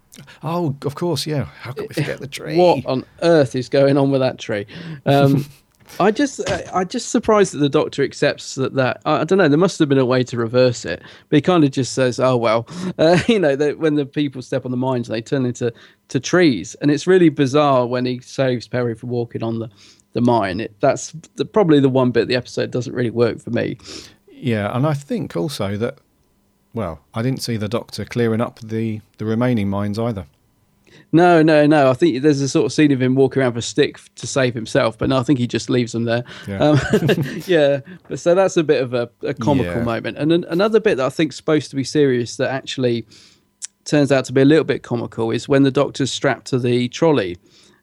Oh, 0.44 0.76
of 0.86 0.96
course, 0.96 1.26
yeah. 1.26 1.46
How 1.46 1.72
could 1.72 1.90
we 1.90 1.96
forget 1.96 2.20
the 2.20 2.28
tree? 2.40 2.56
What 2.56 2.86
on 2.86 3.04
earth 3.22 3.56
is 3.56 3.68
going 3.70 3.98
on 3.98 4.12
with 4.12 4.22
that 4.22 4.38
tree? 4.38 4.68
Um, 5.06 5.46
I 6.00 6.12
just, 6.12 6.50
I, 6.50 6.66
I 6.74 6.84
just 6.84 7.10
surprised 7.10 7.54
that 7.54 7.60
the 7.60 7.70
doctor 7.70 8.04
accepts 8.04 8.56
that. 8.56 8.76
That 8.76 9.02
I, 9.06 9.24
don't 9.24 9.38
know. 9.38 9.48
There 9.48 9.58
must 9.58 9.80
have 9.80 9.90
been 9.90 9.98
a 9.98 10.06
way 10.06 10.24
to 10.24 10.38
reverse 10.38 10.86
it, 10.86 11.02
but 11.30 11.36
he 11.36 11.42
kind 11.42 11.64
of 11.64 11.72
just 11.72 11.94
says, 11.94 12.20
"Oh 12.20 12.38
well," 12.38 12.68
uh, 12.98 13.20
you 13.28 13.40
know. 13.40 13.56
That 13.56 13.80
when 13.80 13.96
the 13.96 14.06
people 14.06 14.42
step 14.42 14.66
on 14.66 14.72
the 14.72 14.78
mines, 14.78 15.08
they 15.08 15.22
turn 15.22 15.46
into 15.46 15.74
to 16.10 16.20
trees, 16.20 16.76
and 16.82 16.92
it's 16.92 17.08
really 17.08 17.30
bizarre 17.30 17.86
when 17.86 18.06
he 18.06 18.20
saves 18.20 18.68
Peri 18.68 18.96
from 18.96 19.10
walking 19.10 19.44
on 19.44 19.60
the 19.60 19.70
the 20.14 20.22
mine. 20.22 20.62
It, 20.62 20.80
that's 20.80 21.14
the, 21.36 21.46
probably 21.46 21.80
the 21.80 21.90
one 21.90 22.12
bit 22.12 22.24
of 22.24 22.28
the 22.30 22.36
episode 22.36 22.72
doesn't 22.72 22.94
really 22.94 23.10
work 23.10 23.40
for 23.40 23.50
me. 23.50 23.78
Yeah, 24.32 24.76
and 24.76 24.86
I 24.88 24.94
think 24.94 25.36
also 25.36 25.78
that, 25.78 25.98
well, 26.74 27.02
I 27.14 27.22
didn't 27.22 27.42
see 27.42 27.58
the 27.58 27.68
doctor 27.68 28.06
clearing 28.06 28.42
up 28.42 28.60
the, 28.60 29.02
the 29.18 29.26
remaining 29.26 29.70
mines 29.70 30.00
either. 30.00 30.26
No, 31.12 31.42
no, 31.44 31.66
no. 31.68 31.90
I 31.90 31.94
think 31.94 32.22
there's 32.22 32.42
a 32.42 32.50
sort 32.50 32.66
of 32.66 32.74
scene 32.74 32.92
of 32.92 33.02
him 33.02 33.16
walking 33.16 33.42
around 33.42 33.56
with 33.56 33.64
a 33.64 33.68
stick 33.68 34.00
to 34.16 34.26
save 34.28 34.54
himself, 34.54 34.98
but 34.98 35.10
no, 35.10 35.18
I 35.18 35.24
think 35.24 35.40
he 35.40 35.48
just 35.48 35.70
leaves 35.70 35.92
them 35.92 36.06
there. 36.06 36.24
Yeah. 36.48 36.58
Um, 36.58 36.80
yeah. 37.46 37.82
But 38.08 38.20
so 38.20 38.34
that's 38.36 38.58
a 38.58 38.64
bit 38.64 38.82
of 38.82 38.94
a, 38.94 39.10
a 39.22 39.34
comical 39.34 39.74
Yeah. 39.76 39.84
moment. 39.84 40.18
And 40.18 40.32
an, 40.32 40.46
another 40.50 40.80
bit 40.80 40.98
that 40.98 41.06
I 41.06 41.10
think's 41.10 41.36
supposed 41.36 41.70
to 41.70 41.76
be 41.76 41.84
serious 41.84 42.38
that 42.38 42.50
actually 42.50 43.06
turns 43.86 44.12
out 44.12 44.26
to 44.26 44.34
be 44.34 44.42
a 44.42 44.46
little 44.46 44.64
bit 44.64 44.82
comical 44.82 45.30
is 45.32 45.48
when 45.50 45.64
the 45.64 45.72
doctor's 45.72 46.12
strapped 46.12 46.48
to 46.48 46.58
the 46.60 46.88
trolley. 46.90 47.38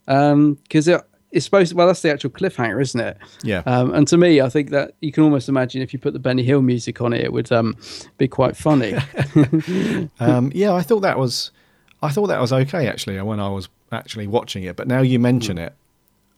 Because 0.06 0.88
it, 0.88 1.00
it's 1.30 1.44
supposed 1.44 1.70
to, 1.70 1.76
well, 1.76 1.86
that's 1.86 2.02
the 2.02 2.10
actual 2.10 2.30
cliffhanger, 2.30 2.80
isn't 2.82 3.00
it? 3.00 3.16
Yeah. 3.44 3.62
Um, 3.66 3.94
and 3.94 4.08
to 4.08 4.16
me, 4.16 4.40
I 4.40 4.48
think 4.48 4.70
that 4.70 4.94
you 5.00 5.12
can 5.12 5.22
almost 5.22 5.48
imagine 5.48 5.82
if 5.82 5.92
you 5.92 5.98
put 6.00 6.12
the 6.12 6.18
Benny 6.18 6.42
Hill 6.42 6.62
music 6.62 7.00
on 7.00 7.12
it, 7.12 7.20
it 7.20 7.32
would 7.32 7.52
um, 7.52 7.76
be 8.18 8.26
quite 8.26 8.56
funny. 8.56 8.94
Um, 10.20 10.50
yeah, 10.54 10.72
I 10.72 10.82
thought 10.82 11.00
that 11.00 11.18
was, 11.18 11.50
I 12.02 12.08
thought 12.10 12.28
that 12.28 12.40
was 12.40 12.52
okay 12.52 12.86
actually 12.88 13.20
when 13.20 13.40
I 13.40 13.48
was 13.48 13.68
actually 13.92 14.26
watching 14.26 14.64
it. 14.64 14.76
But 14.76 14.88
now 14.88 15.00
you 15.02 15.18
mention 15.18 15.56
Hmm. 15.56 15.64
it, 15.64 15.74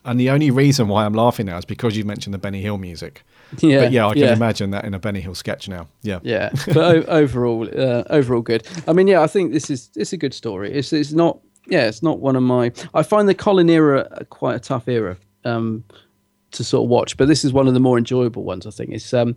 and 0.05 0.19
the 0.19 0.31
only 0.31 0.51
reason 0.51 0.89
why 0.89 1.05
I'm 1.05 1.13
laughing 1.15 1.47
now 1.47 1.59
is 1.59 1.65
because 1.65 1.97
you 1.97 2.05
mentioned 2.05 2.35
the 2.35 2.39
Benny 2.39 2.61
Hill 2.63 2.79
music. 2.79 3.23
yeah. 3.61 3.83
but 3.85 3.93
yeah, 3.93 4.07
I 4.09 4.15
can 4.15 4.23
yeah. 4.23 4.33
imagine 4.33 4.71
that 4.71 4.85
in 4.85 4.95
a 4.95 4.99
Benny 4.99 5.21
Hill 5.21 5.35
sketch 5.35 5.69
now. 5.69 5.87
Yeah. 6.03 6.19
Yeah, 6.23 6.51
but 6.67 6.77
o- 6.79 7.05
overall, 7.07 7.69
uh, 7.77 8.03
overall 8.11 8.41
good. 8.43 8.67
I 8.89 8.93
mean, 8.93 9.07
yeah, 9.07 9.21
I 9.23 9.27
think 9.29 9.53
this 9.53 9.71
is 9.71 9.91
it's 9.95 10.13
a 10.13 10.17
good 10.17 10.35
story. 10.35 10.73
It's 10.73 10.93
it's 10.93 11.13
not 11.13 11.39
yeah, 11.69 11.87
it's 11.87 12.03
not 12.03 12.19
one 12.19 12.35
of 12.35 12.43
my. 12.43 12.73
I 12.95 13.03
find 13.05 13.29
the 13.29 13.35
Colin 13.35 13.71
era 13.71 14.25
quite 14.31 14.57
a 14.57 14.61
tough 14.61 14.89
era 14.89 15.17
um, 15.45 15.85
to 16.53 16.65
sort 16.65 16.85
of 16.85 16.91
watch, 16.91 17.17
but 17.17 17.29
this 17.29 17.45
is 17.45 17.53
one 17.53 17.69
of 17.69 17.75
the 17.75 17.81
more 17.81 17.99
enjoyable 17.99 18.43
ones. 18.43 18.67
I 18.67 18.71
think 18.71 18.91
it's 18.91 19.15
um, 19.15 19.37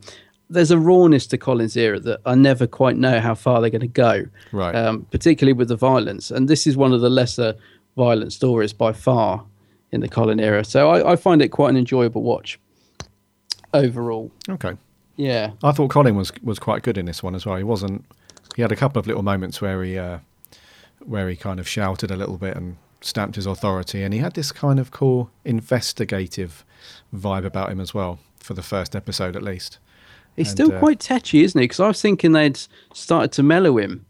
there's 0.49 0.71
a 0.71 0.77
rawness 0.77 1.27
to 1.27 1.37
Colin's 1.37 1.75
era 1.75 1.99
that 1.99 2.21
I 2.25 2.35
never 2.35 2.67
quite 2.67 2.97
know 2.97 3.19
how 3.19 3.35
far 3.35 3.61
they're 3.61 3.69
going 3.69 3.81
to 3.81 3.87
go. 3.87 4.25
Right. 4.51 4.75
Um, 4.75 5.05
particularly 5.11 5.53
with 5.53 5.69
the 5.69 5.75
violence, 5.75 6.31
and 6.31 6.47
this 6.47 6.67
is 6.67 6.77
one 6.77 6.93
of 6.93 7.01
the 7.01 7.09
lesser 7.09 7.55
violent 7.95 8.33
stories 8.33 8.73
by 8.73 8.93
far 8.93 9.45
in 9.91 10.01
the 10.01 10.09
Colin 10.09 10.39
era. 10.39 10.63
So 10.63 10.89
I, 10.89 11.13
I 11.13 11.15
find 11.15 11.41
it 11.41 11.49
quite 11.49 11.69
an 11.69 11.77
enjoyable 11.77 12.21
watch 12.21 12.59
overall. 13.73 14.31
Okay. 14.49 14.75
Yeah. 15.15 15.51
I 15.63 15.71
thought 15.71 15.89
Colin 15.89 16.15
was 16.15 16.31
was 16.43 16.59
quite 16.59 16.83
good 16.83 16.97
in 16.97 17.05
this 17.05 17.23
one 17.23 17.35
as 17.35 17.45
well. 17.45 17.55
He 17.57 17.63
wasn't. 17.63 18.05
He 18.55 18.61
had 18.61 18.71
a 18.71 18.75
couple 18.75 18.99
of 18.99 19.07
little 19.07 19.23
moments 19.23 19.61
where 19.61 19.83
he 19.83 19.97
uh, 19.97 20.19
where 20.99 21.29
he 21.29 21.35
kind 21.35 21.59
of 21.59 21.67
shouted 21.67 22.11
a 22.11 22.17
little 22.17 22.37
bit 22.37 22.55
and 22.55 22.77
stamped 23.01 23.35
his 23.35 23.45
authority, 23.45 24.03
and 24.03 24.13
he 24.13 24.19
had 24.19 24.33
this 24.33 24.51
kind 24.51 24.79
of 24.79 24.91
cool 24.91 25.29
investigative 25.43 26.65
vibe 27.13 27.45
about 27.45 27.71
him 27.71 27.79
as 27.79 27.93
well 27.93 28.19
for 28.37 28.53
the 28.53 28.63
first 28.63 28.95
episode 28.95 29.35
at 29.35 29.43
least. 29.43 29.79
He's 30.35 30.47
And, 30.49 30.57
still 30.57 30.73
uh, 30.73 30.79
quite 30.79 30.99
tetchy, 30.99 31.43
isn't 31.43 31.59
he? 31.59 31.63
Because 31.65 31.79
I 31.79 31.87
was 31.87 32.01
thinking 32.01 32.31
they'd 32.33 32.59
started 32.93 33.31
to 33.33 33.43
mellow 33.43 33.77
him, 33.77 34.05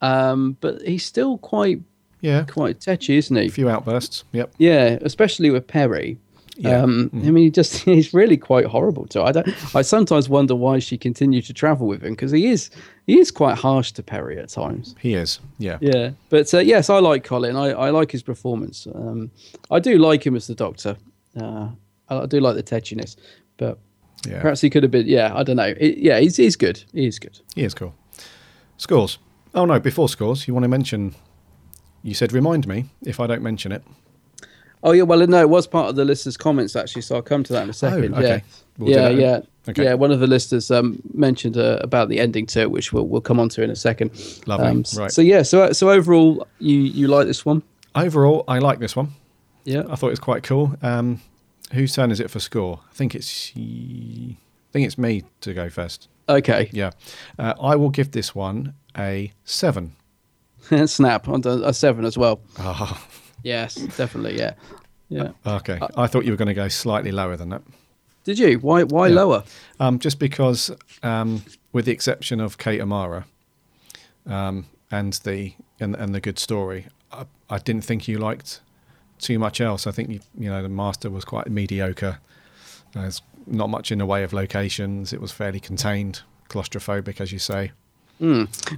um, 0.00 0.56
but 0.60 0.82
he's 0.82 1.04
still 1.04 1.38
quite 1.38 1.80
Yeah, 2.20 2.44
quite 2.44 2.80
tetchy, 2.80 3.16
isn't 3.18 3.36
he? 3.36 3.46
a 3.46 3.50
few 3.50 3.68
outbursts. 3.68 4.24
Yep. 4.32 4.52
Yeah, 4.58 4.98
especially 5.02 5.50
with 5.50 5.66
Peri. 5.66 6.18
Yeah. 6.56 6.82
Um, 6.82 7.10
I 7.14 7.30
mean, 7.30 7.44
he 7.44 7.50
just 7.50 7.76
he's 7.84 8.12
really 8.12 8.36
quite 8.36 8.66
horrible 8.66 9.06
to. 9.06 9.20
her. 9.20 9.24
I 9.26 9.32
don't. 9.32 9.74
I 9.74 9.80
sometimes 9.82 10.28
wonder 10.28 10.54
why 10.54 10.78
she 10.78 10.98
continued 10.98 11.46
to 11.46 11.54
travel 11.54 11.86
with 11.86 12.02
him 12.02 12.10
because 12.12 12.32
he 12.32 12.48
is 12.48 12.68
he 13.06 13.18
is 13.18 13.30
quite 13.30 13.56
harsh 13.56 13.92
to 13.92 14.02
Peri 14.02 14.38
at 14.38 14.50
times. 14.50 14.94
He 15.00 15.14
is. 15.14 15.40
Yeah. 15.58 15.78
Yeah, 15.80 16.10
but 16.28 16.52
uh, 16.52 16.58
yes, 16.58 16.90
I 16.90 16.98
like 16.98 17.24
Colin. 17.24 17.56
I, 17.56 17.68
I 17.70 17.90
like 17.90 18.10
his 18.12 18.22
performance. 18.22 18.86
Um, 18.94 19.30
I 19.70 19.78
do 19.80 19.96
like 19.96 20.26
him 20.26 20.36
as 20.36 20.48
the 20.48 20.54
Doctor. 20.54 20.96
Uh, 21.34 21.68
I, 22.10 22.16
I 22.18 22.26
do 22.26 22.40
like 22.40 22.56
the 22.56 22.62
tetchiness, 22.62 23.16
but 23.56 23.78
Yeah. 24.26 24.40
perhaps 24.42 24.60
he 24.60 24.68
could 24.70 24.82
have 24.82 24.92
been. 24.92 25.06
Yeah, 25.06 25.32
I 25.34 25.42
don't 25.42 25.56
know. 25.56 25.72
It, 25.76 25.98
yeah, 25.98 26.18
he's 26.20 26.36
he's 26.36 26.56
good. 26.56 26.82
He 26.92 27.06
is 27.06 27.18
good. 27.18 27.38
He 27.54 27.62
is 27.64 27.74
cool. 27.74 27.94
Scores. 28.76 29.18
Oh 29.54 29.64
no! 29.64 29.80
Before 29.80 30.08
scores, 30.08 30.46
you 30.46 30.54
want 30.54 30.64
to 30.64 30.68
mention? 30.68 31.14
You 32.02 32.14
said 32.14 32.32
remind 32.32 32.66
me 32.66 32.86
if 33.02 33.18
I 33.20 33.26
don't 33.26 33.42
mention 33.42 33.72
it. 33.72 33.82
Oh 34.82 34.92
yeah, 34.92 35.02
well 35.02 35.26
no, 35.26 35.40
it 35.40 35.48
was 35.50 35.66
part 35.66 35.88
of 35.90 35.96
the 35.96 36.04
listeners' 36.04 36.36
comments 36.36 36.74
actually, 36.76 37.02
so 37.02 37.16
I'll 37.16 37.22
come 37.22 37.42
to 37.44 37.52
that 37.52 37.64
in 37.64 37.70
a 37.70 37.74
second. 37.74 38.14
Oh, 38.14 38.18
okay. 38.18 38.28
Yeah, 38.28 38.40
We'll 38.78 38.90
yeah, 38.90 39.08
yeah, 39.10 39.40
Okay. 39.68 39.84
yeah. 39.84 39.94
One 39.94 40.10
of 40.10 40.20
the 40.20 40.26
listeners 40.26 40.70
um, 40.70 41.02
mentioned 41.12 41.58
uh, 41.58 41.78
about 41.82 42.08
the 42.08 42.18
ending 42.18 42.46
to 42.46 42.60
it, 42.60 42.70
which 42.70 42.92
we'll 42.92 43.06
we'll 43.06 43.20
come 43.20 43.38
on 43.38 43.50
to 43.50 43.62
in 43.62 43.70
a 43.70 43.76
second. 43.76 44.10
Lovely. 44.46 44.66
Um, 44.66 44.84
Right. 44.96 45.10
So 45.10 45.20
yeah, 45.20 45.42
so 45.42 45.72
so 45.72 45.90
overall, 45.90 46.46
you 46.58 46.76
you 46.78 47.08
like 47.08 47.26
this 47.26 47.44
one? 47.44 47.62
Overall, 47.94 48.44
I 48.48 48.58
like 48.58 48.78
this 48.78 48.96
one. 48.96 49.08
Yeah. 49.64 49.82
I 49.90 49.96
thought 49.96 50.06
it 50.06 50.10
was 50.10 50.20
quite 50.20 50.42
cool. 50.44 50.74
Um, 50.80 51.20
whose 51.72 51.94
turn 51.94 52.10
is 52.10 52.20
it 52.20 52.30
for 52.30 52.40
score? 52.40 52.80
I 52.90 52.94
think 52.94 53.14
it's 53.14 53.52
I 53.56 54.36
think 54.72 54.86
it's 54.86 54.98
me 54.98 55.24
to 55.40 55.54
go 55.54 55.68
first. 55.70 56.08
Okay. 56.28 56.70
Yeah, 56.72 56.90
uh, 57.38 57.54
I 57.60 57.76
will 57.76 57.90
give 57.90 58.12
this 58.12 58.34
one 58.34 58.74
a 58.96 59.32
seven. 59.44 59.96
Snap 60.86 61.28
on 61.28 61.42
a 61.44 61.72
seven 61.72 62.04
as 62.04 62.16
well. 62.16 62.40
Ah, 62.58 63.04
Yes, 63.42 63.74
definitely. 63.74 64.38
Yeah. 64.38 64.54
Yeah. 65.08 65.30
okay. 65.46 65.80
I 65.96 66.06
thought 66.06 66.24
you 66.24 66.30
were 66.32 66.36
going 66.36 66.48
to 66.48 66.54
go 66.54 66.68
slightly 66.68 67.10
lower 67.10 67.36
than 67.36 67.48
that. 67.48 67.62
Did 68.24 68.38
you? 68.38 68.58
Why 68.58 68.84
why 68.84 69.08
Yeah. 69.08 69.14
lower? 69.14 69.44
Um, 69.80 69.98
just 69.98 70.18
because, 70.18 70.70
um, 71.02 71.42
with 71.72 71.86
the 71.86 71.92
exception 71.92 72.40
of 72.40 72.58
Kate 72.58 72.80
O'Mara, 72.80 73.24
um, 74.26 74.66
and 74.90 75.14
the 75.24 75.54
and, 75.80 75.96
and 75.96 76.14
the 76.14 76.20
good 76.20 76.38
story, 76.38 76.86
I, 77.10 77.24
I 77.48 77.58
didn't 77.58 77.82
think 77.84 78.06
you 78.06 78.18
liked 78.18 78.60
too 79.20 79.38
much 79.38 79.60
else. 79.60 79.86
I 79.86 79.90
think 79.90 80.10
you 80.10 80.20
you 80.38 80.50
know 80.50 80.62
the 80.62 80.68
master 80.68 81.10
was 81.10 81.24
quite 81.24 81.48
mediocre. 81.48 82.18
There's 82.92 83.22
not 83.46 83.70
much 83.70 83.92
in 83.92 83.98
the 83.98 84.06
way 84.06 84.24
of 84.24 84.32
locations. 84.32 85.12
It 85.12 85.20
was 85.20 85.32
fairly 85.32 85.60
contained, 85.60 86.22
claustrophobic, 86.48 87.20
as 87.20 87.32
you 87.32 87.38
say. 87.38 87.72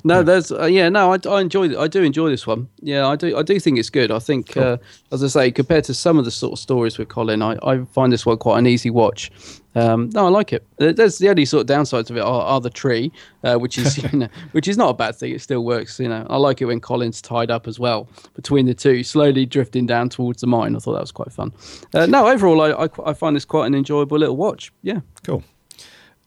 No, 0.04 0.22
there's 0.22 0.52
uh, 0.52 0.66
yeah, 0.66 0.88
no, 0.88 1.12
I, 1.12 1.18
I 1.28 1.40
enjoy. 1.40 1.78
I 1.78 1.88
do 1.88 2.02
enjoy 2.02 2.30
this 2.30 2.46
one. 2.46 2.68
Yeah, 2.80 3.08
I 3.08 3.16
do. 3.16 3.36
I 3.36 3.42
do 3.42 3.58
think 3.58 3.78
it's 3.78 3.90
good. 3.90 4.12
I 4.12 4.20
think, 4.20 4.56
uh, 4.56 4.76
as 5.10 5.24
I 5.24 5.26
say, 5.26 5.50
compared 5.50 5.84
to 5.84 5.94
some 5.94 6.16
of 6.16 6.24
the 6.24 6.30
sort 6.30 6.52
of 6.52 6.58
stories 6.60 6.96
with 6.96 7.08
Colin, 7.08 7.42
I, 7.42 7.56
I 7.62 7.84
find 7.86 8.12
this 8.12 8.24
one 8.24 8.38
quite 8.38 8.58
an 8.58 8.68
easy 8.68 8.90
watch. 8.90 9.32
Um, 9.74 10.10
no, 10.10 10.26
I 10.26 10.28
like 10.28 10.52
it. 10.52 10.66
There's 10.78 11.18
the 11.18 11.28
only 11.28 11.44
sort 11.44 11.62
of 11.62 11.76
downsides 11.76 12.10
of 12.10 12.16
it 12.16 12.20
are, 12.20 12.42
are 12.42 12.60
the 12.60 12.70
tree, 12.70 13.10
uh, 13.44 13.56
which 13.56 13.78
is 13.78 13.98
you 14.12 14.18
know, 14.18 14.28
which 14.52 14.68
is 14.68 14.76
not 14.76 14.90
a 14.90 14.94
bad 14.94 15.16
thing. 15.16 15.32
It 15.34 15.40
still 15.40 15.64
works. 15.64 15.98
You 15.98 16.08
know, 16.08 16.26
I 16.28 16.36
like 16.36 16.60
it 16.60 16.66
when 16.66 16.80
Colin's 16.80 17.22
tied 17.22 17.50
up 17.50 17.66
as 17.66 17.78
well 17.78 18.08
between 18.34 18.66
the 18.66 18.74
two, 18.74 19.02
slowly 19.02 19.46
drifting 19.46 19.86
down 19.86 20.08
towards 20.08 20.40
the 20.40 20.46
mine. 20.46 20.76
I 20.76 20.78
thought 20.78 20.92
that 20.92 21.00
was 21.00 21.12
quite 21.12 21.32
fun. 21.32 21.52
Uh, 21.94 22.06
no, 22.06 22.28
overall, 22.28 22.60
I, 22.60 22.84
I 22.84 22.88
I 23.06 23.12
find 23.14 23.34
this 23.34 23.44
quite 23.44 23.66
an 23.66 23.74
enjoyable 23.74 24.18
little 24.18 24.36
watch. 24.36 24.72
Yeah. 24.82 25.00
Cool. 25.24 25.42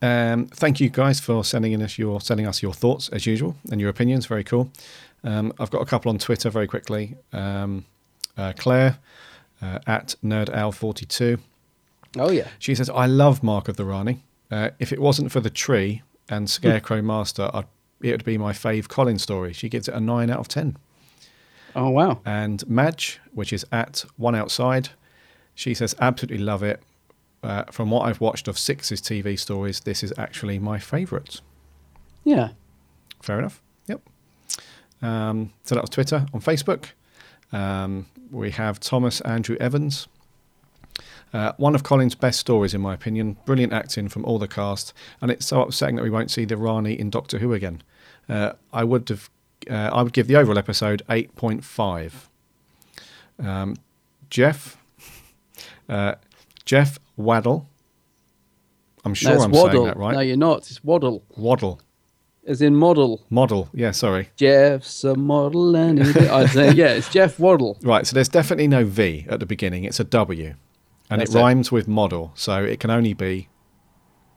Um, 0.02 0.48
thank 0.48 0.80
you 0.80 0.90
guys 0.90 1.20
for 1.20 1.44
sending 1.44 1.72
in 1.72 1.82
us 1.82 1.98
your 1.98 2.22
sending 2.22 2.46
us 2.48 2.62
your 2.62 2.74
thoughts 2.74 3.10
as 3.10 3.26
usual 3.26 3.56
and 3.72 3.80
your 3.80 3.90
opinions. 3.90 4.26
Very 4.26 4.44
cool. 4.44 4.72
Um, 5.24 5.54
I've 5.60 5.72
got 5.72 5.82
a 5.82 5.86
couple 5.86 6.10
on 6.10 6.20
Twitter 6.20 6.50
very 6.50 6.68
quickly. 6.68 7.16
Um, 7.34 7.86
uh, 8.38 8.54
Claire 8.58 9.00
uh, 9.62 9.80
at 9.88 10.16
nerdowl42. 10.24 11.40
Oh 12.18 12.32
yeah. 12.32 12.48
She 12.60 12.76
says, 12.76 12.90
"I 12.90 13.06
love 13.06 13.44
Mark 13.44 13.68
of 13.68 13.78
the 13.78 13.86
Rani. 13.86 14.24
Uh, 14.52 14.70
if 14.80 14.92
it 14.92 15.00
wasn't 15.00 15.32
for 15.32 15.40
the 15.40 15.50
tree 15.50 16.02
and 16.30 16.50
Scarecrow 16.50 17.02
Master, 17.02 17.50
I'd, 17.54 17.66
it 18.02 18.12
would 18.12 18.26
be 18.26 18.38
my 18.38 18.54
fave 18.54 18.88
Colin 18.88 19.20
story." 19.20 19.54
She 19.54 19.70
gives 19.70 19.88
it 19.88 19.94
a 19.94 20.00
nine 20.00 20.30
out 20.30 20.40
of 20.40 20.48
ten. 20.48 20.78
Oh 21.76 21.90
wow. 21.90 22.22
And 22.26 22.68
Madge, 22.70 23.20
which 23.34 23.52
is 23.52 23.66
at 23.72 24.06
One 24.16 24.34
Outside, 24.34 24.90
she 25.54 25.74
says, 25.74 25.94
absolutely 26.00 26.44
love 26.44 26.64
it. 26.64 26.82
Uh, 27.44 27.64
from 27.66 27.92
what 27.92 28.08
I've 28.08 28.22
watched 28.22 28.48
of 28.48 28.58
Six's 28.58 29.02
TV 29.02 29.38
stories, 29.38 29.82
this 29.82 30.04
is 30.04 30.14
actually 30.18 30.58
my 30.58 30.80
favourite. 30.80 31.42
Yeah. 32.24 32.50
Fair 33.22 33.40
enough. 33.40 33.62
Yep. 33.88 34.02
Um, 35.02 35.54
so 35.64 35.76
that 35.76 35.82
was 35.82 35.90
Twitter. 35.90 36.26
On 36.34 36.42
Facebook, 36.42 36.86
um, 37.52 38.08
we 38.32 38.52
have 38.52 38.80
Thomas 38.80 39.22
Andrew 39.22 39.58
Evans. 39.60 40.08
Uh, 41.34 41.52
one 41.58 41.76
of 41.76 41.84
Colin's 41.84 42.16
best 42.16 42.40
stories, 42.40 42.74
in 42.74 42.82
my 42.82 42.94
opinion. 42.94 43.36
Brilliant 43.46 43.74
acting 43.74 44.08
from 44.10 44.24
all 44.26 44.40
the 44.40 44.48
cast, 44.48 44.94
and 45.22 45.30
it's 45.30 45.46
so 45.46 45.62
upsetting 45.62 45.96
that 45.98 46.04
we 46.04 46.10
won't 46.10 46.32
see 46.32 46.46
the 46.46 46.56
Rani 46.58 46.98
in 46.98 47.10
Doctor 47.10 47.40
Who 47.40 47.54
again. 47.54 47.84
Uh, 48.30 48.54
I 48.72 48.84
would 48.84 49.10
have, 49.10 49.30
uh, 49.70 49.74
I 49.94 50.02
would 50.02 50.14
give 50.14 50.28
the 50.28 50.36
overall 50.38 50.58
episode 50.58 51.02
eight 51.10 51.36
point 51.36 51.64
five. 51.64 52.30
Um, 53.38 53.76
Jeff, 54.30 54.78
uh, 55.90 56.16
Jeff 56.64 57.00
Waddle. 57.18 57.70
I'm 59.04 59.14
sure 59.14 59.36
No, 59.38 59.44
I'm 59.44 59.52
Waddle. 59.52 59.72
saying 59.72 59.86
that 59.86 59.98
right. 59.98 60.14
No, 60.16 60.20
you're 60.22 60.38
not. 60.38 60.60
It's 60.60 60.84
Waddle, 60.84 61.24
Waddle, 61.38 61.80
as 62.48 62.62
in 62.62 62.76
model. 62.76 63.22
model. 63.30 63.70
Yeah, 63.74 63.92
sorry. 63.92 64.30
Jeff's 64.36 65.04
a 65.04 65.16
model, 65.16 65.76
and 65.76 66.02
I'd 66.02 66.50
say, 66.50 66.72
yeah, 66.72 66.88
it's 66.94 67.10
Jeff 67.10 67.38
Waddle. 67.40 67.78
Right, 67.84 68.08
so 68.08 68.14
there's 68.16 68.30
definitely 68.30 68.68
no 68.68 68.84
V 68.86 69.26
at 69.30 69.40
the 69.40 69.46
beginning. 69.46 69.84
It's 69.84 70.00
a 70.00 70.04
W, 70.06 70.56
and 71.10 71.22
That's 71.22 71.34
it 71.34 71.38
it. 71.38 71.42
rhymes 71.42 71.72
with 71.72 71.88
model, 71.88 72.32
so 72.36 72.64
it 72.64 72.80
can 72.80 72.90
only 72.90 73.14
be 73.14 73.48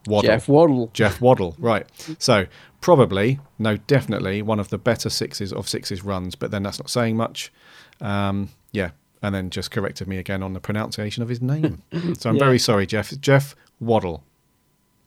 Waddle. 0.07 0.29
Jeff 0.31 0.49
Waddle. 0.49 0.91
Jeff 0.95 1.21
Waddle. 1.21 1.55
Right. 1.59 1.87
So 2.19 2.47
probably, 2.81 3.41
no, 3.59 3.77
definitely 3.77 4.43
one 4.43 4.61
of 4.61 4.69
the 4.71 4.79
better 4.79 5.11
sixes 5.11 5.53
of 5.53 5.69
sixes 5.69 6.05
runs, 6.05 6.35
but 6.35 6.51
then 6.51 6.63
that's 6.63 6.79
not 6.79 6.89
saying 6.91 7.17
much. 7.17 7.53
Um, 8.01 8.51
yeah, 8.73 8.91
and 9.23 9.35
then 9.35 9.51
just 9.51 9.71
corrected 9.71 10.07
me 10.09 10.19
again 10.19 10.43
on 10.43 10.53
the 10.53 10.61
pronunciation 10.61 11.23
of 11.23 11.29
his 11.29 11.43
name. 11.43 11.83
so 12.19 12.31
I'm 12.31 12.37
Yeah. 12.37 12.45
very 12.45 12.59
sorry, 12.59 12.87
Jeff. 12.87 13.11
Jeff 13.21 13.55
Waddle. 13.81 14.23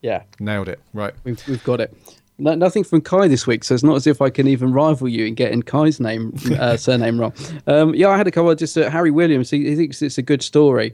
Yeah, 0.02 0.24
Nailed 0.40 0.68
it. 0.68 0.80
Right. 0.94 1.14
we've, 1.24 1.42
we've 1.48 1.64
got 1.64 1.80
it. 1.80 1.96
No, 2.42 2.56
nothing 2.56 2.84
from 2.84 3.02
Kai 3.02 3.28
this 3.28 3.46
week, 3.46 3.64
so 3.64 3.76
it's 3.76 3.84
not 3.84 3.96
as 3.96 4.08
if 4.08 4.20
I 4.20 4.32
can 4.32 4.48
even 4.48 4.74
rival 4.74 5.08
you 5.08 5.26
in 5.28 5.36
getting 5.36 5.62
Kai's 5.62 6.00
name 6.00 6.34
uh, 6.58 6.76
surname 6.78 7.20
wrong. 7.20 7.34
Um, 7.68 7.94
yeah, 7.94 8.10
I 8.10 8.18
had 8.18 8.28
a 8.28 8.32
couple. 8.32 8.50
Of 8.50 8.58
Just 8.58 8.76
uh, 8.76 8.90
Harry 8.90 9.12
Williams. 9.12 9.52
He, 9.52 9.64
he 9.70 9.76
thinks 9.76 10.02
it's 10.02 10.18
a 10.18 10.24
good 10.24 10.42
story. 10.42 10.92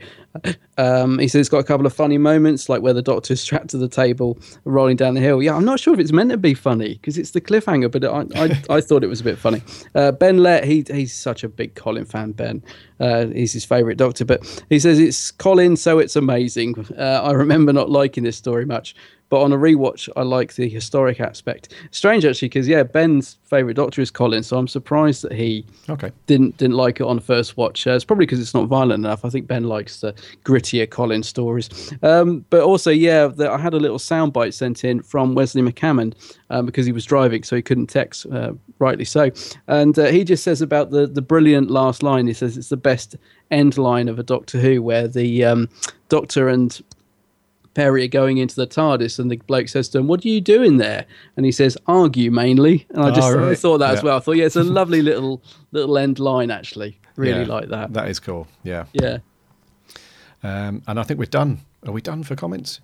Um, 0.78 1.18
he 1.20 1.30
says 1.30 1.40
it's 1.40 1.50
got 1.50 1.60
a 1.60 1.64
couple 1.64 1.86
of 1.86 1.94
funny 1.94 2.18
moments, 2.18 2.68
like 2.68 2.82
where 2.82 2.94
the 2.94 3.02
doctor's 3.02 3.42
strapped 3.48 3.70
to 3.70 3.78
the 3.78 3.88
table, 3.88 4.38
rolling 4.66 4.98
down 4.98 5.14
the 5.14 5.22
hill. 5.22 5.42
Yeah, 5.42 5.56
I'm 5.56 5.64
not 5.64 5.80
sure 5.80 5.94
if 5.94 6.02
it's 6.02 6.12
meant 6.12 6.32
to 6.32 6.38
be 6.38 6.54
funny 6.54 6.96
because 6.96 7.18
it's 7.18 7.32
the 7.32 7.42
cliffhanger, 7.42 7.90
but 7.90 8.04
I, 8.04 8.44
I, 8.44 8.64
I 8.78 8.82
thought 8.82 9.04
it 9.04 9.08
was 9.08 9.22
a 9.22 9.24
bit 9.24 9.38
funny. 9.38 9.62
Uh, 9.96 10.12
ben 10.12 10.40
Lett, 10.40 10.66
he 10.66 10.84
he's 10.90 11.14
such 11.14 11.46
a 11.46 11.50
big 11.50 11.76
Colin 11.76 12.06
fan. 12.06 12.34
Ben, 12.34 12.62
uh, 13.00 13.28
he's 13.28 13.54
his 13.54 13.64
favourite 13.64 13.98
doctor, 13.98 14.26
but 14.26 14.46
he 14.70 14.80
says 14.80 15.00
it's 15.00 15.32
Colin, 15.32 15.78
so 15.78 15.98
it's 15.98 16.18
amazing. 16.18 16.76
Uh, 16.98 17.22
I 17.24 17.32
remember 17.32 17.72
not 17.72 17.90
liking 17.90 18.26
this 18.26 18.36
story 18.36 18.66
much. 18.66 18.96
But 19.30 19.42
on 19.42 19.52
a 19.52 19.58
rewatch, 19.58 20.08
I 20.16 20.22
like 20.22 20.54
the 20.56 20.70
historic 20.70 21.20
aspect. 21.20 21.74
Strange 21.92 22.24
actually, 22.24 22.48
because 22.48 22.68
yeah, 22.68 22.84
Ben's 22.84 23.38
favorite 23.44 23.74
Doctor 23.74 24.02
is 24.02 24.10
Colin, 24.10 24.42
so 24.42 24.58
I'm 24.58 24.68
surprised 24.70 25.22
that 25.24 25.34
he 25.34 25.66
Okay. 25.90 26.12
didn't 26.28 26.56
didn't 26.58 26.78
like 26.78 27.02
it 27.02 27.04
on 27.04 27.20
first 27.20 27.58
watch. 27.58 27.86
Uh, 27.86 27.92
it's 27.92 28.06
probably 28.06 28.26
because 28.26 28.40
it's 28.40 28.54
not 28.54 28.68
violent 28.68 29.04
enough. 29.04 29.26
I 29.26 29.30
think 29.30 29.48
Ben 29.48 29.66
likes 29.66 30.00
the 30.02 30.14
grittier 30.46 30.90
Colin 30.90 31.24
stories. 31.24 31.70
Um, 32.04 32.46
but 32.50 32.62
also, 32.62 32.90
yeah, 32.90 33.28
the, 33.28 33.52
I 33.52 33.58
had 33.58 33.74
a 33.74 33.80
little 33.80 33.98
soundbite 33.98 34.54
sent 34.54 34.84
in 34.86 35.02
from 35.02 35.36
Wesley 35.36 35.62
McCammond 35.62 36.14
um, 36.50 36.66
because 36.66 36.86
he 36.86 36.92
was 36.94 37.04
driving, 37.06 37.44
so 37.44 37.56
he 37.56 37.62
couldn't 37.62 37.88
text. 37.88 38.26
Uh, 38.28 38.54
rightly 38.80 39.06
so. 39.06 39.30
And 39.68 39.98
uh, 40.00 40.06
he 40.06 40.24
just 40.24 40.44
says 40.44 40.62
about 40.62 40.92
the 40.92 41.06
the 41.08 41.22
brilliant 41.22 41.70
last 41.70 42.02
line. 42.02 42.28
He 42.28 42.34
says 42.34 42.58
it's 42.58 42.70
the 42.70 42.78
best 42.78 43.16
end 43.52 43.78
line 43.78 44.08
of 44.08 44.20
a 44.20 44.24
Doctor 44.24 44.60
Who, 44.60 44.82
where 44.82 45.08
the 45.08 45.44
um, 45.44 45.68
Doctor 46.10 46.48
and 46.48 46.82
Peri 47.78 48.08
going 48.08 48.38
into 48.40 48.56
the 48.56 48.66
TARDIS, 48.66 49.20
and 49.20 49.30
the 49.30 49.38
bloke 49.38 49.68
says 49.68 49.88
to 49.90 50.00
him, 50.00 50.08
"What 50.08 50.26
are 50.26 50.28
you 50.30 50.42
doing 50.42 50.78
there?" 50.78 51.06
And 51.36 51.46
he 51.46 51.52
says, 51.52 51.78
"Argue 51.86 52.32
mainly." 52.32 52.88
And 52.90 53.04
I 53.04 53.12
just 53.12 53.28
Oh, 53.32 53.38
I 53.40 53.48
right. 53.50 53.58
thought 53.66 53.78
that 53.78 53.94
as 53.94 54.02
well. 54.04 54.18
I 54.18 54.20
thought, 54.20 54.32
yeah, 54.38 54.46
it's 54.46 54.56
a 54.56 54.64
lovely 54.80 55.04
little 55.04 55.44
little 55.72 55.96
end 56.00 56.18
line 56.18 56.50
actually. 56.50 56.98
Really 57.18 57.42
Yeah, 57.42 57.48
like 57.56 57.70
that. 57.70 57.94
That 57.94 58.08
is 58.10 58.20
cool. 58.20 58.48
Yeah. 58.64 58.86
Yeah, 58.94 59.20
Um, 60.44 60.82
and 60.88 61.00
I 61.00 61.04
think 61.04 61.20
we're 61.20 61.26
done. 61.26 61.60
Are 61.86 61.92
we 61.92 62.02
done 62.02 62.24
for 62.24 62.36
comments? 62.36 62.80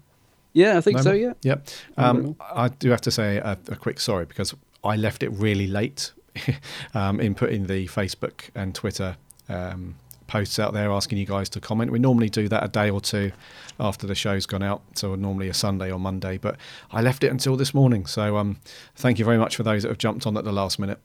yeah, 0.53 0.77
I 0.77 0.81
think 0.81 0.97
No 0.97 1.01
so. 1.03 1.09
more? 1.09 1.17
Yeah, 1.19 1.33
Yep. 1.41 1.67
Um, 1.97 2.35
I 2.53 2.67
do 2.67 2.91
have 2.91 3.01
to 3.01 3.11
say 3.11 3.37
a, 3.37 3.57
a 3.69 3.75
quick 3.75 3.99
sorry 3.99 4.25
because 4.25 4.53
I 4.83 4.95
left 4.95 5.23
it 5.23 5.29
really 5.29 5.65
late 5.65 6.11
um, 6.93 7.19
in 7.19 7.33
putting 7.33 7.65
the 7.65 7.87
Facebook 7.87 8.49
and 8.53 8.75
Twitter 8.75 9.17
um, 9.49 9.95
posts 10.33 10.57
out 10.57 10.73
there 10.73 10.91
asking 10.91 11.19
you 11.19 11.27
guys 11.27 11.47
to 11.47 11.61
comment. 11.61 11.91
We 11.91 11.99
normally 11.99 12.27
do 12.27 12.49
that 12.49 12.63
a 12.63 12.67
day 12.67 12.89
or 12.89 12.99
two 12.99 13.31
after 13.79 14.07
the 14.07 14.15
show's 14.15 14.47
gone 14.47 14.63
out, 14.63 14.81
so 14.95 15.13
normally 15.13 15.47
a 15.47 15.53
Sunday 15.53 15.91
or 15.91 15.99
Monday. 15.99 16.39
But 16.39 16.57
I 16.91 17.03
left 17.03 17.23
it 17.23 17.27
until 17.27 17.55
this 17.55 17.71
morning. 17.71 18.07
So 18.07 18.37
um, 18.37 18.57
thank 18.95 19.19
you 19.19 19.25
very 19.25 19.37
much 19.37 19.55
for 19.55 19.61
those 19.61 19.83
that 19.83 19.89
have 19.89 19.99
jumped 19.99 20.25
on 20.25 20.35
at 20.35 20.43
the 20.43 20.51
last 20.51 20.79
minute. 20.79 20.97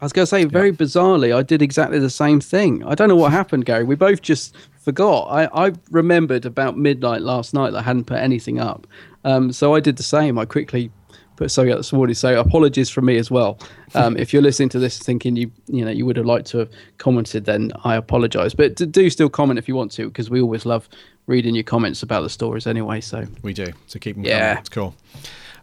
I 0.00 0.04
was 0.04 0.12
going 0.12 0.24
to 0.24 0.26
say 0.26 0.44
very 0.46 0.72
bizarrely, 0.72 1.34
I 1.34 1.44
did 1.44 1.62
exactly 1.62 2.00
the 2.00 2.10
same 2.10 2.40
thing. 2.40 2.82
I 2.84 2.96
don't 2.96 3.08
know 3.08 3.14
what 3.14 3.30
happened, 3.40 3.66
Gary. 3.66 3.84
We 3.84 3.94
both 3.94 4.20
just 4.20 4.56
forgot. 4.80 5.28
I, 5.28 5.66
I 5.66 5.72
remembered 5.92 6.44
about 6.44 6.76
midnight 6.76 7.22
last 7.22 7.54
night 7.54 7.70
that 7.70 7.78
I 7.78 7.82
hadn't 7.82 8.06
put 8.06 8.18
anything 8.18 8.58
up, 8.58 8.88
um, 9.22 9.52
so 9.52 9.76
I 9.76 9.80
did 9.80 9.96
the 9.96 10.02
same. 10.02 10.40
I 10.40 10.44
quickly 10.44 10.90
put 11.36 11.50
something 11.50 11.72
up 11.72 11.78
this 11.78 11.92
morning. 11.92 12.14
So 12.14 12.38
apologies 12.40 12.88
from 12.90 13.04
me 13.06 13.16
as 13.18 13.30
well. 13.30 13.58
Um, 13.94 14.16
if 14.16 14.32
you're 14.32 14.42
listening 14.42 14.68
to 14.70 14.78
this 14.78 14.98
thinking 14.98 15.36
you 15.36 15.50
you 15.66 15.84
know 15.84 15.90
you 15.90 16.04
would 16.06 16.16
have 16.16 16.26
liked 16.26 16.46
to 16.48 16.58
have 16.58 16.70
commented, 16.98 17.44
then 17.44 17.72
I 17.84 17.96
apologise. 17.96 18.54
But 18.54 18.76
d- 18.76 18.86
do 18.86 19.08
still 19.10 19.28
comment 19.28 19.58
if 19.58 19.68
you 19.68 19.74
want 19.76 19.92
to, 19.92 20.06
because 20.08 20.28
we 20.30 20.40
always 20.40 20.66
love 20.66 20.88
reading 21.26 21.54
your 21.54 21.64
comments 21.64 22.02
about 22.02 22.22
the 22.22 22.30
stories 22.30 22.66
anyway. 22.66 23.00
So 23.00 23.24
We 23.42 23.52
do. 23.52 23.66
So 23.86 23.98
keep 23.98 24.16
them 24.16 24.24
Yeah. 24.24 24.48
coming. 24.54 24.58
It's 24.60 24.68
cool. 24.68 24.94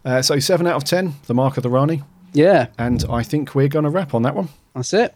Uh, 0.04 0.20
so 0.20 0.38
7 0.38 0.66
out 0.66 0.76
of 0.76 0.84
10, 0.84 1.14
the 1.26 1.32
mark 1.34 1.56
of 1.56 1.62
the 1.62 1.70
Rani. 1.70 2.02
yeah, 2.34 2.66
And 2.78 3.02
I 3.08 3.22
think 3.22 3.54
we're 3.54 3.68
going 3.68 3.84
to 3.84 3.90
wrap 3.90 4.12
on 4.14 4.22
that 4.24 4.34
one. 4.34 4.48
that's 4.74 4.92
it. 4.92 5.14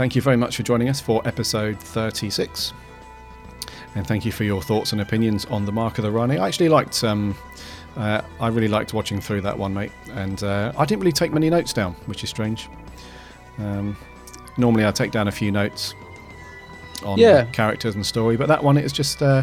Thank 0.00 0.16
you 0.16 0.22
very 0.22 0.38
much 0.38 0.56
for 0.56 0.62
joining 0.62 0.88
us 0.88 0.98
for 0.98 1.20
episode 1.28 1.78
36. 1.78 2.72
And 3.96 4.06
thank 4.06 4.24
you 4.24 4.32
for 4.32 4.44
your 4.44 4.62
thoughts 4.62 4.92
and 4.92 5.02
opinions 5.02 5.44
on 5.44 5.66
the 5.66 5.72
Mark 5.72 5.98
of 5.98 6.04
the 6.04 6.10
Rani. 6.10 6.38
I 6.38 6.48
actually 6.48 6.70
liked, 6.70 7.04
um, 7.04 7.36
uh, 7.98 8.22
I 8.40 8.48
really 8.48 8.66
liked 8.66 8.94
watching 8.94 9.20
through 9.20 9.42
that 9.42 9.58
one, 9.58 9.74
mate. 9.74 9.92
And 10.12 10.42
uh, 10.42 10.72
I 10.78 10.86
didn't 10.86 11.00
really 11.02 11.12
take 11.12 11.34
many 11.34 11.50
notes 11.50 11.74
down, 11.74 11.92
which 12.06 12.24
is 12.24 12.30
strange. 12.30 12.70
Um, 13.58 13.94
normally 14.56 14.86
I 14.86 14.90
take 14.90 15.10
down 15.10 15.28
a 15.28 15.32
few 15.32 15.52
notes 15.52 15.92
on 17.04 17.18
Yeah. 17.18 17.44
characters 17.52 17.94
and 17.94 18.06
story, 18.06 18.38
but 18.38 18.48
that 18.48 18.64
one 18.64 18.78
it 18.78 18.82
was 18.82 18.94
just 18.94 19.20
uh, 19.22 19.42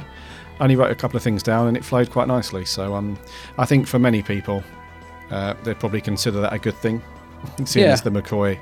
I 0.60 0.64
only 0.64 0.76
wrote 0.76 0.90
a 0.90 0.96
couple 0.96 1.18
of 1.18 1.22
things 1.22 1.44
down 1.44 1.68
and 1.68 1.78
it 1.78 1.86
flowed 1.86 2.10
quite 2.10 2.28
nicely. 2.28 2.66
So 2.66 2.96
um, 2.96 3.16
I 3.60 3.66
think 3.68 3.86
for 3.86 4.00
many 4.00 4.24
people, 4.24 4.64
uh, 5.30 5.54
they'd 5.64 5.78
probably 5.80 6.02
consider 6.02 6.42
that 6.42 6.52
a 6.52 6.58
good 6.58 6.78
thing, 6.78 7.00
seeing 7.66 7.86
Yeah. 7.86 7.94
as 7.94 8.02
the 8.02 8.10
McCoy, 8.10 8.58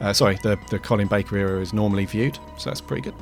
uh, 0.00 0.12
sorry, 0.12 0.36
the 0.42 0.58
the 0.70 0.78
Colin 0.78 1.08
Baker 1.08 1.36
era 1.36 1.60
is 1.60 1.72
normally 1.72 2.04
viewed. 2.04 2.38
So 2.58 2.70
that's 2.70 2.80
pretty 2.80 3.02
good. 3.02 3.14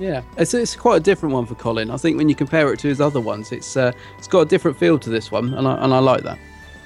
Yeah, 0.00 0.22
it's, 0.36 0.52
it's 0.54 0.74
quite 0.74 0.96
a 0.96 1.00
different 1.00 1.32
one 1.34 1.46
for 1.46 1.54
Colin. 1.54 1.90
I 1.90 1.96
think 1.96 2.18
when 2.18 2.28
you 2.28 2.34
compare 2.34 2.72
it 2.72 2.80
to 2.80 2.88
his 2.88 3.00
other 3.00 3.20
ones, 3.20 3.52
it's 3.52 3.76
uh, 3.76 3.92
it's 4.18 4.26
got 4.26 4.40
a 4.40 4.44
different 4.46 4.76
feel 4.76 4.98
to 4.98 5.08
this 5.10 5.30
one, 5.30 5.54
and 5.54 5.68
I, 5.68 5.84
and 5.84 5.94
I 5.94 5.98
like 6.00 6.22
that. 6.24 6.38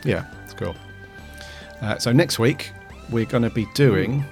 Yeah, 0.04 0.26
it's 0.44 0.52
cool. 0.54 0.74
Uh, 1.80 1.96
so 1.98 2.12
next 2.12 2.38
week 2.38 2.70
we're 3.10 3.24
going 3.24 3.42
to 3.44 3.50
be 3.50 3.66
doing 3.74 4.24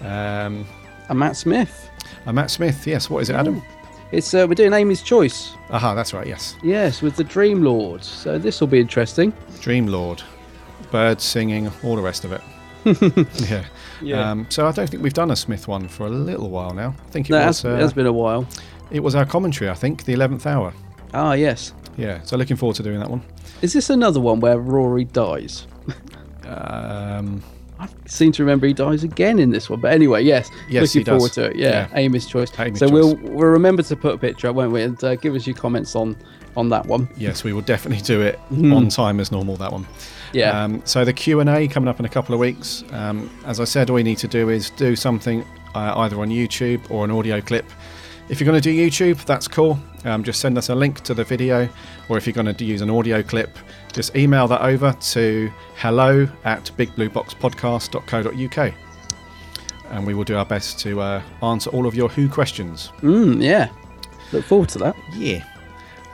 um, 0.00 0.66
And 1.08 1.18
Matt 1.18 1.36
Smith. 1.36 1.90
a 2.26 2.32
Matt 2.32 2.50
Smith. 2.50 2.86
Yes, 2.86 3.08
what 3.08 3.20
is 3.22 3.30
it, 3.30 3.34
Adam? 3.36 3.62
It's 4.10 4.34
uh, 4.34 4.46
we're 4.48 4.54
doing 4.54 4.72
Amy's 4.72 5.02
Choice. 5.02 5.52
Aha, 5.70 5.94
that's 5.94 6.12
right. 6.12 6.26
Yes, 6.26 6.56
Yes, 6.62 7.02
with 7.02 7.16
the 7.16 7.24
Dream 7.24 7.62
Lord. 7.62 8.02
So 8.04 8.36
this 8.38 8.60
will 8.60 8.68
be 8.68 8.80
interesting. 8.80 9.32
Dream 9.60 9.86
Lord, 9.86 10.22
birds 10.90 11.22
singing, 11.24 11.70
all 11.84 11.94
the 11.96 12.02
rest 12.02 12.24
of 12.24 12.32
it. 12.32 12.42
yeah. 13.48 13.64
Yeah. 14.02 14.30
Um, 14.30 14.46
so 14.48 14.66
I 14.66 14.72
don't 14.72 14.88
think 14.90 15.02
we've 15.02 15.12
done 15.14 15.30
a 15.30 15.36
Smith 15.36 15.68
one 15.68 15.88
for 15.88 16.06
a 16.06 16.10
little 16.10 16.50
while 16.50 16.74
now. 16.74 16.94
I 17.06 17.10
think 17.10 17.28
it 17.28 17.32
No, 17.32 17.40
it 17.42 17.46
was 17.46 17.62
has, 17.62 17.72
uh, 17.72 17.74
it 17.76 17.80
has 17.80 17.92
been 17.92 18.06
a 18.06 18.12
while. 18.12 18.46
it 18.90 19.00
was 19.00 19.14
our 19.14 19.24
commentary. 19.24 19.70
I 19.70 19.74
think 19.74 20.04
the 20.04 20.12
eleventh 20.12 20.46
hour. 20.46 20.72
Ah, 21.14 21.32
yes. 21.34 21.72
Yeah. 21.96 22.20
So 22.22 22.36
looking 22.36 22.56
forward 22.56 22.76
to 22.76 22.82
doing 22.82 22.98
that 23.00 23.10
one. 23.10 23.22
Is 23.60 23.72
this 23.72 23.90
another 23.90 24.18
one 24.20 24.40
where 24.40 24.58
Rory 24.58 25.04
dies? 25.04 25.66
Um, 26.44 27.42
I 27.78 27.88
seem 28.06 28.32
to 28.32 28.42
remember 28.42 28.66
he 28.66 28.72
dies 28.72 29.04
again 29.04 29.38
in 29.38 29.50
this 29.50 29.68
one. 29.70 29.80
But 29.80 29.92
anyway, 29.92 30.22
yes. 30.22 30.50
Yes, 30.68 30.82
looking 30.94 31.00
he 31.00 31.04
does. 31.04 31.16
forward 31.18 31.32
to 31.32 31.44
it. 31.50 31.56
Yeah, 31.56 31.88
Yeah. 31.92 31.98
Amy's 31.98 32.26
choice. 32.26 32.50
Amy's 32.58 32.78
so 32.78 32.86
choice. 32.86 32.92
we'll 32.92 33.16
we'll 33.16 33.48
remember 33.48 33.82
to 33.82 33.96
put 33.96 34.14
a 34.14 34.18
picture 34.18 34.48
up, 34.48 34.56
won't 34.56 34.72
we? 34.72 34.82
And 34.82 35.02
uh, 35.04 35.14
give 35.16 35.34
us 35.34 35.46
your 35.46 35.56
comments 35.56 35.94
on 35.96 36.16
on 36.56 36.68
that 36.68 36.84
one. 36.86 37.08
yes, 37.16 37.44
we 37.44 37.52
will 37.54 37.62
definitely 37.62 38.02
do 38.02 38.20
it 38.20 38.36
Hmm. 38.50 38.72
on 38.74 38.88
time 38.88 39.20
as 39.20 39.32
normal. 39.32 39.56
That 39.56 39.72
one. 39.72 39.86
Yeah. 40.32 40.62
Um, 40.62 40.82
so 40.84 41.04
the 41.04 41.12
Q 41.12 41.40
and 41.40 41.50
A 41.50 41.68
coming 41.68 41.88
up 41.88 41.98
in 41.98 42.06
a 42.06 42.08
couple 42.08 42.34
of 42.34 42.40
weeks. 42.40 42.84
Um, 42.92 43.30
as 43.44 43.60
I 43.60 43.64
said, 43.64 43.90
all 43.90 43.98
you 43.98 44.04
need 44.04 44.18
to 44.18 44.28
do 44.28 44.48
is 44.48 44.70
do 44.70 44.96
something 44.96 45.44
uh, 45.74 45.94
either 45.98 46.20
on 46.20 46.28
YouTube 46.28 46.90
or 46.90 47.04
an 47.04 47.10
audio 47.10 47.40
clip. 47.40 47.66
If 48.28 48.40
you're 48.40 48.46
going 48.46 48.60
to 48.60 48.72
do 48.72 48.74
YouTube, 48.74 49.24
that's 49.26 49.48
cool. 49.48 49.78
Um, 50.04 50.22
just 50.24 50.40
send 50.40 50.56
us 50.56 50.68
a 50.68 50.74
link 50.74 51.00
to 51.02 51.14
the 51.14 51.24
video, 51.24 51.68
or 52.08 52.16
if 52.16 52.26
you're 52.26 52.34
going 52.34 52.54
to 52.54 52.64
use 52.64 52.80
an 52.80 52.90
audio 52.90 53.22
clip, 53.22 53.56
just 53.92 54.16
email 54.16 54.48
that 54.48 54.62
over 54.62 54.92
to 54.92 55.52
hello 55.76 56.26
at 56.44 56.70
bigblueboxpodcast.co.uk, 56.76 58.74
and 59.90 60.06
we 60.06 60.14
will 60.14 60.24
do 60.24 60.36
our 60.36 60.46
best 60.46 60.78
to 60.80 61.00
uh, 61.00 61.22
answer 61.42 61.70
all 61.70 61.86
of 61.86 61.94
your 61.94 62.08
Who 62.08 62.28
questions. 62.28 62.90
Mm, 63.00 63.42
yeah. 63.42 63.68
Look 64.32 64.44
forward 64.44 64.70
to 64.70 64.78
that. 64.78 64.96
Yeah. 65.14 65.44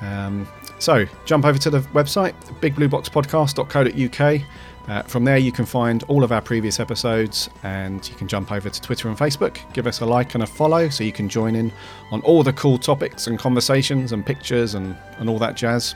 Um, 0.00 0.46
so 0.78 1.06
jump 1.24 1.44
over 1.44 1.58
to 1.58 1.70
the 1.70 1.80
website, 1.80 2.34
bigblueboxpodcast.co.uk. 2.60 4.42
Uh, 4.88 5.02
from 5.02 5.22
there, 5.24 5.36
you 5.36 5.52
can 5.52 5.66
find 5.66 6.02
all 6.04 6.24
of 6.24 6.32
our 6.32 6.40
previous 6.40 6.80
episodes, 6.80 7.50
and 7.62 8.08
you 8.08 8.14
can 8.14 8.26
jump 8.26 8.50
over 8.50 8.70
to 8.70 8.80
Twitter 8.80 9.08
and 9.08 9.18
Facebook. 9.18 9.58
Give 9.74 9.86
us 9.86 10.00
a 10.00 10.06
like 10.06 10.34
and 10.34 10.42
a 10.42 10.46
follow, 10.46 10.88
so 10.88 11.04
you 11.04 11.12
can 11.12 11.28
join 11.28 11.54
in 11.54 11.70
on 12.10 12.22
all 12.22 12.42
the 12.42 12.54
cool 12.54 12.78
topics 12.78 13.26
and 13.26 13.38
conversations 13.38 14.12
and 14.12 14.24
pictures 14.24 14.74
and, 14.74 14.96
and 15.18 15.28
all 15.28 15.38
that 15.40 15.56
jazz. 15.56 15.94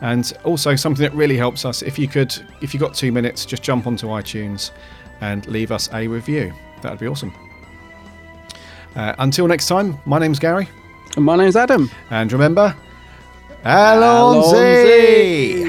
And 0.00 0.32
also 0.42 0.74
something 0.74 1.02
that 1.02 1.14
really 1.14 1.36
helps 1.36 1.66
us, 1.66 1.82
if 1.82 1.98
you 1.98 2.08
could, 2.08 2.34
if 2.62 2.72
you 2.72 2.80
got 2.80 2.94
two 2.94 3.12
minutes, 3.12 3.44
just 3.44 3.62
jump 3.62 3.86
onto 3.86 4.06
iTunes 4.06 4.70
and 5.20 5.46
leave 5.46 5.70
us 5.70 5.90
a 5.92 6.08
review. 6.08 6.52
That 6.80 6.90
would 6.90 7.00
be 7.00 7.06
awesome. 7.06 7.34
Uh, 8.96 9.14
until 9.18 9.46
next 9.46 9.66
time, 9.66 9.98
my 10.06 10.18
name's 10.18 10.38
Gary. 10.38 10.68
And 11.16 11.24
my 11.24 11.36
name's 11.36 11.56
Adam. 11.56 11.90
And 12.10 12.32
remember, 12.32 12.74
Allons-y! 13.66 15.64